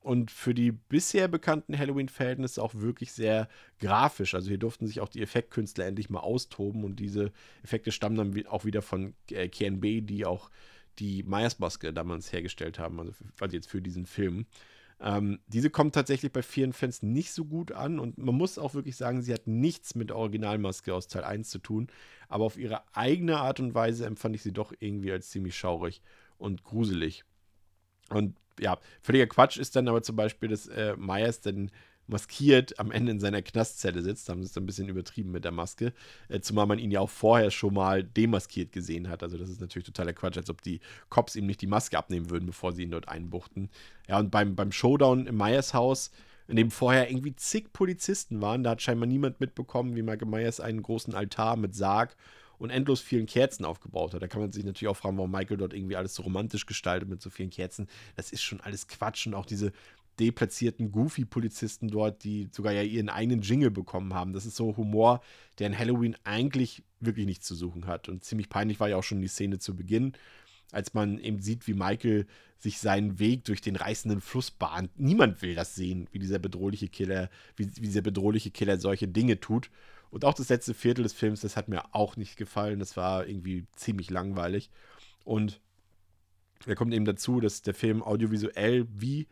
und 0.05 0.31
für 0.31 0.53
die 0.53 0.71
bisher 0.71 1.29
bekannten 1.29 1.79
Halloween-Verhältnisse 1.79 2.63
auch 2.63 2.75
wirklich 2.75 3.13
sehr 3.13 3.49
grafisch. 3.81 4.35
Also 4.35 4.49
hier 4.49 4.59
durften 4.59 4.87
sich 4.87 5.01
auch 5.01 5.09
die 5.09 5.23
Effektkünstler 5.23 5.87
endlich 5.87 6.11
mal 6.11 6.21
austoben 6.21 6.85
und 6.85 6.97
diese 7.01 7.33
Effekte 7.63 7.91
stammen 7.91 8.17
dann 8.17 8.47
auch 8.47 8.67
wieder 8.67 8.83
von 8.83 9.15
äh, 9.31 9.49
KNB, 9.49 10.07
die 10.07 10.27
auch 10.27 10.51
die 10.99 11.23
Myers-Maske 11.23 11.95
damals 11.95 12.33
hergestellt 12.35 12.79
haben, 12.79 13.01
also, 13.01 13.13
also 13.41 13.57
jetzt 13.57 13.71
für 13.71 13.81
diesen 13.81 14.05
Film. 14.05 14.45
Ähm, 15.01 15.41
diese 15.47 15.71
kommt 15.71 15.95
tatsächlich 15.95 16.33
bei 16.33 16.43
vielen 16.43 16.75
Fans 16.75 17.03
nicht 17.03 17.33
so 17.33 17.47
gut 17.47 17.73
an 17.73 17.99
und 17.99 18.19
man 18.19 18.35
muss 18.35 18.59
auch 18.59 18.75
wirklich 18.75 18.97
sagen, 18.97 19.23
sie 19.23 19.33
hat 19.33 19.47
nichts 19.47 19.95
mit 19.95 20.11
der 20.11 20.17
Originalmaske 20.17 20.95
aus 20.95 21.09
Teil 21.09 21.25
1 21.25 21.49
zu 21.49 21.59
tun, 21.59 21.89
aber 22.29 22.45
auf 22.45 22.59
ihre 22.59 22.83
eigene 22.95 23.39
Art 23.39 23.59
und 23.59 23.75
Weise 23.75 24.05
empfand 24.05 24.37
ich 24.37 24.43
sie 24.43 24.53
doch 24.53 24.75
irgendwie 24.79 25.13
als 25.13 25.31
ziemlich 25.31 25.57
schaurig 25.57 26.03
und 26.37 26.63
gruselig. 26.63 27.25
Und 28.11 28.37
ja, 28.61 28.79
völliger 29.01 29.27
Quatsch 29.27 29.57
ist 29.57 29.77
dann 29.77 29.89
aber 29.89 30.03
zum 30.03 30.17
Beispiel, 30.17 30.49
dass 30.49 30.67
äh, 30.67 30.97
Myers 30.97 31.41
dann 31.41 31.71
maskiert 32.07 32.79
am 32.79 32.91
Ende 32.91 33.13
in 33.13 33.21
seiner 33.21 33.43
Knastzelle 33.43 34.03
sitzt. 34.03 34.29
Da 34.29 34.33
haben 34.33 34.43
sie 34.43 34.51
es 34.51 34.57
ein 34.57 34.67
bisschen 34.67 34.89
übertrieben 34.89 35.31
mit 35.31 35.45
der 35.45 35.53
Maske. 35.53 35.93
Äh, 36.29 36.41
zumal 36.41 36.67
man 36.67 36.79
ihn 36.79 36.91
ja 36.91 37.01
auch 37.01 37.11
vorher 37.11 37.51
schon 37.51 37.75
mal 37.75 38.05
demaskiert 38.05 38.73
gesehen 38.73 39.09
hat. 39.09 39.23
Also 39.23 39.39
das 39.39 39.49
ist 39.49 39.61
natürlich 39.61 39.87
totaler 39.87 40.13
Quatsch, 40.13 40.37
als 40.37 40.51
ob 40.51 40.63
die 40.63 40.81
Cops 41.09 41.37
ihm 41.37 41.47
nicht 41.47 41.63
die 41.63 41.67
Maske 41.67 41.97
abnehmen 41.97 42.31
würden, 42.31 42.47
bevor 42.47 42.73
sie 42.73 42.83
ihn 42.83 42.91
dort 42.91 43.09
einbuchten. 43.09 43.71
Ja, 44.09 44.19
und 44.19 44.31
beim, 44.31 44.55
beim 44.55 44.73
Showdown 44.73 45.27
im 45.27 45.37
Myers 45.37 45.73
Haus, 45.73 46.11
in 46.47 46.57
dem 46.57 46.71
vorher 46.71 47.11
irgendwie 47.11 47.35
zig 47.37 47.73
Polizisten 47.73 48.43
waren, 48.43 48.63
da 48.63 48.71
hat 48.71 48.83
scheinbar 48.83 49.07
niemand 49.07 49.41
mitbekommen, 49.41 49.97
wie 49.97 50.03
Michael 50.03 50.29
Myers 50.29 50.61
einen 50.61 50.83
großen 50.83 51.15
Altar 51.15 51.57
mit 51.57 51.75
Sarg 51.75 52.17
und 52.59 52.71
endlos 52.71 53.01
vielen 53.01 53.27
Kerzen 53.27 53.65
aufgebaut 53.65 54.15
hat. 54.15 54.23
Da 54.23 54.29
kann 54.29 54.41
man 54.41 54.53
sich 54.53 54.65
natürlich 54.65 54.89
auch 54.89 54.97
fragen, 54.97 55.17
warum 55.17 55.31
Michael 55.31 55.57
dort 55.57 55.75
irgendwie 55.75 55.97
alles 55.97 56.15
so 56.15 56.23
romantisch 56.23 56.67
gestaltet 56.67 57.09
mit 57.09 57.23
so 57.23 57.31
vielen 57.31 57.51
Kerzen. 57.51 57.89
Das 58.17 58.31
ist 58.33 58.43
schon 58.43 58.61
alles 58.61 58.89
Quatsch 58.89 59.27
und 59.27 59.35
auch 59.35 59.47
diese 59.47 59.73
deplatzierten 60.21 60.93
Goofy-Polizisten 60.93 61.89
dort, 61.89 62.25
die 62.25 62.49
sogar 62.53 62.73
ja 62.73 62.83
ihren 62.83 63.09
eigenen 63.09 63.43
Jingle 63.43 63.71
bekommen 63.71 64.15
haben. 64.15 64.33
Das 64.33 64.47
ist 64.47 64.57
so 64.57 64.77
Humor, 64.77 65.21
der 65.59 65.67
in 65.67 65.79
Halloween 65.79 66.17
eigentlich 66.25 66.83
wirklich 67.01 67.27
nichts 67.27 67.47
zu 67.47 67.55
suchen 67.55 67.87
hat. 67.87 68.09
Und 68.09 68.25
ziemlich 68.25 68.49
peinlich 68.49 68.81
war 68.81 68.89
ja 68.89 68.97
auch 68.97 69.03
schon 69.03 69.21
die 69.21 69.29
Szene 69.29 69.59
zu 69.59 69.75
Beginn, 69.75 70.13
als 70.73 70.95
man 70.95 71.19
eben 71.19 71.41
sieht, 71.41 71.67
wie 71.67 71.75
Michael 71.75 72.27
sich 72.59 72.79
seinen 72.79 73.19
Weg 73.19 73.45
durch 73.45 73.61
den 73.61 73.77
reißenden 73.77 74.21
Fluss 74.21 74.51
bahnt. 74.51 74.91
Niemand 74.99 75.43
will 75.43 75.55
das 75.55 75.75
sehen, 75.75 76.09
wie 76.13 76.19
dieser 76.19 76.39
bedrohliche 76.39 76.89
Killer, 76.89 77.29
wie, 77.57 77.67
wie 77.77 77.87
dieser 77.87 78.03
bedrohliche 78.03 78.51
Killer 78.51 78.79
solche 78.79 79.09
Dinge 79.09 79.41
tut. 79.41 79.71
Und 80.15 80.25
auch 80.25 80.35
das 80.35 80.49
letzte 80.49 80.75
Viertel 80.75 81.03
des 81.03 81.13
Films, 81.13 81.41
das 81.41 81.57
hat 81.57 81.67
mir 81.67 81.93
auch 81.93 82.17
nicht 82.17 82.37
gefallen. 82.37 82.79
Das 82.79 82.97
war 82.97 83.27
irgendwie 83.27 83.67
ziemlich 83.75 84.11
langweilig. 84.11 84.71
Und 85.25 85.61
da 86.67 86.77
kommt 86.77 86.95
eben 86.95 87.05
dazu, 87.05 87.41
dass 87.41 87.63
der 87.63 87.75
Film 87.75 88.01
audiovisuell 88.01 88.87
wie 88.93 89.27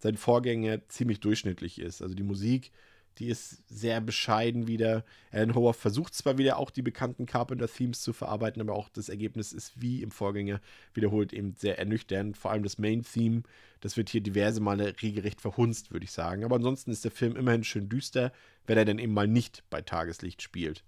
sein 0.00 0.16
Vorgänger 0.16 0.88
ziemlich 0.88 1.20
durchschnittlich 1.20 1.80
ist. 1.80 2.02
Also 2.02 2.16
die 2.16 2.24
Musik 2.24 2.72
die 3.18 3.28
ist 3.28 3.68
sehr 3.68 4.00
bescheiden 4.00 4.66
wieder. 4.66 5.04
Alan 5.30 5.54
Howard 5.54 5.76
versucht 5.76 6.14
zwar 6.14 6.38
wieder 6.38 6.58
auch 6.58 6.70
die 6.70 6.82
bekannten 6.82 7.26
Carpenter-Themes 7.26 8.00
zu 8.00 8.12
verarbeiten, 8.12 8.60
aber 8.60 8.74
auch 8.74 8.88
das 8.88 9.08
Ergebnis 9.08 9.52
ist 9.52 9.80
wie 9.80 10.02
im 10.02 10.10
Vorgänger 10.10 10.60
wiederholt 10.94 11.32
eben 11.32 11.54
sehr 11.56 11.78
ernüchternd. 11.78 12.36
Vor 12.36 12.50
allem 12.50 12.64
das 12.64 12.78
Main-Theme, 12.78 13.42
das 13.80 13.96
wird 13.96 14.10
hier 14.10 14.20
diverse 14.20 14.60
Male 14.60 14.94
regelrecht 15.00 15.40
verhunzt, 15.40 15.92
würde 15.92 16.04
ich 16.04 16.12
sagen. 16.12 16.44
Aber 16.44 16.56
ansonsten 16.56 16.90
ist 16.90 17.04
der 17.04 17.12
Film 17.12 17.36
immerhin 17.36 17.64
schön 17.64 17.88
düster, 17.88 18.32
wenn 18.66 18.78
er 18.78 18.84
dann 18.84 18.98
eben 18.98 19.14
mal 19.14 19.28
nicht 19.28 19.62
bei 19.70 19.80
Tageslicht 19.80 20.42
spielt. 20.42 20.84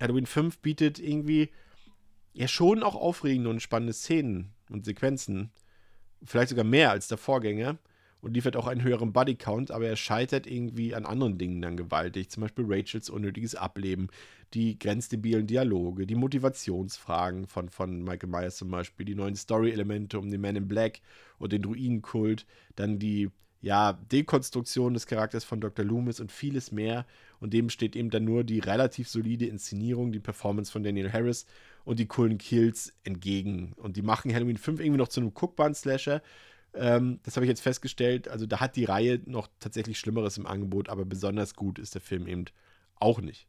Halloween 0.00 0.26
5 0.26 0.58
bietet 0.58 0.98
irgendwie 0.98 1.50
ja 2.32 2.48
schon 2.48 2.82
auch 2.82 2.96
aufregende 2.96 3.50
und 3.50 3.60
spannende 3.60 3.92
Szenen 3.92 4.52
und 4.68 4.84
Sequenzen. 4.84 5.50
Vielleicht 6.24 6.50
sogar 6.50 6.64
mehr 6.64 6.90
als 6.90 7.08
der 7.08 7.18
Vorgänger 7.18 7.78
und 8.22 8.34
liefert 8.34 8.56
auch 8.56 8.68
einen 8.68 8.82
höheren 8.82 9.12
Bodycount, 9.12 9.72
aber 9.72 9.86
er 9.86 9.96
scheitert 9.96 10.46
irgendwie 10.46 10.94
an 10.94 11.04
anderen 11.04 11.38
Dingen 11.38 11.60
dann 11.60 11.76
gewaltig. 11.76 12.30
Zum 12.30 12.42
Beispiel 12.42 12.64
Rachels 12.66 13.10
unnötiges 13.10 13.56
Ableben, 13.56 14.08
die 14.54 14.78
grenzdebilen 14.78 15.46
Dialoge, 15.46 16.06
die 16.06 16.14
Motivationsfragen 16.14 17.46
von, 17.46 17.68
von 17.68 18.02
Michael 18.04 18.30
Myers 18.30 18.56
zum 18.56 18.70
Beispiel, 18.70 19.04
die 19.04 19.16
neuen 19.16 19.34
Story-Elemente 19.34 20.18
um 20.18 20.30
den 20.30 20.40
Man 20.40 20.56
in 20.56 20.68
Black 20.68 21.00
und 21.38 21.52
den 21.52 21.62
Druidenkult, 21.62 22.46
dann 22.76 23.00
die 23.00 23.28
ja, 23.60 23.92
Dekonstruktion 23.92 24.94
des 24.94 25.06
Charakters 25.06 25.44
von 25.44 25.60
Dr. 25.60 25.84
Loomis 25.84 26.20
und 26.20 26.30
vieles 26.30 26.72
mehr. 26.72 27.06
Und 27.40 27.52
dem 27.52 27.70
steht 27.70 27.96
eben 27.96 28.10
dann 28.10 28.24
nur 28.24 28.44
die 28.44 28.60
relativ 28.60 29.08
solide 29.08 29.46
Inszenierung, 29.46 30.12
die 30.12 30.20
Performance 30.20 30.70
von 30.70 30.82
Daniel 30.82 31.12
Harris 31.12 31.46
und 31.84 31.98
die 31.98 32.06
coolen 32.06 32.38
Kills 32.38 32.92
entgegen. 33.04 33.72
Und 33.76 33.96
die 33.96 34.02
machen 34.02 34.32
Halloween 34.34 34.56
5 34.56 34.80
irgendwie 34.80 34.98
noch 34.98 35.08
zu 35.08 35.20
einem 35.20 35.32
Cookbahn-Slasher, 35.32 36.22
ähm, 36.74 37.20
das 37.24 37.36
habe 37.36 37.44
ich 37.44 37.50
jetzt 37.50 37.62
festgestellt. 37.62 38.28
Also 38.28 38.46
da 38.46 38.60
hat 38.60 38.76
die 38.76 38.84
Reihe 38.84 39.20
noch 39.26 39.48
tatsächlich 39.60 39.98
Schlimmeres 39.98 40.38
im 40.38 40.46
Angebot, 40.46 40.88
aber 40.88 41.04
besonders 41.04 41.54
gut 41.54 41.78
ist 41.78 41.94
der 41.94 42.00
Film 42.00 42.26
eben 42.26 42.46
auch 42.96 43.20
nicht. 43.20 43.46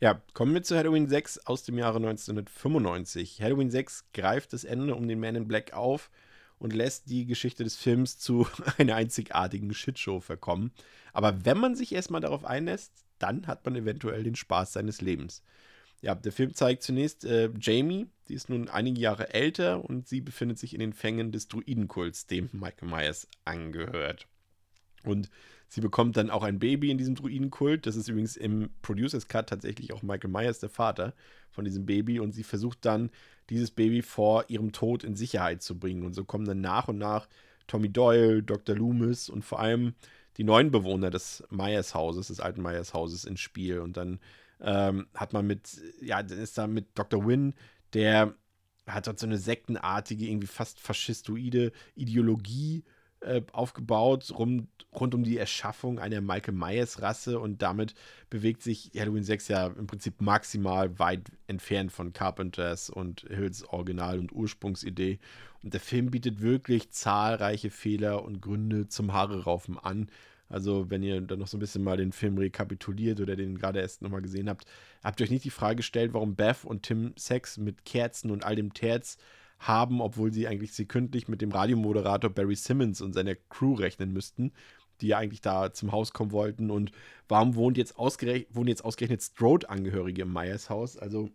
Ja, 0.00 0.22
kommen 0.32 0.54
wir 0.54 0.62
zu 0.62 0.76
Halloween 0.76 1.08
6 1.08 1.46
aus 1.46 1.62
dem 1.64 1.76
Jahre 1.76 1.96
1995. 1.96 3.42
Halloween 3.42 3.70
6 3.70 4.12
greift 4.14 4.52
das 4.52 4.64
Ende 4.64 4.94
um 4.94 5.06
den 5.06 5.20
Man 5.20 5.36
in 5.36 5.46
Black 5.46 5.74
auf 5.74 6.10
und 6.58 6.72
lässt 6.72 7.10
die 7.10 7.26
Geschichte 7.26 7.64
des 7.64 7.76
Films 7.76 8.18
zu 8.18 8.46
einer 8.78 8.94
einzigartigen 8.94 9.74
Shitshow 9.74 10.20
verkommen. 10.20 10.72
Aber 11.12 11.44
wenn 11.44 11.58
man 11.58 11.74
sich 11.74 11.92
erstmal 11.92 12.20
darauf 12.22 12.44
einlässt, 12.44 12.92
dann 13.18 13.46
hat 13.46 13.64
man 13.66 13.76
eventuell 13.76 14.22
den 14.22 14.36
Spaß 14.36 14.72
seines 14.72 15.02
Lebens. 15.02 15.42
Ja, 16.02 16.14
der 16.14 16.32
Film 16.32 16.54
zeigt 16.54 16.82
zunächst 16.82 17.24
äh, 17.24 17.50
Jamie, 17.60 18.06
die 18.28 18.34
ist 18.34 18.48
nun 18.48 18.68
einige 18.68 19.00
Jahre 19.00 19.34
älter 19.34 19.84
und 19.84 20.08
sie 20.08 20.20
befindet 20.20 20.58
sich 20.58 20.72
in 20.72 20.80
den 20.80 20.94
Fängen 20.94 21.30
des 21.30 21.48
Druidenkults, 21.48 22.26
dem 22.26 22.48
Michael 22.52 22.88
Myers 22.88 23.28
angehört. 23.44 24.26
Und 25.04 25.30
sie 25.68 25.80
bekommt 25.80 26.16
dann 26.16 26.30
auch 26.30 26.42
ein 26.42 26.58
Baby 26.58 26.90
in 26.90 26.98
diesem 26.98 27.14
Druidenkult. 27.14 27.86
Das 27.86 27.96
ist 27.96 28.08
übrigens 28.08 28.36
im 28.36 28.70
Producers 28.82 29.28
Cut 29.28 29.48
tatsächlich 29.48 29.92
auch 29.92 30.02
Michael 30.02 30.30
Myers, 30.30 30.58
der 30.58 30.68
Vater 30.70 31.14
von 31.50 31.64
diesem 31.64 31.86
Baby. 31.86 32.20
Und 32.20 32.32
sie 32.32 32.44
versucht 32.44 32.84
dann, 32.84 33.10
dieses 33.50 33.70
Baby 33.70 34.02
vor 34.02 34.44
ihrem 34.48 34.72
Tod 34.72 35.04
in 35.04 35.16
Sicherheit 35.16 35.62
zu 35.62 35.78
bringen. 35.78 36.04
Und 36.04 36.14
so 36.14 36.24
kommen 36.24 36.44
dann 36.44 36.60
nach 36.60 36.88
und 36.88 36.98
nach 36.98 37.28
Tommy 37.66 37.88
Doyle, 37.88 38.42
Dr. 38.42 38.76
Loomis 38.76 39.28
und 39.28 39.44
vor 39.44 39.60
allem 39.60 39.94
die 40.36 40.44
neuen 40.44 40.70
Bewohner 40.70 41.10
des 41.10 41.44
Myers 41.50 41.94
Hauses, 41.94 42.28
des 42.28 42.40
alten 42.40 42.62
Myers 42.62 42.94
Hauses 42.94 43.24
ins 43.24 43.40
Spiel. 43.40 43.80
Und 43.80 43.96
dann 43.96 44.20
ähm, 44.60 45.06
hat 45.14 45.32
man 45.32 45.46
mit, 45.46 45.80
ja, 46.00 46.20
ist 46.20 46.58
da 46.58 46.66
mit 46.66 46.86
Dr. 46.94 47.26
Wynn, 47.26 47.54
der 47.94 48.34
hat 48.86 49.06
dort 49.06 49.18
so 49.18 49.26
eine 49.26 49.38
sektenartige, 49.38 50.26
irgendwie 50.26 50.46
fast 50.46 50.80
faschistoide 50.80 51.72
Ideologie 51.94 52.84
äh, 53.20 53.42
aufgebaut, 53.52 54.32
rum, 54.36 54.68
rund 54.92 55.14
um 55.14 55.22
die 55.24 55.38
Erschaffung 55.38 55.98
einer 55.98 56.20
Michael 56.20 56.54
Myers-Rasse 56.54 57.38
und 57.38 57.62
damit 57.62 57.94
bewegt 58.30 58.62
sich 58.62 58.92
Halloween 58.96 59.24
6 59.24 59.48
ja 59.48 59.66
im 59.66 59.86
Prinzip 59.86 60.20
maximal 60.20 60.98
weit 60.98 61.30
entfernt 61.46 61.92
von 61.92 62.12
Carpenters 62.12 62.90
und 62.90 63.26
Hills 63.28 63.64
Original- 63.64 64.18
und 64.18 64.32
Ursprungsidee. 64.32 65.18
Und 65.62 65.74
der 65.74 65.80
Film 65.80 66.10
bietet 66.10 66.40
wirklich 66.40 66.90
zahlreiche 66.90 67.70
Fehler 67.70 68.24
und 68.24 68.40
Gründe 68.40 68.88
zum 68.88 69.12
Haare 69.12 69.44
raufen 69.44 69.78
an, 69.78 70.08
also, 70.50 70.90
wenn 70.90 71.02
ihr 71.04 71.20
dann 71.20 71.38
noch 71.38 71.46
so 71.46 71.56
ein 71.56 71.60
bisschen 71.60 71.84
mal 71.84 71.96
den 71.96 72.10
Film 72.10 72.36
rekapituliert 72.36 73.20
oder 73.20 73.36
den 73.36 73.56
gerade 73.56 73.80
erst 73.80 74.02
nochmal 74.02 74.20
gesehen 74.20 74.48
habt, 74.48 74.66
habt 75.02 75.20
ihr 75.20 75.24
euch 75.24 75.30
nicht 75.30 75.44
die 75.44 75.50
Frage 75.50 75.76
gestellt, 75.76 76.12
warum 76.12 76.34
Beth 76.34 76.64
und 76.64 76.82
Tim 76.82 77.14
Sex 77.16 77.56
mit 77.56 77.84
Kerzen 77.84 78.32
und 78.32 78.44
all 78.44 78.56
dem 78.56 78.74
Terz 78.74 79.16
haben, 79.60 80.00
obwohl 80.00 80.32
sie 80.32 80.48
eigentlich 80.48 80.72
sekündlich 80.72 81.28
mit 81.28 81.40
dem 81.40 81.52
Radiomoderator 81.52 82.30
Barry 82.30 82.56
Simmons 82.56 83.00
und 83.00 83.12
seiner 83.12 83.36
Crew 83.36 83.74
rechnen 83.74 84.12
müssten, 84.12 84.52
die 85.00 85.08
ja 85.08 85.18
eigentlich 85.18 85.40
da 85.40 85.72
zum 85.72 85.92
Haus 85.92 86.12
kommen 86.12 86.32
wollten. 86.32 86.70
Und 86.70 86.90
warum 87.28 87.54
wohnt 87.54 87.78
jetzt 87.78 87.96
wohnen 87.96 88.68
jetzt 88.68 88.84
ausgerechnet 88.84 89.22
Strode-Angehörige 89.22 90.22
im 90.22 90.32
Myers 90.32 90.68
Haus? 90.68 90.96
Also, 90.96 91.30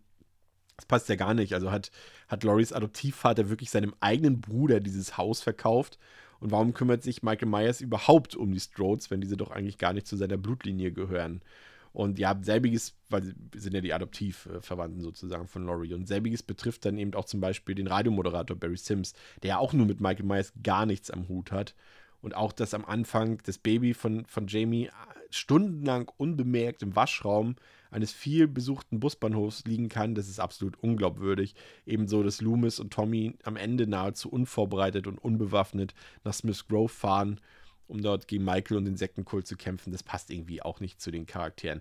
das 0.76 0.84
passt 0.84 1.08
ja 1.08 1.16
gar 1.16 1.32
nicht. 1.32 1.54
Also 1.54 1.70
hat, 1.70 1.90
hat 2.28 2.44
Loris 2.44 2.74
Adoptivvater 2.74 3.48
wirklich 3.48 3.70
seinem 3.70 3.94
eigenen 4.00 4.42
Bruder 4.42 4.80
dieses 4.80 5.16
Haus 5.16 5.40
verkauft? 5.40 5.98
Und 6.40 6.50
warum 6.50 6.74
kümmert 6.74 7.02
sich 7.02 7.22
Michael 7.22 7.48
Myers 7.48 7.80
überhaupt 7.80 8.36
um 8.36 8.52
die 8.52 8.60
Strodes, 8.60 9.10
wenn 9.10 9.20
diese 9.20 9.36
doch 9.36 9.50
eigentlich 9.50 9.78
gar 9.78 9.92
nicht 9.92 10.06
zu 10.06 10.16
seiner 10.16 10.36
Blutlinie 10.36 10.92
gehören? 10.92 11.42
Und 11.92 12.18
ja, 12.18 12.38
selbiges, 12.42 12.94
weil 13.08 13.22
sie 13.22 13.34
sind 13.54 13.72
ja 13.72 13.80
die 13.80 13.94
Adoptivverwandten 13.94 15.00
sozusagen 15.00 15.48
von 15.48 15.64
Laurie. 15.64 15.94
Und 15.94 16.06
selbiges 16.06 16.42
betrifft 16.42 16.84
dann 16.84 16.98
eben 16.98 17.14
auch 17.14 17.24
zum 17.24 17.40
Beispiel 17.40 17.74
den 17.74 17.86
Radiomoderator 17.86 18.54
Barry 18.54 18.76
Sims, 18.76 19.14
der 19.42 19.48
ja 19.48 19.58
auch 19.58 19.72
nur 19.72 19.86
mit 19.86 19.98
Michael 19.98 20.26
Myers 20.26 20.52
gar 20.62 20.84
nichts 20.84 21.10
am 21.10 21.26
Hut 21.28 21.52
hat. 21.52 21.74
Und 22.20 22.34
auch, 22.34 22.52
dass 22.52 22.74
am 22.74 22.84
Anfang 22.84 23.38
das 23.44 23.58
Baby 23.58 23.94
von, 23.94 24.24
von 24.26 24.46
Jamie 24.46 24.90
stundenlang 25.30 26.10
unbemerkt 26.16 26.82
im 26.82 26.96
Waschraum 26.96 27.56
eines 27.90 28.12
viel 28.12 28.48
besuchten 28.48 29.00
Busbahnhofs 29.00 29.64
liegen 29.64 29.88
kann, 29.88 30.14
das 30.14 30.28
ist 30.28 30.40
absolut 30.40 30.76
unglaubwürdig. 30.82 31.54
Ebenso, 31.84 32.22
dass 32.22 32.40
Loomis 32.40 32.80
und 32.80 32.92
Tommy 32.92 33.34
am 33.44 33.56
Ende 33.56 33.86
nahezu 33.86 34.28
unvorbereitet 34.28 35.06
und 35.06 35.18
unbewaffnet 35.18 35.94
nach 36.24 36.34
Smith 36.34 36.66
Grove 36.68 36.88
fahren 36.88 37.40
um 37.88 38.02
dort 38.02 38.28
gegen 38.28 38.44
Michael 38.44 38.78
und 38.78 38.84
den 38.84 38.96
Sektenkult 38.96 39.46
zu 39.46 39.56
kämpfen. 39.56 39.92
Das 39.92 40.02
passt 40.02 40.30
irgendwie 40.30 40.62
auch 40.62 40.80
nicht 40.80 41.00
zu 41.00 41.10
den 41.10 41.26
Charakteren. 41.26 41.80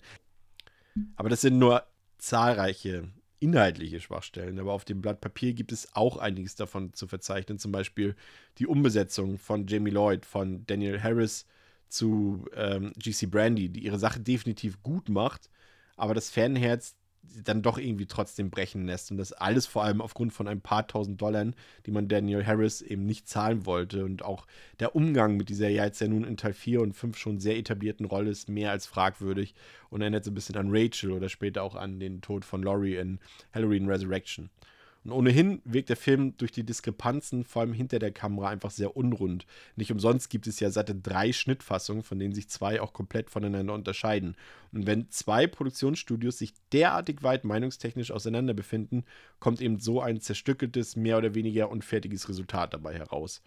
Aber 1.16 1.30
das 1.30 1.42
sind 1.42 1.58
nur 1.58 1.84
zahlreiche 2.18 3.10
inhaltliche 3.46 4.00
Schwachstellen. 4.02 4.60
Aber 4.60 4.74
auf 4.74 4.86
dem 4.86 5.02
Blatt 5.02 5.22
Papier 5.22 5.54
gibt 5.54 5.72
es 5.72 5.96
auch 5.96 6.18
einiges 6.18 6.56
davon 6.56 6.94
zu 6.94 7.08
verzeichnen. 7.08 7.60
Zum 7.60 7.72
Beispiel 7.72 8.16
die 8.58 8.68
Umbesetzung 8.68 9.38
von 9.38 9.68
Jamie 9.68 9.92
Lloyd, 9.92 10.26
von 10.26 10.66
Daniel 10.66 11.02
Harris 11.02 11.46
zu 11.88 12.46
ähm, 12.56 12.92
GC 12.98 13.30
Brandy, 13.30 13.70
die 13.70 13.86
ihre 13.86 14.00
Sache 14.00 14.20
definitiv 14.20 14.82
gut 14.82 15.10
macht. 15.10 15.50
Aber 15.96 16.14
das 16.14 16.30
Fanherz 16.30 16.96
dann 17.44 17.62
doch 17.62 17.78
irgendwie 17.78 18.06
trotzdem 18.06 18.50
brechen 18.50 18.86
lässt. 18.86 19.12
Und 19.12 19.18
das 19.18 19.34
alles 19.34 19.66
vor 19.66 19.84
allem 19.84 20.02
aufgrund 20.02 20.34
von 20.34 20.48
ein 20.48 20.62
paar 20.62 20.88
tausend 20.88 21.22
Dollar, 21.22 21.46
die 21.86 21.92
man 21.92 22.08
Daniel 22.08 22.46
Harris 22.46 22.82
eben 22.82 23.06
nicht 23.06 23.28
zahlen 23.28 23.66
wollte. 23.66 24.06
Und 24.06 24.24
auch 24.24 24.48
der 24.80 24.96
Umgang 24.96 25.38
mit 25.38 25.50
dieser 25.50 25.70
ja 25.70 25.86
jetzt 25.86 26.02
ja 26.02 26.08
nun 26.08 26.24
in 26.24 26.38
Teil 26.38 26.54
4 26.54 26.82
und 26.82 26.94
5 26.94 27.18
schon 27.18 27.40
sehr 27.40 27.58
etablierten 27.58 28.06
Rolle 28.06 28.32
ist 28.32 28.50
mehr 28.50 28.72
als 28.72 28.86
fragwürdig 28.88 29.54
und 29.90 30.02
erinnert 30.02 30.24
so 30.24 30.32
ein 30.32 30.36
bisschen 30.36 30.58
an 30.58 30.70
Rachel 30.70 31.12
oder 31.12 31.30
später 31.30 31.64
auch 31.64 31.76
an 31.76 32.00
den 32.00 32.22
Tod 32.22 32.46
von 32.46 32.64
Laurie 32.64 32.96
in 32.96 33.20
Halloween 33.54 33.88
Resurrection. 33.88 34.50
Und 35.06 35.12
ohnehin 35.12 35.62
wirkt 35.66 35.90
der 35.90 35.98
Film 35.98 36.36
durch 36.38 36.52
die 36.52 36.64
Diskrepanzen, 36.66 37.44
vor 37.44 37.62
allem 37.62 37.74
hinter 37.74 38.00
der 38.00 38.12
Kamera, 38.12 38.50
einfach 38.50 38.72
sehr 38.72 38.98
unrund. 38.98 39.46
Nicht 39.76 39.92
umsonst 39.92 40.32
gibt 40.32 40.48
es 40.48 40.60
ja 40.60 40.72
seit 40.72 40.92
drei 41.04 41.32
Schnittfassungen, 41.32 42.02
von 42.02 42.18
denen 42.18 42.34
sich 42.34 42.50
zwei 42.50 42.82
auch 42.82 42.92
komplett 42.92 43.30
voneinander 43.30 43.76
unterscheiden. 43.76 44.36
Und 44.72 44.88
wenn 44.88 45.12
zwei 45.12 45.46
Produktionsstudios 45.46 46.40
sich 46.40 46.56
derartig 46.74 47.22
weit 47.22 47.44
meinungstechnisch 47.44 48.10
auseinander 48.10 48.56
befinden, 48.56 49.04
kommt 49.40 49.62
eben 49.62 49.80
so 49.80 50.02
ein 50.02 50.22
zerstückeltes, 50.22 50.96
mehr 50.96 51.20
oder 51.20 51.36
weniger 51.36 51.70
unfertiges 51.70 52.28
Resultat 52.28 52.74
dabei 52.74 52.96
heraus. 52.96 53.44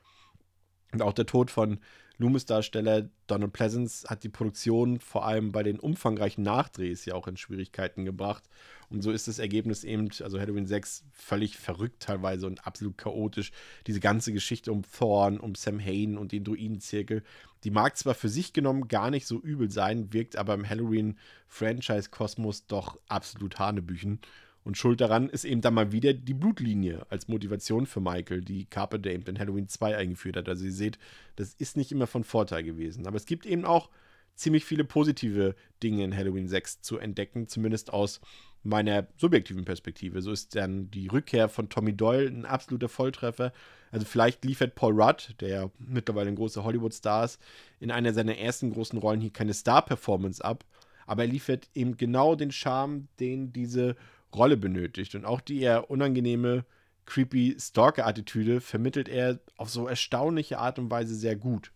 Und 0.93 1.03
auch 1.03 1.13
der 1.13 1.27
Tod 1.27 1.51
von 1.51 1.79
Loomis-Darsteller 2.19 3.09
Donald 3.29 3.53
Pleasance 3.53 4.09
hat 4.09 4.25
die 4.25 4.29
Produktion 4.29 4.99
vor 4.99 5.25
allem 5.25 5.53
bei 5.53 5.63
den 5.63 5.79
umfangreichen 5.79 6.43
Nachdrehs 6.43 7.05
ja 7.05 7.15
auch 7.15 7.29
in 7.29 7.37
Schwierigkeiten 7.37 8.05
gebracht. 8.05 8.43
Und 8.91 9.03
so 9.03 9.13
ist 9.13 9.29
das 9.29 9.39
Ergebnis 9.39 9.85
eben, 9.85 10.09
also 10.23 10.41
Halloween 10.41 10.67
6, 10.67 11.05
völlig 11.13 11.57
verrückt 11.57 12.03
teilweise 12.03 12.47
und 12.47 12.67
absolut 12.67 12.99
chaotisch. 12.99 13.53
Diese 13.87 14.01
ganze 14.01 14.33
Geschichte 14.33 14.73
um 14.73 14.83
Thorn, 14.83 15.39
um 15.39 15.55
Sam 15.55 15.79
Hain 15.79 16.19
und 16.19 16.33
den 16.33 16.43
Druidenzirkel, 16.43 17.23
die 17.63 17.71
mag 17.71 17.97
zwar 17.97 18.15
für 18.15 18.29
sich 18.29 18.53
genommen 18.53 18.89
gar 18.89 19.11
nicht 19.11 19.27
so 19.27 19.39
übel 19.39 19.71
sein, 19.71 20.13
wirkt 20.13 20.37
aber 20.37 20.55
im 20.55 20.69
Halloween-Franchise-Kosmos 20.69 22.67
doch 22.67 22.99
absolut 23.09 23.61
Hanebüchen. 23.61 24.21
Und 24.69 24.77
schuld 24.77 25.01
daran 25.01 25.31
ist 25.31 25.47
eben 25.47 25.63
dann 25.63 25.73
mal 25.73 25.93
wieder 25.93 26.13
die 26.13 26.35
Blutlinie 26.35 27.07
als 27.09 27.27
Motivation 27.27 27.87
für 27.87 28.01
Michael, 28.01 28.43
die 28.43 28.67
Carpe 28.67 29.01
Dame 29.01 29.25
in 29.25 29.39
Halloween 29.39 29.67
2 29.67 29.97
eingeführt 29.97 30.37
hat. 30.37 30.47
Also 30.47 30.67
ihr 30.67 30.73
seht, 30.73 30.99
das 31.37 31.55
ist 31.55 31.79
nicht 31.79 31.91
immer 31.91 32.07
von 32.07 32.23
Vorteil 32.23 32.63
gewesen. 32.63 33.07
Aber 33.07 33.17
es 33.17 33.25
gibt 33.25 33.47
eben 33.47 33.65
auch 33.65 33.89
ziemlich 34.35 34.67
viele 34.67 34.85
positive 34.85 35.55
Dinge 35.83 36.05
in 36.05 36.15
Halloween 36.15 36.49
6 36.49 36.83
zu 36.83 36.99
entdecken, 36.99 37.49
zumindest 37.49 37.95
aus 37.95 38.21
meiner 38.63 39.07
subjektiven 39.17 39.65
Perspektive. 39.65 40.21
So 40.21 40.33
ist 40.33 40.55
dann 40.55 40.91
die 40.91 41.07
Rückkehr 41.07 41.49
von 41.49 41.71
Tommy 41.71 41.97
Doyle 41.97 42.29
ein 42.29 42.45
absoluter 42.45 42.91
Volltreffer. 42.91 43.55
Also 43.91 44.05
vielleicht 44.05 44.45
liefert 44.45 44.75
Paul 44.75 45.01
Rudd, 45.01 45.35
der 45.41 45.71
mittlerweile 45.79 46.29
ein 46.29 46.37
großer 46.37 46.63
Hollywood-Star 46.63 47.25
ist, 47.25 47.41
in 47.81 47.91
einer 47.91 48.13
seiner 48.13 48.37
ersten 48.37 48.71
großen 48.71 48.99
Rollen 48.99 49.23
hier 49.23 49.33
keine 49.33 49.55
Star-Performance 49.55 50.45
ab, 50.45 50.67
aber 51.07 51.23
er 51.23 51.31
liefert 51.31 51.71
eben 51.75 51.97
genau 51.97 52.35
den 52.35 52.53
Charme, 52.53 53.09
den 53.19 53.51
diese 53.51 53.97
Rolle 54.35 54.57
benötigt. 54.57 55.15
Und 55.15 55.25
auch 55.25 55.41
die 55.41 55.61
eher 55.61 55.91
unangenehme, 55.91 56.65
creepy 57.07 57.57
Stalker-Attitüde 57.59 58.61
vermittelt 58.61 59.09
er 59.09 59.41
auf 59.57 59.71
so 59.71 59.87
erstaunliche 59.87 60.59
Art 60.59 60.79
und 60.79 60.91
Weise 60.91 61.15
sehr 61.15 61.37
gut. 61.37 61.73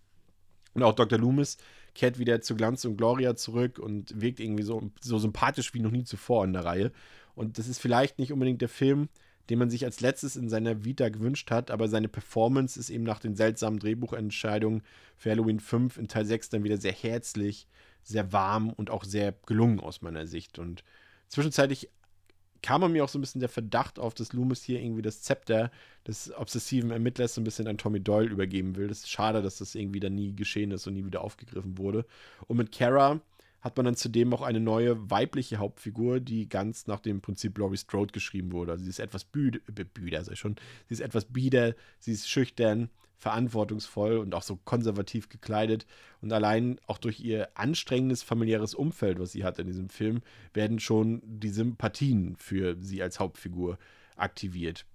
Und 0.75 0.83
auch 0.83 0.95
Dr. 0.95 1.19
Loomis 1.19 1.59
kehrt 1.95 2.19
wieder 2.19 2.41
zu 2.41 2.55
Glanz 2.55 2.85
und 2.85 2.97
Gloria 2.97 3.37
zurück 3.37 3.79
und 3.79 4.21
wirkt 4.21 4.41
irgendwie 4.41 4.63
so, 4.63 4.91
so 5.01 5.19
sympathisch 5.19 5.75
wie 5.75 5.81
noch 5.81 5.91
nie 5.91 6.05
zuvor 6.05 6.45
in 6.45 6.53
der 6.53 6.65
Reihe. 6.65 6.93
Und 7.35 7.59
das 7.59 7.69
ist 7.69 7.81
vielleicht 7.81 8.19
nicht 8.19 8.33
unbedingt 8.33 8.61
der 8.61 8.69
Film, 8.69 9.09
den 9.51 9.59
man 9.59 9.71
sich 9.71 9.85
als 9.85 10.01
letztes 10.01 10.37
in 10.37 10.49
seiner 10.49 10.85
Vita 10.85 11.09
gewünscht 11.09 11.51
hat, 11.51 11.71
aber 11.71 11.89
seine 11.89 12.09
Performance 12.09 12.79
ist 12.79 12.91
eben 12.91 13.05
nach 13.05 13.19
den 13.19 13.35
seltsamen 13.35 13.79
Drehbuchentscheidungen 13.79 14.83
für 15.17 15.31
Halloween 15.31 15.61
5 15.61 15.99
in 15.99 16.09
Teil 16.09 16.25
6 16.25 16.51
dann 16.51 16.65
wieder 16.65 16.79
sehr 16.79 16.93
herzlich, 16.93 17.67
sehr 18.03 18.33
warm 18.33 18.71
und 18.71 18.91
auch 18.91 19.05
sehr 19.05 19.35
gelungen 19.47 19.81
aus 19.81 20.01
meiner 20.01 20.27
Sicht. 20.27 20.59
Und 20.59 20.85
zwischenzeitlich 21.29 21.91
kam 22.63 22.91
mir 22.93 23.05
auch 23.05 23.09
so 23.09 23.19
ein 23.19 23.21
bisschen 23.21 23.41
der 23.41 23.49
Verdacht 23.49 23.99
auf, 23.99 24.15
dass 24.15 24.33
Loomis 24.33 24.63
hier 24.63 24.81
irgendwie 24.81 25.03
das 25.03 25.23
Zepter 25.23 25.71
des 26.07 26.33
obsessiven 26.37 26.91
Ermittlers 26.91 27.35
so 27.35 27.41
ein 27.41 27.45
bisschen 27.45 27.67
an 27.67 27.79
Tommy 27.79 28.01
Doyle 28.01 28.31
übergeben 28.31 28.77
will. 28.77 28.89
Das 28.89 28.99
ist 28.99 29.11
schade, 29.11 29.43
dass 29.43 29.59
das 29.59 29.75
irgendwie 29.75 30.01
dann 30.01 30.15
nie 30.15 30.35
geschehen 30.35 30.71
ist 30.71 30.87
und 30.87 30.95
nie 30.95 31.05
wieder 31.05 31.23
aufgegriffen 31.23 31.77
wurde. 31.79 32.07
Und 32.47 32.57
mit 32.57 32.73
Kara 32.73 33.21
hat 33.61 33.77
man 33.77 33.87
dann 33.87 33.97
zudem 33.97 34.35
auch 34.35 34.43
eine 34.43 34.61
neue 34.61 35.11
weibliche 35.11 35.59
Hauptfigur, 35.59 36.21
die 36.21 36.49
ganz 36.49 36.87
nach 36.87 37.01
dem 37.01 37.21
Prinzip 37.21 37.57
Laurie 37.59 37.77
Strode 37.77 38.13
geschrieben 38.13 38.53
wurde. 38.53 38.73
Also 38.73 38.85
sie 38.85 38.91
ist 38.91 38.99
etwas 38.99 39.25
büde, 39.25 39.61
äh, 39.69 39.85
büder, 39.85 40.23
sei 40.25 40.35
schon, 40.35 40.57
sie 40.89 40.95
ist 40.95 41.01
etwas 41.01 41.27
bieder, 41.27 41.75
sie 42.01 42.13
ist 42.13 42.29
schüchtern, 42.29 42.91
verantwortungsvoll 43.23 44.18
und 44.18 44.35
auch 44.35 44.43
so 44.43 44.57
konservativ 44.64 45.29
gekleidet. 45.29 45.87
Und 46.23 46.33
allein 46.33 46.81
auch 46.89 46.99
durch 46.99 47.20
ihr 47.20 47.49
anstrengendes 47.55 48.25
familiäres 48.25 48.75
Umfeld, 48.75 49.20
was 49.20 49.31
sie 49.31 49.45
hat 49.45 49.61
in 49.61 49.68
diesem 49.68 49.91
Film, 49.91 50.23
werden 50.55 50.81
schon 50.81 51.23
die 51.25 51.51
Sympathien 51.51 52.35
für 52.37 52.77
sie 52.81 53.01
als 53.01 53.20
Hauptfigur 53.20 53.79
aktiviert. 54.16 54.87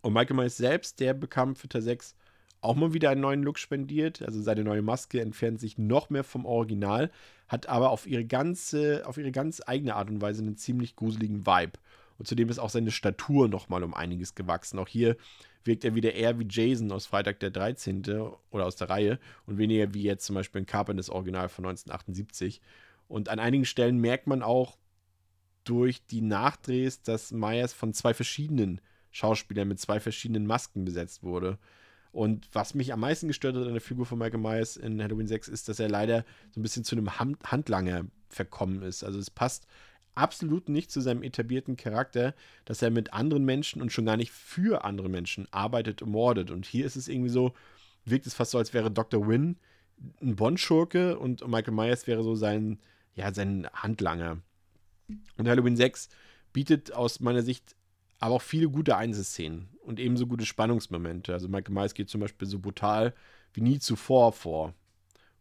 Und 0.00 0.12
Michael 0.12 0.36
Myers 0.36 0.56
selbst, 0.56 1.00
der 1.00 1.12
bekam 1.12 1.56
für 1.56 1.68
Teil 1.68 1.82
6 1.82 2.14
auch 2.60 2.76
mal 2.76 2.94
wieder 2.94 3.10
einen 3.10 3.20
neuen 3.20 3.42
Look 3.42 3.58
spendiert. 3.58 4.22
Also 4.22 4.40
seine 4.40 4.62
neue 4.62 4.82
Maske 4.82 5.20
entfernt 5.20 5.58
sich 5.58 5.76
noch 5.76 6.10
mehr 6.10 6.24
vom 6.24 6.46
Original, 6.46 7.10
hat 7.48 7.68
aber 7.68 7.90
auf 7.90 8.06
ihre 8.06 8.24
ganze, 8.24 9.02
auf 9.06 9.18
ihre 9.18 9.32
ganz 9.32 9.60
eigene 9.66 9.96
Art 9.96 10.08
und 10.08 10.20
Weise 10.20 10.42
einen 10.42 10.56
ziemlich 10.56 10.94
gruseligen 10.94 11.46
Vibe. 11.46 11.72
Und 12.16 12.28
zudem 12.28 12.48
ist 12.48 12.60
auch 12.60 12.70
seine 12.70 12.92
Statur 12.92 13.48
noch 13.48 13.68
mal 13.68 13.82
um 13.82 13.92
einiges 13.92 14.36
gewachsen. 14.36 14.78
Auch 14.78 14.86
hier 14.86 15.16
wirkt 15.64 15.84
er 15.84 15.94
wieder 15.94 16.14
eher 16.14 16.38
wie 16.38 16.46
Jason 16.48 16.92
aus 16.92 17.06
Freitag 17.06 17.40
der 17.40 17.50
13. 17.50 18.02
oder 18.50 18.66
aus 18.66 18.76
der 18.76 18.90
Reihe 18.90 19.18
und 19.46 19.58
weniger 19.58 19.94
wie 19.94 20.02
jetzt 20.02 20.26
zum 20.26 20.34
Beispiel 20.34 20.60
in 20.60 20.66
Carpenters 20.66 21.10
Original 21.10 21.48
von 21.48 21.64
1978. 21.64 22.60
Und 23.08 23.28
an 23.28 23.38
einigen 23.38 23.64
Stellen 23.64 23.98
merkt 23.98 24.26
man 24.26 24.42
auch 24.42 24.76
durch 25.64 26.04
die 26.06 26.20
Nachdrehs, 26.20 27.02
dass 27.02 27.32
Myers 27.32 27.72
von 27.72 27.94
zwei 27.94 28.14
verschiedenen 28.14 28.80
Schauspielern 29.10 29.68
mit 29.68 29.80
zwei 29.80 30.00
verschiedenen 30.00 30.46
Masken 30.46 30.84
besetzt 30.84 31.22
wurde. 31.22 31.58
Und 32.12 32.48
was 32.52 32.74
mich 32.74 32.92
am 32.92 33.00
meisten 33.00 33.26
gestört 33.26 33.56
hat 33.56 33.66
an 33.66 33.72
der 33.72 33.80
Figur 33.80 34.06
von 34.06 34.18
Michael 34.18 34.40
Myers 34.40 34.76
in 34.76 35.02
Halloween 35.02 35.26
6 35.26 35.48
ist, 35.48 35.68
dass 35.68 35.80
er 35.80 35.88
leider 35.88 36.24
so 36.52 36.60
ein 36.60 36.62
bisschen 36.62 36.84
zu 36.84 36.94
einem 36.94 37.18
Handlanger 37.18 38.04
verkommen 38.28 38.82
ist. 38.82 39.02
Also 39.02 39.18
es 39.18 39.30
passt 39.30 39.66
absolut 40.14 40.68
nicht 40.68 40.90
zu 40.90 41.00
seinem 41.00 41.22
etablierten 41.22 41.76
Charakter, 41.76 42.34
dass 42.64 42.82
er 42.82 42.90
mit 42.90 43.12
anderen 43.12 43.44
Menschen 43.44 43.82
und 43.82 43.92
schon 43.92 44.06
gar 44.06 44.16
nicht 44.16 44.32
für 44.32 44.84
andere 44.84 45.08
Menschen 45.08 45.48
arbeitet 45.50 46.02
und 46.02 46.10
mordet. 46.10 46.50
Und 46.50 46.66
hier 46.66 46.86
ist 46.86 46.96
es 46.96 47.08
irgendwie 47.08 47.30
so, 47.30 47.52
wirkt 48.04 48.26
es 48.26 48.34
fast 48.34 48.52
so, 48.52 48.58
als 48.58 48.74
wäre 48.74 48.90
Dr. 48.90 49.26
Wynn 49.26 49.56
ein 50.20 50.36
Bond-Schurke 50.36 51.18
und 51.18 51.46
Michael 51.46 51.74
Myers 51.74 52.06
wäre 52.06 52.22
so 52.22 52.34
sein, 52.34 52.78
ja, 53.14 53.32
sein 53.32 53.68
Handlanger. 53.72 54.38
Und 55.36 55.48
Halloween 55.48 55.76
6 55.76 56.08
bietet 56.52 56.92
aus 56.92 57.20
meiner 57.20 57.42
Sicht 57.42 57.76
aber 58.20 58.36
auch 58.36 58.42
viele 58.42 58.68
gute 58.68 58.96
Einzelszenen 58.96 59.68
und 59.82 60.00
ebenso 60.00 60.26
gute 60.26 60.46
Spannungsmomente. 60.46 61.32
Also 61.32 61.48
Michael 61.48 61.74
Myers 61.74 61.94
geht 61.94 62.08
zum 62.08 62.20
Beispiel 62.20 62.48
so 62.48 62.58
brutal 62.58 63.14
wie 63.52 63.60
nie 63.60 63.78
zuvor 63.78 64.32
vor. 64.32 64.74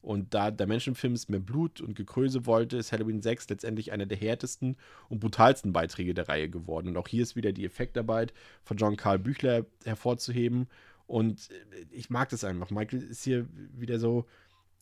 Und 0.03 0.33
da 0.33 0.51
der 0.51 0.67
Menschenfilm 0.67 1.15
mehr 1.29 1.39
Blut 1.39 1.79
und 1.79 1.95
Gekröse 1.95 2.45
wollte, 2.45 2.75
ist 2.75 2.91
Halloween 2.91 3.21
6 3.21 3.47
letztendlich 3.49 3.93
einer 3.93 4.05
der 4.05 4.17
härtesten 4.17 4.75
und 5.07 5.21
brutalsten 5.21 5.71
Beiträge 5.71 6.13
der 6.13 6.27
Reihe 6.27 6.49
geworden. 6.49 6.89
Und 6.89 6.97
auch 6.97 7.07
hier 7.07 7.23
ist 7.23 7.37
wieder 7.37 7.53
die 7.53 7.63
Effektarbeit 7.63 8.33
von 8.63 8.75
John 8.75 8.97
Carl 8.97 9.17
Büchler 9.17 9.65
hervorzuheben. 9.85 10.67
Und 11.07 11.49
äh, 11.51 11.85
ich 11.91 12.09
mag 12.09 12.27
das 12.29 12.43
einfach. 12.43 12.69
Michael 12.69 13.01
ist 13.01 13.23
hier 13.23 13.47
wieder 13.73 13.97
so, 13.97 14.25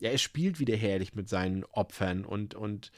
ja, 0.00 0.10
er 0.10 0.18
spielt 0.18 0.58
wieder 0.58 0.74
herrlich 0.74 1.14
mit 1.14 1.28
seinen 1.28 1.64
Opfern 1.66 2.24
und, 2.24 2.56
und 2.56 2.90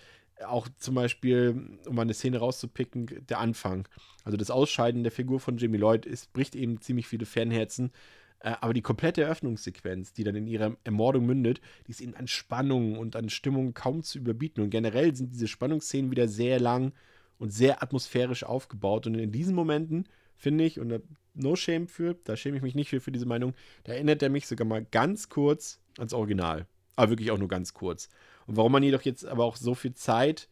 auch 0.47 0.67
zum 0.79 0.95
Beispiel, 0.95 1.79
um 1.87 1.99
eine 1.99 2.15
Szene 2.15 2.39
rauszupicken, 2.39 3.27
der 3.29 3.39
Anfang. 3.39 3.87
Also 4.25 4.39
das 4.39 4.51
Ausscheiden 4.51 5.03
der 5.03 5.13
Figur 5.13 5.41
von 5.41 5.59
Jimmy 5.59 5.77
Lloyd 5.77 6.07
ist, 6.07 6.33
bricht 6.33 6.57
eben 6.57 6.81
ziemlich 6.81 7.07
viele 7.07 7.27
Fanherzen. 7.27 7.93
Äh, 8.41 8.55
aber 8.61 8.75
die 8.75 8.83
komplette 8.83 9.23
Eröffnungssequenz, 9.23 10.13
die 10.13 10.25
dann 10.25 10.37
in 10.37 10.47
ihrer 10.47 10.77
Ermordung 10.85 11.27
mündet, 11.27 11.61
die 11.87 11.93
ist 11.93 12.01
eben 12.01 12.15
an 12.15 12.29
Spannung 12.29 12.99
und 12.99 13.17
an 13.17 13.29
Stimmung 13.29 13.75
kaum 13.75 14.03
zu 14.03 14.19
überbieten. 14.19 14.63
Und 14.63 14.71
generell 14.71 15.15
sind 15.15 15.33
diese 15.33 15.49
Spannungsszenen 15.49 16.11
wieder 16.11 16.29
sehr 16.29 16.61
lang 16.61 16.93
und 17.39 17.53
sehr 17.53 17.83
atmosphärisch 17.83 18.45
aufgebaut. 18.45 19.07
Und 19.07 19.15
in 19.15 19.33
diesen 19.33 19.55
Momenten, 19.55 20.07
finde 20.37 20.65
ich, 20.65 20.81
und 20.81 20.89
da 20.89 20.99
no 21.35 21.57
shame 21.57 21.89
für, 21.89 22.15
da 22.25 22.37
schäme 22.37 22.57
ich 22.57 22.63
mich 22.63 22.75
nicht 22.75 22.91
für, 22.91 23.01
für 23.01 23.13
diese 23.13 23.27
Meinung, 23.27 23.55
da 23.85 23.93
erinnert 23.93 24.23
er 24.23 24.31
mich 24.31 24.47
sogar 24.47 24.67
mal 24.67 24.85
ganz 24.91 25.29
kurz 25.29 25.81
ans 25.99 26.13
Original. 26.13 26.67
Aber 26.97 27.11
wirklich 27.11 27.31
auch 27.31 27.39
nur 27.39 27.49
ganz 27.49 27.75
kurz. 27.75 28.09
Und 28.47 28.57
warum 28.57 28.73
man 28.73 28.83
jedoch 28.83 29.03
jetzt 29.03 29.27
aber 29.27 29.45
auch 29.45 29.57
so 29.57 29.75
viel 29.75 29.95
Zeit 29.95 30.49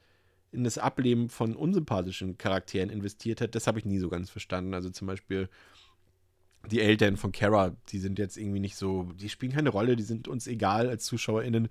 in 0.51 0.65
das 0.65 0.77
Ableben 0.77 1.29
von 1.29 1.57
unsympathischen 1.57 2.37
Charakteren 2.37 2.91
investiert 2.91 3.41
hat, 3.41 3.55
das 3.55 3.67
habe 3.67 3.79
ich 3.79 3.85
nie 3.85 3.99
so 3.99 4.09
ganz 4.09 4.29
verstanden. 4.29 4.75
Also 4.75 4.91
zum 4.91 5.07
Beispiel 5.07 5.49
die 6.71 6.81
Eltern 6.81 7.17
von 7.17 7.33
Kara, 7.33 7.77
die 7.89 7.99
sind 7.99 8.19
jetzt 8.19 8.37
irgendwie 8.37 8.61
nicht 8.61 8.77
so, 8.77 9.05
die 9.21 9.29
spielen 9.29 9.53
keine 9.53 9.71
Rolle, 9.71 9.97
die 9.97 10.03
sind 10.03 10.29
uns 10.29 10.47
egal 10.47 10.89
als 10.89 11.05
ZuschauerInnen 11.07 11.69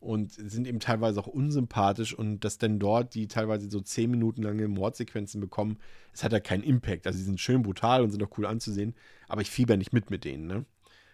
und 0.00 0.32
sind 0.32 0.66
eben 0.66 0.80
teilweise 0.80 1.18
auch 1.18 1.26
unsympathisch 1.26 2.14
und 2.14 2.40
dass 2.40 2.58
dann 2.58 2.78
dort 2.78 3.14
die 3.14 3.26
teilweise 3.26 3.70
so 3.70 3.80
zehn 3.80 4.10
Minuten 4.10 4.42
lange 4.42 4.68
Mordsequenzen 4.68 5.40
bekommen, 5.40 5.78
es 6.12 6.22
hat 6.22 6.32
ja 6.32 6.40
keinen 6.40 6.62
Impact. 6.62 7.06
Also 7.06 7.18
sie 7.18 7.24
sind 7.24 7.40
schön 7.40 7.62
brutal 7.62 8.02
und 8.02 8.10
sind 8.10 8.22
auch 8.22 8.36
cool 8.36 8.46
anzusehen, 8.46 8.94
aber 9.28 9.40
ich 9.40 9.50
fieber 9.50 9.76
nicht 9.76 9.92
mit 9.92 10.10
mit 10.10 10.24
denen, 10.24 10.46
ne? 10.46 10.66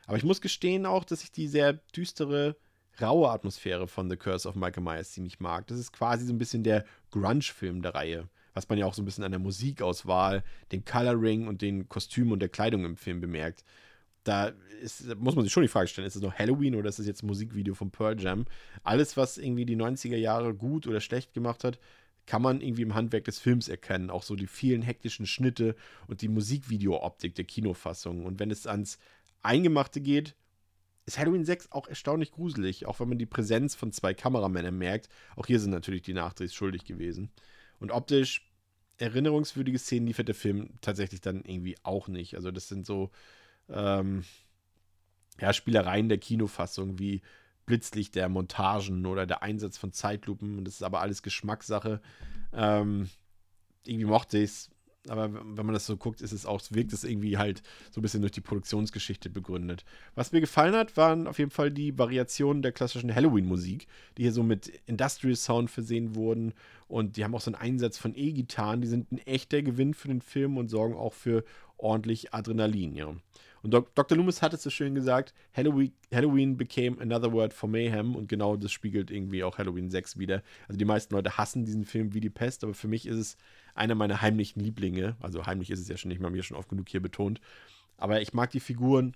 Aber 0.06 0.16
ich 0.16 0.24
muss 0.24 0.40
gestehen 0.40 0.86
auch, 0.86 1.04
dass 1.04 1.22
ich 1.22 1.30
die 1.30 1.46
sehr 1.46 1.74
düstere, 1.74 2.56
raue 3.00 3.30
Atmosphäre 3.30 3.86
von 3.86 4.10
The 4.10 4.16
Curse 4.16 4.48
of 4.48 4.56
Michael 4.56 4.82
Myers 4.82 5.12
ziemlich 5.12 5.38
mag. 5.38 5.68
Das 5.68 5.78
ist 5.78 5.92
quasi 5.92 6.26
so 6.26 6.32
ein 6.32 6.38
bisschen 6.38 6.64
der 6.64 6.84
Grunge-Film 7.12 7.80
der 7.80 7.94
Reihe 7.94 8.28
was 8.54 8.68
man 8.68 8.78
ja 8.78 8.86
auch 8.86 8.94
so 8.94 9.02
ein 9.02 9.04
bisschen 9.04 9.24
an 9.24 9.32
der 9.32 9.40
Musikauswahl, 9.40 10.42
dem 10.72 10.84
Coloring 10.84 11.46
und 11.46 11.62
den 11.62 11.88
Kostümen 11.88 12.32
und 12.32 12.40
der 12.40 12.48
Kleidung 12.48 12.84
im 12.84 12.96
Film 12.96 13.20
bemerkt. 13.20 13.64
Da 14.24 14.52
ist, 14.82 15.14
muss 15.16 15.34
man 15.34 15.44
sich 15.44 15.52
schon 15.52 15.62
die 15.62 15.68
Frage 15.68 15.88
stellen, 15.88 16.06
ist 16.06 16.16
es 16.16 16.22
noch 16.22 16.34
Halloween 16.34 16.74
oder 16.74 16.88
ist 16.88 16.98
es 16.98 17.06
jetzt 17.06 17.22
ein 17.22 17.26
Musikvideo 17.26 17.74
von 17.74 17.90
Pearl 17.90 18.20
Jam? 18.20 18.46
Alles, 18.82 19.16
was 19.16 19.38
irgendwie 19.38 19.64
die 19.64 19.76
90er 19.76 20.16
Jahre 20.16 20.54
gut 20.54 20.86
oder 20.86 21.00
schlecht 21.00 21.32
gemacht 21.32 21.64
hat, 21.64 21.78
kann 22.26 22.42
man 22.42 22.60
irgendwie 22.60 22.82
im 22.82 22.94
Handwerk 22.94 23.24
des 23.24 23.38
Films 23.38 23.68
erkennen. 23.68 24.10
Auch 24.10 24.22
so 24.22 24.36
die 24.36 24.46
vielen 24.46 24.82
hektischen 24.82 25.26
Schnitte 25.26 25.74
und 26.06 26.22
die 26.22 26.28
Musikvideo-Optik 26.28 27.34
der 27.34 27.44
Kinofassung. 27.44 28.24
Und 28.24 28.38
wenn 28.38 28.50
es 28.50 28.66
ans 28.66 28.98
Eingemachte 29.42 30.00
geht, 30.00 30.34
ist 31.06 31.18
Halloween 31.18 31.44
6 31.44 31.72
auch 31.72 31.88
erstaunlich 31.88 32.30
gruselig, 32.30 32.86
auch 32.86 33.00
wenn 33.00 33.08
man 33.08 33.18
die 33.18 33.26
Präsenz 33.26 33.74
von 33.74 33.90
zwei 33.90 34.14
Kameramännern 34.14 34.76
merkt. 34.76 35.08
Auch 35.34 35.46
hier 35.46 35.58
sind 35.58 35.70
natürlich 35.70 36.02
die 36.02 36.14
Nachdrehs 36.14 36.54
schuldig 36.54 36.84
gewesen. 36.84 37.30
Und 37.80 37.90
optisch 37.90 38.48
erinnerungswürdige 38.98 39.78
Szenen 39.78 40.06
liefert 40.06 40.28
der 40.28 40.34
Film 40.34 40.70
tatsächlich 40.80 41.20
dann 41.20 41.42
irgendwie 41.44 41.76
auch 41.82 42.08
nicht. 42.08 42.36
Also 42.36 42.50
das 42.50 42.68
sind 42.68 42.86
so 42.86 43.10
ähm, 43.68 44.24
ja, 45.40 45.52
Spielereien 45.52 46.08
der 46.08 46.18
Kinofassung 46.18 46.98
wie 46.98 47.22
Blitzlicht 47.66 48.14
der 48.14 48.28
Montagen 48.28 49.06
oder 49.06 49.26
der 49.26 49.42
Einsatz 49.42 49.78
von 49.78 49.92
Zeitlupen. 49.92 50.58
Und 50.58 50.64
das 50.66 50.74
ist 50.74 50.82
aber 50.82 51.00
alles 51.00 51.22
Geschmackssache. 51.22 52.00
Ähm, 52.52 53.08
irgendwie 53.84 54.06
mochte 54.06 54.38
ich 54.38 54.50
es 54.50 54.70
aber 55.08 55.32
wenn 55.32 55.66
man 55.66 55.72
das 55.72 55.86
so 55.86 55.96
guckt, 55.96 56.20
ist 56.20 56.32
es 56.32 56.44
auch, 56.44 56.60
wirkt 56.70 56.92
es 56.92 57.04
irgendwie 57.04 57.38
halt 57.38 57.62
so 57.90 58.00
ein 58.00 58.02
bisschen 58.02 58.20
durch 58.20 58.32
die 58.32 58.42
Produktionsgeschichte 58.42 59.30
begründet. 59.30 59.84
Was 60.14 60.32
mir 60.32 60.40
gefallen 60.40 60.74
hat, 60.74 60.96
waren 60.96 61.26
auf 61.26 61.38
jeden 61.38 61.50
Fall 61.50 61.70
die 61.70 61.98
Variationen 61.98 62.62
der 62.62 62.72
klassischen 62.72 63.14
Halloween-Musik, 63.14 63.86
die 64.18 64.22
hier 64.22 64.32
so 64.32 64.42
mit 64.42 64.68
Industrial 64.86 65.36
Sound 65.36 65.70
versehen 65.70 66.14
wurden. 66.14 66.52
Und 66.86 67.16
die 67.16 67.24
haben 67.24 67.34
auch 67.34 67.40
so 67.40 67.50
einen 67.50 67.60
Einsatz 67.60 67.96
von 67.96 68.14
E-Gitarren, 68.14 68.82
die 68.82 68.88
sind 68.88 69.10
ein 69.10 69.18
echter 69.18 69.62
Gewinn 69.62 69.94
für 69.94 70.08
den 70.08 70.20
Film 70.20 70.58
und 70.58 70.68
sorgen 70.68 70.94
auch 70.94 71.14
für 71.14 71.44
ordentlich 71.78 72.34
Adrenalin, 72.34 72.94
ja. 72.94 73.14
Und 73.62 73.72
Dr. 73.72 74.16
Loomis 74.16 74.42
hat 74.42 74.54
es 74.54 74.62
so 74.62 74.70
schön 74.70 74.94
gesagt, 74.94 75.34
Halloween, 75.54 75.92
Halloween 76.12 76.56
became 76.56 77.00
another 77.00 77.32
word 77.32 77.52
for 77.52 77.68
mayhem 77.68 78.14
und 78.16 78.28
genau 78.28 78.56
das 78.56 78.72
spiegelt 78.72 79.10
irgendwie 79.10 79.44
auch 79.44 79.58
Halloween 79.58 79.90
6 79.90 80.18
wieder. 80.18 80.42
Also 80.66 80.78
die 80.78 80.84
meisten 80.84 81.14
Leute 81.14 81.36
hassen 81.36 81.64
diesen 81.64 81.84
Film 81.84 82.14
wie 82.14 82.20
die 82.20 82.30
Pest, 82.30 82.64
aber 82.64 82.74
für 82.74 82.88
mich 82.88 83.06
ist 83.06 83.18
es 83.18 83.36
einer 83.74 83.94
meiner 83.94 84.22
heimlichen 84.22 84.60
Lieblinge. 84.60 85.16
Also 85.20 85.46
heimlich 85.46 85.70
ist 85.70 85.80
es 85.80 85.88
ja 85.88 85.96
schon 85.96 86.08
nicht, 86.08 86.20
mal 86.20 86.30
mir 86.30 86.42
schon 86.42 86.56
oft 86.56 86.68
genug 86.68 86.88
hier 86.88 87.00
betont. 87.00 87.40
Aber 87.96 88.22
ich 88.22 88.32
mag 88.32 88.50
die 88.50 88.60
Figuren, 88.60 89.14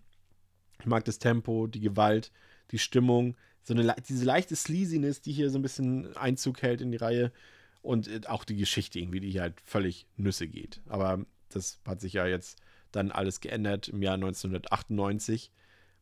ich 0.80 0.86
mag 0.86 1.04
das 1.04 1.18
Tempo, 1.18 1.66
die 1.66 1.80
Gewalt, 1.80 2.30
die 2.70 2.78
Stimmung, 2.78 3.36
so 3.62 3.72
eine, 3.72 3.94
diese 4.06 4.26
leichte 4.26 4.56
Sleasiness, 4.56 5.22
die 5.22 5.32
hier 5.32 5.48
so 5.50 5.58
ein 5.58 5.62
bisschen 5.62 6.14
Einzug 6.16 6.60
hält 6.60 6.82
in 6.82 6.90
die 6.90 6.98
Reihe 6.98 7.32
und 7.80 8.08
äh, 8.08 8.20
auch 8.26 8.44
die 8.44 8.56
Geschichte 8.56 8.98
irgendwie, 8.98 9.20
die 9.20 9.30
hier 9.30 9.42
halt 9.42 9.60
völlig 9.64 10.06
Nüsse 10.16 10.46
geht. 10.46 10.82
Aber 10.86 11.24
das 11.48 11.80
hat 11.86 12.00
sich 12.00 12.12
ja 12.12 12.26
jetzt 12.26 12.60
dann 12.94 13.10
alles 13.10 13.40
geändert 13.40 13.88
im 13.88 14.02
Jahr 14.02 14.14
1998 14.14 15.50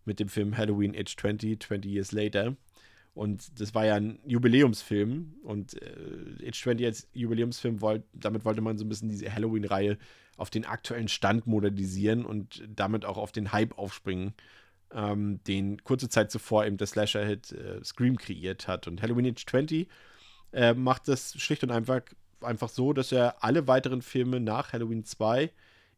mit 0.04 0.20
dem 0.20 0.28
Film 0.28 0.56
Halloween 0.56 0.96
Age 0.96 1.16
20, 1.16 1.60
20 1.60 1.90
Years 1.90 2.12
Later. 2.12 2.56
Und 3.14 3.60
das 3.60 3.74
war 3.74 3.84
ja 3.84 3.96
ein 3.96 4.18
Jubiläumsfilm 4.26 5.34
und 5.42 5.80
äh, 5.82 6.48
Age 6.48 6.62
20 6.62 6.86
als 6.86 7.08
Jubiläumsfilm, 7.12 7.80
wollt, 7.80 8.04
damit 8.14 8.44
wollte 8.44 8.62
man 8.62 8.78
so 8.78 8.84
ein 8.84 8.88
bisschen 8.88 9.10
diese 9.10 9.32
Halloween-Reihe 9.32 9.98
auf 10.38 10.48
den 10.48 10.64
aktuellen 10.64 11.08
Stand 11.08 11.46
modernisieren 11.46 12.24
und 12.24 12.62
damit 12.74 13.04
auch 13.04 13.18
auf 13.18 13.32
den 13.32 13.52
Hype 13.52 13.76
aufspringen, 13.76 14.32
ähm, 14.94 15.40
den 15.44 15.84
kurze 15.84 16.08
Zeit 16.08 16.30
zuvor 16.30 16.64
eben 16.64 16.78
der 16.78 16.86
Slasher-Hit 16.86 17.52
äh, 17.52 17.84
Scream 17.84 18.16
kreiert 18.16 18.66
hat. 18.66 18.88
Und 18.88 19.02
Halloween 19.02 19.26
Age 19.26 19.44
20 19.44 19.88
äh, 20.52 20.72
macht 20.72 21.06
das 21.08 21.34
schlicht 21.40 21.62
und 21.64 21.70
einfach, 21.70 22.00
einfach 22.40 22.70
so, 22.70 22.94
dass 22.94 23.12
er 23.12 23.44
alle 23.44 23.68
weiteren 23.68 24.00
Filme 24.00 24.40
nach 24.40 24.72
Halloween 24.72 25.04
2 25.04 25.50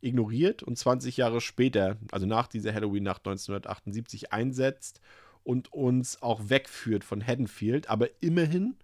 ignoriert 0.04 0.62
und 0.62 0.76
20 0.76 1.16
Jahre 1.16 1.40
später, 1.40 1.96
also 2.10 2.26
nach 2.26 2.46
dieser 2.46 2.74
Halloween-Nacht 2.74 3.26
1978, 3.26 4.32
einsetzt 4.32 5.00
und 5.42 5.72
uns 5.72 6.22
auch 6.22 6.48
wegführt 6.48 7.04
von 7.04 7.24
Haddonfield, 7.26 7.88
aber 7.88 8.08
immerhin 8.20 8.76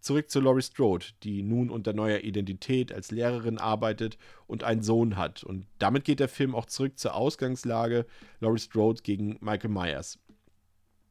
zurück 0.00 0.30
zu 0.30 0.40
Laurie 0.40 0.62
Strode, 0.62 1.06
die 1.22 1.42
nun 1.42 1.70
unter 1.70 1.92
neuer 1.92 2.20
Identität 2.20 2.92
als 2.92 3.10
Lehrerin 3.10 3.58
arbeitet 3.58 4.16
und 4.46 4.64
einen 4.64 4.82
Sohn 4.82 5.16
hat. 5.16 5.44
Und 5.44 5.66
damit 5.78 6.04
geht 6.04 6.20
der 6.20 6.28
Film 6.28 6.54
auch 6.54 6.66
zurück 6.66 6.98
zur 6.98 7.14
Ausgangslage 7.14 8.06
Laurie 8.40 8.60
Strode 8.60 9.02
gegen 9.02 9.38
Michael 9.40 9.70
Myers. 9.70 10.18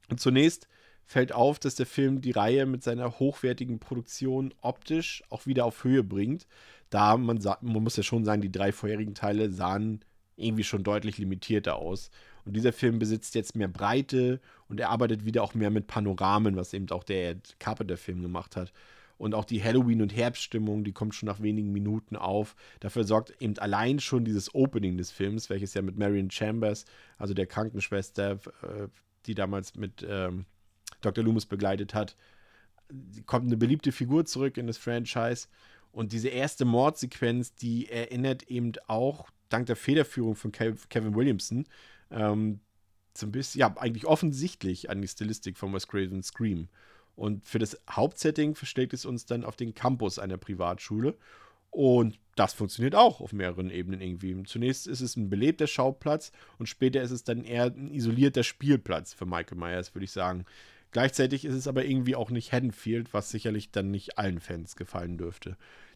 Und 0.09 0.19
zunächst 0.21 0.67
fällt 1.07 1.31
auf, 1.31 1.57
dass 1.57 1.75
der 1.75 1.85
Film 1.85 2.21
die 2.21 2.31
Reihe 2.31 2.65
mit 2.65 2.83
seiner 2.83 3.17
hochwertigen 3.17 3.79
Produktion 3.79 4.53
optisch 4.61 5.23
auch 5.29 5.45
wieder 5.45 5.65
auf 5.65 5.83
Höhe 5.83 6.03
bringt. 6.03 6.47
Da 6.89 7.17
man, 7.17 7.39
man 7.61 7.83
muss 7.83 7.97
ja 7.97 8.03
schon 8.03 8.25
sagen, 8.25 8.41
die 8.41 8.51
drei 8.51 8.71
vorherigen 8.73 9.15
Teile 9.15 9.49
sahen 9.49 10.03
irgendwie 10.35 10.65
schon 10.65 10.83
deutlich 10.83 11.17
limitierter 11.17 11.77
aus. 11.77 12.11
Und 12.45 12.55
dieser 12.55 12.73
Film 12.73 12.99
besitzt 12.99 13.35
jetzt 13.35 13.55
mehr 13.55 13.69
Breite 13.69 14.39
und 14.67 14.79
er 14.79 14.89
arbeitet 14.89 15.25
wieder 15.25 15.43
auch 15.43 15.53
mehr 15.53 15.71
mit 15.71 15.87
Panoramen, 15.87 16.55
was 16.57 16.73
eben 16.73 16.89
auch 16.91 17.03
der 17.03 17.37
Carpenter-Film 17.59 18.21
gemacht 18.21 18.55
hat. 18.55 18.71
Und 19.17 19.33
auch 19.33 19.45
die 19.45 19.63
Halloween- 19.63 20.01
und 20.01 20.15
Herbststimmung, 20.15 20.83
die 20.83 20.91
kommt 20.91 21.15
schon 21.15 21.27
nach 21.27 21.41
wenigen 21.41 21.71
Minuten 21.71 22.15
auf. 22.15 22.55
Dafür 22.81 23.03
sorgt 23.05 23.33
eben 23.41 23.57
allein 23.57 23.99
schon 23.99 24.25
dieses 24.25 24.53
Opening 24.53 24.97
des 24.97 25.09
Films, 25.09 25.49
welches 25.49 25.73
ja 25.73 25.81
mit 25.81 25.97
Marion 25.97 26.29
Chambers, 26.29 26.85
also 27.17 27.33
der 27.33 27.47
Krankenschwester, 27.47 28.33
äh, 28.61 28.87
die 29.25 29.33
damals 29.33 29.75
mit 29.75 30.05
ähm, 30.07 30.45
Dr. 31.01 31.23
Loomis 31.23 31.45
begleitet 31.45 31.93
hat, 31.93 32.15
kommt 33.25 33.47
eine 33.47 33.57
beliebte 33.57 33.91
Figur 33.91 34.25
zurück 34.25 34.57
in 34.57 34.67
das 34.67 34.77
Franchise. 34.77 35.47
Und 35.91 36.13
diese 36.13 36.29
erste 36.29 36.65
Mordsequenz, 36.65 37.55
die 37.55 37.89
erinnert 37.89 38.43
eben 38.43 38.73
auch 38.87 39.29
dank 39.49 39.65
der 39.65 39.75
Federführung 39.75 40.35
von 40.35 40.51
Kevin 40.51 41.15
Williamson 41.15 41.65
ähm, 42.11 42.59
so 43.17 43.27
bisschen, 43.27 43.59
ja, 43.59 43.75
eigentlich 43.77 44.05
offensichtlich 44.05 44.89
an 44.89 45.01
die 45.01 45.07
Stilistik 45.07 45.57
von 45.57 45.73
Wes 45.73 45.87
Craven's 45.87 46.27
Scream. 46.27 46.67
Und 47.15 47.45
für 47.45 47.57
das 47.57 47.79
Hauptsetting 47.89 48.53
versteckt 48.53 48.93
es 48.93 49.05
uns 49.05 49.25
dann 49.25 49.43
auf 49.43 49.55
den 49.55 49.73
Campus 49.73 50.19
einer 50.19 50.37
Privatschule. 50.37 51.17
Und 51.71 52.19
das 52.35 52.53
funktioniert 52.53 52.95
auch 52.95 53.19
auf 53.19 53.33
mehreren 53.33 53.71
Ebenen 53.71 54.01
irgendwie. 54.01 54.43
Zunächst 54.43 54.87
ist 54.87 55.01
es 55.01 55.15
ein 55.15 55.29
belebter 55.29 55.67
Schauplatz 55.67 56.31
und 56.59 56.67
später 56.67 57.01
ist 57.01 57.11
es 57.11 57.23
dann 57.23 57.43
eher 57.43 57.65
ein 57.65 57.91
isolierter 57.91 58.43
Spielplatz 58.43 59.13
für 59.13 59.25
Michael 59.25 59.57
Myers, 59.57 59.93
würde 59.95 60.05
ich 60.05 60.11
sagen. 60.11 60.45
Gleichzeitig 60.97 61.45
ist 61.45 61.53
es 61.53 61.67
aber 61.67 61.85
irgendwie 61.85 62.15
auch 62.15 62.31
nicht 62.31 62.51
Haddonfield, 62.51 63.13
was 63.13 63.29
sicherlich 63.29 63.69
dann 63.69 63.91
nicht 63.91 64.17
allen 64.17 64.39
Fans 64.39 64.75
gefallen 64.75 65.19
dürfte. 65.19 65.55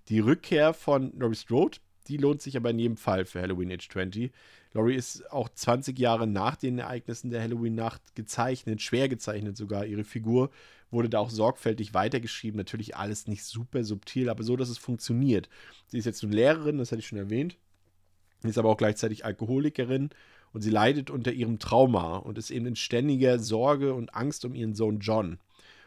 Die 0.10 0.20
Rückkehr 0.20 0.76
von 0.76 1.12
Laurie 1.18 1.34
Strode 1.34 1.80
die 2.08 2.18
lohnt 2.18 2.40
sich 2.40 2.56
aber 2.56 2.70
in 2.70 2.78
jedem 2.78 2.98
Fall 2.98 3.26
für 3.26 3.42
Halloween 3.42 3.72
Age 3.72 3.90
20. 3.90 4.32
Laurie 4.74 4.94
ist 4.94 5.32
auch 5.32 5.50
20 5.50 5.98
Jahre 5.98 6.28
nach 6.28 6.56
den 6.56 6.78
Ereignissen 6.78 7.32
der 7.32 7.42
Halloween-Nacht 7.42 8.14
gezeichnet, 8.14 8.80
schwer 8.84 9.10
gezeichnet 9.10 9.58
sogar. 9.58 9.88
Ihre 9.88 10.04
Figur 10.04 10.52
wurde 10.92 11.10
da 11.10 11.18
auch 11.18 11.32
sorgfältig 11.32 11.96
weitergeschrieben. 11.96 12.58
Natürlich 12.58 12.96
alles 12.96 13.26
nicht 13.26 13.44
super 13.44 13.84
subtil, 13.84 14.30
aber 14.30 14.44
so, 14.44 14.56
dass 14.56 14.70
es 14.70 14.78
funktioniert. 14.78 15.50
Sie 15.88 15.98
ist 15.98 16.06
jetzt 16.06 16.24
eine 16.24 16.36
Lehrerin, 16.36 16.78
das 16.78 16.92
hatte 16.92 17.00
ich 17.00 17.08
schon 17.08 17.18
erwähnt. 17.18 17.58
Sie 18.42 18.50
ist 18.50 18.60
aber 18.60 18.70
auch 18.70 18.78
gleichzeitig 18.78 19.26
Alkoholikerin 19.26 20.12
und 20.54 20.62
sie 20.62 20.70
leidet 20.70 21.10
unter 21.10 21.32
ihrem 21.32 21.60
Trauma 21.60 22.18
und 22.18 22.38
ist 22.38 22.52
eben 22.52 22.66
in 22.66 22.76
ständiger 22.76 23.40
Sorge 23.40 23.94
und 23.94 24.14
Angst 24.16 24.46
um 24.46 24.54
ihren 24.54 24.76
Sohn 24.76 25.00
John. 25.00 25.38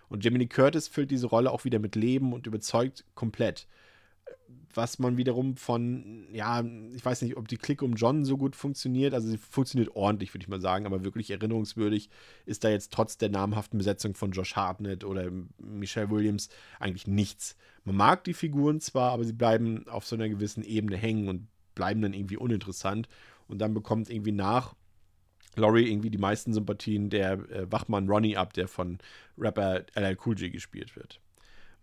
Und 0.08 0.24
Lee 0.24 0.46
Curtis 0.46 0.88
füllt 0.88 1.10
diese 1.10 1.26
Rolle 1.26 1.50
auch 1.50 1.64
wieder 1.64 1.78
mit 1.78 1.96
Leben 1.96 2.32
und 2.32 2.46
überzeugt 2.46 3.04
komplett 3.14 3.66
was 4.76 4.98
man 4.98 5.16
wiederum 5.16 5.56
von, 5.56 6.26
ja, 6.32 6.62
ich 6.94 7.04
weiß 7.04 7.22
nicht, 7.22 7.36
ob 7.36 7.48
die 7.48 7.56
Clique 7.56 7.84
um 7.84 7.94
John 7.94 8.24
so 8.24 8.36
gut 8.36 8.56
funktioniert. 8.56 9.14
Also 9.14 9.28
sie 9.28 9.38
funktioniert 9.38 9.94
ordentlich, 9.94 10.32
würde 10.34 10.42
ich 10.42 10.48
mal 10.48 10.60
sagen, 10.60 10.86
aber 10.86 11.04
wirklich 11.04 11.30
erinnerungswürdig 11.30 12.10
ist 12.46 12.64
da 12.64 12.70
jetzt 12.70 12.92
trotz 12.92 13.16
der 13.16 13.30
namhaften 13.30 13.78
Besetzung 13.78 14.14
von 14.14 14.32
Josh 14.32 14.56
Hartnett 14.56 15.04
oder 15.04 15.30
Michelle 15.58 16.10
Williams 16.10 16.48
eigentlich 16.78 17.06
nichts. 17.06 17.56
Man 17.84 17.96
mag 17.96 18.24
die 18.24 18.34
Figuren 18.34 18.80
zwar, 18.80 19.12
aber 19.12 19.24
sie 19.24 19.32
bleiben 19.32 19.86
auf 19.88 20.06
so 20.06 20.16
einer 20.16 20.28
gewissen 20.28 20.64
Ebene 20.64 20.96
hängen 20.96 21.28
und 21.28 21.46
bleiben 21.74 22.02
dann 22.02 22.14
irgendwie 22.14 22.36
uninteressant. 22.36 23.08
Und 23.48 23.58
dann 23.58 23.74
bekommt 23.74 24.10
irgendwie 24.10 24.32
nach 24.32 24.74
Laurie 25.56 25.88
irgendwie 25.88 26.10
die 26.10 26.18
meisten 26.18 26.52
Sympathien 26.52 27.10
der 27.10 27.32
äh, 27.50 27.70
Wachmann 27.70 28.08
Ronnie 28.08 28.36
ab, 28.36 28.52
der 28.52 28.68
von 28.68 28.98
Rapper 29.38 29.84
LL 29.94 30.16
Cool 30.24 30.38
J 30.38 30.52
gespielt 30.52 30.96
wird. 30.96 31.20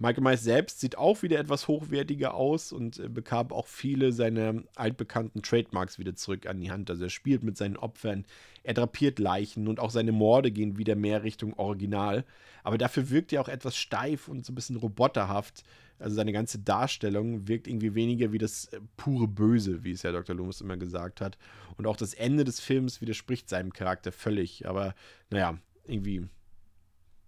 Michael 0.01 0.23
Myers 0.23 0.43
selbst 0.43 0.79
sieht 0.79 0.97
auch 0.97 1.21
wieder 1.21 1.37
etwas 1.37 1.67
hochwertiger 1.67 2.33
aus 2.33 2.71
und 2.71 2.97
äh, 2.97 3.07
bekam 3.07 3.51
auch 3.51 3.67
viele 3.67 4.11
seiner 4.11 4.63
altbekannten 4.73 5.43
Trademarks 5.43 5.99
wieder 5.99 6.15
zurück 6.15 6.47
an 6.47 6.59
die 6.59 6.71
Hand. 6.71 6.89
Also 6.89 7.03
er 7.03 7.11
spielt 7.11 7.43
mit 7.43 7.55
seinen 7.55 7.77
Opfern, 7.77 8.25
er 8.63 8.73
drapiert 8.73 9.19
Leichen 9.19 9.67
und 9.67 9.79
auch 9.79 9.91
seine 9.91 10.11
Morde 10.11 10.49
gehen 10.49 10.79
wieder 10.79 10.95
mehr 10.95 11.21
Richtung 11.21 11.53
Original. 11.53 12.25
Aber 12.63 12.79
dafür 12.79 13.11
wirkt 13.11 13.31
er 13.31 13.41
auch 13.41 13.47
etwas 13.47 13.77
steif 13.77 14.27
und 14.27 14.43
so 14.43 14.53
ein 14.53 14.55
bisschen 14.55 14.77
roboterhaft. 14.77 15.63
Also 15.99 16.15
seine 16.15 16.31
ganze 16.31 16.57
Darstellung 16.57 17.47
wirkt 17.47 17.67
irgendwie 17.67 17.93
weniger 17.93 18.31
wie 18.31 18.39
das 18.39 18.65
äh, 18.73 18.79
pure 18.97 19.27
Böse, 19.27 19.83
wie 19.83 19.91
es 19.91 20.01
ja 20.01 20.11
Dr. 20.11 20.35
Loomis 20.35 20.61
immer 20.61 20.77
gesagt 20.77 21.21
hat. 21.21 21.37
Und 21.77 21.85
auch 21.85 21.95
das 21.95 22.15
Ende 22.15 22.43
des 22.43 22.59
Films 22.59 23.01
widerspricht 23.01 23.47
seinem 23.49 23.71
Charakter 23.71 24.11
völlig. 24.11 24.67
Aber 24.67 24.95
naja, 25.29 25.59
irgendwie 25.85 26.27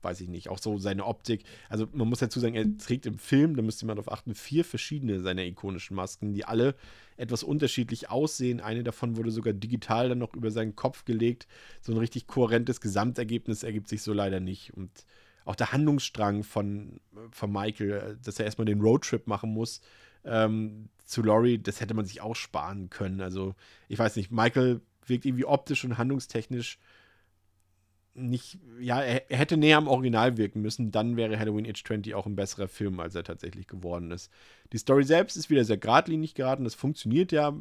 weiß 0.04 0.22
ich 0.22 0.30
nicht, 0.30 0.50
auch 0.50 0.60
so 0.60 0.78
seine 0.78 1.06
Optik. 1.06 1.44
Also 1.70 1.88
man 1.94 2.10
muss 2.10 2.20
dazu 2.20 2.40
sagen, 2.40 2.56
er 2.56 2.78
trägt 2.78 3.06
im 3.06 3.18
Film, 3.18 3.56
da 3.56 3.62
müsste 3.62 3.86
man 3.86 3.96
darauf 3.96 4.12
achten, 4.12 4.36
vier 4.36 4.66
verschiedene 4.66 5.22
seiner 5.22 5.44
ikonischen 5.44 5.96
Masken, 5.96 6.34
die 6.34 6.46
alle 6.46 6.76
etwas 7.18 7.44
unterschiedlich 7.44 8.10
aussehen. 8.10 8.62
Eine 8.62 8.84
davon 8.84 9.18
wurde 9.18 9.32
sogar 9.32 9.54
digital 9.54 10.10
dann 10.10 10.20
noch 10.20 10.34
über 10.34 10.52
seinen 10.52 10.76
Kopf 10.76 11.06
gelegt. 11.06 11.48
So 11.82 11.92
ein 11.92 11.98
richtig 11.98 12.28
kohärentes 12.28 12.82
Gesamtergebnis 12.82 13.64
ergibt 13.64 13.88
sich 13.88 14.02
so 14.02 14.14
leider 14.14 14.40
nicht. 14.40 14.74
Und 14.74 15.06
auch 15.46 15.56
der 15.56 15.72
Handlungsstrang 15.72 16.44
von, 16.44 17.00
von 17.32 17.52
Michael, 17.52 18.18
dass 18.24 18.40
er 18.40 18.46
erstmal 18.46 18.66
den 18.66 18.82
Roadtrip 18.82 19.28
machen 19.28 19.52
muss 19.52 19.82
ähm, 20.26 20.90
zu 21.06 21.22
Laurie, 21.22 21.58
das 21.58 21.82
hätte 21.82 21.94
man 21.94 22.06
sich 22.06 22.22
auch 22.22 22.36
sparen 22.36 22.90
können. 22.90 23.22
Also 23.22 23.56
ich 23.88 24.00
weiß 24.00 24.16
nicht, 24.16 24.32
Michael 24.32 24.82
wirkt 25.06 25.26
irgendwie 25.26 25.46
optisch 25.46 25.84
und 25.84 25.98
handlungstechnisch 25.98 26.80
nicht, 28.16 28.60
ja, 28.80 29.02
er, 29.02 29.24
hätte 29.30 29.58
näher 29.58 29.78
am 29.78 29.88
Original 29.88 30.38
wirken 30.38 30.62
müssen, 30.62 30.92
dann 30.92 31.18
wäre 31.18 31.40
Halloween 31.40 31.68
Age 31.68 31.84
20 31.84 32.14
auch 32.14 32.26
ein 32.26 32.36
besserer 32.36 32.68
Film, 32.68 33.00
als 33.00 33.16
er 33.16 33.24
tatsächlich 33.24 33.68
geworden 33.68 34.12
ist. 34.12 34.32
Die 34.72 34.78
Story 34.78 35.04
selbst 35.04 35.36
ist 35.36 35.50
wieder 35.50 35.66
sehr 35.66 35.78
geradlinig 35.78 36.36
geraten, 36.36 36.64
das 36.64 36.76
funktioniert 36.76 37.32
ja 37.32 37.56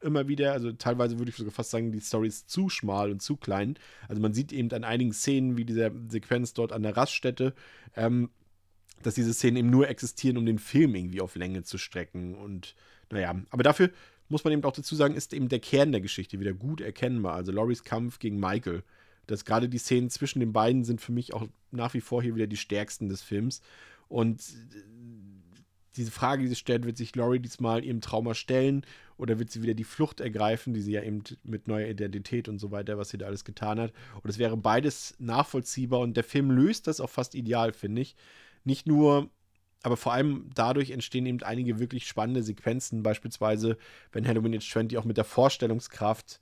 immer 0.00 0.28
wieder, 0.28 0.52
also 0.52 0.72
teilweise 0.72 1.18
würde 1.18 1.30
ich 1.30 1.36
sogar 1.36 1.52
fast 1.52 1.70
sagen, 1.70 1.92
die 1.92 2.00
Story 2.00 2.28
ist 2.28 2.48
zu 2.48 2.70
schmal 2.70 3.10
und 3.10 3.20
zu 3.20 3.36
klein. 3.36 3.74
Also 4.08 4.22
man 4.22 4.32
sieht 4.32 4.52
eben 4.52 4.70
an 4.72 4.84
einigen 4.84 5.12
Szenen, 5.12 5.58
wie 5.58 5.66
dieser 5.66 5.90
Sequenz 6.08 6.54
dort 6.54 6.72
an 6.72 6.82
der 6.82 6.96
Raststätte, 6.96 7.52
ähm, 7.94 8.30
dass 9.02 9.14
diese 9.14 9.34
Szenen 9.34 9.58
eben 9.58 9.70
nur 9.70 9.88
existieren, 9.88 10.38
um 10.38 10.46
den 10.46 10.58
Film 10.58 10.94
irgendwie 10.94 11.20
auf 11.20 11.36
Länge 11.36 11.62
zu 11.64 11.76
strecken 11.76 12.34
und 12.34 12.74
naja, 13.10 13.34
aber 13.50 13.62
dafür 13.62 13.90
muss 14.28 14.44
man 14.44 14.52
eben 14.52 14.64
auch 14.64 14.72
dazu 14.72 14.94
sagen, 14.94 15.14
ist 15.14 15.34
eben 15.34 15.48
der 15.48 15.58
Kern 15.58 15.92
der 15.92 16.00
Geschichte 16.00 16.38
wieder 16.38 16.52
gut 16.52 16.80
erkennbar. 16.80 17.34
Also 17.34 17.50
Loris 17.50 17.82
Kampf 17.82 18.20
gegen 18.20 18.38
Michael 18.38 18.84
dass 19.30 19.44
gerade 19.44 19.68
die 19.68 19.78
Szenen 19.78 20.10
zwischen 20.10 20.40
den 20.40 20.52
beiden 20.52 20.84
sind 20.84 21.00
für 21.00 21.12
mich 21.12 21.34
auch 21.34 21.46
nach 21.70 21.94
wie 21.94 22.00
vor 22.00 22.22
hier 22.22 22.34
wieder 22.34 22.46
die 22.46 22.56
stärksten 22.56 23.08
des 23.08 23.22
Films. 23.22 23.60
Und 24.08 24.40
äh, 24.40 24.82
diese 25.96 26.10
Frage, 26.10 26.42
die 26.42 26.48
sie 26.48 26.56
stellt, 26.56 26.84
wird 26.86 26.96
sich 26.96 27.14
Laurie 27.16 27.40
diesmal 27.40 27.84
ihrem 27.84 28.00
Trauma 28.00 28.34
stellen 28.34 28.84
oder 29.16 29.38
wird 29.38 29.50
sie 29.50 29.62
wieder 29.62 29.74
die 29.74 29.84
Flucht 29.84 30.20
ergreifen, 30.20 30.72
die 30.72 30.80
sie 30.80 30.92
ja 30.92 31.02
eben 31.02 31.22
mit 31.42 31.68
neuer 31.68 31.88
Identität 31.88 32.48
und 32.48 32.58
so 32.58 32.70
weiter, 32.70 32.96
was 32.96 33.10
sie 33.10 33.18
da 33.18 33.26
alles 33.26 33.44
getan 33.44 33.78
hat. 33.78 33.92
Und 34.22 34.30
es 34.30 34.38
wäre 34.38 34.56
beides 34.56 35.14
nachvollziehbar 35.18 36.00
und 36.00 36.16
der 36.16 36.24
Film 36.24 36.50
löst 36.50 36.86
das 36.86 37.00
auch 37.00 37.10
fast 37.10 37.34
ideal, 37.34 37.72
finde 37.72 38.02
ich. 38.02 38.16
Nicht 38.64 38.86
nur, 38.86 39.30
aber 39.82 39.96
vor 39.96 40.12
allem 40.12 40.50
dadurch 40.54 40.90
entstehen 40.90 41.26
eben 41.26 41.42
einige 41.42 41.78
wirklich 41.78 42.06
spannende 42.06 42.42
Sequenzen, 42.42 43.02
beispielsweise 43.02 43.76
wenn 44.12 44.26
Halloween 44.26 44.54
Age 44.54 44.70
20 44.70 44.98
auch 44.98 45.04
mit 45.04 45.16
der 45.16 45.24
Vorstellungskraft 45.24 46.40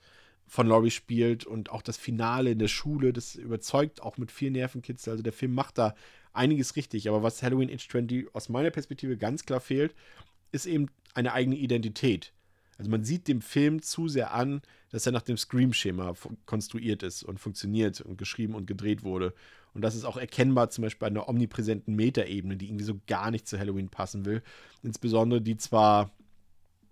von 0.49 0.67
Laurie 0.67 0.91
spielt 0.91 1.45
und 1.45 1.71
auch 1.71 1.83
das 1.83 1.97
Finale 1.97 2.53
in 2.53 2.59
der 2.59 2.69
Schule, 2.69 3.13
das 3.13 3.35
überzeugt 3.35 4.03
auch 4.03 4.17
mit 4.17 4.33
viel 4.33 4.51
Nervenkitzel. 4.51 5.13
Also 5.13 5.23
der 5.23 5.33
Film 5.33 5.55
macht 5.55 5.79
da 5.79 5.95
einiges 6.33 6.75
richtig. 6.77 7.09
Aber 7.09 7.23
was 7.23 7.43
Halloween 7.43 7.71
Age 7.71 7.89
20 7.89 8.35
aus 8.35 8.49
meiner 8.49 8.71
Perspektive 8.71 9.17
ganz 9.17 9.45
klar 9.45 9.61
fehlt, 9.61 9.95
ist 10.51 10.67
eben 10.67 10.87
eine 11.15 11.33
eigene 11.33 11.57
Identität. 11.57 12.33
Also 12.79 12.91
man 12.91 13.05
sieht 13.05 13.29
dem 13.29 13.43
Film 13.43 13.83
zu 13.83 14.09
sehr 14.09 14.33
an, 14.33 14.63
dass 14.91 15.05
er 15.05 15.13
nach 15.13 15.23
dem 15.23 15.37
Scream-Schema 15.37 16.15
konstruiert 16.47 17.03
ist 17.03 17.25
und 17.25 17.39
funktioniert 17.39 18.01
und 18.01 18.17
geschrieben 18.17 18.55
und 18.55 18.67
gedreht 18.67 19.03
wurde. 19.03 19.35
Und 19.75 19.83
das 19.83 19.95
ist 19.95 20.05
auch 20.05 20.17
erkennbar 20.17 20.71
zum 20.71 20.83
Beispiel 20.83 21.01
bei 21.01 21.07
einer 21.09 21.29
omnipräsenten 21.29 21.95
Metaebene, 21.95 22.57
die 22.57 22.67
irgendwie 22.67 22.85
so 22.85 23.01
gar 23.07 23.31
nicht 23.31 23.47
zu 23.47 23.59
Halloween 23.59 23.89
passen 23.89 24.25
will. 24.25 24.43
Insbesondere 24.83 25.43
die 25.43 25.57
zwar 25.57 26.11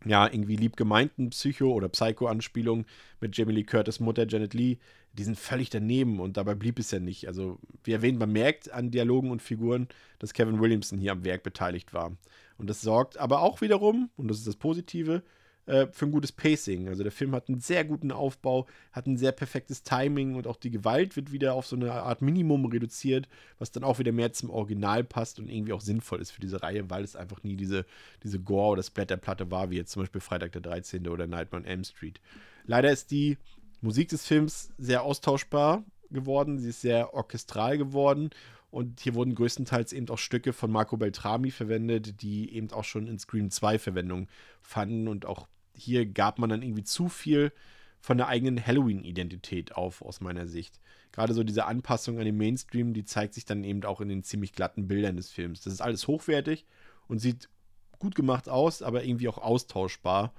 ja, 0.06 0.26
irgendwie 0.26 0.56
lieb 0.56 0.76
gemeinten 0.76 1.30
Psycho- 1.30 1.72
oder 1.72 1.88
Psycho-Anspielungen 1.88 2.86
mit 3.20 3.36
Jamie 3.36 3.54
Lee 3.54 3.64
Curtis 3.64 4.00
Mutter 4.00 4.26
Janet 4.28 4.54
Lee, 4.54 4.78
die 5.14 5.24
sind 5.24 5.38
völlig 5.38 5.70
daneben 5.70 6.20
und 6.20 6.36
dabei 6.36 6.54
blieb 6.54 6.78
es 6.78 6.90
ja 6.90 7.00
nicht. 7.00 7.26
Also, 7.26 7.58
wie 7.84 7.92
erwähnt, 7.92 8.18
man 8.18 8.32
merkt 8.32 8.70
an 8.70 8.90
Dialogen 8.90 9.30
und 9.30 9.42
Figuren, 9.42 9.88
dass 10.18 10.32
Kevin 10.32 10.60
Williamson 10.60 10.98
hier 10.98 11.12
am 11.12 11.24
Werk 11.24 11.42
beteiligt 11.42 11.92
war. 11.92 12.16
Und 12.58 12.70
das 12.70 12.80
sorgt 12.80 13.18
aber 13.18 13.40
auch 13.40 13.60
wiederum, 13.60 14.10
und 14.16 14.28
das 14.28 14.38
ist 14.38 14.46
das 14.46 14.56
Positive, 14.56 15.22
äh, 15.66 15.88
für 15.90 16.06
ein 16.06 16.12
gutes 16.12 16.32
Pacing. 16.32 16.88
Also 16.88 17.02
der 17.02 17.12
Film 17.12 17.34
hat 17.34 17.48
einen 17.48 17.60
sehr 17.60 17.84
guten 17.84 18.12
Aufbau, 18.12 18.66
hat 18.92 19.06
ein 19.06 19.16
sehr 19.16 19.32
perfektes 19.32 19.82
Timing 19.82 20.36
und 20.36 20.46
auch 20.46 20.56
die 20.56 20.70
Gewalt 20.70 21.16
wird 21.16 21.32
wieder 21.32 21.54
auf 21.54 21.66
so 21.66 21.76
eine 21.76 21.92
Art 21.92 22.22
Minimum 22.22 22.66
reduziert, 22.66 23.28
was 23.58 23.72
dann 23.72 23.84
auch 23.84 23.98
wieder 23.98 24.12
mehr 24.12 24.32
zum 24.32 24.50
Original 24.50 25.04
passt 25.04 25.38
und 25.38 25.48
irgendwie 25.48 25.72
auch 25.72 25.80
sinnvoll 25.80 26.20
ist 26.20 26.30
für 26.30 26.40
diese 26.40 26.62
Reihe, 26.62 26.88
weil 26.88 27.04
es 27.04 27.16
einfach 27.16 27.42
nie 27.42 27.56
diese, 27.56 27.84
diese 28.22 28.38
Gore- 28.38 28.72
oder 28.72 28.82
Splatterplatte 28.82 29.50
war, 29.50 29.70
wie 29.70 29.76
jetzt 29.76 29.92
zum 29.92 30.02
Beispiel 30.02 30.20
Freitag 30.20 30.52
der 30.52 30.62
13. 30.62 31.08
oder 31.08 31.26
Nightmare 31.26 31.62
on 31.62 31.68
Elm 31.68 31.84
Street. 31.84 32.20
Leider 32.64 32.90
ist 32.90 33.10
die 33.10 33.36
Musik 33.80 34.08
des 34.08 34.26
Films 34.26 34.70
sehr 34.78 35.02
austauschbar 35.02 35.84
geworden, 36.10 36.58
sie 36.58 36.70
ist 36.70 36.80
sehr 36.80 37.14
orchestral 37.14 37.76
geworden 37.76 38.30
und 38.70 39.00
hier 39.00 39.14
wurden 39.14 39.34
größtenteils 39.34 39.92
eben 39.92 40.08
auch 40.10 40.18
Stücke 40.18 40.52
von 40.52 40.70
Marco 40.70 40.96
Beltrami 40.96 41.50
verwendet, 41.50 42.22
die 42.22 42.52
eben 42.54 42.70
auch 42.72 42.84
schon 42.84 43.06
in 43.06 43.18
Scream 43.18 43.50
2 43.50 43.78
Verwendung 43.78 44.28
fanden 44.60 45.08
und 45.08 45.26
auch 45.26 45.48
hier 45.76 46.06
gab 46.06 46.38
man 46.38 46.50
dann 46.50 46.62
irgendwie 46.62 46.84
zu 46.84 47.08
viel 47.08 47.52
von 48.00 48.18
der 48.18 48.28
eigenen 48.28 48.64
Halloween-Identität 48.64 49.74
auf, 49.74 50.02
aus 50.02 50.20
meiner 50.20 50.46
Sicht. 50.46 50.80
Gerade 51.12 51.34
so 51.34 51.42
diese 51.42 51.64
Anpassung 51.64 52.18
an 52.18 52.24
den 52.24 52.36
Mainstream, 52.36 52.92
die 52.92 53.04
zeigt 53.04 53.34
sich 53.34 53.44
dann 53.44 53.64
eben 53.64 53.84
auch 53.84 54.00
in 54.00 54.08
den 54.08 54.22
ziemlich 54.22 54.52
glatten 54.52 54.86
Bildern 54.86 55.16
des 55.16 55.30
Films. 55.30 55.62
Das 55.62 55.72
ist 55.72 55.80
alles 55.80 56.06
hochwertig 56.06 56.66
und 57.08 57.18
sieht 57.18 57.48
gut 57.98 58.14
gemacht 58.14 58.48
aus, 58.48 58.82
aber 58.82 59.04
irgendwie 59.04 59.28
auch 59.28 59.38
austauschbar. 59.38 60.32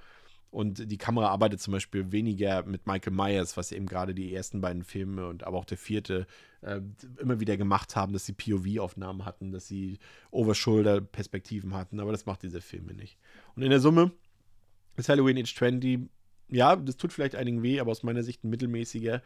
Und 0.50 0.90
die 0.90 0.96
Kamera 0.96 1.28
arbeitet 1.28 1.60
zum 1.60 1.72
Beispiel 1.72 2.10
weniger 2.10 2.62
mit 2.62 2.86
Michael 2.86 3.12
Myers, 3.12 3.58
was 3.58 3.70
eben 3.70 3.86
gerade 3.86 4.14
die 4.14 4.34
ersten 4.34 4.62
beiden 4.62 4.82
Filme 4.82 5.26
und 5.26 5.44
aber 5.44 5.58
auch 5.58 5.66
der 5.66 5.76
vierte 5.76 6.26
äh, 6.62 6.80
immer 7.20 7.38
wieder 7.38 7.58
gemacht 7.58 7.96
haben, 7.96 8.14
dass 8.14 8.24
sie 8.24 8.32
POV-Aufnahmen 8.32 9.26
hatten, 9.26 9.52
dass 9.52 9.68
sie 9.68 9.98
Overshoulder-Perspektiven 10.30 11.74
hatten, 11.74 12.00
aber 12.00 12.12
das 12.12 12.24
macht 12.24 12.42
diese 12.42 12.62
Filme 12.62 12.94
nicht. 12.94 13.18
Und 13.56 13.62
in 13.62 13.68
der 13.68 13.80
Summe 13.80 14.12
ist 14.98 15.08
Halloween 15.08 15.38
Age 15.38 15.54
20, 15.54 16.00
ja, 16.48 16.76
das 16.76 16.96
tut 16.96 17.12
vielleicht 17.12 17.34
einigen 17.34 17.62
weh, 17.62 17.80
aber 17.80 17.90
aus 17.90 18.02
meiner 18.02 18.22
Sicht 18.22 18.44
ein 18.44 18.50
mittelmäßiger, 18.50 19.22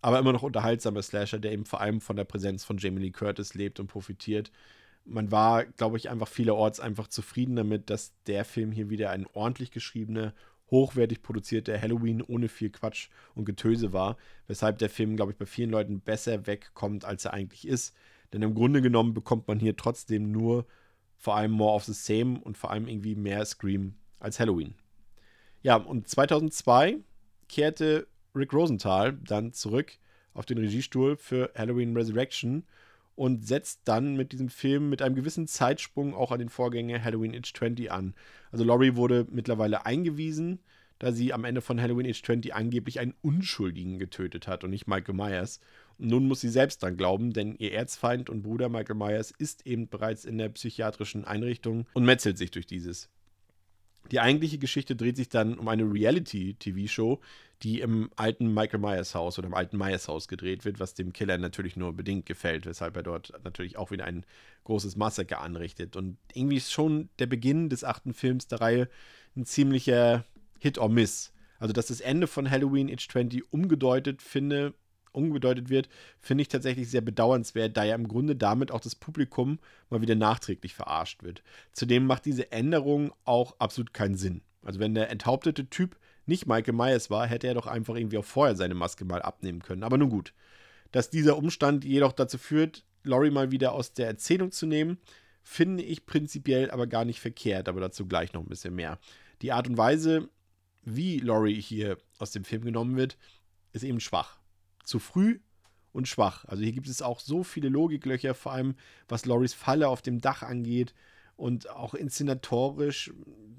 aber 0.00 0.18
immer 0.18 0.32
noch 0.32 0.42
unterhaltsamer 0.42 1.02
Slasher, 1.02 1.38
der 1.38 1.52
eben 1.52 1.64
vor 1.64 1.80
allem 1.80 2.00
von 2.00 2.16
der 2.16 2.24
Präsenz 2.24 2.64
von 2.64 2.78
Jamie 2.78 3.00
Lee 3.00 3.10
Curtis 3.10 3.54
lebt 3.54 3.80
und 3.80 3.88
profitiert. 3.88 4.50
Man 5.04 5.30
war, 5.30 5.64
glaube 5.64 5.96
ich, 5.96 6.10
einfach 6.10 6.28
vielerorts 6.28 6.80
einfach 6.80 7.08
zufrieden 7.08 7.56
damit, 7.56 7.90
dass 7.90 8.12
der 8.26 8.44
Film 8.44 8.72
hier 8.72 8.90
wieder 8.90 9.10
ein 9.10 9.26
ordentlich 9.34 9.70
geschriebener, 9.70 10.34
hochwertig 10.70 11.22
produzierter 11.22 11.80
Halloween 11.80 12.22
ohne 12.22 12.48
viel 12.48 12.70
Quatsch 12.70 13.08
und 13.34 13.44
Getöse 13.44 13.92
war, 13.92 14.16
weshalb 14.48 14.78
der 14.78 14.90
Film, 14.90 15.16
glaube 15.16 15.32
ich, 15.32 15.38
bei 15.38 15.46
vielen 15.46 15.70
Leuten 15.70 16.00
besser 16.00 16.46
wegkommt, 16.46 17.04
als 17.04 17.24
er 17.24 17.34
eigentlich 17.34 17.66
ist. 17.68 17.94
Denn 18.32 18.42
im 18.42 18.54
Grunde 18.54 18.82
genommen 18.82 19.14
bekommt 19.14 19.46
man 19.46 19.60
hier 19.60 19.76
trotzdem 19.76 20.32
nur 20.32 20.66
vor 21.16 21.36
allem 21.36 21.52
more 21.52 21.74
of 21.74 21.84
the 21.84 21.92
same 21.92 22.40
und 22.40 22.56
vor 22.56 22.70
allem 22.70 22.88
irgendwie 22.88 23.14
mehr 23.14 23.44
Scream 23.44 23.94
als 24.18 24.40
Halloween. 24.40 24.74
Ja, 25.62 25.76
und 25.76 26.08
2002 26.08 26.98
kehrte 27.48 28.06
Rick 28.34 28.52
Rosenthal 28.52 29.14
dann 29.14 29.52
zurück 29.52 29.98
auf 30.34 30.46
den 30.46 30.58
Regiestuhl 30.58 31.16
für 31.16 31.50
Halloween 31.56 31.96
Resurrection 31.96 32.64
und 33.14 33.46
setzt 33.46 33.80
dann 33.84 34.14
mit 34.14 34.32
diesem 34.32 34.50
Film 34.50 34.90
mit 34.90 35.02
einem 35.02 35.14
gewissen 35.14 35.48
Zeitsprung 35.48 36.14
auch 36.14 36.30
an 36.30 36.38
den 36.38 36.50
Vorgänger 36.50 37.02
Halloween 37.02 37.34
Age 37.34 37.52
20 37.52 37.90
an. 37.90 38.14
Also 38.52 38.62
Laurie 38.62 38.94
wurde 38.94 39.26
mittlerweile 39.30 39.86
eingewiesen, 39.86 40.60
da 40.98 41.12
sie 41.12 41.32
am 41.32 41.44
Ende 41.44 41.62
von 41.62 41.80
Halloween 41.80 42.06
Age 42.06 42.22
20 42.22 42.54
angeblich 42.54 43.00
einen 43.00 43.14
Unschuldigen 43.22 43.98
getötet 43.98 44.46
hat 44.46 44.64
und 44.64 44.70
nicht 44.70 44.86
Michael 44.86 45.14
Myers. 45.14 45.60
Und 45.98 46.08
nun 46.08 46.28
muss 46.28 46.42
sie 46.42 46.50
selbst 46.50 46.82
dran 46.82 46.98
glauben, 46.98 47.32
denn 47.32 47.56
ihr 47.56 47.72
Erzfeind 47.72 48.28
und 48.28 48.42
Bruder 48.42 48.68
Michael 48.68 48.96
Myers 48.96 49.30
ist 49.30 49.66
eben 49.66 49.88
bereits 49.88 50.26
in 50.26 50.36
der 50.36 50.50
psychiatrischen 50.50 51.24
Einrichtung 51.24 51.86
und 51.94 52.04
metzelt 52.04 52.36
sich 52.36 52.50
durch 52.50 52.66
dieses. 52.66 53.08
Die 54.10 54.20
eigentliche 54.20 54.58
Geschichte 54.58 54.96
dreht 54.96 55.16
sich 55.16 55.28
dann 55.28 55.58
um 55.58 55.68
eine 55.68 55.84
Reality-TV-Show, 55.84 57.20
die 57.62 57.80
im 57.80 58.10
alten 58.16 58.52
Michael 58.52 58.80
Myers 58.80 59.14
Haus 59.14 59.38
oder 59.38 59.48
im 59.48 59.54
alten 59.54 59.78
Myers 59.78 60.08
Haus 60.08 60.28
gedreht 60.28 60.64
wird, 60.64 60.78
was 60.78 60.94
dem 60.94 61.12
Killer 61.12 61.38
natürlich 61.38 61.76
nur 61.76 61.92
bedingt 61.94 62.26
gefällt, 62.26 62.66
weshalb 62.66 62.96
er 62.96 63.02
dort 63.02 63.32
natürlich 63.44 63.76
auch 63.76 63.90
wieder 63.90 64.04
ein 64.04 64.24
großes 64.64 64.96
Massaker 64.96 65.40
anrichtet. 65.40 65.96
Und 65.96 66.18
irgendwie 66.34 66.56
ist 66.56 66.72
schon 66.72 67.08
der 67.18 67.26
Beginn 67.26 67.68
des 67.68 67.84
achten 67.84 68.12
Films 68.12 68.46
der 68.48 68.60
Reihe 68.60 68.88
ein 69.36 69.46
ziemlicher 69.46 70.24
Hit 70.58 70.78
or 70.78 70.88
Miss. 70.88 71.32
Also, 71.58 71.72
dass 71.72 71.86
das 71.86 72.00
Ende 72.00 72.26
von 72.26 72.50
Halloween 72.50 72.90
Age 72.90 73.08
20 73.08 73.52
umgedeutet 73.52 74.20
finde, 74.20 74.74
umgedeutet 75.16 75.70
wird, 75.70 75.88
finde 76.20 76.42
ich 76.42 76.48
tatsächlich 76.48 76.90
sehr 76.90 77.00
bedauernswert, 77.00 77.76
da 77.76 77.84
ja 77.84 77.94
im 77.94 78.08
Grunde 78.08 78.36
damit 78.36 78.70
auch 78.70 78.80
das 78.80 78.94
Publikum 78.94 79.58
mal 79.90 80.00
wieder 80.00 80.14
nachträglich 80.14 80.74
verarscht 80.74 81.22
wird. 81.22 81.42
Zudem 81.72 82.06
macht 82.06 82.24
diese 82.24 82.52
Änderung 82.52 83.12
auch 83.24 83.56
absolut 83.58 83.92
keinen 83.94 84.16
Sinn. 84.16 84.42
Also 84.62 84.80
wenn 84.80 84.94
der 84.94 85.10
enthauptete 85.10 85.68
Typ 85.70 85.96
nicht 86.26 86.46
Michael 86.46 86.74
Myers 86.74 87.08
war, 87.10 87.26
hätte 87.26 87.46
er 87.46 87.54
doch 87.54 87.66
einfach 87.66 87.94
irgendwie 87.94 88.18
auch 88.18 88.24
vorher 88.24 88.56
seine 88.56 88.74
Maske 88.74 89.04
mal 89.04 89.22
abnehmen 89.22 89.62
können. 89.62 89.84
Aber 89.84 89.96
nun 89.96 90.10
gut. 90.10 90.34
Dass 90.92 91.10
dieser 91.10 91.36
Umstand 91.36 91.84
jedoch 91.84 92.12
dazu 92.12 92.38
führt, 92.38 92.84
Laurie 93.04 93.30
mal 93.30 93.50
wieder 93.52 93.72
aus 93.72 93.92
der 93.92 94.08
Erzählung 94.08 94.50
zu 94.50 94.66
nehmen, 94.66 94.98
finde 95.42 95.84
ich 95.84 96.06
prinzipiell 96.06 96.70
aber 96.70 96.88
gar 96.88 97.04
nicht 97.04 97.20
verkehrt, 97.20 97.68
aber 97.68 97.80
dazu 97.80 98.06
gleich 98.06 98.32
noch 98.32 98.42
ein 98.42 98.48
bisschen 98.48 98.74
mehr. 98.74 98.98
Die 99.42 99.52
Art 99.52 99.68
und 99.68 99.76
Weise, 99.76 100.28
wie 100.82 101.18
Laurie 101.20 101.60
hier 101.60 101.98
aus 102.18 102.32
dem 102.32 102.44
Film 102.44 102.64
genommen 102.64 102.96
wird, 102.96 103.16
ist 103.72 103.84
eben 103.84 104.00
schwach. 104.00 104.38
Zu 104.86 104.98
früh 104.98 105.40
und 105.92 106.08
schwach. 106.08 106.44
Also 106.46 106.62
hier 106.62 106.72
gibt 106.72 106.88
es 106.88 107.02
auch 107.02 107.20
so 107.20 107.42
viele 107.42 107.68
Logiklöcher, 107.68 108.34
vor 108.34 108.52
allem 108.52 108.74
was 109.08 109.26
Loris 109.26 109.54
Falle 109.54 109.88
auf 109.88 110.02
dem 110.02 110.20
Dach 110.20 110.42
angeht 110.42 110.94
und 111.36 111.68
auch 111.70 111.94
inszenatorisch. 111.94 113.12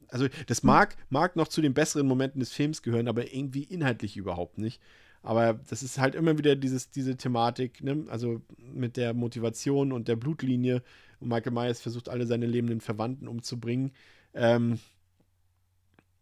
Also 0.08 0.28
das 0.48 0.64
mag, 0.64 0.96
mag 1.10 1.36
noch 1.36 1.48
zu 1.48 1.62
den 1.62 1.74
besseren 1.74 2.08
Momenten 2.08 2.40
des 2.40 2.52
Films 2.52 2.82
gehören, 2.82 3.08
aber 3.08 3.34
irgendwie 3.34 3.64
inhaltlich 3.64 4.18
überhaupt 4.18 4.58
nicht. 4.58 4.82
Aber 5.24 5.54
das 5.70 5.84
ist 5.84 5.98
halt 6.00 6.16
immer 6.16 6.38
wieder 6.38 6.56
dieses, 6.56 6.90
diese 6.90 7.18
Thematik, 7.18 7.84
ne? 7.84 8.06
also 8.08 8.42
mit 8.58 8.98
der 8.98 9.14
Motivation 9.14 9.92
und 9.92 10.08
der 10.08 10.16
Blutlinie. 10.16 10.84
Und 11.20 11.30
Michael 11.30 11.52
Myers 11.52 11.82
versucht 11.82 12.08
alle 12.08 12.28
seine 12.28 12.46
lebenden 12.46 12.82
Verwandten 12.82 13.28
umzubringen. 13.28 13.92
Ähm, 14.34 14.80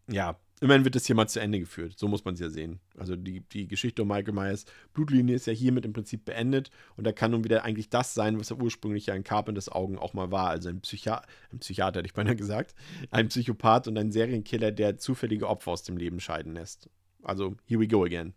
ja, 0.10 0.40
immerhin 0.62 0.86
wird 0.86 0.96
das 0.96 1.06
hier 1.06 1.16
mal 1.16 1.28
zu 1.28 1.40
Ende 1.40 1.60
geführt. 1.60 1.98
So 1.98 2.08
muss 2.08 2.24
man 2.24 2.36
es 2.36 2.40
ja 2.40 2.50
sehen. 2.50 2.80
Also 2.98 3.16
die, 3.16 3.42
die 3.42 3.68
Geschichte 3.68 4.04
um 4.04 4.08
Michael 4.08 4.34
Myers 4.34 4.66
Blutlinie 4.94 5.36
ist 5.36 5.48
ja 5.48 5.54
hiermit 5.54 5.86
im 5.86 5.94
Prinzip 5.94 6.26
beendet 6.26 6.70
und 6.96 7.06
da 7.06 7.12
kann 7.12 7.32
nun 7.32 7.44
wieder 7.44 7.64
eigentlich 7.64 7.90
das 7.90 8.14
sein, 8.14 8.40
was 8.40 8.52
er 8.52 8.62
ursprünglich 8.62 9.08
ja 9.08 9.16
in 9.16 9.24
Carpenters 9.24 9.70
Augen 9.70 9.98
auch 9.98 10.14
mal 10.14 10.32
war. 10.32 10.50
Also 10.50 10.70
ein, 10.70 10.82
Psychi 10.82 11.10
ein 11.10 11.60
Psychiater, 11.60 12.00
hätte 12.00 12.08
ich 12.08 12.14
beinahe 12.14 12.36
gesagt. 12.36 12.74
Ein 13.12 13.28
Psychopath 13.28 13.88
und 13.88 13.98
ein 13.98 14.12
Serienkiller, 14.12 14.72
der 14.72 14.98
zufällige 14.98 15.48
Opfer 15.48 15.72
aus 15.72 15.84
dem 15.84 15.98
Leben 15.98 16.20
scheiden 16.20 16.54
lässt. 16.54 16.90
Also 17.24 17.56
here 17.66 17.82
we 17.82 17.88
go 17.88 18.04
again, 18.04 18.34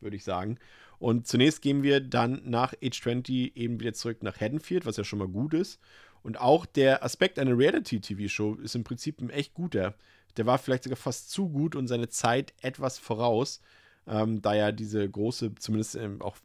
würde 0.00 0.16
ich 0.16 0.24
sagen. 0.24 0.58
Und 0.98 1.26
zunächst 1.26 1.62
gehen 1.62 1.82
wir 1.82 2.00
dann 2.00 2.42
nach 2.44 2.74
Age 2.82 3.00
20 3.00 3.56
eben 3.56 3.80
wieder 3.80 3.94
zurück 3.94 4.22
nach 4.22 4.38
Haddonfield, 4.38 4.84
was 4.84 4.98
ja 4.98 5.04
schon 5.04 5.18
mal 5.18 5.28
gut 5.28 5.54
ist. 5.54 5.80
Und 6.22 6.38
auch 6.38 6.66
der 6.66 7.02
Aspekt 7.02 7.38
einer 7.38 7.56
Reality-TV-Show 7.56 8.56
ist 8.56 8.74
im 8.74 8.84
Prinzip 8.84 9.22
ein 9.22 9.30
echt 9.30 9.54
guter 9.54 9.94
der 10.36 10.46
war 10.46 10.58
vielleicht 10.58 10.84
sogar 10.84 10.96
fast 10.96 11.30
zu 11.30 11.48
gut 11.48 11.76
und 11.76 11.88
seine 11.88 12.08
Zeit 12.08 12.54
etwas 12.60 12.98
voraus, 12.98 13.60
ähm, 14.06 14.40
da 14.42 14.54
ja 14.54 14.72
diese 14.72 15.08
große, 15.08 15.54
zumindest 15.56 15.94
ähm, 15.94 16.20
auch 16.20 16.36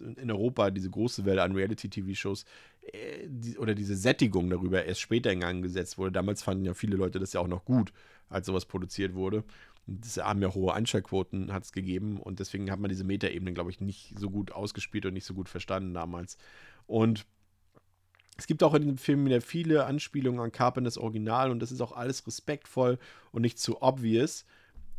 in 0.00 0.30
Europa, 0.30 0.70
diese 0.70 0.90
große 0.90 1.24
Welle 1.24 1.42
an 1.42 1.52
Reality-TV-Shows 1.52 2.44
äh, 2.92 3.26
die, 3.26 3.58
oder 3.58 3.74
diese 3.74 3.96
Sättigung 3.96 4.48
darüber 4.48 4.84
erst 4.84 5.00
später 5.00 5.32
in 5.32 5.40
Gang 5.40 5.62
gesetzt 5.62 5.98
wurde. 5.98 6.12
Damals 6.12 6.42
fanden 6.42 6.64
ja 6.64 6.74
viele 6.74 6.96
Leute 6.96 7.18
das 7.18 7.32
ja 7.32 7.40
auch 7.40 7.48
noch 7.48 7.64
gut, 7.64 7.92
als 8.28 8.46
sowas 8.46 8.64
produziert 8.64 9.14
wurde. 9.14 9.44
Das 9.86 10.18
haben 10.18 10.40
ja 10.40 10.54
hohe 10.54 10.72
Einschaltquoten 10.72 11.52
hat 11.52 11.64
es 11.64 11.72
gegeben 11.72 12.18
und 12.18 12.38
deswegen 12.38 12.70
hat 12.70 12.78
man 12.78 12.90
diese 12.90 13.04
Metaebene, 13.04 13.52
glaube 13.52 13.70
ich, 13.70 13.80
nicht 13.80 14.18
so 14.18 14.30
gut 14.30 14.52
ausgespielt 14.52 15.04
und 15.06 15.14
nicht 15.14 15.24
so 15.24 15.34
gut 15.34 15.48
verstanden 15.48 15.94
damals. 15.94 16.38
Und 16.86 17.26
es 18.40 18.46
gibt 18.46 18.62
auch 18.62 18.72
in 18.72 18.86
dem 18.86 18.96
Film 18.96 19.26
wieder 19.26 19.42
viele 19.42 19.84
Anspielungen 19.84 20.40
an 20.40 20.50
Carpenters 20.50 20.96
Original 20.96 21.50
und 21.50 21.60
das 21.60 21.70
ist 21.70 21.82
auch 21.82 21.92
alles 21.92 22.26
respektvoll 22.26 22.98
und 23.32 23.42
nicht 23.42 23.58
zu 23.58 23.82
obvious. 23.82 24.46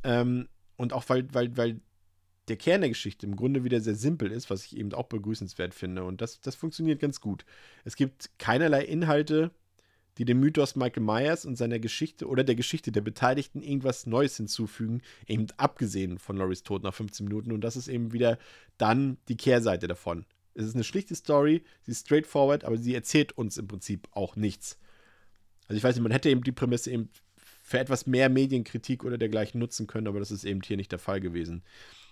Ähm, 0.04 0.48
und 0.78 0.94
auch 0.94 1.10
weil, 1.10 1.28
weil, 1.34 1.58
weil 1.58 1.82
der 2.50 2.58
Kern 2.58 2.82
der 2.82 2.92
Geschichte 2.92 3.26
im 3.26 3.36
Grunde 3.36 3.64
wieder 3.64 3.82
sehr 3.82 3.96
simpel 3.96 4.32
ist, 4.32 4.52
was 4.52 4.64
ich 4.66 4.78
eben 4.78 4.94
auch 4.94 5.08
begrüßenswert 5.08 5.74
finde. 5.74 6.04
Und 6.04 6.22
das, 6.22 6.40
das 6.42 6.54
funktioniert 6.54 7.00
ganz 7.00 7.20
gut. 7.20 7.44
Es 7.84 7.96
gibt 7.96 8.30
keinerlei 8.38 8.84
Inhalte, 8.84 9.50
die 10.20 10.26
dem 10.26 10.40
Mythos 10.40 10.76
Michael 10.76 11.02
Myers 11.02 11.44
und 11.44 11.56
seiner 11.56 11.80
Geschichte 11.80 12.28
oder 12.28 12.44
der 12.44 12.54
Geschichte 12.54 12.92
der 12.92 13.02
Beteiligten 13.02 13.64
irgendwas 13.64 14.06
Neues 14.06 14.38
hinzufügen, 14.38 15.02
eben 15.26 15.48
abgesehen 15.58 16.20
von 16.20 16.38
Loris 16.38 16.62
Tod 16.62 16.84
nach 16.84 16.94
15 16.94 17.26
Minuten. 17.26 17.52
Und 17.54 17.62
das 17.62 17.76
ist 17.76 17.88
eben 17.88 18.14
wieder 18.14 18.38
dann 18.78 19.18
die 19.30 19.38
Kehrseite 19.38 19.88
davon. 19.88 20.26
Es 20.54 20.66
ist 20.66 20.76
eine 20.76 20.84
schlichte 20.84 21.16
Story, 21.16 21.64
sie 21.84 21.92
ist 21.92 22.06
straightforward, 22.06 22.64
aber 22.66 22.78
sie 22.78 22.94
erzählt 22.94 23.38
uns 23.38 23.58
im 23.58 23.68
Prinzip 23.68 24.08
auch 24.12 24.36
nichts. 24.36 24.78
Also 25.68 25.78
ich 25.78 25.84
weiß 25.84 25.96
nicht, 25.96 26.04
man 26.04 26.12
hätte 26.12 26.30
eben 26.30 26.44
die 26.44 26.52
Prämisse 26.52 26.92
eben 26.92 27.10
für 27.64 27.80
etwas 27.80 28.06
mehr 28.06 28.30
Medienkritik 28.30 29.04
oder 29.04 29.18
dergleichen 29.18 29.60
nutzen 29.60 29.88
können, 29.88 30.08
aber 30.08 30.20
das 30.20 30.32
ist 30.32 30.44
eben 30.44 30.62
hier 30.62 30.78
nicht 30.78 30.92
der 30.92 31.00
Fall 31.00 31.22
gewesen. 31.22 31.64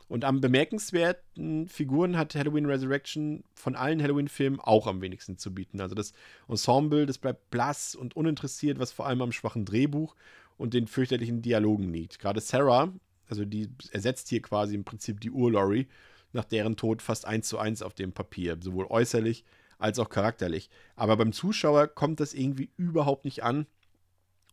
Und 0.08 0.26
am 0.26 0.42
bemerkenswerten 0.42 1.68
Figuren 1.68 2.18
hat 2.18 2.34
Halloween 2.34 2.66
Resurrection 2.66 3.44
von 3.54 3.76
allen 3.76 4.02
Halloween-Filmen 4.02 4.60
auch 4.60 4.88
am 4.88 5.02
wenigsten 5.02 5.38
zu 5.38 5.54
bieten. 5.54 5.82
Also 5.82 5.94
das 5.94 6.14
Ensemble, 6.48 7.06
das 7.06 7.20
bleibt 7.20 7.52
blass 7.52 7.94
und 7.94 8.16
uninteressiert, 8.16 8.80
was 8.80 8.92
vor 8.92 9.06
allem 9.06 9.22
am 9.22 9.32
schwachen 9.32 9.66
Drehbuch 9.66 10.16
und 10.58 10.74
den 10.74 10.88
fürchterlichen 10.88 11.44
Dialogen 11.44 11.94
liegt. 11.94 12.18
Gerade 12.18 12.42
Sarah, 12.42 12.92
also 13.28 13.46
die 13.46 13.70
ersetzt 13.92 14.30
hier 14.30 14.42
quasi 14.42 14.74
im 14.74 14.84
Prinzip 14.84 15.22
die 15.22 15.30
Ur-Laurie 15.30 15.88
nach 16.34 16.46
deren 16.46 16.76
Tod 16.76 17.02
fast 17.02 17.26
eins 17.26 17.48
zu 17.48 17.58
eins 17.58 17.82
auf 17.82 17.94
dem 17.94 18.12
Papier, 18.12 18.58
sowohl 18.62 18.86
äußerlich 18.88 19.44
als 19.78 20.00
auch 20.00 20.10
charakterlich. 20.10 20.70
Aber 20.96 21.18
beim 21.18 21.32
Zuschauer 21.32 21.88
kommt 21.88 22.20
das 22.20 22.34
irgendwie 22.34 22.70
überhaupt 22.78 23.26
nicht 23.26 23.44
an. 23.44 23.66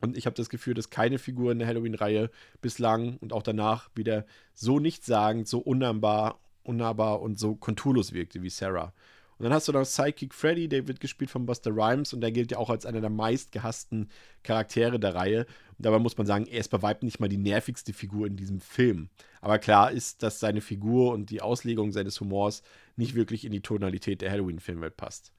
Und 0.01 0.16
ich 0.16 0.27
habe 0.27 0.37
das 0.37 0.51
Gefühl, 0.51 0.74
dass 0.74 0.91
keine 0.91 1.18
Figur 1.18 1.53
in 1.53 1.59
der 1.59 1.68
Halloween-Reihe 1.68 2.31
bislang 2.61 3.16
und 3.18 3.33
auch 3.33 3.43
danach 3.43 3.91
wieder 3.95 4.27
so 4.55 4.79
nichtssagend, 4.79 5.49
so 5.49 5.59
unnahbar, 5.59 6.39
unnahbar 6.62 7.20
und 7.20 7.39
so 7.39 7.57
konturlos 7.57 8.12
wirkte 8.12 8.43
wie 8.43 8.51
Sarah. 8.51 8.93
Und 9.39 9.45
dann 9.45 9.53
hast 9.53 9.68
du 9.68 9.72
noch 9.72 9.82
Psychic 9.82 10.32
Freddy, 10.32 10.66
der 10.66 10.89
wird 10.89 11.01
gespielt 11.01 11.30
von 11.30 11.45
Buster 11.45 11.70
Rhymes 11.70 12.14
und 12.14 12.22
der 12.22 12.32
gilt 12.32 12.53
ja 12.53 12.59
auch 12.59 12.70
als 12.70 12.87
einer 12.87 13.03
der 13.03 13.11
meistgehassten 13.11 14.09
Charaktere 14.43 14.99
der 14.99 15.14
Reihe. 15.14 15.41
Und 15.76 15.84
dabei 15.84 15.99
muss 15.99 16.16
man 16.16 16.26
sagen, 16.26 16.47
er 16.47 16.61
ist 16.61 16.68
bei 16.68 16.80
Weitem 16.80 17.07
nicht 17.07 17.20
mal 17.20 17.28
die 17.28 17.37
nervigste 17.37 17.93
Figur 17.93 18.26
in 18.26 18.37
diesem 18.37 18.61
Film. 18.61 19.11
Aber 19.43 19.59
klar 19.59 19.93
ist, 19.93 20.22
dass 20.22 20.41
seine 20.41 20.62
Figur 20.62 21.12
und 21.12 21.28
die 21.28 21.43
Auslegung 21.43 21.93
seines 21.93 22.18
Humors 22.20 22.62
nicht 22.97 23.14
wirklich 23.14 23.45
in 23.45 23.53
die 23.53 23.61
Tonalität 23.61 24.22
der 24.22 24.30
Halloween-Filmwelt 24.30 24.97
passt. 24.97 25.32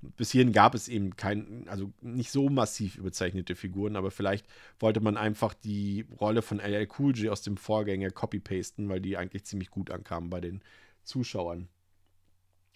Und 0.00 0.16
bis 0.16 0.32
hierhin 0.32 0.52
gab 0.52 0.74
es 0.74 0.88
eben 0.88 1.14
kein, 1.16 1.68
also 1.68 1.92
nicht 2.00 2.32
so 2.32 2.48
massiv 2.48 2.96
überzeichnete 2.96 3.54
Figuren, 3.54 3.96
aber 3.96 4.10
vielleicht 4.10 4.46
wollte 4.80 5.00
man 5.00 5.18
einfach 5.18 5.52
die 5.52 6.06
Rolle 6.18 6.40
von 6.40 6.58
LL 6.58 6.88
Cool 6.98 7.16
J 7.16 7.30
aus 7.30 7.42
dem 7.42 7.58
Vorgänger 7.58 8.10
copy-pasten, 8.10 8.88
weil 8.88 9.00
die 9.00 9.18
eigentlich 9.18 9.44
ziemlich 9.44 9.70
gut 9.70 9.90
ankamen 9.90 10.30
bei 10.30 10.40
den 10.40 10.62
Zuschauern. 11.04 11.68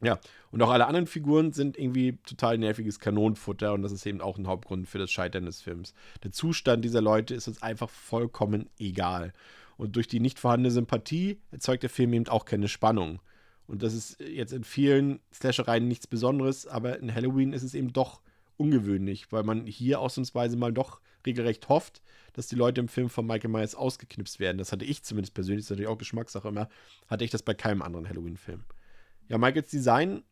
Ja, 0.02 0.18
und 0.50 0.62
auch 0.62 0.70
alle 0.70 0.86
anderen 0.86 1.06
Figuren 1.06 1.52
sind 1.52 1.78
irgendwie 1.78 2.18
total 2.26 2.58
nerviges 2.58 3.00
Kanonenfutter 3.00 3.72
und 3.72 3.82
das 3.82 3.92
ist 3.92 4.04
eben 4.04 4.20
auch 4.20 4.36
ein 4.36 4.46
Hauptgrund 4.46 4.88
für 4.88 4.98
das 4.98 5.10
Scheitern 5.10 5.46
des 5.46 5.62
Films. 5.62 5.94
Der 6.22 6.32
Zustand 6.32 6.84
dieser 6.84 7.00
Leute 7.00 7.34
ist 7.34 7.48
uns 7.48 7.62
einfach 7.62 7.88
vollkommen 7.88 8.68
egal. 8.78 9.32
Und 9.78 9.96
durch 9.96 10.06
die 10.06 10.20
nicht 10.20 10.38
vorhandene 10.38 10.70
Sympathie 10.70 11.40
erzeugt 11.50 11.82
der 11.82 11.90
Film 11.90 12.12
eben 12.12 12.28
auch 12.28 12.44
keine 12.44 12.68
Spannung. 12.68 13.20
Und 13.66 13.82
das 13.82 13.94
ist 13.94 14.20
jetzt 14.20 14.52
in 14.52 14.64
vielen 14.64 15.20
Slashereien 15.32 15.88
nichts 15.88 16.06
Besonderes, 16.06 16.66
aber 16.66 16.98
in 16.98 17.14
Halloween 17.14 17.52
ist 17.52 17.62
es 17.62 17.74
eben 17.74 17.92
doch 17.92 18.20
ungewöhnlich, 18.58 19.32
weil 19.32 19.42
man 19.42 19.66
hier 19.66 20.00
ausnahmsweise 20.00 20.56
mal 20.56 20.72
doch 20.72 21.00
regelrecht 21.24 21.68
hofft, 21.68 22.02
dass 22.34 22.46
die 22.46 22.54
Leute 22.54 22.80
im 22.80 22.88
Film 22.88 23.08
von 23.08 23.26
Michael 23.26 23.50
Myers 23.50 23.74
ausgeknipst 23.74 24.40
werden. 24.40 24.58
Das 24.58 24.72
hatte 24.72 24.84
ich 24.84 25.02
zumindest 25.02 25.34
persönlich, 25.34 25.62
das 25.62 25.66
ist 25.66 25.70
natürlich 25.70 25.90
auch 25.90 25.98
Geschmackssache 25.98 26.48
immer, 26.48 26.68
hatte 27.08 27.24
ich 27.24 27.30
das 27.30 27.42
bei 27.42 27.54
keinem 27.54 27.82
anderen 27.82 28.08
Halloween-Film. 28.08 28.62
Ja, 29.28 29.38
Michaels 29.38 29.70
Design 29.70 30.22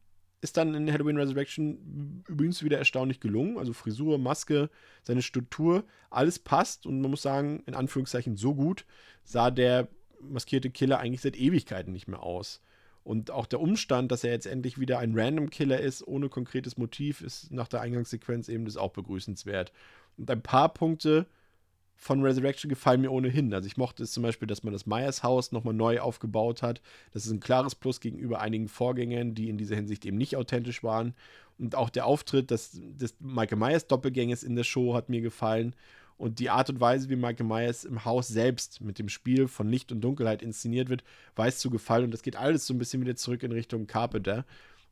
ist 0.41 0.57
dann 0.59 0.75
in 0.75 0.93
Halloween 0.93 1.17
Resurrection 1.17 2.23
übrigens 2.29 2.63
wieder 2.63 2.79
erstaunlich 2.79 3.19
gelungen. 3.19 3.57
Also 3.57 3.73
Frisur, 3.73 4.19
Maske, 4.19 4.69
seine 5.03 5.23
Struktur, 5.23 5.85
alles 6.11 6.39
passt 6.39 6.87
und 6.87 7.01
man 7.01 7.11
muss 7.11 7.23
sagen, 7.23 7.63
in 7.67 7.75
Anführungszeichen 7.75 8.37
so 8.37 8.55
gut 8.55 8.85
sah 9.25 9.51
der 9.51 9.89
maskierte 10.21 10.71
Killer 10.71 10.99
eigentlich 10.99 11.23
seit 11.23 11.37
Ewigkeiten 11.37 11.93
nicht 11.93 12.09
mehr 12.09 12.23
aus. 12.23 12.61
Und 13.05 13.31
auch 13.31 13.47
der 13.47 13.61
Umstand, 13.61 14.13
dass 14.13 14.25
er 14.25 14.33
jetzt 14.33 14.47
endlich 14.47 14.79
wieder 14.79 14.99
ein 14.99 15.19
Random 15.19 15.51
Killer 15.51 15.81
ist, 15.81 16.07
ohne 16.07 16.29
konkretes 16.31 16.79
Motiv, 16.79 17.21
ist 17.21 17.53
nach 17.53 17.69
der 17.69 17.83
Eingangssequenz 17.83 18.49
eben 18.49 18.65
das 18.65 18.79
auch 18.79 18.93
begrüßenswert. 18.93 19.73
Und 20.17 20.31
ein 20.31 20.43
paar 20.43 20.73
Punkte 20.73 21.27
von 22.05 22.21
Resurrection 22.21 22.69
gefallen 22.69 23.01
mir 23.01 23.11
ohnehin. 23.11 23.55
Also 23.55 23.67
ich 23.67 23.79
mochte 23.79 24.03
es 24.03 24.13
zum 24.13 24.23
Beispiel, 24.23 24.47
dass 24.47 24.63
man 24.63 24.75
das 24.75 24.85
Myers 24.85 25.23
Haus 25.23 25.53
nochmal 25.53 25.73
neu 25.73 26.01
aufgebaut 26.01 26.63
hat. 26.63 26.83
Das 27.15 27.25
ist 27.25 27.33
ein 27.33 27.41
klares 27.41 27.75
Plus 27.75 27.99
gegenüber 27.99 28.43
einigen 28.43 28.69
Vorgängern, 28.69 29.35
die 29.35 29.49
in 29.49 29.57
dieser 29.57 29.75
Hinsicht 29.75 30.05
eben 30.05 30.19
nicht 30.19 30.37
authentisch 30.37 30.83
waren. 30.83 31.15
Und 31.59 31.75
auch 31.75 31.89
der 31.89 32.05
Auftritt 32.05 32.51
des, 32.51 32.73
des 32.75 33.15
Michael 33.21 33.57
Myers 33.57 33.87
Doppelgängers 33.87 34.43
in 34.43 34.55
der 34.55 34.65
Show 34.65 34.93
hat 34.93 35.09
mir 35.09 35.23
gefallen. 35.23 35.75
Und 36.19 36.41
die 36.41 36.51
Art 36.51 36.69
und 36.69 36.79
Weise, 36.79 37.09
wie 37.09 37.17
Michael 37.17 37.47
Myers 37.47 37.87
im 37.87 38.05
Haus 38.05 38.29
selbst 38.29 38.83
mit 38.83 38.99
dem 38.99 39.09
Spiel 39.09 39.49
von 39.49 39.71
Licht 39.71 39.91
und 39.91 40.03
Dunkelheit 40.03 40.43
inszeniert 40.43 40.91
wird, 40.91 41.05
weiß 41.37 41.59
zu 41.59 41.71
gefallen. 41.71 42.05
Und 42.05 42.11
das 42.11 42.23
geht 42.23 42.37
alles 42.37 42.67
so 42.67 42.75
ein 42.75 42.79
bisschen 42.79 43.01
wieder 43.01 43.17
zurück 43.17 43.43
in 43.43 43.51
Richtung 43.51 43.87
Carpenter. 43.87 44.45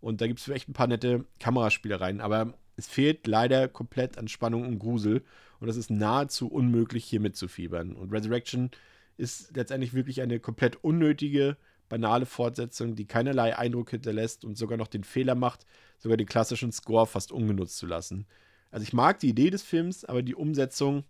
Und 0.03 0.21
da 0.21 0.27
gibt 0.27 0.41
es 0.41 0.49
echt 0.49 0.69
ein 0.69 0.73
paar 0.73 0.89
nette 0.89 1.25
Kameraspielereien. 1.39 2.21
Aber 2.21 2.55
es 2.77 2.89
fehlt 2.89 3.27
leider 3.29 3.69
komplett 3.69 4.19
an 4.19 4.27
Spannung 4.27 4.67
und 4.67 4.81
Grusel. 4.81 5.23
Und 5.61 5.69
es 5.69 5.77
ist 5.77 5.91
nahezu 5.91 6.49
unmöglich, 6.49 7.05
hier 7.05 7.21
mitzufiebern. 7.21 7.95
Und 7.95 8.11
Resurrection 8.11 8.73
ist 9.17 9.57
letztendlich 9.57 9.95
wirklich 9.95 10.21
eine 10.21 10.41
komplett 10.41 10.83
unnötige, 10.83 11.57
banale 11.89 12.27
Fortsetzung, 12.27 12.97
die 12.97 13.07
keinerlei 13.07 13.57
Eindruck 13.57 13.91
hinterlässt 13.91 14.45
und 14.45 14.59
sogar 14.59 14.77
noch 14.77 14.89
den 14.89 15.05
Fehler 15.05 15.37
macht, 15.37 15.67
sogar 15.99 16.17
den 16.17 16.27
klassischen 16.27 16.73
Score 16.73 17.07
fast 17.07 17.31
ungenutzt 17.31 17.77
zu 17.77 17.87
lassen. 17.87 18.27
Also 18.73 18.83
ich 18.83 18.93
mag 18.93 19.21
die 19.21 19.29
Idee 19.29 19.51
des 19.51 19.63
Films, 19.63 20.05
aber 20.05 20.23
die 20.23 20.35
Umsetzung 20.35 21.05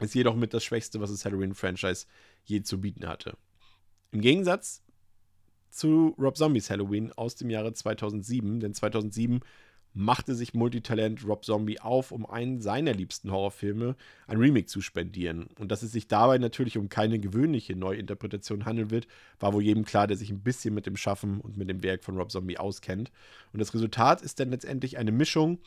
ist 0.00 0.14
jedoch 0.14 0.34
mit 0.34 0.54
das 0.54 0.64
Schwächste, 0.64 1.00
was 1.00 1.12
das 1.12 1.24
Halloween-Franchise 1.24 2.06
je 2.44 2.62
zu 2.62 2.80
bieten 2.80 3.06
hatte. 3.06 3.36
Im 4.10 4.22
Gegensatz 4.22 4.82
zu 5.70 6.14
Rob 6.18 6.36
Zombies 6.36 6.70
Halloween 6.70 7.12
aus 7.12 7.34
dem 7.34 7.50
Jahre 7.50 7.72
2007, 7.72 8.60
denn 8.60 8.74
2007 8.74 9.40
machte 9.94 10.34
sich 10.34 10.54
Multitalent 10.54 11.26
Rob 11.26 11.44
Zombie 11.44 11.80
auf, 11.80 12.12
um 12.12 12.24
einen 12.24 12.60
seiner 12.60 12.92
liebsten 12.92 13.32
Horrorfilme 13.32 13.96
ein 14.26 14.38
Remake 14.38 14.66
zu 14.66 14.80
spendieren. 14.80 15.48
Und 15.58 15.72
dass 15.72 15.82
es 15.82 15.92
sich 15.92 16.06
dabei 16.06 16.38
natürlich 16.38 16.78
um 16.78 16.88
keine 16.88 17.18
gewöhnliche 17.18 17.74
Neuinterpretation 17.74 18.64
handeln 18.64 18.90
wird, 18.90 19.08
war 19.40 19.52
wohl 19.52 19.62
jedem 19.62 19.84
klar, 19.84 20.06
der 20.06 20.16
sich 20.16 20.30
ein 20.30 20.42
bisschen 20.42 20.74
mit 20.74 20.86
dem 20.86 20.96
Schaffen 20.96 21.40
und 21.40 21.56
mit 21.56 21.68
dem 21.68 21.82
Werk 21.82 22.04
von 22.04 22.16
Rob 22.16 22.30
Zombie 22.30 22.58
auskennt. 22.58 23.10
Und 23.52 23.60
das 23.60 23.74
Resultat 23.74 24.22
ist 24.22 24.38
dann 24.38 24.50
letztendlich 24.50 24.98
eine 24.98 25.12
Mischung 25.12 25.58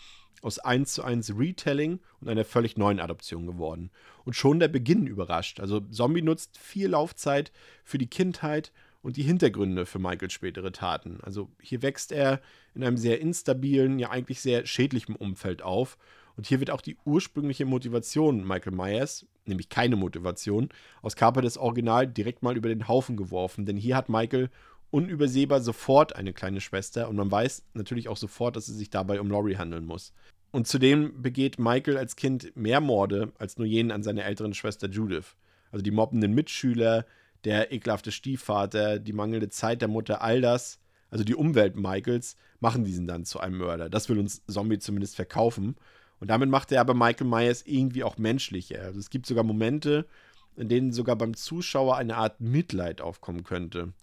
aus 0.42 0.60
1 0.60 0.94
zu 0.94 1.04
1 1.04 1.38
Retelling 1.38 2.00
und 2.22 2.30
einer 2.30 2.46
völlig 2.46 2.78
neuen 2.78 3.00
Adaption 3.00 3.46
geworden. 3.46 3.92
Und 4.24 4.36
schon 4.36 4.60
der 4.60 4.70
Beginn 4.70 5.08
überrascht. 5.08 5.60
Also 5.60 5.82
Zombie 5.82 6.22
nutzt 6.22 6.58
viel 6.58 6.90
Laufzeit 6.90 7.52
für 7.84 7.98
die 7.98 8.08
Kindheit 8.08 8.72
und 9.02 9.18
die 9.18 9.24
Hintergründe 9.24 9.86
für 9.86 10.00
Michaels 10.00 10.34
spätere 10.34 10.72
Taten. 10.72 11.20
Also 11.22 11.50
hier 11.62 11.82
wächst 11.82 12.12
er 12.12 12.42
in 12.76 12.84
einem 12.84 12.98
sehr 12.98 13.20
instabilen, 13.20 14.00
ja 14.00 14.10
eigentlich 14.10 14.42
sehr 14.42 14.66
schädlichen 14.66 15.16
Umfeld 15.16 15.62
auf. 15.62 15.98
Und 16.38 16.48
hier 16.48 16.60
wird 16.60 16.72
auch 16.72 16.82
die 16.82 16.98
ursprüngliche 17.06 17.66
Motivation 17.66 18.48
Michael 18.48 18.74
Myers, 18.74 19.26
nämlich 19.46 19.70
keine 19.70 19.96
Motivation, 19.96 20.70
aus 21.02 21.16
Carpenters 21.16 21.58
Original 21.58 22.08
direkt 22.08 22.42
mal 22.44 22.56
über 22.56 22.70
den 22.70 22.88
Haufen 22.88 23.18
geworfen. 23.18 23.66
Denn 23.66 23.78
hier 23.78 23.96
hat 23.96 24.10
Michael 24.10 24.50
unübersehbar 24.92 25.62
sofort 25.62 26.16
eine 26.16 26.34
kleine 26.34 26.62
Schwester 26.62 27.10
und 27.10 27.16
man 27.16 27.32
weiß 27.32 27.66
natürlich 27.74 28.10
auch 28.10 28.18
sofort, 28.18 28.56
dass 28.56 28.68
es 28.68 28.78
sich 28.78 28.90
dabei 28.90 29.20
um 29.20 29.32
Laurie 29.32 29.58
handeln 29.58 29.86
muss. 29.86 30.14
Und 30.52 30.68
zudem 30.68 31.22
begeht 31.22 31.60
Michael 31.60 31.98
als 31.98 32.18
Kind 32.18 32.56
mehr 32.56 32.82
Morde 32.82 33.32
als 33.40 33.58
nur 33.58 33.66
jenen 33.66 33.92
an 33.92 34.04
seiner 34.04 34.26
älteren 34.26 34.54
Schwester 34.54 34.90
Judith. 34.90 35.36
Also 35.72 35.82
die 35.82 35.92
mobbenden 35.92 36.34
Mitschüler, 36.34 37.06
der 37.44 37.72
ekelhafte 37.72 38.12
Stiefvater, 38.12 39.00
die 39.00 39.14
mangelnde 39.14 39.50
Zeit 39.50 39.82
der 39.82 39.88
Mutter, 39.88 40.22
all 40.22 40.42
das, 40.42 40.80
also 41.10 41.24
die 41.24 41.36
Umwelt 41.36 41.76
Michaels, 41.76 42.36
machen 42.60 42.84
diesen 42.84 43.08
dann 43.08 43.26
zu 43.26 43.40
einem 43.40 43.58
Mörder. 43.58 43.90
Das 43.90 44.10
will 44.10 44.20
uns 44.20 44.46
Zombie 44.46 44.80
zumindest 44.80 45.16
verkaufen. 45.16 45.76
Und 46.20 46.30
damit 46.30 46.50
macht 46.50 46.72
er 46.72 46.82
aber 46.82 46.94
Michael 46.94 47.28
Myers 47.28 47.64
irgendwie 47.66 48.04
auch 48.04 48.18
menschlicher. 48.18 48.84
Also 48.84 49.00
es 49.00 49.10
gibt 49.10 49.26
sogar 49.26 49.44
Momente, 49.44 50.08
in 50.56 50.70
denen 50.70 50.94
sogar 50.94 51.16
beim 51.16 51.36
Zuschauer 51.36 51.98
eine 51.98 52.18
Art 52.18 52.40
Mitleid 52.40 53.02
aufkommen 53.02 53.44
könnte. 53.44 53.94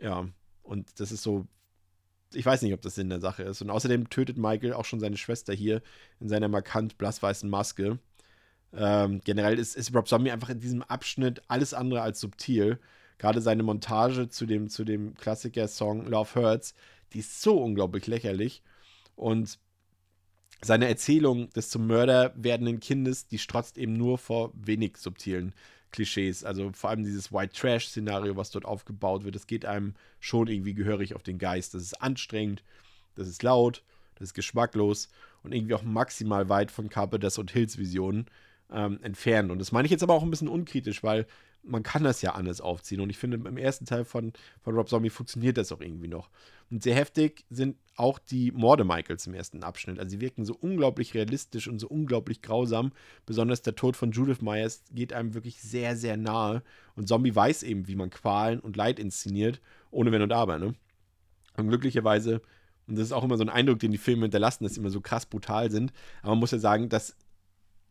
Ja, 0.00 0.28
und 0.62 1.00
das 1.00 1.10
ist 1.10 1.22
so, 1.22 1.46
ich 2.32 2.46
weiß 2.46 2.62
nicht, 2.62 2.74
ob 2.74 2.82
das 2.82 2.94
Sinn 2.94 3.10
der 3.10 3.20
Sache 3.20 3.42
ist. 3.42 3.60
Und 3.60 3.70
außerdem 3.70 4.08
tötet 4.08 4.38
Michael 4.38 4.74
auch 4.74 4.84
schon 4.84 5.00
seine 5.00 5.16
Schwester 5.16 5.52
hier 5.52 5.82
in 6.20 6.28
seiner 6.28 6.48
markant 6.48 6.98
blassweißen 6.98 7.50
Maske. 7.50 7.98
Ähm, 8.72 9.20
generell 9.24 9.58
ist, 9.58 9.76
ist 9.76 9.94
Rob 9.94 10.08
Zombie 10.08 10.30
einfach 10.30 10.50
in 10.50 10.60
diesem 10.60 10.82
Abschnitt 10.82 11.42
alles 11.48 11.74
andere 11.74 12.02
als 12.02 12.20
subtil. 12.20 12.78
Gerade 13.18 13.40
seine 13.40 13.62
Montage 13.62 14.28
zu 14.28 14.46
dem, 14.46 14.68
zu 14.68 14.84
dem 14.84 15.14
Klassiker-Song 15.14 16.06
Love 16.06 16.34
Hurts, 16.34 16.74
die 17.12 17.20
ist 17.20 17.40
so 17.40 17.58
unglaublich 17.58 18.06
lächerlich. 18.06 18.62
Und 19.16 19.58
seine 20.60 20.88
Erzählung 20.88 21.50
des 21.50 21.70
zum 21.70 21.86
Mörder 21.86 22.32
werdenden 22.36 22.80
Kindes, 22.80 23.26
die 23.26 23.38
strotzt 23.38 23.78
eben 23.78 23.94
nur 23.94 24.18
vor 24.18 24.52
wenig 24.54 24.96
subtilen 24.96 25.54
Klischees. 25.90 26.44
Also 26.44 26.70
vor 26.72 26.90
allem 26.90 27.04
dieses 27.04 27.32
White 27.32 27.54
Trash-Szenario, 27.54 28.36
was 28.36 28.50
dort 28.50 28.64
aufgebaut 28.64 29.24
wird, 29.24 29.34
das 29.34 29.46
geht 29.46 29.64
einem 29.64 29.94
schon 30.20 30.48
irgendwie 30.48 30.74
gehörig 30.74 31.14
auf 31.14 31.22
den 31.22 31.38
Geist. 31.38 31.74
Das 31.74 31.82
ist 31.82 32.00
anstrengend, 32.02 32.62
das 33.14 33.28
ist 33.28 33.42
laut, 33.42 33.82
das 34.16 34.28
ist 34.28 34.34
geschmacklos 34.34 35.08
und 35.42 35.54
irgendwie 35.54 35.74
auch 35.74 35.82
maximal 35.82 36.48
weit 36.48 36.70
von 36.70 36.88
Carpenters 36.88 37.38
und 37.38 37.50
Hills 37.50 37.78
Visionen 37.78 38.26
ähm, 38.72 38.98
entfernt. 39.02 39.50
Und 39.50 39.58
das 39.58 39.72
meine 39.72 39.86
ich 39.86 39.92
jetzt 39.92 40.02
aber 40.02 40.14
auch 40.14 40.22
ein 40.22 40.30
bisschen 40.30 40.48
unkritisch, 40.48 41.02
weil 41.02 41.26
man 41.62 41.82
kann 41.82 42.04
das 42.04 42.22
ja 42.22 42.32
anders 42.32 42.60
aufziehen. 42.60 43.00
Und 43.00 43.10
ich 43.10 43.18
finde, 43.18 43.36
im 43.36 43.56
ersten 43.56 43.84
Teil 43.84 44.04
von, 44.04 44.32
von 44.62 44.74
Rob 44.74 44.88
Zombie 44.88 45.10
funktioniert 45.10 45.56
das 45.56 45.72
auch 45.72 45.80
irgendwie 45.80 46.08
noch. 46.08 46.30
Und 46.70 46.82
sehr 46.82 46.94
heftig 46.94 47.44
sind 47.50 47.76
auch 47.96 48.18
die 48.18 48.52
Morde 48.52 48.84
Michaels 48.84 49.26
im 49.26 49.34
ersten 49.34 49.62
Abschnitt. 49.62 49.98
Also 49.98 50.10
sie 50.10 50.20
wirken 50.20 50.44
so 50.44 50.54
unglaublich 50.54 51.14
realistisch 51.14 51.68
und 51.68 51.78
so 51.78 51.88
unglaublich 51.88 52.42
grausam. 52.42 52.92
Besonders 53.26 53.62
der 53.62 53.74
Tod 53.74 53.96
von 53.96 54.12
Judith 54.12 54.40
Myers 54.40 54.82
geht 54.92 55.12
einem 55.12 55.34
wirklich 55.34 55.60
sehr, 55.60 55.96
sehr 55.96 56.16
nahe. 56.16 56.62
Und 56.94 57.08
Zombie 57.08 57.34
weiß 57.34 57.62
eben, 57.62 57.88
wie 57.88 57.96
man 57.96 58.10
Qualen 58.10 58.60
und 58.60 58.76
Leid 58.76 58.98
inszeniert, 58.98 59.60
ohne 59.90 60.12
Wenn 60.12 60.22
und 60.22 60.32
Aber. 60.32 60.58
Ne? 60.58 60.74
Und 61.56 61.68
glücklicherweise, 61.68 62.40
und 62.86 62.96
das 62.96 63.06
ist 63.06 63.12
auch 63.12 63.24
immer 63.24 63.36
so 63.36 63.44
ein 63.44 63.48
Eindruck, 63.48 63.78
den 63.80 63.90
die 63.90 63.98
Filme 63.98 64.22
hinterlassen, 64.22 64.64
dass 64.64 64.74
sie 64.74 64.80
immer 64.80 64.90
so 64.90 65.00
krass 65.00 65.26
brutal 65.26 65.70
sind. 65.70 65.92
Aber 66.22 66.30
man 66.30 66.38
muss 66.38 66.52
ja 66.52 66.58
sagen, 66.58 66.88
dass 66.88 67.16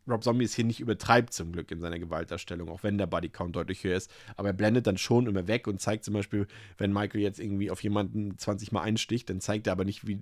Rob 0.08 0.24
Zombie 0.24 0.44
es 0.44 0.54
hier 0.54 0.64
nicht 0.64 0.80
übertreibt 0.80 1.32
zum 1.32 1.52
Glück 1.52 1.70
in 1.70 1.80
seiner 1.80 1.98
Gewaltdarstellung, 1.98 2.68
auch 2.68 2.82
wenn 2.82 2.98
der 2.98 3.06
Bodycount 3.06 3.54
deutlich 3.54 3.84
höher 3.84 3.96
ist. 3.96 4.10
Aber 4.36 4.48
er 4.48 4.54
blendet 4.54 4.86
dann 4.86 4.98
schon 4.98 5.26
immer 5.26 5.46
weg 5.46 5.66
und 5.66 5.80
zeigt 5.80 6.04
zum 6.04 6.14
Beispiel, 6.14 6.46
wenn 6.76 6.92
Michael 6.92 7.20
jetzt 7.20 7.40
irgendwie 7.40 7.70
auf 7.70 7.82
jemanden 7.82 8.38
20 8.38 8.72
Mal 8.72 8.82
einsticht, 8.82 9.28
dann 9.30 9.40
zeigt 9.40 9.66
er 9.66 9.72
aber 9.72 9.84
nicht, 9.84 10.06
wie 10.06 10.20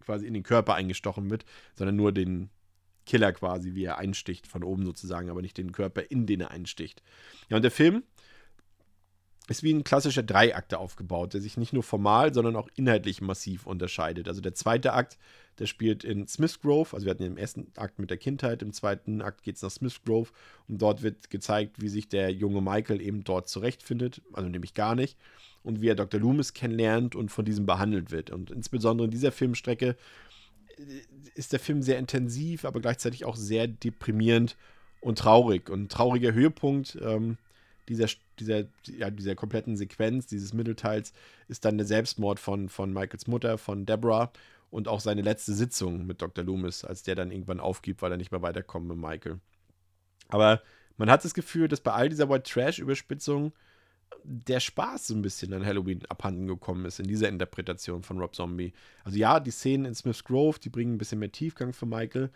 quasi 0.00 0.26
in 0.26 0.34
den 0.34 0.42
Körper 0.42 0.74
eingestochen 0.74 1.30
wird, 1.30 1.44
sondern 1.74 1.96
nur 1.96 2.12
den 2.12 2.50
Killer 3.06 3.32
quasi, 3.32 3.74
wie 3.74 3.84
er 3.84 3.98
einsticht, 3.98 4.46
von 4.46 4.62
oben 4.62 4.84
sozusagen, 4.84 5.30
aber 5.30 5.42
nicht 5.42 5.58
den 5.58 5.72
Körper, 5.72 6.10
in 6.10 6.26
den 6.26 6.40
er 6.40 6.50
einsticht. 6.50 7.02
Ja, 7.48 7.56
und 7.56 7.62
der 7.62 7.70
Film 7.70 8.02
ist 9.50 9.64
wie 9.64 9.74
ein 9.74 9.82
klassischer 9.82 10.22
Dreiakte 10.22 10.78
aufgebaut, 10.78 11.34
der 11.34 11.40
sich 11.40 11.56
nicht 11.56 11.72
nur 11.72 11.82
formal, 11.82 12.32
sondern 12.32 12.54
auch 12.54 12.68
inhaltlich 12.76 13.20
massiv 13.20 13.66
unterscheidet. 13.66 14.28
Also 14.28 14.40
der 14.40 14.54
zweite 14.54 14.92
Akt, 14.92 15.18
der 15.58 15.66
spielt 15.66 16.04
in 16.04 16.28
Smith 16.28 16.60
Grove, 16.60 16.94
also 16.94 17.04
wir 17.04 17.10
hatten 17.10 17.24
im 17.24 17.36
ersten 17.36 17.66
Akt 17.76 17.98
mit 17.98 18.10
der 18.10 18.16
Kindheit, 18.16 18.62
im 18.62 18.72
zweiten 18.72 19.20
Akt 19.20 19.42
geht 19.42 19.56
es 19.56 19.62
nach 19.62 19.72
Smith 19.72 20.02
Grove 20.04 20.30
und 20.68 20.80
dort 20.80 21.02
wird 21.02 21.30
gezeigt, 21.30 21.82
wie 21.82 21.88
sich 21.88 22.08
der 22.08 22.30
junge 22.30 22.60
Michael 22.60 23.00
eben 23.00 23.24
dort 23.24 23.48
zurechtfindet, 23.48 24.22
also 24.32 24.48
nämlich 24.48 24.72
gar 24.72 24.94
nicht, 24.94 25.18
und 25.64 25.82
wie 25.82 25.88
er 25.88 25.96
Dr. 25.96 26.20
Loomis 26.20 26.54
kennenlernt 26.54 27.16
und 27.16 27.30
von 27.30 27.44
diesem 27.44 27.66
behandelt 27.66 28.12
wird. 28.12 28.30
Und 28.30 28.52
insbesondere 28.52 29.06
in 29.06 29.10
dieser 29.10 29.32
Filmstrecke 29.32 29.96
äh, 30.78 30.82
ist 31.34 31.52
der 31.52 31.58
Film 31.58 31.82
sehr 31.82 31.98
intensiv, 31.98 32.64
aber 32.64 32.80
gleichzeitig 32.80 33.24
auch 33.24 33.34
sehr 33.34 33.66
deprimierend 33.66 34.56
und 35.00 35.18
traurig. 35.18 35.68
Und 35.70 35.82
ein 35.82 35.88
trauriger 35.88 36.32
Höhepunkt 36.32 36.96
ähm, 37.02 37.36
dieser, 37.88 38.08
dieser, 38.38 38.64
ja, 38.86 39.10
dieser 39.10 39.34
kompletten 39.34 39.76
Sequenz, 39.76 40.26
dieses 40.26 40.52
Mittelteils, 40.52 41.12
ist 41.48 41.64
dann 41.64 41.78
der 41.78 41.86
Selbstmord 41.86 42.38
von, 42.38 42.68
von 42.68 42.92
Michaels 42.92 43.26
Mutter, 43.26 43.58
von 43.58 43.86
Deborah 43.86 44.32
und 44.70 44.88
auch 44.88 45.00
seine 45.00 45.22
letzte 45.22 45.52
Sitzung 45.52 46.06
mit 46.06 46.22
Dr. 46.22 46.44
Loomis, 46.44 46.84
als 46.84 47.02
der 47.02 47.14
dann 47.14 47.32
irgendwann 47.32 47.60
aufgibt, 47.60 48.02
weil 48.02 48.12
er 48.12 48.16
nicht 48.16 48.32
mehr 48.32 48.42
weiterkommt 48.42 48.86
mit 48.88 48.98
Michael. 48.98 49.40
Aber 50.28 50.62
man 50.96 51.10
hat 51.10 51.24
das 51.24 51.34
Gefühl, 51.34 51.66
dass 51.66 51.80
bei 51.80 51.92
all 51.92 52.08
dieser 52.08 52.28
White 52.28 52.50
Trash-Überspitzung 52.50 53.52
der 54.22 54.60
Spaß 54.60 55.08
so 55.08 55.14
ein 55.14 55.22
bisschen 55.22 55.52
an 55.52 55.64
Halloween 55.64 56.04
abhanden 56.08 56.46
gekommen 56.46 56.84
ist 56.84 57.00
in 57.00 57.06
dieser 57.06 57.28
Interpretation 57.28 58.02
von 58.02 58.18
Rob 58.18 58.34
Zombie. 58.34 58.72
Also 59.04 59.18
ja, 59.18 59.40
die 59.40 59.50
Szenen 59.50 59.86
in 59.86 59.94
Smith's 59.94 60.24
Grove, 60.24 60.58
die 60.58 60.68
bringen 60.68 60.94
ein 60.94 60.98
bisschen 60.98 61.18
mehr 61.18 61.32
Tiefgang 61.32 61.72
für 61.72 61.86
Michael, 61.86 62.30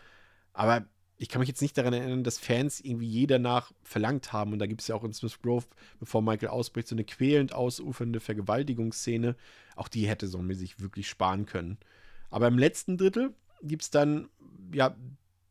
aber 0.53 0.85
ich 1.17 1.29
kann 1.29 1.39
mich 1.39 1.47
jetzt 1.47 1.61
nicht 1.61 1.77
daran 1.77 1.93
erinnern, 1.93 2.23
dass 2.23 2.39
Fans 2.39 2.81
irgendwie 2.81 3.07
je 3.07 3.25
danach 3.25 3.71
verlangt 3.83 4.33
haben. 4.33 4.51
Und 4.51 4.59
da 4.59 4.65
gibt 4.65 4.81
es 4.81 4.87
ja 4.87 4.95
auch 4.95 5.03
in 5.03 5.13
Smith 5.13 5.39
Grove, 5.41 5.65
bevor 5.99 6.21
Michael 6.21 6.49
ausbricht, 6.49 6.89
so 6.89 6.95
eine 6.95 7.05
quälend 7.05 7.53
ausufernde 7.53 8.19
Vergewaltigungsszene. 8.19 9.35
Auch 9.75 9.87
die 9.87 10.07
hätte 10.07 10.29
Zombie 10.29 10.55
sich 10.55 10.79
wirklich 10.81 11.07
sparen 11.07 11.45
können. 11.45 11.77
Aber 12.29 12.47
im 12.47 12.57
letzten 12.57 12.97
Drittel 12.97 13.33
gibt 13.61 13.83
es 13.83 13.91
dann, 13.91 14.27
ja, 14.73 14.95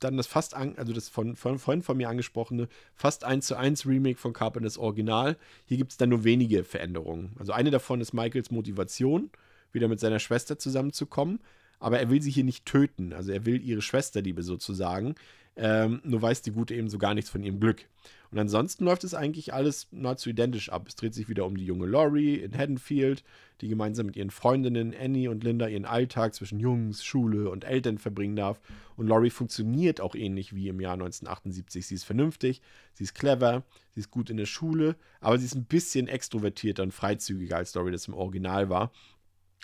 dann 0.01 0.19
das 0.19 0.27
fast, 0.27 0.55
an, 0.55 0.77
also 0.77 0.93
das 0.93 1.09
von, 1.09 1.35
von 1.35 1.59
vorhin 1.59 1.83
von 1.83 1.97
mir 1.97 2.11
angesprochene, 2.11 2.69
fast 2.95 3.25
1 3.25 3.47
zu 3.47 3.57
1 3.57 3.87
Remake 3.87 4.19
von 4.19 4.35
Carpenters 4.35 4.77
Original. 4.77 5.39
Hier 5.65 5.79
gibt 5.79 5.93
es 5.93 5.97
dann 5.97 6.11
nur 6.11 6.25
wenige 6.25 6.65
Veränderungen. 6.65 7.35
Also 7.39 7.53
eine 7.53 7.71
davon 7.71 8.03
ist 8.03 8.13
Michaels 8.13 8.51
Motivation, 8.51 9.31
wieder 9.73 9.89
mit 9.89 9.99
seiner 9.99 10.19
Schwester 10.19 10.59
zusammenzukommen. 10.59 11.41
Aber 11.81 11.99
er 12.01 12.11
will 12.11 12.23
sie 12.23 12.31
hier 12.31 12.45
nicht 12.45 12.67
töten. 12.67 13.13
Also 13.13 13.33
er 13.33 13.47
will 13.47 13.63
ihre 13.63 13.83
Schwesterliebe 13.83 14.43
sozusagen. 14.43 15.17
Ähm, 15.57 16.01
nur 16.05 16.21
weiß 16.21 16.43
die 16.43 16.51
Gute 16.51 16.75
eben 16.75 16.89
so 16.89 16.99
gar 16.99 17.15
nichts 17.15 17.31
von 17.31 17.43
ihrem 17.43 17.61
Glück. 17.61 17.87
Und 18.35 18.41
ansonsten 18.41 18.85
läuft 18.85 19.05
es 19.05 19.15
eigentlich 19.15 19.55
alles 19.55 19.87
nahezu 19.93 20.31
identisch 20.31 20.69
ab. 20.69 20.89
Es 20.89 20.97
dreht 20.97 21.15
sich 21.15 21.29
wieder 21.29 21.47
um 21.47 21.57
die 21.57 21.67
junge 21.67 21.87
Laurie 21.87 22.35
in 22.35 22.59
Haddonfield, 22.59 23.23
die 23.61 23.69
gemeinsam 23.69 24.07
mit 24.07 24.17
ihren 24.17 24.31
Freundinnen 24.31 24.93
Annie 24.93 25.31
und 25.31 25.45
Linda 25.45 25.69
ihren 25.69 25.85
Alltag 25.85 26.35
zwischen 26.35 26.59
Jungs, 26.59 27.05
Schule 27.05 27.49
und 27.49 27.63
Eltern 27.63 27.99
verbringen 27.99 28.35
darf. 28.35 28.61
Und 28.97 29.07
Laurie 29.07 29.31
funktioniert 29.31 30.01
auch 30.01 30.17
ähnlich 30.17 30.53
wie 30.53 30.67
im 30.67 30.81
Jahr 30.81 30.95
1978. 30.95 31.87
Sie 31.87 31.95
ist 31.95 32.03
vernünftig, 32.03 32.61
sie 32.95 33.05
ist 33.05 33.15
clever, 33.15 33.63
sie 33.93 34.01
ist 34.01 34.11
gut 34.11 34.31
in 34.31 34.37
der 34.37 34.47
Schule, 34.47 34.97
aber 35.21 35.39
sie 35.39 35.45
ist 35.45 35.55
ein 35.55 35.67
bisschen 35.67 36.09
extrovertierter 36.09 36.83
und 36.83 36.93
freizügiger 36.93 37.59
als 37.59 37.73
Laurie 37.77 37.93
das 37.93 38.09
im 38.09 38.15
Original 38.15 38.69
war. 38.69 38.91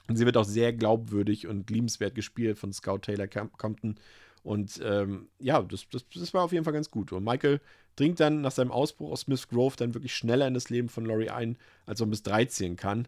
Und 0.06 0.16
sie 0.16 0.26
wird 0.26 0.36
auch 0.36 0.44
sehr 0.44 0.72
glaubwürdig 0.72 1.48
und 1.48 1.70
liebenswert 1.70 2.14
gespielt 2.14 2.58
von 2.58 2.72
Scout 2.72 2.98
Taylor 2.98 3.26
Compton. 3.26 3.96
Und 4.42 4.80
ähm, 4.82 5.28
ja, 5.38 5.60
das, 5.62 5.86
das, 5.90 6.04
das, 6.08 6.32
war 6.32 6.44
auf 6.44 6.52
jeden 6.52 6.64
Fall 6.64 6.72
ganz 6.72 6.90
gut. 6.90 7.12
Und 7.12 7.24
Michael 7.24 7.60
dringt 7.96 8.20
dann 8.20 8.40
nach 8.40 8.52
seinem 8.52 8.70
Ausbruch 8.70 9.12
aus 9.12 9.22
Smith 9.22 9.48
Grove 9.48 9.76
dann 9.76 9.94
wirklich 9.94 10.14
schneller 10.14 10.46
in 10.46 10.54
das 10.54 10.70
Leben 10.70 10.88
von 10.88 11.04
Laurie 11.04 11.30
ein, 11.30 11.58
als 11.86 12.00
man 12.00 12.10
bis 12.10 12.22
13 12.22 12.76
kann. 12.76 13.06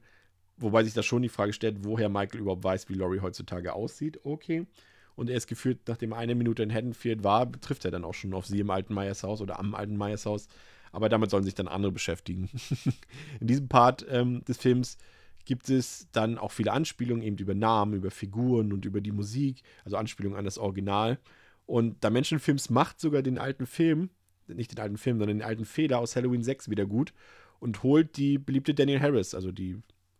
Wobei 0.59 0.84
sich 0.84 0.92
da 0.92 1.02
schon 1.02 1.22
die 1.22 1.30
Frage 1.30 1.52
stellt, 1.52 1.84
woher 1.84 2.09
Michael 2.09 2.40
überhaupt 2.40 2.64
weiß, 2.64 2.88
wie 2.88 2.94
Laurie 2.94 3.20
heutzutage 3.20 3.72
aussieht. 3.72 4.20
Okay. 4.24 4.66
Und 5.14 5.30
er 5.30 5.36
ist 5.36 5.46
geführt, 5.46 5.80
nachdem 5.86 6.12
er 6.12 6.18
eine 6.18 6.34
Minute 6.34 6.62
in 6.62 6.72
Haddonfield 6.72 7.24
war, 7.24 7.46
betrifft 7.46 7.84
er 7.84 7.90
dann 7.90 8.04
auch 8.04 8.14
schon 8.14 8.34
auf 8.34 8.46
sie 8.46 8.60
im 8.60 8.70
alten 8.70 8.94
Meyers 8.94 9.22
Haus 9.22 9.40
oder 9.40 9.59
am 9.59 9.74
alten 9.74 9.96
Meyers 9.96 10.26
Haus. 10.26 10.48
Aber 10.90 11.09
damit 11.09 11.30
sollen 11.30 11.44
sich 11.44 11.54
dann 11.54 11.68
andere 11.68 11.92
beschäftigen. 11.92 12.50
in 13.40 13.46
diesem 13.46 13.68
Part 13.68 14.04
ähm, 14.10 14.44
des 14.44 14.59
Films 14.59 14.98
gibt 15.44 15.69
es 15.69 16.09
dann 16.12 16.39
auch 16.39 16.52
viele 16.52 16.73
Anspielungen 16.73 17.23
eben 17.23 17.36
über 17.36 17.55
Namen, 17.55 17.94
über 17.94 18.10
Figuren 18.10 18.73
und 18.73 18.85
über 18.85 19.01
die 19.01 19.12
Musik, 19.12 19.62
also 19.85 19.97
Anspielungen 19.97 20.39
an 20.39 20.44
das 20.44 20.59
Original. 20.59 21.19
Und 21.66 22.02
da 22.05 22.10
Menschenfilms 22.10 22.70
macht 22.70 23.01
sogar 23.01 23.23
den 23.23 23.39
alten 23.39 23.66
Film, 23.66 24.10
nicht 24.48 24.73
den 24.73 24.81
alten 24.81 24.98
Film, 24.98 25.19
sondern 25.19 25.39
den 25.39 25.47
alten 25.47 25.64
Fehler 25.64 25.98
aus 25.98 26.16
Halloween 26.16 26.43
6 26.43 26.69
wieder 26.69 26.86
gut 26.86 27.12
und 27.60 27.82
holt 27.82 28.16
die 28.16 28.39
beliebte 28.39 28.74
Daniel 28.74 29.01
Harris, 29.01 29.35
also 29.35 29.52
die 29.52 29.78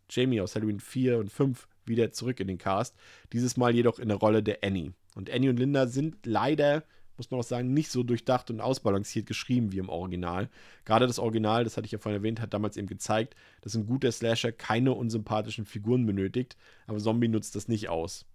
Jamie 0.09 0.41
aus 0.41 0.55
Halloween 0.55 0.79
4 0.79 1.19
und 1.19 1.31
5, 1.31 1.67
wieder 1.85 2.11
zurück 2.11 2.39
in 2.39 2.47
den 2.47 2.57
Cast. 2.57 2.95
Dieses 3.33 3.57
Mal 3.57 3.75
jedoch 3.75 3.99
in 3.99 4.07
der 4.07 4.17
Rolle 4.17 4.41
der 4.41 4.59
Annie. 4.63 4.93
Und 5.15 5.29
Annie 5.29 5.49
und 5.49 5.57
Linda 5.57 5.87
sind 5.87 6.25
leider 6.25 6.83
muss 7.17 7.29
man 7.31 7.39
auch 7.39 7.45
sagen, 7.45 7.73
nicht 7.73 7.91
so 7.91 8.03
durchdacht 8.03 8.49
und 8.49 8.61
ausbalanciert 8.61 9.25
geschrieben 9.25 9.71
wie 9.71 9.77
im 9.77 9.89
Original. 9.89 10.49
Gerade 10.85 11.07
das 11.07 11.19
Original, 11.19 11.63
das 11.63 11.77
hatte 11.77 11.85
ich 11.85 11.91
ja 11.91 11.99
vorhin 11.99 12.19
erwähnt, 12.19 12.41
hat 12.41 12.53
damals 12.53 12.77
eben 12.77 12.87
gezeigt, 12.87 13.35
dass 13.61 13.75
ein 13.75 13.85
guter 13.85 14.11
Slasher 14.11 14.51
keine 14.51 14.93
unsympathischen 14.93 15.65
Figuren 15.65 16.05
benötigt, 16.05 16.57
aber 16.87 16.99
Zombie 16.99 17.27
nutzt 17.27 17.55
das 17.55 17.67
nicht 17.67 17.89
aus. 17.89 18.25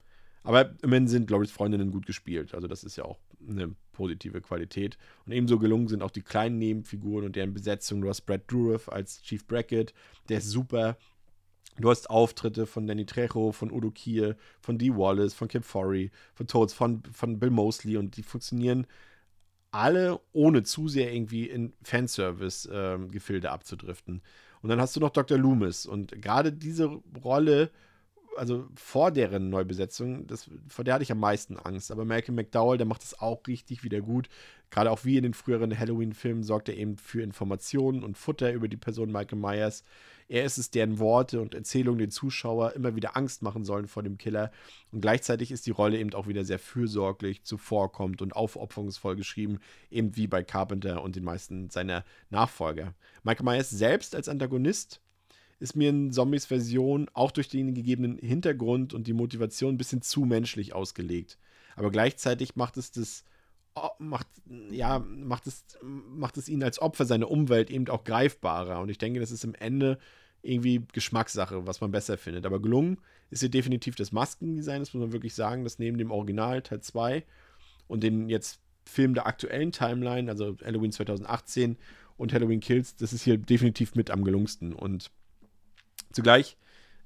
Aber 0.43 0.75
immerhin 0.83 1.09
sind 1.09 1.31
Loris 1.31 1.51
Freundinnen 1.51 1.91
gut 1.91 2.07
gespielt, 2.07 2.55
also 2.55 2.69
das 2.69 2.85
ist 2.85 2.97
ja 2.97 3.05
auch 3.05 3.19
eine 3.47 3.75
positive 3.93 4.41
Qualität. 4.41 4.97
Und 5.27 5.33
ebenso 5.33 5.59
gelungen 5.59 5.89
sind 5.89 6.03
auch 6.03 6.11
die 6.11 6.23
kleinen 6.23 6.59
Nebenfiguren 6.59 7.27
und 7.27 7.37
deren 7.37 7.55
Besetzung. 7.55 8.01
Du 8.01 8.09
hast 8.09 8.23
Brad 8.23 8.51
Dourif 8.51 8.89
als 8.89 9.23
Chief 9.23 9.47
Brackett, 9.47 9.93
der 10.29 10.39
ist 10.39 10.51
super. 10.51 10.97
Du 11.81 11.91
hast 11.91 12.11
Auftritte 12.11 12.67
von 12.67 12.87
Danny 12.87 13.07
Trejo, 13.07 13.53
von 13.53 13.71
Udo 13.71 13.91
Kier, 13.91 14.37
von 14.61 14.79
Dee 14.79 14.95
Wallace, 14.95 15.35
von 15.35 15.49
Kim 15.49 15.63
Forey, 15.63 16.11
von 16.35 16.47
Toads, 16.47 16.75
von, 16.75 17.03
von 17.13 17.39
Bill 17.39 17.51
Mosley 17.51 17.97
und 17.97 18.17
die 18.17 18.23
funktionieren 18.23 18.87
alle 19.71 20.21
ohne 20.33 20.63
zu 20.63 20.89
sehr 20.89 21.13
irgendwie 21.13 21.45
in 21.45 21.73
Fanservice-Gefilde 21.83 23.49
ähm, 23.49 23.53
abzudriften. 23.53 24.23
Und 24.63 24.71
dann 24.71 24.81
hast 24.81 24.97
du 24.97 25.01
noch 25.01 25.11
Dr. 25.11 25.39
Loomis 25.39 25.87
und 25.87 26.21
gerade 26.21 26.53
diese 26.53 27.01
Rolle, 27.23 27.71
also 28.37 28.67
vor 28.75 29.11
deren 29.11 29.51
Neubesetzung, 29.51 30.27
das, 30.27 30.51
vor 30.69 30.85
der 30.85 30.95
hatte 30.95 31.05
ich 31.05 31.13
am 31.13 31.21
meisten 31.21 31.57
Angst. 31.59 31.93
Aber 31.93 32.05
Malcolm 32.05 32.35
McDowell, 32.35 32.79
der 32.79 32.87
macht 32.87 33.03
das 33.03 33.21
auch 33.21 33.47
richtig 33.47 33.85
wieder 33.85 34.01
gut. 34.01 34.29
Gerade 34.71 34.91
auch 34.91 35.05
wie 35.05 35.17
in 35.17 35.23
den 35.23 35.35
früheren 35.35 35.79
Halloween-Filmen 35.79 36.43
sorgt 36.43 36.69
er 36.69 36.77
eben 36.77 36.97
für 36.97 37.23
Informationen 37.23 38.03
und 38.03 38.19
Futter 38.19 38.53
über 38.53 38.69
die 38.69 38.77
Person 38.77 39.13
Michael 39.13 39.39
Myers. 39.39 39.85
Er 40.29 40.45
ist 40.45 40.59
es, 40.59 40.71
deren 40.71 40.99
Worte 40.99 41.41
und 41.41 41.55
Erzählungen 41.55 41.99
den 41.99 42.11
Zuschauer 42.11 42.75
immer 42.75 42.95
wieder 42.95 43.17
Angst 43.17 43.43
machen 43.43 43.65
sollen 43.65 43.89
vor 43.89 44.03
dem 44.03 44.19
Killer. 44.19 44.53
Und 44.93 45.01
gleichzeitig 45.01 45.51
ist 45.51 45.67
die 45.67 45.71
Rolle 45.71 45.99
eben 45.99 46.13
auch 46.13 46.27
wieder 46.27 46.45
sehr 46.45 46.59
fürsorglich, 46.59 47.45
zuvorkommt 47.45 48.21
und 48.21 48.37
aufopferungsvoll 48.37 49.17
geschrieben, 49.17 49.59
eben 49.91 50.17
wie 50.17 50.27
bei 50.27 50.43
Carpenter 50.43 51.03
und 51.03 51.17
den 51.17 51.25
meisten 51.25 51.71
seiner 51.71 52.05
Nachfolger. 52.29 52.95
Michael 53.23 53.45
Myers 53.45 53.71
selbst 53.71 54.15
als 54.15 54.29
Antagonist 54.29 55.01
ist 55.61 55.77
mir 55.77 55.89
in 55.89 56.13
Zombies 56.13 56.47
Version 56.47 57.09
auch 57.15 57.31
durch 57.31 57.49
den 57.49 57.75
gegebenen 57.75 58.19
Hintergrund 58.19 58.95
und 58.95 59.07
die 59.07 59.15
Motivation 59.15 59.75
ein 59.75 59.79
bisschen 59.79 60.03
zu 60.03 60.21
menschlich 60.21 60.75
ausgelegt. 60.75 61.39
Aber 61.75 61.91
gleichzeitig 61.91 62.55
macht 62.55 62.77
es 62.77 62.93
das 62.93 63.25
macht, 63.99 64.27
ja, 64.71 64.99
macht 64.99 65.47
es, 65.47 65.65
macht 65.83 66.37
es 66.37 66.49
ihn 66.49 66.63
als 66.63 66.81
Opfer 66.81 67.05
seiner 67.05 67.31
Umwelt 67.31 67.71
eben 67.71 67.89
auch 67.89 68.05
greifbarer. 68.05 68.81
Und 68.81 68.89
ich 68.89 68.99
denke, 68.99 69.21
das 69.21 69.31
ist 69.31 69.45
im 69.45 69.55
Ende 69.55 69.99
irgendwie 70.43 70.85
Geschmackssache, 70.93 71.67
was 71.67 71.81
man 71.81 71.91
besser 71.91 72.17
findet. 72.17 72.47
Aber 72.47 72.61
gelungen 72.61 72.99
ist 73.31 73.41
hier 73.41 73.51
definitiv 73.51 73.97
das 73.97 74.13
Maskendesign, 74.13 74.81
das 74.81 74.95
muss 74.95 75.01
man 75.01 75.13
wirklich 75.13 75.35
sagen, 75.35 75.65
dass 75.65 75.79
neben 75.79 75.99
dem 75.99 76.11
Original 76.11 76.63
Teil 76.63 76.81
2 76.81 77.25
und 77.89 78.03
den 78.03 78.29
jetzt 78.29 78.61
Film 78.85 79.15
der 79.15 79.27
aktuellen 79.27 79.73
Timeline, 79.73 80.31
also 80.31 80.57
Halloween 80.65 80.93
2018 80.93 81.77
und 82.17 82.33
Halloween 82.33 82.61
Kills, 82.61 82.97
das 82.97 83.13
ist 83.13 83.23
hier 83.23 83.37
definitiv 83.37 83.95
mit 83.95 84.11
am 84.11 84.25
gelungensten. 84.25 84.73
Und 84.73 85.11
zugleich 86.13 86.57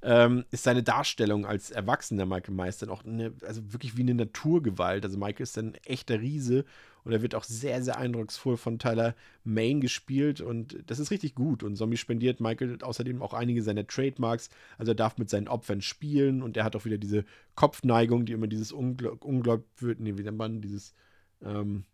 ähm, 0.02 0.44
ist 0.50 0.64
seine 0.64 0.82
Darstellung 0.82 1.46
als 1.46 1.70
erwachsener 1.70 2.26
Michael 2.26 2.54
Myers 2.54 2.78
dann 2.78 2.90
auch 2.90 3.04
eine, 3.04 3.32
also 3.46 3.72
wirklich 3.72 3.96
wie 3.96 4.02
eine 4.02 4.14
Naturgewalt. 4.14 5.04
Also 5.04 5.16
Michael 5.16 5.44
ist 5.44 5.56
dann 5.56 5.68
ein 5.68 5.74
echter 5.84 6.20
Riese 6.20 6.64
und 7.04 7.12
er 7.12 7.22
wird 7.22 7.36
auch 7.36 7.44
sehr, 7.44 7.82
sehr 7.82 7.98
eindrucksvoll 7.98 8.56
von 8.56 8.80
Tyler 8.80 9.14
Main 9.44 9.80
gespielt 9.80 10.40
und 10.40 10.78
das 10.86 10.98
ist 10.98 11.12
richtig 11.12 11.36
gut. 11.36 11.62
Und 11.62 11.76
Zombie 11.76 11.96
spendiert 11.96 12.40
Michael 12.40 12.78
außerdem 12.82 13.22
auch 13.22 13.32
einige 13.32 13.62
seiner 13.62 13.86
Trademarks. 13.86 14.50
Also 14.76 14.90
er 14.92 14.96
darf 14.96 15.18
mit 15.18 15.30
seinen 15.30 15.48
Opfern 15.48 15.82
spielen 15.82 16.42
und 16.42 16.56
er 16.56 16.64
hat 16.64 16.74
auch 16.74 16.84
wieder 16.84 16.98
diese 16.98 17.24
Kopfneigung, 17.54 18.24
die 18.24 18.32
immer 18.32 18.48
dieses 18.48 18.72
Unglaub, 18.72 19.24
Unglaub 19.24 19.64
wird, 19.78 20.00
nee, 20.00 20.18
wie 20.18 20.24
nennt 20.24 20.38
man, 20.38 20.60
dieses, 20.60 20.94
ähm, 21.42 21.84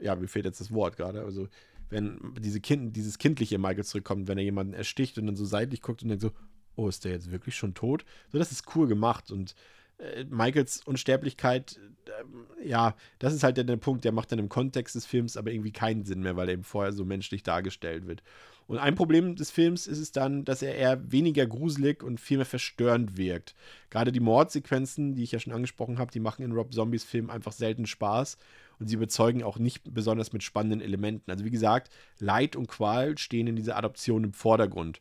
ja, 0.00 0.16
mir 0.16 0.28
fehlt 0.28 0.46
jetzt 0.46 0.60
das 0.60 0.72
Wort 0.72 0.96
gerade, 0.96 1.22
also 1.22 1.48
wenn 1.90 2.34
diese 2.40 2.60
kind, 2.60 2.96
dieses 2.96 3.18
kindliche 3.18 3.58
Michael 3.58 3.84
zurückkommt, 3.84 4.28
wenn 4.28 4.38
er 4.38 4.44
jemanden 4.44 4.74
ersticht 4.74 5.18
und 5.18 5.26
dann 5.26 5.36
so 5.36 5.44
seitlich 5.44 5.80
guckt 5.80 6.02
und 6.02 6.10
denkt 6.10 6.22
so, 6.22 6.32
oh, 6.78 6.88
ist 6.88 7.04
der 7.04 7.12
jetzt 7.12 7.30
wirklich 7.30 7.56
schon 7.56 7.74
tot? 7.74 8.04
So, 8.32 8.38
das 8.38 8.52
ist 8.52 8.74
cool 8.74 8.86
gemacht 8.86 9.30
und 9.30 9.54
äh, 9.98 10.24
Michaels 10.24 10.82
Unsterblichkeit, 10.86 11.78
äh, 12.06 12.68
ja, 12.68 12.94
das 13.18 13.34
ist 13.34 13.42
halt 13.42 13.56
der, 13.56 13.64
der, 13.64 13.76
Punkt, 13.76 14.04
der 14.04 14.12
macht 14.12 14.30
dann 14.32 14.38
im 14.38 14.48
Kontext 14.48 14.94
des 14.94 15.06
Films 15.06 15.36
aber 15.36 15.50
irgendwie 15.50 15.72
keinen 15.72 16.04
Sinn 16.04 16.22
mehr, 16.22 16.36
weil 16.36 16.48
er 16.48 16.54
eben 16.54 16.64
vorher 16.64 16.92
so 16.92 17.04
menschlich 17.04 17.42
dargestellt 17.42 18.06
wird. 18.06 18.22
Und 18.68 18.78
ein 18.78 18.94
Problem 18.94 19.34
des 19.34 19.50
Films 19.50 19.86
ist 19.86 19.98
es 19.98 20.12
dann, 20.12 20.44
dass 20.44 20.60
er 20.60 20.74
eher 20.74 21.10
weniger 21.10 21.46
gruselig 21.46 22.02
und 22.02 22.20
viel 22.20 22.36
mehr 22.36 22.46
verstörend 22.46 23.16
wirkt. 23.16 23.54
Gerade 23.88 24.12
die 24.12 24.20
Mordsequenzen, 24.20 25.14
die 25.14 25.22
ich 25.22 25.32
ja 25.32 25.38
schon 25.38 25.54
angesprochen 25.54 25.98
habe, 25.98 26.12
die 26.12 26.20
machen 26.20 26.42
in 26.42 26.52
Rob 26.52 26.72
Zombies 26.72 27.02
Film 27.02 27.30
einfach 27.30 27.52
selten 27.52 27.86
Spaß 27.86 28.36
und 28.78 28.86
sie 28.86 28.96
überzeugen 28.96 29.42
auch 29.42 29.58
nicht 29.58 29.94
besonders 29.94 30.34
mit 30.34 30.42
spannenden 30.42 30.82
Elementen. 30.82 31.30
Also 31.30 31.46
wie 31.46 31.50
gesagt, 31.50 31.90
Leid 32.18 32.56
und 32.56 32.68
Qual 32.68 33.16
stehen 33.16 33.46
in 33.46 33.56
dieser 33.56 33.76
Adoption 33.76 34.22
im 34.22 34.32
Vordergrund. 34.34 35.00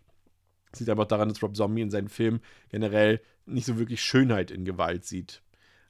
Das 0.71 0.79
liegt 0.79 0.89
einfach 0.89 1.05
daran, 1.05 1.29
dass 1.29 1.41
Rob 1.41 1.55
Zombie 1.55 1.81
in 1.81 1.91
seinen 1.91 2.09
Filmen 2.09 2.41
generell 2.69 3.21
nicht 3.45 3.65
so 3.65 3.77
wirklich 3.77 4.01
Schönheit 4.01 4.51
in 4.51 4.65
Gewalt 4.65 5.05
sieht. 5.05 5.41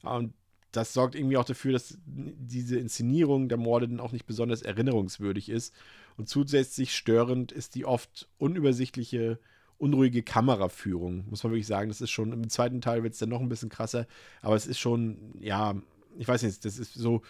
Und 0.02 0.32
das 0.72 0.92
sorgt 0.92 1.14
irgendwie 1.14 1.36
auch 1.36 1.44
dafür, 1.44 1.72
dass 1.72 1.98
diese 2.06 2.78
Inszenierung 2.78 3.48
der 3.48 3.58
Morde 3.58 3.88
dann 3.88 4.00
auch 4.00 4.12
nicht 4.12 4.26
besonders 4.26 4.62
erinnerungswürdig 4.62 5.48
ist. 5.48 5.74
Und 6.16 6.28
zusätzlich 6.28 6.94
störend 6.94 7.52
ist 7.52 7.74
die 7.74 7.84
oft 7.84 8.28
unübersichtliche, 8.38 9.38
unruhige 9.78 10.22
Kameraführung, 10.22 11.24
muss 11.30 11.42
man 11.42 11.52
wirklich 11.52 11.66
sagen. 11.66 11.88
Das 11.88 12.00
ist 12.00 12.10
schon, 12.10 12.32
im 12.32 12.48
zweiten 12.48 12.80
Teil 12.80 13.02
wird 13.02 13.14
es 13.14 13.18
dann 13.18 13.28
noch 13.28 13.40
ein 13.40 13.48
bisschen 13.48 13.70
krasser, 13.70 14.06
aber 14.42 14.56
es 14.56 14.66
ist 14.66 14.78
schon, 14.78 15.34
ja, 15.40 15.74
ich 16.18 16.26
weiß 16.26 16.42
nicht, 16.42 16.64
das 16.64 16.78
ist 16.78 16.94
so 16.94 17.22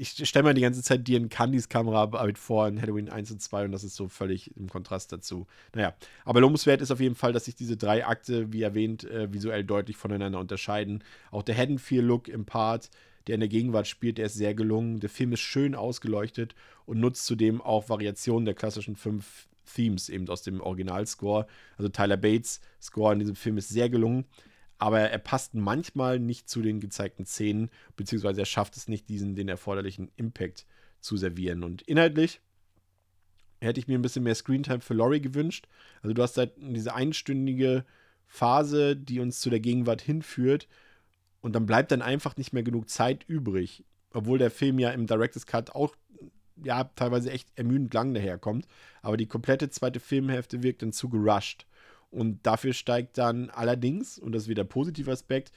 ich 0.00 0.26
stelle 0.26 0.44
mir 0.44 0.54
die 0.54 0.62
ganze 0.62 0.82
Zeit 0.82 1.06
dir 1.06 1.18
in 1.18 1.28
Candys 1.28 1.68
Kameraarbeit 1.68 2.38
vor 2.38 2.66
in 2.66 2.80
Halloween 2.80 3.10
1 3.10 3.32
und 3.32 3.42
2 3.42 3.66
und 3.66 3.72
das 3.72 3.84
ist 3.84 3.96
so 3.96 4.08
völlig 4.08 4.56
im 4.56 4.70
Kontrast 4.70 5.12
dazu. 5.12 5.46
Naja, 5.74 5.94
aber 6.24 6.40
lobenswert 6.40 6.80
ist 6.80 6.90
auf 6.90 7.00
jeden 7.00 7.14
Fall, 7.14 7.34
dass 7.34 7.44
sich 7.44 7.54
diese 7.54 7.76
drei 7.76 8.06
Akte, 8.06 8.50
wie 8.50 8.62
erwähnt, 8.62 9.04
äh, 9.04 9.30
visuell 9.30 9.62
deutlich 9.62 9.98
voneinander 9.98 10.40
unterscheiden. 10.40 11.04
Auch 11.30 11.42
der 11.42 11.54
Haddonfield-Look 11.54 12.28
im 12.28 12.46
Part, 12.46 12.88
der 13.26 13.34
in 13.34 13.40
der 13.40 13.50
Gegenwart 13.50 13.86
spielt, 13.86 14.16
der 14.16 14.26
ist 14.26 14.34
sehr 14.34 14.54
gelungen. 14.54 15.00
Der 15.00 15.10
Film 15.10 15.34
ist 15.34 15.40
schön 15.40 15.74
ausgeleuchtet 15.74 16.54
und 16.86 16.98
nutzt 16.98 17.26
zudem 17.26 17.60
auch 17.60 17.90
Variationen 17.90 18.46
der 18.46 18.54
klassischen 18.54 18.96
fünf 18.96 19.48
Themes 19.74 20.08
eben 20.08 20.26
aus 20.30 20.40
dem 20.40 20.62
Originalscore. 20.62 21.46
Also 21.76 21.90
Tyler 21.90 22.16
Bates 22.16 22.62
Score 22.80 23.12
in 23.12 23.18
diesem 23.18 23.36
Film 23.36 23.58
ist 23.58 23.68
sehr 23.68 23.90
gelungen. 23.90 24.24
Aber 24.80 25.00
er 25.00 25.18
passt 25.18 25.54
manchmal 25.54 26.18
nicht 26.18 26.48
zu 26.48 26.62
den 26.62 26.80
gezeigten 26.80 27.26
Szenen, 27.26 27.70
beziehungsweise 27.96 28.40
er 28.40 28.46
schafft 28.46 28.78
es 28.78 28.88
nicht, 28.88 29.10
diesen 29.10 29.34
den 29.34 29.48
erforderlichen 29.48 30.10
Impact 30.16 30.66
zu 31.00 31.18
servieren. 31.18 31.62
Und 31.62 31.82
inhaltlich 31.82 32.40
hätte 33.60 33.78
ich 33.78 33.88
mir 33.88 33.98
ein 33.98 34.02
bisschen 34.02 34.24
mehr 34.24 34.34
Screentime 34.34 34.80
für 34.80 34.94
Laurie 34.94 35.20
gewünscht. 35.20 35.68
Also 36.02 36.14
du 36.14 36.22
hast 36.22 36.38
halt 36.38 36.54
diese 36.56 36.94
einstündige 36.94 37.84
Phase, 38.26 38.96
die 38.96 39.20
uns 39.20 39.40
zu 39.40 39.50
der 39.50 39.60
Gegenwart 39.60 40.00
hinführt 40.00 40.66
und 41.42 41.54
dann 41.54 41.66
bleibt 41.66 41.92
dann 41.92 42.00
einfach 42.00 42.38
nicht 42.38 42.54
mehr 42.54 42.62
genug 42.62 42.88
Zeit 42.88 43.24
übrig, 43.28 43.84
obwohl 44.14 44.38
der 44.38 44.50
Film 44.50 44.78
ja 44.78 44.90
im 44.92 45.06
Director's 45.06 45.44
Cut 45.44 45.70
auch 45.74 45.94
ja 46.62 46.84
teilweise 46.84 47.30
echt 47.30 47.48
ermüdend 47.56 47.92
lang 47.92 48.14
daherkommt, 48.14 48.66
aber 49.02 49.18
die 49.18 49.26
komplette 49.26 49.68
zweite 49.68 50.00
Filmhälfte 50.00 50.62
wirkt 50.62 50.80
dann 50.80 50.92
zu 50.92 51.10
gerusht. 51.10 51.66
Und 52.10 52.44
dafür 52.44 52.72
steigt 52.72 53.18
dann 53.18 53.50
allerdings, 53.50 54.18
und 54.18 54.32
das 54.32 54.44
ist 54.44 54.48
wieder 54.48 54.64
ein 54.64 54.68
positiver 54.68 55.12
Aspekt, 55.12 55.52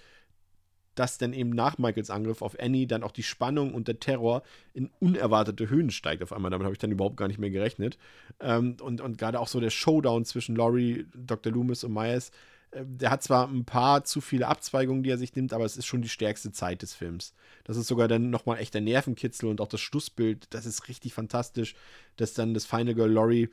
dass 0.95 1.17
dann 1.17 1.34
eben 1.34 1.49
nach 1.49 1.77
Michaels 1.77 2.09
Angriff 2.09 2.41
auf 2.41 2.59
Annie 2.59 2.88
dann 2.88 3.03
auch 3.03 3.11
die 3.11 3.23
Spannung 3.23 3.73
und 3.73 3.88
der 3.88 3.99
Terror 3.99 4.43
in 4.73 4.89
unerwartete 4.99 5.69
Höhen 5.69 5.89
steigt 5.89 6.21
auf 6.21 6.34
einmal. 6.34 6.51
Damit 6.51 6.65
habe 6.65 6.73
ich 6.73 6.80
dann 6.80 6.91
überhaupt 6.91 7.17
gar 7.17 7.27
nicht 7.27 7.39
mehr 7.39 7.49
gerechnet. 7.49 7.97
Ähm, 8.39 8.77
und 8.81 9.01
und 9.01 9.17
gerade 9.17 9.39
auch 9.39 9.47
so 9.47 9.59
der 9.59 9.71
Showdown 9.71 10.25
zwischen 10.25 10.55
Laurie, 10.55 11.07
Dr. 11.15 11.51
Loomis 11.51 11.84
und 11.84 11.93
Myers, 11.93 12.30
äh, 12.71 12.84
der 12.85 13.09
hat 13.09 13.23
zwar 13.23 13.47
ein 13.47 13.65
paar 13.65 14.03
zu 14.03 14.21
viele 14.21 14.47
Abzweigungen, 14.47 15.03
die 15.03 15.09
er 15.09 15.17
sich 15.17 15.35
nimmt, 15.35 15.53
aber 15.53 15.65
es 15.65 15.77
ist 15.77 15.85
schon 15.88 16.01
die 16.01 16.09
stärkste 16.09 16.51
Zeit 16.51 16.81
des 16.81 16.93
Films. 16.93 17.34
Das 17.63 17.77
ist 17.77 17.88
sogar 17.88 18.07
dann 18.07 18.30
nochmal 18.30 18.59
echt 18.59 18.73
der 18.73 18.81
Nervenkitzel 18.81 19.49
und 19.49 19.61
auch 19.61 19.67
das 19.67 19.81
Schlussbild, 19.81 20.53
das 20.53 20.65
ist 20.65 20.88
richtig 20.88 21.13
fantastisch, 21.13 21.75
dass 22.17 22.34
dann 22.34 22.53
das 22.53 22.65
Final 22.65 22.93
Girl 22.93 23.11
Laurie 23.11 23.49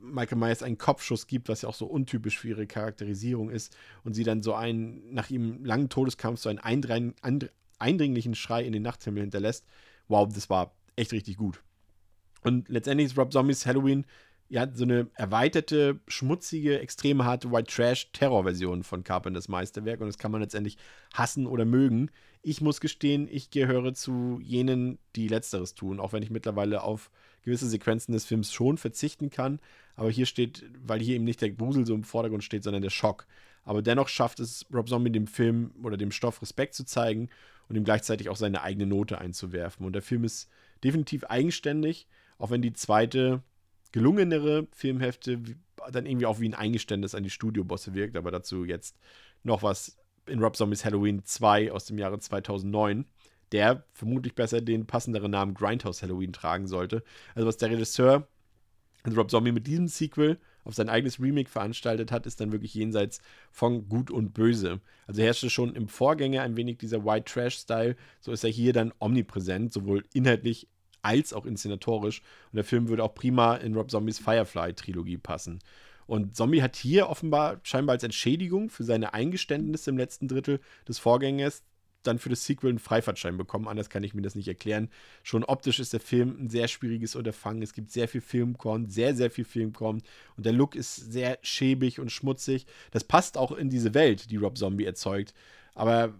Michael 0.00 0.38
Myers 0.38 0.62
einen 0.62 0.78
Kopfschuss 0.78 1.26
gibt, 1.26 1.48
was 1.48 1.62
ja 1.62 1.68
auch 1.68 1.74
so 1.74 1.86
untypisch 1.86 2.38
für 2.38 2.48
ihre 2.48 2.66
Charakterisierung 2.66 3.50
ist, 3.50 3.76
und 4.04 4.14
sie 4.14 4.24
dann 4.24 4.42
so 4.42 4.54
einen, 4.54 5.12
nach 5.12 5.30
ihrem 5.30 5.64
langen 5.64 5.88
Todeskampf, 5.88 6.40
so 6.40 6.48
einen 6.48 6.58
eindringlichen 6.58 8.34
Schrei 8.34 8.64
in 8.64 8.72
den 8.72 8.82
Nachthimmel 8.82 9.22
hinterlässt. 9.22 9.66
Wow, 10.08 10.32
das 10.32 10.50
war 10.50 10.74
echt 10.96 11.12
richtig 11.12 11.36
gut. 11.36 11.62
Und 12.42 12.68
letztendlich 12.68 13.06
ist 13.06 13.18
Rob 13.18 13.32
Zombies 13.32 13.66
Halloween 13.66 14.04
ja 14.48 14.68
so 14.74 14.84
eine 14.84 15.08
erweiterte, 15.14 16.00
schmutzige, 16.08 16.78
extrem 16.80 17.24
harte 17.24 17.50
White 17.50 17.72
Trash 17.72 18.12
Terror-Version 18.12 18.82
von 18.82 19.02
Carpenters 19.02 19.48
Meisterwerk 19.48 20.00
und 20.00 20.08
das 20.08 20.18
kann 20.18 20.30
man 20.30 20.42
letztendlich 20.42 20.76
hassen 21.14 21.46
oder 21.46 21.64
mögen. 21.64 22.10
Ich 22.42 22.60
muss 22.60 22.80
gestehen, 22.80 23.28
ich 23.30 23.50
gehöre 23.50 23.94
zu 23.94 24.40
jenen, 24.42 24.98
die 25.16 25.28
Letzteres 25.28 25.74
tun, 25.74 26.00
auch 26.00 26.12
wenn 26.12 26.22
ich 26.22 26.30
mittlerweile 26.30 26.82
auf 26.82 27.10
gewisse 27.42 27.68
Sequenzen 27.68 28.12
des 28.12 28.24
Films 28.24 28.52
schon 28.52 28.78
verzichten 28.78 29.30
kann. 29.30 29.60
Aber 29.96 30.10
hier 30.10 30.26
steht, 30.26 30.64
weil 30.84 31.00
hier 31.00 31.16
eben 31.16 31.24
nicht 31.24 31.40
der 31.40 31.50
Grusel 31.50 31.86
so 31.86 31.94
im 31.94 32.04
Vordergrund 32.04 32.44
steht, 32.44 32.64
sondern 32.64 32.82
der 32.82 32.90
Schock. 32.90 33.26
Aber 33.64 33.82
dennoch 33.82 34.08
schafft 34.08 34.40
es 34.40 34.66
Rob 34.72 34.88
Zombie 34.88 35.10
dem 35.10 35.26
Film 35.26 35.72
oder 35.82 35.96
dem 35.96 36.10
Stoff 36.10 36.42
Respekt 36.42 36.74
zu 36.74 36.84
zeigen 36.84 37.28
und 37.68 37.76
ihm 37.76 37.84
gleichzeitig 37.84 38.28
auch 38.28 38.36
seine 38.36 38.62
eigene 38.62 38.86
Note 38.86 39.18
einzuwerfen. 39.18 39.86
Und 39.86 39.92
der 39.92 40.02
Film 40.02 40.24
ist 40.24 40.48
definitiv 40.82 41.24
eigenständig, 41.24 42.08
auch 42.38 42.50
wenn 42.50 42.62
die 42.62 42.72
zweite, 42.72 43.42
gelungenere 43.92 44.66
Filmhälfte 44.72 45.40
dann 45.90 46.06
irgendwie 46.06 46.26
auch 46.26 46.40
wie 46.40 46.48
ein 46.48 46.54
Eingeständnis 46.54 47.14
an 47.14 47.22
die 47.22 47.30
Studiobosse 47.30 47.94
wirkt. 47.94 48.16
Aber 48.16 48.30
dazu 48.30 48.64
jetzt 48.64 48.96
noch 49.42 49.62
was 49.62 49.96
in 50.26 50.40
Rob 50.40 50.56
Zombies 50.56 50.84
Halloween 50.84 51.24
2 51.24 51.72
aus 51.72 51.84
dem 51.86 51.98
Jahre 51.98 52.18
2009 52.18 53.04
der 53.52 53.84
vermutlich 53.92 54.34
besser 54.34 54.60
den 54.60 54.86
passenderen 54.86 55.30
Namen 55.30 55.54
Grindhouse 55.54 56.02
Halloween 56.02 56.32
tragen 56.32 56.66
sollte. 56.66 57.02
Also 57.34 57.46
was 57.46 57.58
der 57.58 57.70
Regisseur 57.70 58.26
Rob 59.16 59.30
Zombie 59.30 59.52
mit 59.52 59.66
diesem 59.66 59.88
Sequel 59.88 60.38
auf 60.64 60.74
sein 60.74 60.88
eigenes 60.88 61.20
Remake 61.20 61.50
veranstaltet 61.50 62.12
hat, 62.12 62.24
ist 62.26 62.40
dann 62.40 62.52
wirklich 62.52 62.74
jenseits 62.74 63.20
von 63.50 63.88
Gut 63.88 64.10
und 64.10 64.32
Böse. 64.32 64.80
Also 65.06 65.22
herrschte 65.22 65.50
schon 65.50 65.74
im 65.74 65.88
Vorgänger 65.88 66.42
ein 66.42 66.56
wenig 66.56 66.78
dieser 66.78 67.04
White 67.04 67.24
Trash-Style, 67.32 67.96
so 68.20 68.30
ist 68.30 68.44
er 68.44 68.50
hier 68.50 68.72
dann 68.72 68.92
omnipräsent, 69.00 69.72
sowohl 69.72 70.04
inhaltlich 70.12 70.68
als 71.02 71.32
auch 71.32 71.46
inszenatorisch. 71.46 72.22
Und 72.52 72.56
der 72.56 72.64
Film 72.64 72.88
würde 72.88 73.02
auch 73.02 73.14
prima 73.14 73.56
in 73.56 73.74
Rob 73.74 73.90
Zombies 73.90 74.20
Firefly-Trilogie 74.20 75.18
passen. 75.18 75.58
Und 76.06 76.36
Zombie 76.36 76.62
hat 76.62 76.76
hier 76.76 77.08
offenbar 77.08 77.60
scheinbar 77.64 77.94
als 77.94 78.04
Entschädigung 78.04 78.70
für 78.70 78.84
seine 78.84 79.14
Eingeständnisse 79.14 79.90
im 79.90 79.96
letzten 79.96 80.28
Drittel 80.28 80.60
des 80.86 80.98
Vorgängers 80.98 81.64
dann 82.02 82.18
für 82.18 82.28
das 82.28 82.44
Sequel 82.44 82.70
einen 82.70 82.78
Freifahrtschein 82.78 83.36
bekommen. 83.36 83.68
Anders 83.68 83.90
kann 83.90 84.04
ich 84.04 84.14
mir 84.14 84.22
das 84.22 84.34
nicht 84.34 84.48
erklären. 84.48 84.88
Schon 85.22 85.44
optisch 85.44 85.80
ist 85.80 85.92
der 85.92 86.00
Film 86.00 86.36
ein 86.38 86.48
sehr 86.48 86.68
schwieriges 86.68 87.16
Unterfangen. 87.16 87.62
Es 87.62 87.72
gibt 87.72 87.90
sehr 87.90 88.08
viel 88.08 88.20
Filmkorn, 88.20 88.88
sehr, 88.88 89.14
sehr 89.14 89.30
viel 89.30 89.44
Filmkorn. 89.44 90.02
Und 90.36 90.46
der 90.46 90.52
Look 90.52 90.74
ist 90.74 90.96
sehr 90.96 91.38
schäbig 91.42 92.00
und 92.00 92.10
schmutzig. 92.10 92.66
Das 92.90 93.04
passt 93.04 93.38
auch 93.38 93.52
in 93.52 93.70
diese 93.70 93.94
Welt, 93.94 94.30
die 94.30 94.36
Rob 94.36 94.58
Zombie 94.58 94.84
erzeugt. 94.84 95.34
Aber 95.74 96.14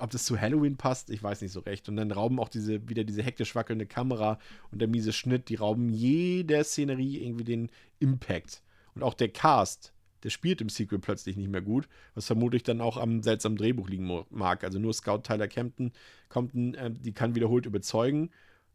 ob 0.00 0.10
das 0.10 0.24
zu 0.24 0.40
Halloween 0.40 0.76
passt, 0.76 1.10
ich 1.10 1.22
weiß 1.22 1.42
nicht 1.42 1.52
so 1.52 1.60
recht. 1.60 1.88
Und 1.88 1.96
dann 1.96 2.10
rauben 2.10 2.40
auch 2.40 2.48
diese, 2.48 2.88
wieder 2.88 3.04
diese 3.04 3.22
hektisch 3.22 3.54
wackelnde 3.54 3.86
Kamera 3.86 4.38
und 4.70 4.80
der 4.80 4.88
miese 4.88 5.12
Schnitt, 5.12 5.48
die 5.48 5.56
rauben 5.56 5.90
jeder 5.90 6.64
Szenerie 6.64 7.18
irgendwie 7.18 7.44
den 7.44 7.70
Impact. 7.98 8.62
Und 8.94 9.02
auch 9.02 9.14
der 9.14 9.28
Cast 9.28 9.92
der 10.22 10.30
spielt 10.30 10.60
im 10.60 10.68
Sequel 10.68 10.98
plötzlich 10.98 11.36
nicht 11.36 11.50
mehr 11.50 11.62
gut, 11.62 11.88
was 12.14 12.26
vermutlich 12.26 12.62
dann 12.62 12.80
auch 12.80 12.96
am 12.96 13.22
seltsamen 13.22 13.56
Drehbuch 13.58 13.88
liegen 13.88 14.24
mag. 14.30 14.64
Also 14.64 14.78
nur 14.78 14.92
Scout 14.92 15.22
Tyler 15.22 15.48
Campton 15.48 15.92
kommt, 16.28 16.54
äh, 16.54 16.90
die 16.90 17.12
kann 17.12 17.34
wiederholt 17.34 17.66
überzeugen. 17.66 18.30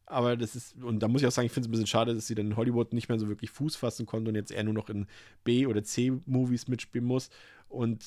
Aber 0.08 0.38
das 0.38 0.56
ist, 0.56 0.76
und 0.84 1.00
da 1.00 1.08
muss 1.08 1.22
ich 1.22 1.28
auch 1.28 1.32
sagen, 1.32 1.48
ich 1.48 1.52
finde 1.52 1.66
es 1.66 1.70
ein 1.70 1.72
bisschen 1.72 1.88
schade, 1.88 2.14
dass 2.14 2.28
sie 2.28 2.36
dann 2.36 2.48
in 2.48 2.56
Hollywood 2.58 2.94
nicht 2.94 3.10
mehr 3.10 3.18
so 3.18 3.28
wirklich 3.28 3.50
Fuß 3.50 3.76
fassen 3.76 4.06
konnte 4.06 4.30
und 4.30 4.36
jetzt 4.36 4.52
eher 4.52 4.64
nur 4.64 4.74
noch 4.74 4.90
in 4.90 5.08
B- 5.44 5.66
oder 5.66 5.84
C-Movies 5.84 6.68
mitspielen 6.68 7.08
muss. 7.08 7.30
Und 7.70 8.06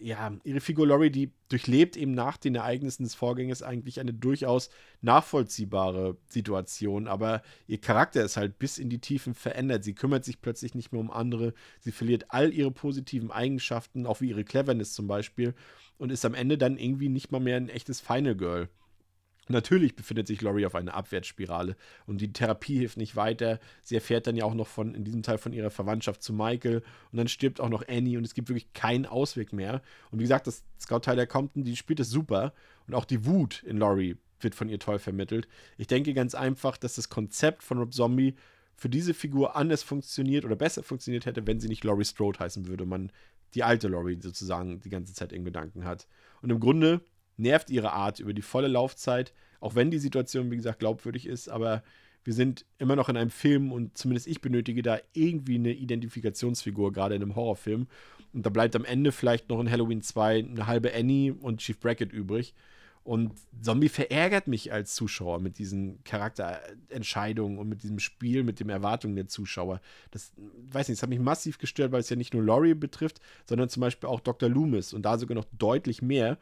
ja, 0.00 0.32
ihre 0.44 0.60
Figur 0.60 0.86
Laurie, 0.86 1.10
die 1.10 1.32
durchlebt 1.48 1.96
eben 1.96 2.12
nach 2.12 2.36
den 2.36 2.54
Ereignissen 2.54 3.04
des 3.04 3.14
Vorgängers 3.14 3.62
eigentlich 3.62 4.00
eine 4.00 4.12
durchaus 4.12 4.70
nachvollziehbare 5.00 6.16
Situation, 6.26 7.08
aber 7.08 7.42
ihr 7.66 7.80
Charakter 7.80 8.24
ist 8.24 8.36
halt 8.36 8.58
bis 8.58 8.78
in 8.78 8.90
die 8.90 9.00
Tiefen 9.00 9.34
verändert. 9.34 9.84
Sie 9.84 9.94
kümmert 9.94 10.24
sich 10.24 10.40
plötzlich 10.40 10.74
nicht 10.74 10.92
mehr 10.92 11.00
um 11.00 11.10
andere, 11.10 11.54
sie 11.80 11.92
verliert 11.92 12.26
all 12.28 12.52
ihre 12.52 12.70
positiven 12.70 13.30
Eigenschaften, 13.30 14.06
auch 14.06 14.20
wie 14.20 14.30
ihre 14.30 14.44
Cleverness 14.44 14.92
zum 14.92 15.06
Beispiel, 15.06 15.54
und 15.98 16.10
ist 16.10 16.24
am 16.24 16.34
Ende 16.34 16.58
dann 16.58 16.78
irgendwie 16.78 17.08
nicht 17.08 17.32
mal 17.32 17.40
mehr 17.40 17.56
ein 17.56 17.68
echtes 17.68 18.00
Final 18.00 18.36
Girl. 18.36 18.68
Natürlich 19.48 19.96
befindet 19.96 20.28
sich 20.28 20.40
Laurie 20.40 20.66
auf 20.66 20.76
einer 20.76 20.94
Abwärtsspirale 20.94 21.76
und 22.06 22.20
die 22.20 22.32
Therapie 22.32 22.78
hilft 22.78 22.96
nicht 22.96 23.16
weiter. 23.16 23.58
Sie 23.82 23.96
erfährt 23.96 24.28
dann 24.28 24.36
ja 24.36 24.44
auch 24.44 24.54
noch 24.54 24.68
von, 24.68 24.94
in 24.94 25.04
diesem 25.04 25.22
Teil 25.22 25.38
von 25.38 25.52
ihrer 25.52 25.70
Verwandtschaft 25.70 26.22
zu 26.22 26.32
Michael 26.32 26.82
und 27.10 27.18
dann 27.18 27.26
stirbt 27.26 27.60
auch 27.60 27.68
noch 27.68 27.86
Annie 27.88 28.16
und 28.16 28.24
es 28.24 28.34
gibt 28.34 28.48
wirklich 28.48 28.72
keinen 28.72 29.04
Ausweg 29.04 29.52
mehr. 29.52 29.82
Und 30.10 30.20
wie 30.20 30.24
gesagt, 30.24 30.46
das 30.46 30.62
Scout 30.80 31.00
Tyler 31.00 31.26
Compton, 31.26 31.64
die 31.64 31.76
spielt 31.76 31.98
es 31.98 32.08
super 32.08 32.52
und 32.86 32.94
auch 32.94 33.04
die 33.04 33.26
Wut 33.26 33.64
in 33.64 33.78
Laurie 33.78 34.16
wird 34.40 34.54
von 34.54 34.68
ihr 34.68 34.78
toll 34.78 34.98
vermittelt. 35.00 35.48
Ich 35.76 35.88
denke 35.88 36.14
ganz 36.14 36.34
einfach, 36.34 36.76
dass 36.76 36.94
das 36.94 37.08
Konzept 37.08 37.64
von 37.64 37.78
Rob 37.78 37.92
Zombie 37.92 38.34
für 38.76 38.88
diese 38.88 39.14
Figur 39.14 39.56
anders 39.56 39.82
funktioniert 39.82 40.44
oder 40.44 40.56
besser 40.56 40.82
funktioniert 40.82 41.26
hätte, 41.26 41.46
wenn 41.46 41.60
sie 41.60 41.68
nicht 41.68 41.84
Laurie 41.84 42.04
Strode 42.04 42.40
heißen 42.40 42.66
würde, 42.66 42.86
man 42.86 43.10
die 43.54 43.64
alte 43.64 43.88
Laurie 43.88 44.18
sozusagen 44.20 44.80
die 44.80 44.88
ganze 44.88 45.14
Zeit 45.14 45.32
in 45.32 45.44
Gedanken 45.44 45.84
hat. 45.84 46.06
Und 46.40 46.50
im 46.50 46.60
Grunde 46.60 47.00
nervt 47.36 47.70
ihre 47.70 47.92
Art 47.92 48.20
über 48.20 48.34
die 48.34 48.42
volle 48.42 48.68
Laufzeit, 48.68 49.32
auch 49.60 49.74
wenn 49.74 49.90
die 49.90 49.98
Situation, 49.98 50.50
wie 50.50 50.56
gesagt, 50.56 50.80
glaubwürdig 50.80 51.26
ist, 51.26 51.48
aber 51.48 51.82
wir 52.24 52.34
sind 52.34 52.64
immer 52.78 52.96
noch 52.96 53.08
in 53.08 53.16
einem 53.16 53.30
Film 53.30 53.72
und 53.72 53.96
zumindest 53.98 54.26
ich 54.26 54.40
benötige 54.40 54.82
da 54.82 54.98
irgendwie 55.12 55.56
eine 55.56 55.72
Identifikationsfigur, 55.72 56.92
gerade 56.92 57.16
in 57.16 57.22
einem 57.22 57.34
Horrorfilm. 57.34 57.88
Und 58.32 58.46
da 58.46 58.50
bleibt 58.50 58.76
am 58.76 58.84
Ende 58.84 59.12
vielleicht 59.12 59.48
noch 59.48 59.60
in 59.60 59.70
Halloween 59.70 60.02
2 60.02 60.38
eine 60.38 60.66
halbe 60.66 60.94
Annie 60.94 61.32
und 61.32 61.60
Chief 61.60 61.78
Brackett 61.78 62.12
übrig. 62.12 62.54
Und 63.04 63.32
Zombie 63.60 63.88
verärgert 63.88 64.46
mich 64.46 64.72
als 64.72 64.94
Zuschauer 64.94 65.40
mit 65.40 65.58
diesen 65.58 66.04
Charakterentscheidungen 66.04 67.58
und 67.58 67.68
mit 67.68 67.82
diesem 67.82 67.98
Spiel, 67.98 68.44
mit 68.44 68.60
den 68.60 68.68
Erwartungen 68.68 69.16
der 69.16 69.26
Zuschauer. 69.26 69.80
Das, 70.12 70.32
weiß 70.70 70.88
nicht, 70.88 70.98
das 70.98 71.02
hat 71.02 71.10
mich 71.10 71.18
massiv 71.18 71.58
gestört, 71.58 71.90
weil 71.90 72.00
es 72.00 72.10
ja 72.10 72.16
nicht 72.16 72.32
nur 72.32 72.44
Laurie 72.44 72.74
betrifft, 72.74 73.20
sondern 73.44 73.68
zum 73.68 73.80
Beispiel 73.80 74.08
auch 74.08 74.20
Dr. 74.20 74.48
Loomis 74.48 74.92
und 74.92 75.02
da 75.02 75.18
sogar 75.18 75.34
noch 75.34 75.46
deutlich 75.58 76.00
mehr. 76.00 76.38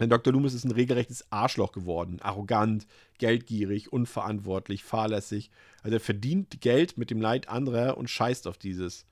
Denn 0.00 0.10
Dr. 0.10 0.32
Loomis 0.32 0.54
ist 0.54 0.64
ein 0.64 0.72
regelrechtes 0.72 1.30
Arschloch 1.30 1.72
geworden. 1.72 2.18
Arrogant, 2.22 2.86
geldgierig, 3.18 3.92
unverantwortlich, 3.92 4.84
fahrlässig. 4.84 5.50
Also 5.82 5.96
er 5.96 6.00
verdient 6.00 6.60
Geld 6.60 6.98
mit 6.98 7.10
dem 7.10 7.20
Leid 7.20 7.48
anderer 7.48 7.96
und 7.96 8.10
scheißt 8.10 8.46
auf 8.46 8.58
dieses. 8.58 9.06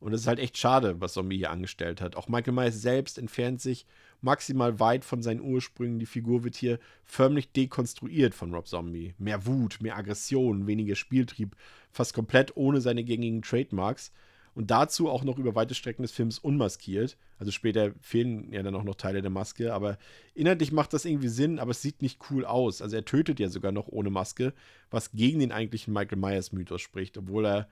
Und 0.00 0.12
es 0.12 0.22
ist 0.22 0.26
halt 0.28 0.38
echt 0.38 0.56
schade, 0.56 1.00
was 1.00 1.14
Zombie 1.14 1.38
hier 1.38 1.50
angestellt 1.50 2.00
hat. 2.00 2.14
Auch 2.14 2.28
Michael 2.28 2.52
Myers 2.52 2.80
selbst 2.80 3.18
entfernt 3.18 3.60
sich 3.60 3.84
maximal 4.20 4.78
weit 4.78 5.04
von 5.04 5.22
seinen 5.22 5.40
Ursprüngen. 5.40 5.98
Die 5.98 6.06
Figur 6.06 6.44
wird 6.44 6.54
hier 6.54 6.78
förmlich 7.04 7.50
dekonstruiert 7.50 8.34
von 8.34 8.54
Rob 8.54 8.68
Zombie. 8.68 9.14
Mehr 9.18 9.44
Wut, 9.46 9.78
mehr 9.80 9.96
Aggression, 9.96 10.66
weniger 10.68 10.94
Spieltrieb, 10.94 11.56
fast 11.90 12.14
komplett 12.14 12.56
ohne 12.56 12.80
seine 12.80 13.02
gängigen 13.02 13.42
Trademarks 13.42 14.12
und 14.58 14.72
dazu 14.72 15.08
auch 15.08 15.22
noch 15.22 15.38
über 15.38 15.54
weite 15.54 15.76
Strecken 15.76 16.02
des 16.02 16.10
Films 16.10 16.40
unmaskiert. 16.40 17.16
Also 17.38 17.52
später 17.52 17.92
fehlen 18.00 18.52
ja 18.52 18.64
dann 18.64 18.74
auch 18.74 18.82
noch 18.82 18.96
Teile 18.96 19.22
der 19.22 19.30
Maske, 19.30 19.72
aber 19.72 19.98
inhaltlich 20.34 20.72
macht 20.72 20.92
das 20.92 21.04
irgendwie 21.04 21.28
Sinn, 21.28 21.60
aber 21.60 21.70
es 21.70 21.80
sieht 21.80 22.02
nicht 22.02 22.18
cool 22.28 22.44
aus. 22.44 22.82
Also 22.82 22.96
er 22.96 23.04
tötet 23.04 23.38
ja 23.38 23.50
sogar 23.50 23.70
noch 23.70 23.86
ohne 23.86 24.10
Maske, 24.10 24.52
was 24.90 25.12
gegen 25.12 25.38
den 25.38 25.52
eigentlichen 25.52 25.94
Michael 25.94 26.18
Myers 26.18 26.50
Mythos 26.50 26.80
spricht, 26.80 27.16
obwohl 27.16 27.46
er 27.46 27.68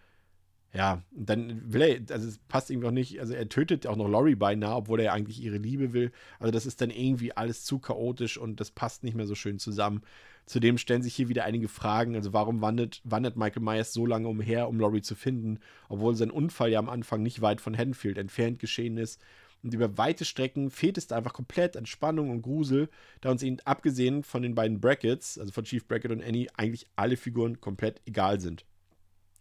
ja, 0.73 1.03
dann 1.11 1.73
will 1.73 1.83
er, 1.83 2.15
also 2.15 2.29
es 2.29 2.39
passt 2.47 2.71
irgendwie 2.71 2.87
auch 2.87 2.93
nicht, 2.93 3.19
also 3.19 3.35
er 3.35 3.49
tötet 3.49 3.89
auch 3.89 3.97
noch 3.97 4.09
Laurie 4.09 4.37
beinahe, 4.37 4.77
obwohl 4.77 5.01
er 5.01 5.13
eigentlich 5.13 5.43
ihre 5.43 5.59
Liebe 5.59 5.93
will. 5.93 6.13
Also 6.39 6.53
das 6.53 6.67
ist 6.67 6.81
dann 6.81 6.91
irgendwie 6.91 7.33
alles 7.33 7.65
zu 7.65 7.81
chaotisch 7.81 8.39
und 8.39 8.61
das 8.61 8.71
passt 8.71 9.03
nicht 9.03 9.17
mehr 9.17 9.27
so 9.27 9.35
schön 9.35 9.59
zusammen. 9.59 10.03
Zudem 10.47 10.79
stellen 10.79 11.03
sich 11.03 11.15
hier 11.15 11.29
wieder 11.29 11.45
einige 11.45 11.69
Fragen. 11.69 12.15
Also 12.15 12.33
warum 12.33 12.61
wandert, 12.63 13.01
wandert 13.05 13.37
Michael 13.37 13.63
Myers 13.63 13.93
so 13.93 14.07
lange 14.07 14.29
umher, 14.29 14.69
um 14.69 14.79
Laurie 14.79 15.03
zu 15.03 15.17
finden, 15.17 15.59
obwohl 15.89 16.15
sein 16.15 16.31
Unfall 16.31 16.71
ja 16.71 16.79
am 16.79 16.89
Anfang 16.89 17.23
nicht 17.23 17.43
weit 17.43 17.61
von 17.61 17.77
Haddonfield 17.77 18.17
entfernt 18.17 18.61
geschehen 18.61 18.97
ist. 18.97 19.21
Und 19.63 19.75
über 19.75 19.99
weite 19.99 20.25
Strecken 20.25 20.71
fehlt 20.71 20.99
es 20.99 21.09
da 21.09 21.17
einfach 21.17 21.33
komplett 21.33 21.77
an 21.77 21.87
Spannung 21.87 22.31
und 22.31 22.43
Grusel, 22.43 22.89
da 23.21 23.33
uns 23.33 23.43
ihnen 23.43 23.59
abgesehen 23.65 24.23
von 24.23 24.43
den 24.43 24.55
beiden 24.55 24.81
Brackets, 24.81 25.39
also 25.39 25.51
von 25.51 25.65
Chief 25.65 25.85
Brackett 25.87 26.13
und 26.13 26.23
Annie, 26.23 26.47
eigentlich 26.57 26.87
alle 26.95 27.17
Figuren 27.17 27.61
komplett 27.61 28.01
egal 28.07 28.39
sind. 28.39 28.65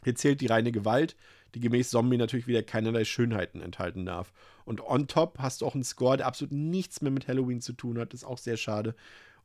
Hier 0.04 0.16
zählt 0.16 0.42
die 0.42 0.48
reine 0.48 0.72
Gewalt, 0.72 1.16
die 1.54 1.60
gemäß 1.60 1.90
Zombie 1.90 2.18
natürlich 2.18 2.48
wieder 2.48 2.64
keinerlei 2.64 3.06
Schönheiten 3.06 3.62
enthalten 3.62 4.06
darf. 4.06 4.34
Und 4.66 4.82
on 4.82 5.08
top 5.08 5.38
hast 5.40 5.62
du 5.62 5.66
auch 5.66 5.76
einen 5.76 5.84
Score, 5.84 6.18
der 6.18 6.26
absolut 6.26 6.52
nichts 6.52 7.02
mehr 7.02 7.12
mit 7.12 7.28
Halloween 7.28 7.62
zu 7.62 7.74
tun 7.74 8.00
hat. 8.00 8.14
Das 8.14 8.22
ist 8.22 8.28
auch 8.28 8.38
sehr 8.38 8.58
schade. 8.58 8.96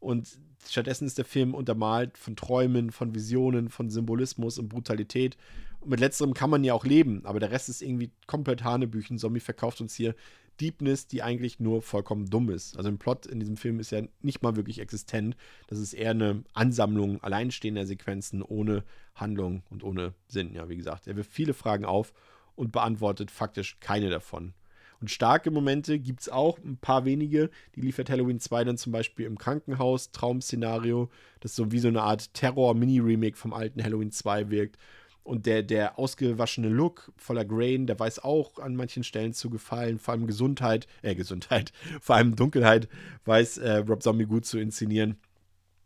Und 0.01 0.39
stattdessen 0.66 1.06
ist 1.06 1.18
der 1.18 1.24
Film 1.24 1.55
untermalt 1.55 2.18
von 2.18 2.36
Träumen, 2.36 2.90
von 2.90 3.14
Visionen, 3.14 3.68
von 3.68 3.90
Symbolismus 3.90 4.59
und 4.59 4.68
Brutalität. 4.68 5.36
Und 5.81 5.90
mit 5.90 6.01
letzterem 6.01 6.35
kann 6.35 6.51
man 6.51 6.64
ja 6.64 6.74
auch 6.74 6.85
leben, 6.85 7.24
aber 7.24 7.40
der 7.40 7.51
Rest 7.51 7.68
ist 7.68 7.82
irgendwie 7.82 8.10
komplett 8.27 8.64
Hanebüchen. 8.64 9.18
Zombie 9.18 9.40
verkauft 9.40 9.81
uns 9.81 9.94
hier 9.94 10.14
Deepness, 10.60 11.06
die 11.06 11.22
eigentlich 11.22 11.59
nur 11.59 11.81
vollkommen 11.81 12.28
dumm 12.28 12.51
ist. 12.51 12.77
Also 12.77 12.90
ein 12.90 12.98
Plot 12.98 13.27
in 13.27 13.40
diesem 13.40 13.56
Film 13.56 13.81
ist 13.81 13.93
ja 13.93 14.02
nicht 14.20 14.43
mal 14.43 14.56
wirklich 14.56 14.78
existent. 14.78 15.36
Das 15.68 15.78
ist 15.78 15.94
eher 15.94 16.10
eine 16.10 16.44
Ansammlung 16.52 17.22
alleinstehender 17.22 17.86
Sequenzen 17.86 18.43
ohne 18.43 18.85
Handlung 19.14 19.62
und 19.70 19.82
ohne 19.82 20.14
Sinn. 20.28 20.52
Ja, 20.52 20.68
wie 20.68 20.77
gesagt, 20.77 21.06
er 21.06 21.16
wirft 21.16 21.32
viele 21.32 21.55
Fragen 21.55 21.86
auf 21.86 22.12
und 22.56 22.72
beantwortet 22.72 23.31
faktisch 23.31 23.78
keine 23.81 24.10
davon. 24.10 24.52
Und 25.01 25.10
starke 25.10 25.51
Momente 25.51 25.98
gibt 25.98 26.20
es 26.20 26.28
auch, 26.28 26.59
ein 26.59 26.77
paar 26.77 27.05
wenige. 27.05 27.51
Die 27.74 27.81
liefert 27.81 28.10
Halloween 28.10 28.39
2 28.39 28.64
dann 28.64 28.77
zum 28.77 28.93
Beispiel 28.93 29.27
im 29.27 29.39
Krankenhaus, 29.39 30.12
Traum-Szenario, 30.12 31.09
das 31.40 31.56
so 31.56 31.72
wie 31.72 31.78
so 31.78 31.89
eine 31.89 32.02
Art 32.02 32.35
Terror-Mini-Remake 32.35 33.36
vom 33.36 33.55
alten 33.55 33.82
Halloween 33.82 34.12
2 34.12 34.51
wirkt. 34.51 34.77
Und 35.22 35.47
der, 35.47 35.62
der 35.62 35.98
ausgewaschene 35.98 36.68
Look 36.68 37.12
voller 37.16 37.44
Grain, 37.44 37.86
der 37.86 37.98
weiß 37.98 38.24
auch 38.24 38.59
an 38.59 38.77
manchen 38.77 39.05
Stellen 39.05 39.32
zu 39.32 39.48
gefallen. 39.48 39.98
Vor 39.98 40.12
allem 40.12 40.27
Gesundheit, 40.27 40.86
äh, 41.02 41.14
Gesundheit, 41.14 41.72
vor 42.01 42.16
allem 42.16 42.36
Dunkelheit 42.36 42.89
weiß 43.24 43.59
äh, 43.59 43.77
Rob 43.78 44.02
Zombie 44.02 44.27
gut 44.27 44.44
zu 44.44 44.59
inszenieren. 44.59 45.16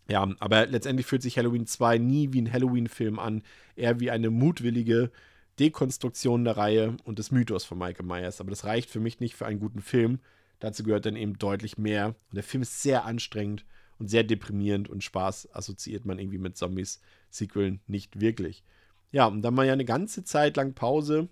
Ja, 0.09 0.29
aber 0.39 0.67
letztendlich 0.67 1.07
fühlt 1.07 1.23
sich 1.23 1.39
Halloween 1.39 1.67
2 1.67 1.99
nie 1.99 2.33
wie 2.33 2.43
ein 2.43 2.53
Halloween-Film 2.53 3.19
an, 3.19 3.43
eher 3.75 4.01
wie 4.01 4.11
eine 4.11 4.31
mutwillige 4.31 5.11
Dekonstruktion 5.59 6.45
der 6.45 6.57
Reihe 6.57 6.97
und 7.05 7.19
des 7.19 7.31
Mythos 7.31 7.65
von 7.65 7.79
Michael 7.79 8.07
Myers. 8.07 8.41
Aber 8.41 8.51
das 8.51 8.65
reicht 8.65 8.91
für 8.91 9.01
mich 9.01 9.21
nicht 9.21 9.35
für 9.35 9.47
einen 9.47 9.61
guten 9.61 9.81
Film. 9.81 10.21
Dazu 10.61 10.83
gehört 10.83 11.07
dann 11.07 11.17
eben 11.17 11.39
deutlich 11.39 11.79
mehr. 11.79 12.09
Und 12.09 12.35
der 12.35 12.43
Film 12.43 12.63
ist 12.63 12.83
sehr 12.83 13.05
anstrengend 13.05 13.65
und 13.99 14.09
sehr 14.09 14.25
deprimierend 14.25 14.89
und 14.89 15.05
Spaß 15.05 15.55
assoziiert 15.55 16.05
man 16.05 16.19
irgendwie 16.19 16.39
mit 16.39 16.57
Zombies 16.57 17.01
Sequeln 17.31 17.81
nicht 17.87 18.21
wirklich. 18.21 18.65
Ja, 19.13 19.27
und 19.27 19.43
dann 19.43 19.57
war 19.57 19.65
ja 19.65 19.73
eine 19.73 19.85
ganze 19.85 20.25
Zeit 20.25 20.57
lang 20.57 20.75
Pause. 20.75 21.29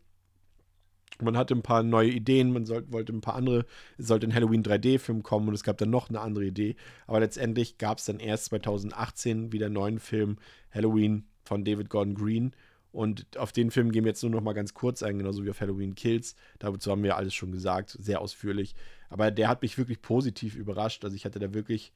Man 1.20 1.36
hatte 1.36 1.54
ein 1.54 1.62
paar 1.62 1.82
neue 1.82 2.10
Ideen, 2.10 2.52
man 2.52 2.64
sollte, 2.64 2.92
wollte 2.92 3.12
ein 3.12 3.20
paar 3.20 3.34
andere, 3.34 3.66
es 3.98 4.06
sollte 4.06 4.26
ein 4.26 4.34
Halloween 4.34 4.62
3D-Film 4.62 5.22
kommen 5.22 5.48
und 5.48 5.54
es 5.54 5.62
gab 5.62 5.78
dann 5.78 5.90
noch 5.90 6.08
eine 6.08 6.20
andere 6.20 6.44
Idee. 6.44 6.76
Aber 7.06 7.20
letztendlich 7.20 7.78
gab 7.78 7.98
es 7.98 8.06
dann 8.06 8.18
erst 8.18 8.46
2018 8.46 9.52
wieder 9.52 9.66
einen 9.66 9.74
neuen 9.74 9.98
Film, 9.98 10.38
Halloween 10.70 11.26
von 11.44 11.64
David 11.64 11.90
Gordon 11.90 12.14
Green. 12.14 12.52
Und 12.92 13.38
auf 13.38 13.52
den 13.52 13.70
Film 13.70 13.90
gehen 13.90 14.04
wir 14.04 14.10
jetzt 14.10 14.22
nur 14.22 14.30
noch 14.30 14.42
mal 14.42 14.52
ganz 14.52 14.74
kurz 14.74 15.02
ein, 15.02 15.18
genauso 15.18 15.44
wie 15.44 15.50
auf 15.50 15.60
Halloween 15.60 15.94
Kills. 15.94 16.36
Dazu 16.58 16.90
haben 16.90 17.02
wir 17.02 17.16
alles 17.16 17.34
schon 17.34 17.50
gesagt, 17.50 17.96
sehr 17.98 18.20
ausführlich. 18.20 18.74
Aber 19.08 19.30
der 19.30 19.48
hat 19.48 19.62
mich 19.62 19.78
wirklich 19.78 20.02
positiv 20.02 20.54
überrascht. 20.56 21.04
Also 21.04 21.16
ich 21.16 21.24
hatte 21.24 21.38
da 21.38 21.54
wirklich 21.54 21.92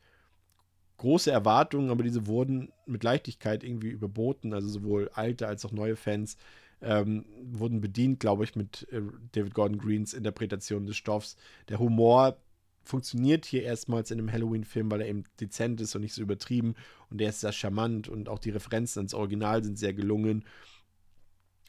große 0.97 1.31
Erwartungen, 1.31 1.91
aber 1.91 2.03
diese 2.03 2.27
wurden 2.27 2.73
mit 2.87 3.05
Leichtigkeit 3.05 3.63
irgendwie 3.63 3.91
überboten. 3.91 4.55
Also 4.55 4.69
sowohl 4.69 5.11
alte 5.13 5.47
als 5.47 5.65
auch 5.67 5.73
neue 5.73 5.97
Fans 5.97 6.39
ähm, 6.81 7.27
wurden 7.43 7.81
bedient, 7.81 8.21
glaube 8.21 8.45
ich, 8.45 8.57
mit 8.57 8.87
äh, 8.91 9.03
David 9.33 9.55
Gordon 9.55 9.79
Greens 9.79 10.15
Interpretation 10.15 10.87
des 10.87 10.97
Stoffs. 10.97 11.37
Der 11.69 11.79
Humor 11.79 12.39
funktioniert 12.85 13.45
hier 13.45 13.63
erstmals 13.65 14.11
in 14.11 14.19
einem 14.19 14.33
Halloween-Film, 14.33 14.91
weil 14.91 15.01
er 15.01 15.09
eben 15.09 15.25
dezent 15.41 15.81
ist 15.81 15.95
und 15.95 16.03
nicht 16.03 16.15
so 16.15 16.23
übertrieben. 16.23 16.75
Und 17.11 17.19
der 17.19 17.31
ist 17.31 17.41
sehr 17.41 17.53
charmant 17.53 18.09
und 18.09 18.29
auch 18.29 18.39
die 18.39 18.51
Referenzen 18.51 19.03
ins 19.03 19.15
Original 19.15 19.65
sind 19.65 19.79
sehr 19.79 19.93
gelungen. 19.93 20.45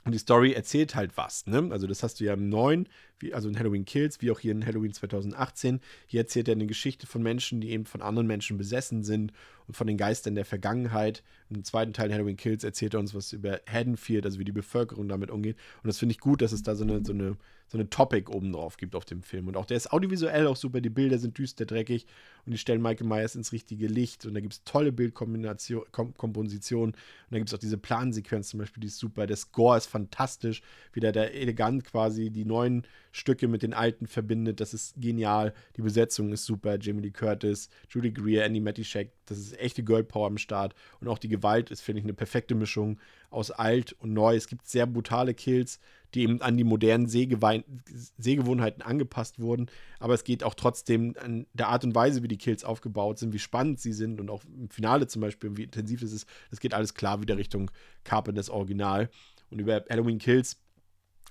Und 0.08 0.14
die 0.14 0.20
Story 0.20 0.54
erzählt 0.54 0.96
halt 0.96 1.18
was, 1.18 1.48
ne? 1.48 1.68
Also 1.70 1.86
das 1.86 2.02
hast 2.02 2.22
du 2.22 2.24
ja 2.24 2.34
im 2.34 2.48
neuen, 2.48 2.88
wie, 3.20 3.34
also 3.34 3.50
in 3.50 3.58
Halloween 3.58 3.86
Kills, 3.86 4.22
wie 4.22 4.32
auch 4.32 4.40
hier 4.40 4.52
in 4.52 4.66
Halloween 4.66 4.94
2018. 4.94 5.80
Hier 6.08 6.22
erzählt 6.22 6.48
er 6.48 6.54
eine 6.54 6.68
Geschichte 6.68 7.08
von 7.08 7.24
Menschen, 7.24 7.62
die 7.62 7.72
eben 7.72 7.86
von 7.86 8.02
anderen 8.02 8.28
Menschen 8.28 8.58
besessen 8.58 9.04
sind 9.04 9.34
und 9.68 9.76
von 9.76 9.88
den 9.88 9.98
Geistern 9.98 10.36
der 10.36 10.46
Vergangenheit. 10.46 11.24
Im 11.50 11.64
zweiten 11.64 11.94
Teil 11.94 12.14
Halloween 12.14 12.38
Kills 12.38 12.64
erzählt 12.64 12.94
er 12.94 13.00
uns 13.00 13.14
was 13.14 13.34
über 13.34 13.60
Haddonfield, 13.68 14.26
also 14.26 14.40
wie 14.40 14.46
die 14.46 14.52
Bevölkerung 14.52 15.08
damit 15.08 15.32
umgeht. 15.32 15.58
Und 15.84 15.88
das 15.88 16.00
finde 16.00 16.14
ich 16.14 16.20
gut, 16.20 16.42
dass 16.42 16.52
es 16.52 16.64
da 16.64 16.76
so 16.76 16.84
eine, 16.84 17.04
so 17.06 17.14
eine 17.14 17.38
so 17.70 17.78
eine 17.78 17.90
Topic 17.90 18.32
oben 18.32 18.54
drauf 18.54 18.78
gibt 18.78 18.96
auf 18.96 19.04
dem 19.04 19.22
Film. 19.22 19.48
Und 19.48 19.58
auch 19.58 19.66
der 19.66 19.78
ist 19.78 19.92
audiovisuell 19.92 20.48
auch 20.48 20.56
super. 20.56 20.80
Die 20.80 20.90
Bilder 20.90 21.20
sind 21.20 21.38
düster, 21.38 21.66
dreckig 21.66 22.06
und 22.46 22.54
die 22.54 22.58
stellen 22.58 22.82
Michael 22.82 23.08
Myers 23.08 23.36
ins 23.36 23.52
richtige 23.52 23.88
Licht. 23.88 24.26
Und 24.26 24.36
da 24.36 24.40
gibt 24.40 24.54
es 24.54 24.64
tolle 24.64 24.94
Bildkompositionen. 24.94 26.94
Und 26.94 26.98
da 27.30 27.38
gibt 27.38 27.50
es 27.50 27.54
auch 27.54 27.60
diese 27.60 27.78
Plansequenz 27.78 28.50
zum 28.50 28.60
Beispiel, 28.60 28.82
die 28.82 28.88
ist 28.88 29.00
super. 29.00 29.28
Der 29.28 29.36
Score 29.36 29.78
ist 29.78 29.88
fantastisch, 29.88 30.62
wie 30.94 31.02
der, 31.02 31.12
der 31.12 31.34
elegant 31.34 31.84
quasi 31.84 32.30
die 32.30 32.46
neuen 32.46 32.88
Stücke 33.12 33.48
mit 33.48 33.64
den 33.64 33.74
alten 33.74 34.08
verbindet. 34.08 34.60
Das 34.60 34.74
ist 34.74 34.96
genial. 34.98 35.54
Die 35.76 35.82
Besetzung 35.82 36.32
ist 36.32 36.46
super. 36.46 36.78
Jamie 36.80 37.02
Lee 37.02 37.12
Curtis, 37.12 37.70
Judy 37.90 38.12
Greer, 38.12 38.46
Andy 38.46 38.60
Mattischek. 38.60 39.12
Das 39.26 39.38
ist 39.38 39.58
echte 39.60 39.84
Girl 39.84 40.04
Power 40.04 40.28
am 40.28 40.38
Start. 40.38 40.74
Und 41.00 41.08
auch 41.08 41.18
die 41.18 41.30
Gewalt 41.30 41.72
ist, 41.72 41.82
finde 41.82 42.00
ich, 42.00 42.06
eine 42.06 42.14
perfekte 42.14 42.56
Mischung 42.56 43.00
aus 43.30 43.52
alt 43.52 43.94
und 44.00 44.14
neu. 44.14 44.36
Es 44.36 44.48
gibt 44.48 44.68
sehr 44.68 44.86
brutale 44.86 45.34
Kills 45.34 45.80
die 46.14 46.24
eben 46.24 46.42
an 46.42 46.58
die 46.58 46.64
modernen 46.64 47.08
Sehgewohnheiten 47.08 48.82
angepasst 48.82 49.40
wurden. 49.40 49.68
Aber 50.00 50.14
es 50.14 50.24
geht 50.24 50.44
auch 50.44 50.54
trotzdem 50.54 51.16
an 51.20 51.48
der 51.54 51.68
Art 51.68 51.84
und 51.84 51.96
Weise, 51.96 52.24
wie 52.24 52.28
die 52.28 52.38
Kills 52.38 52.64
aufgebaut 52.64 53.20
sind, 53.20 53.34
wie 53.34 53.40
spannend 53.40 53.80
sie 53.80 53.94
sind 53.94 54.20
und 54.20 54.30
auch 54.30 54.44
im 54.46 54.70
Finale 54.70 55.08
zum 55.08 55.22
Beispiel, 55.22 55.58
wie 55.58 55.64
intensiv 55.64 56.02
es 56.02 56.14
ist. 56.14 56.28
Das 56.50 56.60
geht 56.60 56.74
alles 56.74 56.94
klar 56.94 57.22
wieder 57.22 57.38
Richtung 57.38 57.72
Carpenters 58.04 58.50
Original. 58.50 59.10
Und 59.50 59.60
über 59.60 59.84
Halloween 59.90 60.18
Kills 60.18 60.58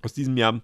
aus 0.02 0.12
diesem 0.12 0.36
Jahr 0.36 0.62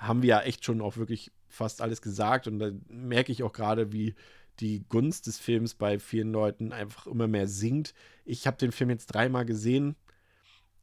haben 0.00 0.22
wir 0.22 0.28
ja 0.30 0.40
echt 0.40 0.64
schon 0.64 0.80
auch 0.80 0.96
wirklich 0.96 1.30
fast 1.48 1.82
alles 1.82 2.00
gesagt. 2.00 2.46
Und 2.46 2.58
da 2.58 2.70
merke 2.88 3.30
ich 3.30 3.42
auch 3.42 3.52
gerade, 3.52 3.92
wie 3.92 4.14
die 4.58 4.84
Gunst 4.88 5.26
des 5.26 5.38
Films 5.38 5.74
bei 5.74 5.98
vielen 5.98 6.32
Leuten 6.32 6.72
einfach 6.72 7.06
immer 7.06 7.28
mehr 7.28 7.46
sinkt. 7.46 7.94
Ich 8.24 8.46
habe 8.46 8.56
den 8.56 8.72
Film 8.72 8.90
jetzt 8.90 9.06
dreimal 9.06 9.44
gesehen 9.44 9.96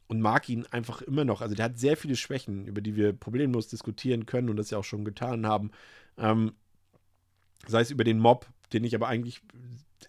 und 0.07 0.21
mag 0.21 0.47
ihn 0.49 0.65
einfach 0.67 1.01
immer 1.01 1.25
noch. 1.25 1.41
Also 1.41 1.55
der 1.55 1.65
hat 1.65 1.79
sehr 1.79 1.97
viele 1.97 2.15
Schwächen, 2.15 2.67
über 2.67 2.81
die 2.81 2.95
wir 2.95 3.13
problemlos 3.13 3.67
diskutieren 3.67 4.25
können 4.25 4.49
und 4.49 4.57
das 4.57 4.69
ja 4.69 4.77
auch 4.77 4.83
schon 4.83 5.03
getan 5.03 5.45
haben. 5.45 5.71
Ähm, 6.17 6.53
sei 7.65 7.81
es 7.81 7.91
über 7.91 8.03
den 8.03 8.19
Mob, 8.19 8.47
den 8.73 8.83
ich 8.83 8.95
aber 8.95 9.07
eigentlich, 9.07 9.41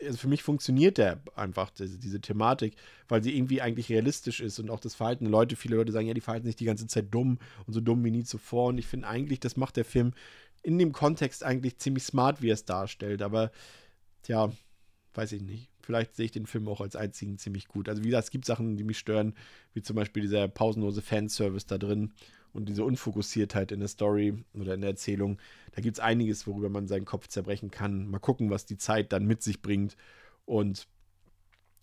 also 0.00 0.18
für 0.18 0.28
mich 0.28 0.42
funktioniert 0.42 0.98
der 0.98 1.20
einfach, 1.34 1.70
diese, 1.70 1.98
diese, 1.98 2.20
Thematik, 2.20 2.76
weil 3.08 3.22
sie 3.22 3.36
irgendwie 3.36 3.62
eigentlich 3.62 3.88
realistisch 3.88 4.40
ist 4.40 4.58
und 4.58 4.70
auch 4.70 4.80
das 4.80 4.94
Verhalten 4.94 5.24
der 5.24 5.32
Leute, 5.32 5.56
viele 5.56 5.76
Leute 5.76 5.92
sagen, 5.92 6.06
ja, 6.06 6.14
die 6.14 6.20
verhalten 6.20 6.46
sich 6.46 6.56
die 6.56 6.64
ganze 6.64 6.86
Zeit 6.86 7.06
dumm 7.10 7.38
und 7.66 7.72
so 7.72 7.80
dumm 7.80 8.04
wie 8.04 8.10
nie 8.10 8.24
zuvor. 8.24 8.68
Und 8.68 8.78
ich 8.78 8.86
finde 8.86 9.08
eigentlich, 9.08 9.40
das 9.40 9.56
macht 9.56 9.76
der 9.76 9.84
Film 9.84 10.12
in 10.62 10.78
dem 10.78 10.92
Kontext 10.92 11.44
eigentlich 11.44 11.78
ziemlich 11.78 12.04
smart, 12.04 12.42
wie 12.42 12.50
er 12.50 12.54
es 12.54 12.64
darstellt, 12.64 13.22
aber 13.22 13.50
tja, 14.22 14.52
weiß 15.14 15.32
ich 15.32 15.42
nicht. 15.42 15.70
Vielleicht 15.80 16.14
sehe 16.16 16.26
ich 16.26 16.32
den 16.32 16.46
Film 16.46 16.68
auch 16.68 16.80
als 16.82 16.96
einzigen 16.96 17.38
ziemlich 17.38 17.66
gut. 17.66 17.88
Also 17.88 18.02
wie 18.02 18.08
gesagt, 18.08 18.24
es 18.24 18.30
gibt 18.30 18.44
Sachen, 18.44 18.76
die 18.76 18.84
mich 18.84 18.98
stören, 18.98 19.34
wie 19.72 19.82
zum 19.82 19.96
Beispiel 19.96 20.22
dieser 20.22 20.46
pausenlose 20.46 21.00
Fanservice 21.00 21.66
da 21.66 21.78
drin 21.78 22.12
und 22.52 22.68
diese 22.68 22.84
Unfokussiertheit 22.84 23.72
in 23.72 23.80
der 23.80 23.88
Story 23.88 24.44
oder 24.54 24.74
in 24.74 24.80
der 24.80 24.90
Erzählung. 24.90 25.38
Da 25.72 25.80
gibt 25.80 25.98
es 25.98 26.00
einiges, 26.00 26.46
worüber 26.46 26.68
man 26.68 26.88
seinen 26.88 27.04
Kopf 27.04 27.28
zerbrechen 27.28 27.70
kann. 27.70 28.08
Mal 28.08 28.18
gucken, 28.18 28.50
was 28.50 28.66
die 28.66 28.76
Zeit 28.76 29.12
dann 29.12 29.26
mit 29.26 29.42
sich 29.42 29.62
bringt 29.62 29.96
und 30.44 30.86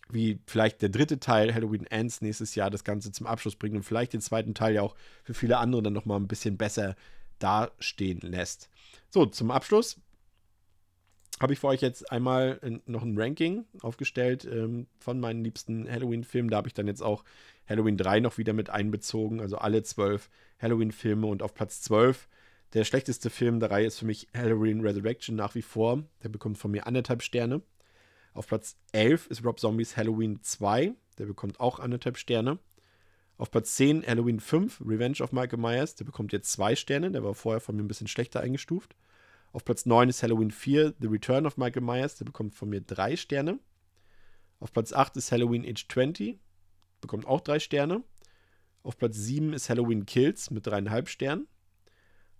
wie 0.09 0.39
vielleicht 0.45 0.81
der 0.81 0.89
dritte 0.89 1.19
Teil 1.19 1.53
Halloween 1.53 1.85
Ends 1.87 2.21
nächstes 2.21 2.55
Jahr 2.55 2.69
das 2.69 2.83
Ganze 2.83 3.11
zum 3.11 3.25
Abschluss 3.25 3.55
bringt 3.55 3.75
und 3.75 3.83
vielleicht 3.83 4.13
den 4.13 4.21
zweiten 4.21 4.53
Teil 4.53 4.75
ja 4.75 4.81
auch 4.81 4.95
für 5.23 5.33
viele 5.33 5.57
andere 5.57 5.81
dann 5.81 5.93
nochmal 5.93 6.19
ein 6.19 6.27
bisschen 6.27 6.57
besser 6.57 6.95
dastehen 7.39 8.19
lässt. 8.21 8.69
So, 9.09 9.25
zum 9.25 9.51
Abschluss 9.51 9.97
habe 11.39 11.53
ich 11.53 11.59
für 11.59 11.67
euch 11.67 11.81
jetzt 11.81 12.11
einmal 12.11 12.59
noch 12.85 13.03
ein 13.03 13.19
Ranking 13.19 13.65
aufgestellt 13.81 14.45
ähm, 14.45 14.87
von 14.99 15.19
meinen 15.19 15.43
liebsten 15.43 15.89
Halloween-Filmen. 15.89 16.49
Da 16.49 16.57
habe 16.57 16.67
ich 16.67 16.73
dann 16.73 16.87
jetzt 16.87 17.01
auch 17.01 17.25
Halloween 17.67 17.97
3 17.97 18.19
noch 18.19 18.37
wieder 18.37 18.53
mit 18.53 18.69
einbezogen, 18.69 19.39
also 19.39 19.57
alle 19.57 19.83
zwölf 19.83 20.29
Halloween-Filme. 20.59 21.25
Und 21.27 21.41
auf 21.41 21.53
Platz 21.53 21.81
12, 21.81 22.27
der 22.73 22.83
schlechteste 22.83 23.29
Film 23.29 23.59
der 23.59 23.71
Reihe 23.71 23.87
ist 23.87 23.99
für 23.99 24.05
mich 24.05 24.27
Halloween 24.35 24.81
Resurrection 24.81 25.35
nach 25.35 25.55
wie 25.55 25.61
vor. 25.61 26.03
Der 26.23 26.29
bekommt 26.29 26.57
von 26.57 26.71
mir 26.71 26.87
anderthalb 26.87 27.23
Sterne. 27.23 27.61
Auf 28.33 28.47
Platz 28.47 28.77
11 28.91 29.27
ist 29.27 29.45
Rob 29.45 29.59
Zombies 29.59 29.95
Halloween 29.95 30.41
2. 30.41 30.93
Der 31.17 31.25
bekommt 31.25 31.59
auch 31.59 31.79
anderthalb 31.79 32.17
Sterne. 32.17 32.59
Auf 33.37 33.51
Platz 33.51 33.75
10 33.75 34.05
Halloween 34.05 34.39
5, 34.39 34.81
Revenge 34.85 35.21
of 35.21 35.31
Michael 35.31 35.59
Myers. 35.59 35.95
Der 35.95 36.05
bekommt 36.05 36.33
jetzt 36.33 36.51
zwei 36.51 36.75
Sterne. 36.75 37.11
Der 37.11 37.23
war 37.23 37.33
vorher 37.33 37.61
von 37.61 37.75
mir 37.75 37.83
ein 37.83 37.87
bisschen 37.87 38.07
schlechter 38.07 38.41
eingestuft. 38.41 38.95
Auf 39.51 39.63
Platz 39.63 39.85
9 39.85 40.09
ist 40.09 40.21
Halloween 40.21 40.51
4, 40.51 40.95
The 40.99 41.07
Return 41.07 41.45
of 41.45 41.57
Michael 41.57 41.83
Myers. 41.83 42.15
Der 42.15 42.25
bekommt 42.25 42.55
von 42.55 42.69
mir 42.69 42.81
drei 42.81 43.15
Sterne. 43.15 43.59
Auf 44.59 44.73
Platz 44.73 44.93
8 44.93 45.15
ist 45.17 45.31
Halloween 45.31 45.65
Age 45.65 45.87
20. 45.87 46.39
Bekommt 47.05 47.27
auch 47.27 47.41
drei 47.41 47.59
Sterne. 47.59 48.03
Auf 48.81 48.97
Platz 48.97 49.15
7 49.15 49.53
ist 49.53 49.69
Halloween 49.69 50.07
Kills 50.07 50.49
mit 50.49 50.65
dreieinhalb 50.65 51.07
Sternen. 51.07 51.47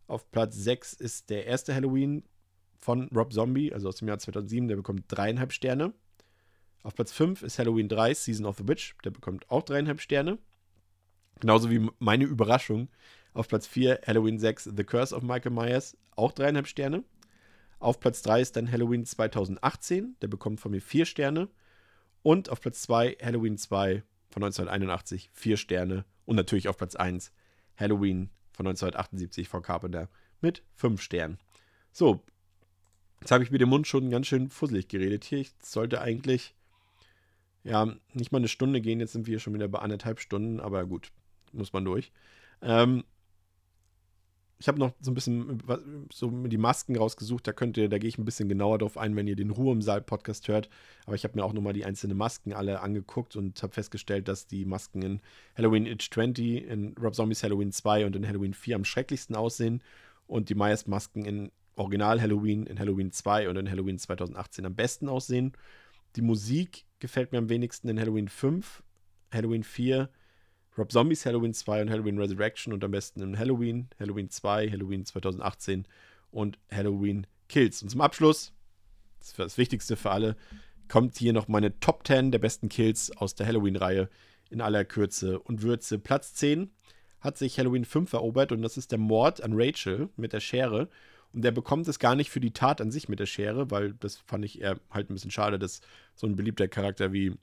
Auf 0.08 0.32
Platz 0.32 0.56
6 0.56 0.94
ist 0.94 1.30
der 1.30 1.46
erste 1.46 1.76
Halloween 1.76 2.24
von 2.76 3.08
Rob 3.10 3.32
Zombie, 3.32 3.72
also 3.72 3.90
aus 3.90 3.98
dem 3.98 4.08
Jahr 4.08 4.18
2007. 4.18 4.68
Der 4.68 4.76
bekommt 4.76 5.04
dreieinhalb 5.08 5.54
Sterne. 5.54 5.94
Auf 6.82 6.96
Platz 6.96 7.12
5 7.12 7.44
ist 7.44 7.60
Halloween 7.60 7.88
3, 7.88 8.16
Season 8.16 8.48
of 8.48 8.58
the 8.58 8.68
Witch. 8.68 8.96
Der 9.04 9.12
bekommt 9.12 9.48
auch 9.52 9.62
dreieinhalb 9.62 10.02
Sterne. 10.02 10.40
Genauso 11.40 11.70
wie 11.70 11.88
meine 12.00 12.24
Überraschung. 12.24 12.90
Auf 13.36 13.48
Platz 13.48 13.68
4 13.68 14.02
Halloween 14.08 14.40
6 14.40 14.72
The 14.76 14.84
Curse 14.84 15.16
of 15.16 15.22
Michael 15.22 15.52
Myers, 15.52 15.96
auch 16.16 16.32
dreieinhalb 16.32 16.66
Sterne. 16.66 17.04
Auf 17.78 18.00
Platz 18.00 18.24
3 18.24 18.42
ist 18.42 18.56
dann 18.56 18.72
Halloween 18.72 19.06
2018, 19.06 20.16
der 20.24 20.28
bekommt 20.28 20.60
von 20.60 20.72
mir 20.72 20.82
vier 20.82 21.06
Sterne. 21.06 21.50
Und 22.24 22.50
auf 22.50 22.62
Platz 22.62 22.82
2 22.82 23.18
Halloween 23.22 23.60
2 23.60 24.02
von 24.36 24.44
1981, 24.44 25.30
vier 25.32 25.56
Sterne. 25.56 26.04
Und 26.26 26.36
natürlich 26.36 26.68
auf 26.68 26.76
Platz 26.76 26.98
1 26.98 27.32
Halloween 27.78 28.30
von 28.52 28.68
1978 28.68 29.48
von 29.48 29.62
Carpenter 29.62 30.10
mit 30.42 30.62
fünf 30.74 31.02
Sternen. 31.02 31.38
So, 31.94 32.22
jetzt 33.22 33.32
habe 33.32 33.46
ich 33.46 33.52
mit 33.52 33.62
dem 33.62 33.70
Mund 33.70 33.88
schon 33.88 34.10
ganz 34.10 34.28
schön 34.28 34.50
fusselig 34.50 34.90
geredet 34.90 35.24
hier. 35.24 35.40
Ich 35.40 35.54
sollte 35.64 36.02
eigentlich, 36.02 36.54
ja, 37.64 37.96
nicht 38.12 38.34
mal 38.34 38.40
eine 38.40 38.50
Stunde 38.50 38.82
gehen. 38.82 39.00
Jetzt 39.00 39.14
sind 39.14 39.26
wir 39.26 39.40
schon 39.40 39.54
wieder 39.54 39.70
bei 39.70 39.80
anderthalb 39.80 40.20
Stunden, 40.20 40.60
aber 40.60 40.86
gut, 40.86 41.14
muss 41.54 41.72
man 41.72 41.86
durch. 41.86 42.12
Ähm, 42.62 43.06
ich 44.58 44.68
habe 44.68 44.80
noch 44.80 44.94
so 45.02 45.12
ein 45.12 45.14
bisschen 45.14 45.62
so 46.12 46.30
die 46.30 46.58
Masken 46.58 46.96
rausgesucht. 46.96 47.46
Da 47.46 47.52
könnt 47.52 47.76
ihr, 47.78 47.90
da 47.90 47.98
gehe 47.98 48.08
ich 48.08 48.18
ein 48.18 48.26
bisschen 48.26 48.48
genauer 48.48 48.78
drauf 48.78 48.98
ein, 48.98 49.16
wenn 49.16 49.28
ihr 49.28 49.36
den 49.36 49.50
Ruhe 49.50 49.74
im 49.74 49.82
Saal 49.82 50.02
Podcast 50.02 50.48
hört. 50.48 50.70
Aber 51.06 51.16
ich 51.16 51.26
habe 51.26 51.38
mir 51.38 51.44
auch 51.44 51.52
nochmal 51.52 51.74
die 51.74 51.84
einzelnen 51.84 52.18
Masken 52.18 52.54
alle 52.54 52.80
angeguckt 52.80 53.36
und 53.36 53.62
habe 53.62 53.74
festgestellt, 53.74 54.28
dass 54.28 54.48
die 54.48 54.66
Masken 54.66 55.02
in 55.02 55.22
Halloween 55.58 55.88
Age 55.88 56.10
20, 56.10 56.68
in 56.68 56.96
Rob 57.02 57.16
Zombies 57.16 57.44
Halloween 57.44 57.72
2 57.72 58.06
und 58.06 58.16
in 58.16 58.26
Halloween 58.26 58.54
4 58.54 58.78
am 58.78 58.86
schrecklichsten 58.86 59.36
aussehen. 59.36 59.82
Und 60.26 60.50
die 60.50 60.56
Myers 60.56 60.88
Masken 60.88 61.26
in 61.26 61.52
Original 61.76 62.22
Halloween, 62.22 62.66
in 62.66 62.80
Halloween 62.80 63.12
2 63.12 63.50
und 63.50 63.58
in 63.58 63.70
Halloween 63.70 64.00
2018 64.00 64.66
am 64.66 64.76
besten 64.76 65.10
aussehen. 65.10 65.52
Die 66.16 66.22
Musik 66.22 66.86
gefällt 67.00 67.34
mir 67.34 67.40
am 67.40 67.50
wenigsten 67.50 67.90
in 67.90 68.00
Halloween 68.00 68.30
5, 68.30 68.84
Halloween 69.34 69.64
4, 69.64 70.10
Rob 70.78 70.92
Zombies 70.92 71.26
Halloween 71.26 71.54
2 71.54 71.84
und 71.84 71.90
Halloween 71.90 72.20
Resurrection 72.20 72.74
und 72.74 72.84
am 72.84 72.92
besten 72.92 73.22
in 73.22 73.38
Halloween, 73.38 73.88
Halloween 74.00 74.30
2, 74.30 74.70
Halloween 74.70 75.06
2018 75.06 75.88
und 76.32 76.60
Halloween 76.72 77.28
Kills. 77.48 77.82
Und 77.82 77.90
zum 77.90 78.02
Abschluss, 78.02 78.52
das 79.20 79.30
ist 79.30 79.40
das 79.40 79.58
Wichtigste 79.58 79.96
für 79.96 80.12
alle, 80.12 80.36
kommt 80.88 81.18
hier 81.18 81.34
noch 81.34 81.48
meine 81.48 81.80
Top 81.80 82.06
10 82.06 82.32
der 82.32 82.40
besten 82.40 82.70
Kills 82.70 83.16
aus 83.16 83.36
der 83.36 83.48
Halloween-Reihe 83.48 84.10
in 84.50 84.62
aller 84.62 84.86
Kürze 84.86 85.40
und 85.40 85.62
Würze. 85.62 85.98
Platz 85.98 86.34
10 86.36 86.70
hat 87.22 87.38
sich 87.38 87.58
Halloween 87.58 87.86
5 87.86 88.12
erobert 88.14 88.52
und 88.52 88.62
das 88.62 88.78
ist 88.78 88.92
der 88.92 89.00
Mord 89.00 89.42
an 89.42 89.54
Rachel 89.56 90.10
mit 90.16 90.34
der 90.34 90.40
Schere. 90.42 90.90
Und 91.34 91.42
der 91.42 91.52
bekommt 91.52 91.88
es 91.88 92.00
gar 92.00 92.16
nicht 92.16 92.30
für 92.30 92.40
die 92.40 92.54
Tat 92.54 92.80
an 92.80 92.92
sich 92.92 93.10
mit 93.10 93.20
der 93.20 93.26
Schere, 93.26 93.72
weil 93.72 93.94
das 93.94 94.18
fand 94.18 94.46
ich 94.46 94.62
eher 94.62 94.80
halt 94.90 95.10
ein 95.10 95.16
bisschen 95.16 95.32
schade, 95.32 95.60
dass 95.60 95.82
so 96.16 96.28
ein 96.28 96.36
beliebter 96.36 96.68
Charakter 96.68 97.12
wie 97.12 97.34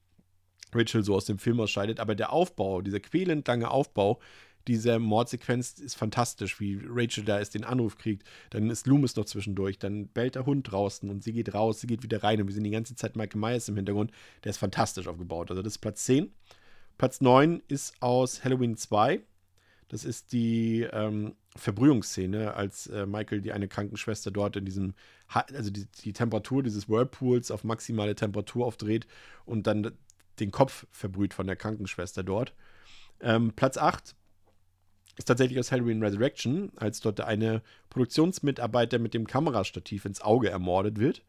Rachel 0.75 1.05
so 1.05 1.15
aus 1.15 1.25
dem 1.25 1.39
Film 1.39 1.61
ausscheidet. 1.61 2.01
Aber 2.01 2.15
der 2.15 2.33
Aufbau, 2.33 2.83
dieser 2.83 3.01
quälend 3.01 3.47
lange 3.49 3.71
Aufbau 3.71 4.21
dieser 4.69 4.99
Mordsequenz 4.99 5.79
ist 5.79 5.95
fantastisch, 5.95 6.61
wie 6.61 6.81
Rachel 6.87 7.25
da 7.25 7.39
ist, 7.39 7.55
den 7.55 7.65
Anruf 7.65 7.99
kriegt. 7.99 8.27
Dann 8.51 8.71
ist 8.71 8.87
Loomis 8.87 9.17
noch 9.17 9.25
zwischendurch, 9.25 9.79
dann 9.79 10.09
bellt 10.09 10.37
der 10.37 10.47
Hund 10.47 10.71
draußen 10.71 11.11
und 11.11 11.23
sie 11.25 11.33
geht 11.33 11.55
raus, 11.55 11.81
sie 11.81 11.87
geht 11.87 12.03
wieder 12.03 12.23
rein 12.23 12.41
und 12.41 12.47
wir 12.47 12.55
sehen 12.55 12.65
die 12.65 12.71
ganze 12.71 12.95
Zeit 12.95 13.17
Michael 13.17 13.41
Myers 13.41 13.69
im 13.69 13.77
Hintergrund. 13.77 14.13
Der 14.45 14.51
ist 14.51 14.59
fantastisch 14.59 15.07
aufgebaut. 15.09 15.51
Also 15.51 15.63
das 15.63 15.75
ist 15.75 15.79
Platz 15.79 16.05
10. 16.05 16.33
Platz 16.99 17.21
9 17.21 17.63
ist 17.69 17.95
aus 18.01 18.45
Halloween 18.45 18.77
2. 18.77 19.21
Das 19.89 20.05
ist 20.05 20.33
die 20.33 20.87
ähm, 20.91 21.35
Verbrühungsszene, 21.55 22.55
als 22.55 22.87
äh, 22.87 23.05
Michael 23.05 23.43
die 23.43 23.53
eine 23.53 23.69
Krankenschwester 23.69 24.31
dort 24.31 24.57
in 24.57 24.65
diesem, 24.65 24.95
ha 25.29 25.45
also 25.53 25.71
die, 25.71 25.87
die 26.05 26.15
Temperatur 26.15 26.63
dieses 26.63 26.89
Whirlpools 26.89 27.51
auf 27.51 27.63
maximale 27.65 28.15
Temperatur 28.15 28.65
aufdreht 28.65 29.07
und 29.45 29.67
dann 29.67 29.93
den 30.41 30.51
Kopf 30.51 30.87
verbrüht 30.91 31.35
von 31.35 31.47
der 31.47 31.57
Krankenschwester 31.57 32.23
dort. 32.23 32.55
Ähm, 33.21 33.53
Platz 33.55 33.77
8 33.77 34.15
ist 35.17 35.27
tatsächlich 35.27 35.59
aus 35.59 35.71
Halloween 35.71 36.03
Resurrection, 36.03 36.73
als 36.77 37.01
dort 37.01 37.21
eine 37.21 37.63
Produktionsmitarbeiter 37.91 38.99
mit 38.99 39.15
dem 39.15 39.27
Kamerastativ 39.27 40.05
ins 40.05 40.23
Auge 40.23 40.51
ermordet 40.51 40.99
wird. 40.99 41.23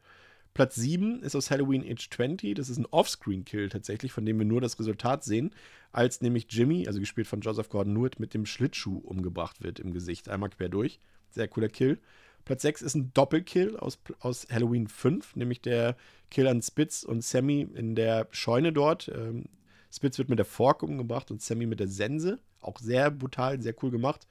Platz 0.53 0.75
7 0.75 1.23
ist 1.23 1.35
aus 1.35 1.49
Halloween 1.49 1.83
Age 1.83 2.09
20. 2.09 2.55
Das 2.55 2.69
ist 2.69 2.77
ein 2.77 2.85
Offscreen-Kill 2.85 3.69
tatsächlich, 3.69 4.11
von 4.11 4.25
dem 4.25 4.37
wir 4.37 4.45
nur 4.45 4.61
das 4.61 4.79
Resultat 4.79 5.23
sehen, 5.23 5.51
als 5.91 6.21
nämlich 6.21 6.45
Jimmy, 6.49 6.87
also 6.87 6.99
gespielt 6.99 7.27
von 7.27 7.41
Joseph 7.41 7.69
Gordon-Lewitt, 7.69 8.19
mit 8.19 8.33
dem 8.33 8.45
Schlittschuh 8.45 8.99
umgebracht 8.99 9.63
wird 9.63 9.79
im 9.79 9.91
Gesicht. 9.91 10.29
Einmal 10.29 10.49
quer 10.49 10.69
durch. 10.69 10.99
Sehr 11.31 11.47
cooler 11.47 11.69
Kill. 11.69 11.99
Platz 12.45 12.61
6 12.63 12.81
ist 12.81 12.95
ein 12.95 13.11
Doppelkill 13.13 13.77
aus, 13.77 13.99
aus 14.19 14.47
Halloween 14.51 14.87
5, 14.87 15.35
nämlich 15.35 15.61
der 15.61 15.95
Kill 16.29 16.47
an 16.47 16.61
Spitz 16.61 17.03
und 17.03 17.23
Sammy 17.23 17.67
in 17.73 17.95
der 17.95 18.27
Scheune 18.31 18.73
dort. 18.73 19.09
Ähm, 19.13 19.45
Spitz 19.91 20.17
wird 20.17 20.29
mit 20.29 20.39
der 20.39 20.45
Fork 20.45 20.83
umgebracht 20.83 21.31
und 21.31 21.41
Sammy 21.41 21.65
mit 21.65 21.79
der 21.79 21.87
Sense. 21.87 22.39
Auch 22.59 22.79
sehr 22.79 23.11
brutal, 23.11 23.61
sehr 23.61 23.75
cool 23.83 23.91
gemacht. 23.91 24.27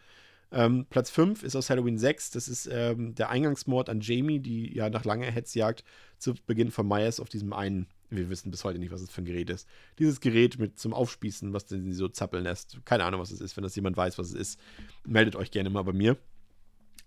Ähm, 0.50 0.86
Platz 0.90 1.10
5 1.10 1.42
ist 1.42 1.56
aus 1.56 1.70
Halloween 1.70 1.98
6. 1.98 2.30
Das 2.32 2.48
ist 2.48 2.68
ähm, 2.70 3.14
der 3.14 3.30
Eingangsmord 3.30 3.88
an 3.88 4.00
Jamie, 4.00 4.40
die 4.40 4.74
ja 4.74 4.90
nach 4.90 5.04
langer 5.04 5.30
Hetzjagd 5.30 5.82
zu 6.18 6.34
Beginn 6.46 6.70
von 6.70 6.86
Myers 6.86 7.20
auf 7.20 7.28
diesem 7.28 7.52
einen, 7.52 7.86
wir 8.10 8.28
wissen 8.28 8.50
bis 8.50 8.64
heute 8.64 8.78
nicht, 8.78 8.92
was 8.92 9.00
es 9.00 9.10
für 9.10 9.22
ein 9.22 9.24
Gerät 9.24 9.48
ist. 9.48 9.66
Dieses 9.98 10.20
Gerät 10.20 10.58
mit 10.58 10.78
zum 10.78 10.92
Aufspießen, 10.92 11.52
was 11.54 11.68
sie 11.68 11.92
so 11.94 12.08
zappeln 12.08 12.44
lässt. 12.44 12.84
Keine 12.84 13.04
Ahnung, 13.04 13.20
was 13.20 13.30
es 13.30 13.40
ist. 13.40 13.56
Wenn 13.56 13.64
das 13.64 13.74
jemand 13.74 13.96
weiß, 13.96 14.18
was 14.18 14.28
es 14.28 14.34
ist, 14.34 14.60
meldet 15.06 15.36
euch 15.36 15.50
gerne 15.50 15.70
mal 15.70 15.82
bei 15.82 15.94
mir. 15.94 16.18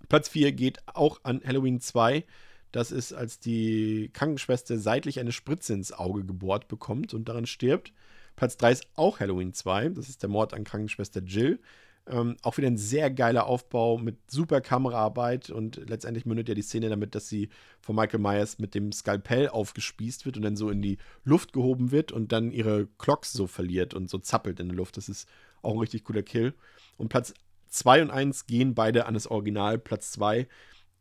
Platz 0.10 0.30
4 0.30 0.52
geht 0.52 0.80
auch 0.88 1.19
an 1.23 1.41
Halloween 1.45 1.80
2. 1.80 2.26
Das 2.72 2.91
ist, 2.91 3.14
als 3.14 3.40
die 3.40 4.10
Krankenschwester 4.14 4.77
seitlich 4.77 5.19
eine 5.19 5.32
Spritze 5.32 5.73
ins 5.73 5.94
Auge 5.94 6.26
gebohrt 6.26 6.68
bekommt 6.68 7.14
und 7.14 7.30
daran 7.30 7.45
stirbt. 7.45 7.94
Platz 8.36 8.57
3 8.57 8.72
ist 8.72 8.88
auch 8.95 9.19
Halloween 9.19 9.53
2. 9.53 9.90
Das 9.90 10.10
ist 10.10 10.22
der 10.22 10.30
Mord 10.30 10.53
an 10.53 10.65
Krankenschwester 10.65 11.22
Jill. 11.22 11.60
Ähm, 12.07 12.38
auch 12.44 12.57
wieder 12.57 12.68
ein 12.68 12.77
sehr 12.77 13.10
geiler 13.10 13.48
Aufbau 13.48 13.98
mit 13.98 14.30
super 14.30 14.61
Kameraarbeit 14.61 15.49
und 15.49 15.90
letztendlich 15.90 16.26
mündet 16.26 16.48
ja 16.49 16.53
die 16.53 16.61
Szene 16.61 16.90
damit, 16.90 17.15
dass 17.15 17.27
sie 17.27 17.49
von 17.80 17.95
Michael 17.95 18.19
Myers 18.19 18.60
mit 18.60 18.76
dem 18.76 18.91
Skalpell 18.91 19.49
aufgespießt 19.49 20.26
wird 20.26 20.38
und 20.38 20.44
dann 20.44 20.56
so 20.56 20.69
in 20.69 20.84
die 20.84 20.98
Luft 21.23 21.52
gehoben 21.52 21.90
wird 21.91 22.11
und 22.11 22.32
dann 22.32 22.52
ihre 22.52 22.88
Clocks 22.99 23.34
so 23.34 23.48
verliert 23.48 23.95
und 23.95 24.10
so 24.10 24.19
zappelt 24.19 24.60
in 24.60 24.68
der 24.68 24.77
Luft. 24.77 24.98
Das 24.98 25.10
ist 25.10 25.27
auch 25.64 25.73
ein 25.73 25.80
richtig 25.80 26.03
cooler 26.03 26.22
Kill. 26.22 26.53
Und 26.98 27.10
Platz 27.10 27.34
2 27.76 28.03
und 28.03 28.11
1 28.11 28.47
gehen 28.47 28.76
beide 28.76 29.06
an 29.06 29.14
das 29.14 29.27
Original. 29.27 29.77
Platz 29.77 30.11
2 30.11 30.47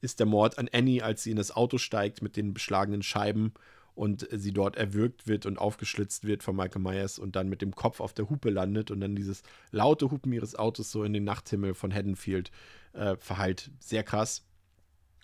ist 0.01 0.19
der 0.19 0.27
Mord 0.27 0.59
an 0.59 0.69
Annie, 0.73 1.03
als 1.03 1.23
sie 1.23 1.31
in 1.31 1.37
das 1.37 1.51
Auto 1.51 1.79
steigt 1.79 2.23
mit 2.23 2.37
den 2.37 2.53
beschlagenen 2.53 3.03
Scheiben 3.03 3.55
und 3.95 4.29
sie 4.31 4.53
dort 4.53 4.77
erwürgt 4.77 5.29
wird 5.29 5.47
und 5.47 5.59
aufgeschlitzt 5.59 6.25
wird 6.25 6.43
von 6.43 6.57
Michael 6.57 6.83
Myers 6.83 7.19
und 7.19 7.37
dann 7.37 7.49
mit 7.49 7.63
dem 7.63 7.75
Kopf 7.75 8.01
auf 8.01 8.13
der 8.13 8.29
Hupe 8.29 8.51
landet 8.51 8.91
und 8.91 9.01
dann 9.01 9.15
dieses 9.15 9.43
laute 9.71 10.11
Hupen 10.11 10.33
ihres 10.33 10.57
Autos 10.57 10.91
so 10.91 11.05
in 11.05 11.13
den 11.13 11.25
Nachthimmel 11.25 11.75
von 11.75 11.95
Haddonfield 11.95 12.51
äh, 12.93 13.17
verhallt. 13.17 13.71
Sehr 13.79 14.03
krass. 14.03 14.45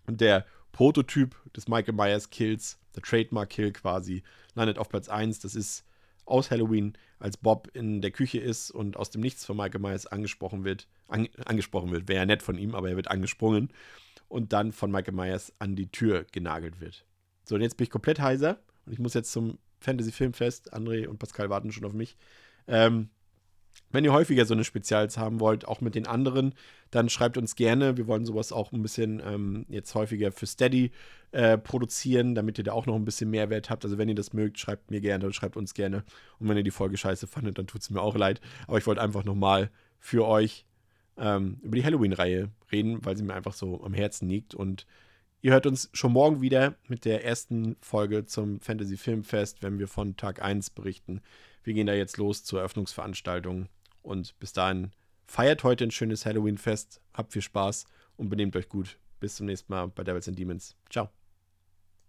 Und 0.06 0.20
der 0.20 0.47
Prototyp 0.72 1.35
des 1.52 1.68
Michael 1.68 1.94
Myers 1.94 2.31
Kills, 2.31 2.78
der 2.94 3.02
Trademark-Kill 3.02 3.72
quasi, 3.72 4.22
landet 4.55 4.78
auf 4.78 4.89
Platz 4.89 5.09
1. 5.09 5.40
Das 5.40 5.55
ist 5.55 5.85
aus 6.24 6.51
Halloween, 6.51 6.97
als 7.20 7.36
Bob 7.36 7.68
in 7.74 8.01
der 8.01 8.10
Küche 8.10 8.38
ist 8.38 8.70
und 8.70 8.97
aus 8.97 9.10
dem 9.10 9.20
Nichts 9.20 9.44
von 9.44 9.56
Michael 9.56 9.80
Myers 9.80 10.06
angesprochen 10.06 10.64
wird. 10.64 10.88
An, 11.06 11.28
angesprochen 11.44 11.92
wird, 11.92 12.09
wäre 12.09 12.20
ja 12.20 12.26
nett 12.26 12.42
von 12.42 12.59
ihm, 12.59 12.74
aber 12.74 12.90
er 12.90 12.97
wird 12.97 13.10
angesprungen 13.10 13.70
und 14.28 14.52
dann 14.52 14.72
von 14.72 14.90
Michael 14.90 15.14
Myers 15.14 15.52
an 15.59 15.76
die 15.76 15.90
Tür 15.90 16.24
genagelt 16.32 16.80
wird. 16.80 17.05
So, 17.44 17.55
und 17.55 17.60
jetzt 17.60 17.76
bin 17.76 17.84
ich 17.84 17.90
komplett 17.90 18.20
heiser 18.20 18.60
und 18.86 18.92
ich 18.92 18.98
muss 18.98 19.14
jetzt 19.14 19.32
zum 19.32 19.59
Fantasy 19.78 20.12
Filmfest. 20.12 20.74
André 20.74 21.06
und 21.06 21.18
Pascal 21.18 21.51
warten 21.51 21.72
schon 21.72 21.84
auf 21.84 21.92
mich. 21.92 22.16
Ähm, 22.66 23.10
wenn 23.92 24.04
ihr 24.04 24.12
häufiger 24.12 24.44
so 24.44 24.54
eine 24.54 24.64
Spezials 24.64 25.18
haben 25.18 25.40
wollt, 25.40 25.66
auch 25.66 25.80
mit 25.80 25.94
den 25.94 26.06
anderen, 26.06 26.54
dann 26.90 27.08
schreibt 27.08 27.36
uns 27.36 27.56
gerne. 27.56 27.96
Wir 27.96 28.06
wollen 28.06 28.24
sowas 28.24 28.52
auch 28.52 28.72
ein 28.72 28.82
bisschen 28.82 29.20
ähm, 29.24 29.66
jetzt 29.68 29.94
häufiger 29.94 30.32
für 30.32 30.46
Steady 30.46 30.92
äh, 31.32 31.58
produzieren, 31.58 32.34
damit 32.34 32.58
ihr 32.58 32.64
da 32.64 32.72
auch 32.72 32.86
noch 32.86 32.94
ein 32.94 33.04
bisschen 33.04 33.30
Mehrwert 33.30 33.70
habt. 33.70 33.84
Also 33.84 33.98
wenn 33.98 34.08
ihr 34.08 34.14
das 34.14 34.32
mögt, 34.32 34.58
schreibt 34.58 34.90
mir 34.90 35.00
gerne 35.00 35.26
und 35.26 35.34
schreibt 35.34 35.56
uns 35.56 35.74
gerne. 35.74 36.04
Und 36.38 36.48
wenn 36.48 36.56
ihr 36.56 36.62
die 36.62 36.70
Folge 36.70 36.96
scheiße 36.96 37.26
fandet, 37.26 37.58
dann 37.58 37.66
tut 37.66 37.82
es 37.82 37.90
mir 37.90 38.00
auch 38.00 38.16
leid. 38.16 38.40
Aber 38.66 38.78
ich 38.78 38.86
wollte 38.86 39.02
einfach 39.02 39.24
nochmal 39.24 39.70
für 39.98 40.26
euch 40.26 40.66
ähm, 41.16 41.58
über 41.62 41.76
die 41.76 41.84
Halloween-Reihe 41.84 42.50
reden, 42.72 43.04
weil 43.04 43.16
sie 43.16 43.24
mir 43.24 43.34
einfach 43.34 43.54
so 43.54 43.82
am 43.84 43.94
Herzen 43.94 44.28
liegt. 44.28 44.54
Und 44.54 44.86
ihr 45.42 45.52
hört 45.52 45.66
uns 45.66 45.90
schon 45.92 46.12
morgen 46.12 46.40
wieder 46.40 46.74
mit 46.88 47.04
der 47.04 47.24
ersten 47.24 47.76
Folge 47.80 48.24
zum 48.24 48.60
Fantasy 48.60 48.96
Filmfest, 48.96 49.62
wenn 49.62 49.78
wir 49.78 49.88
von 49.88 50.16
Tag 50.16 50.42
1 50.42 50.70
berichten. 50.70 51.20
Wir 51.62 51.74
gehen 51.74 51.86
da 51.86 51.94
jetzt 51.94 52.16
los 52.16 52.44
zur 52.44 52.60
Eröffnungsveranstaltung 52.60 53.68
Und 54.02 54.39
bis 54.39 54.52
dahin, 54.52 54.93
feiert 55.27 55.62
heute 55.62 55.85
ein 55.85 55.90
schönes 55.90 56.27
Halloween-Fest, 56.27 57.01
habt 57.12 57.32
viel 57.32 57.43
Spaß 57.43 57.86
und 58.16 58.28
benehmt 58.28 58.56
euch 58.56 58.68
gut. 58.68 58.98
Bis 59.20 59.36
zum 59.36 59.47
nächsten 59.47 59.72
Mal 59.72 59.89
bei 59.89 60.02
Devils 60.02 60.28
and 60.28 60.39
Demons. 60.39 60.77
Ciao. 60.89 61.10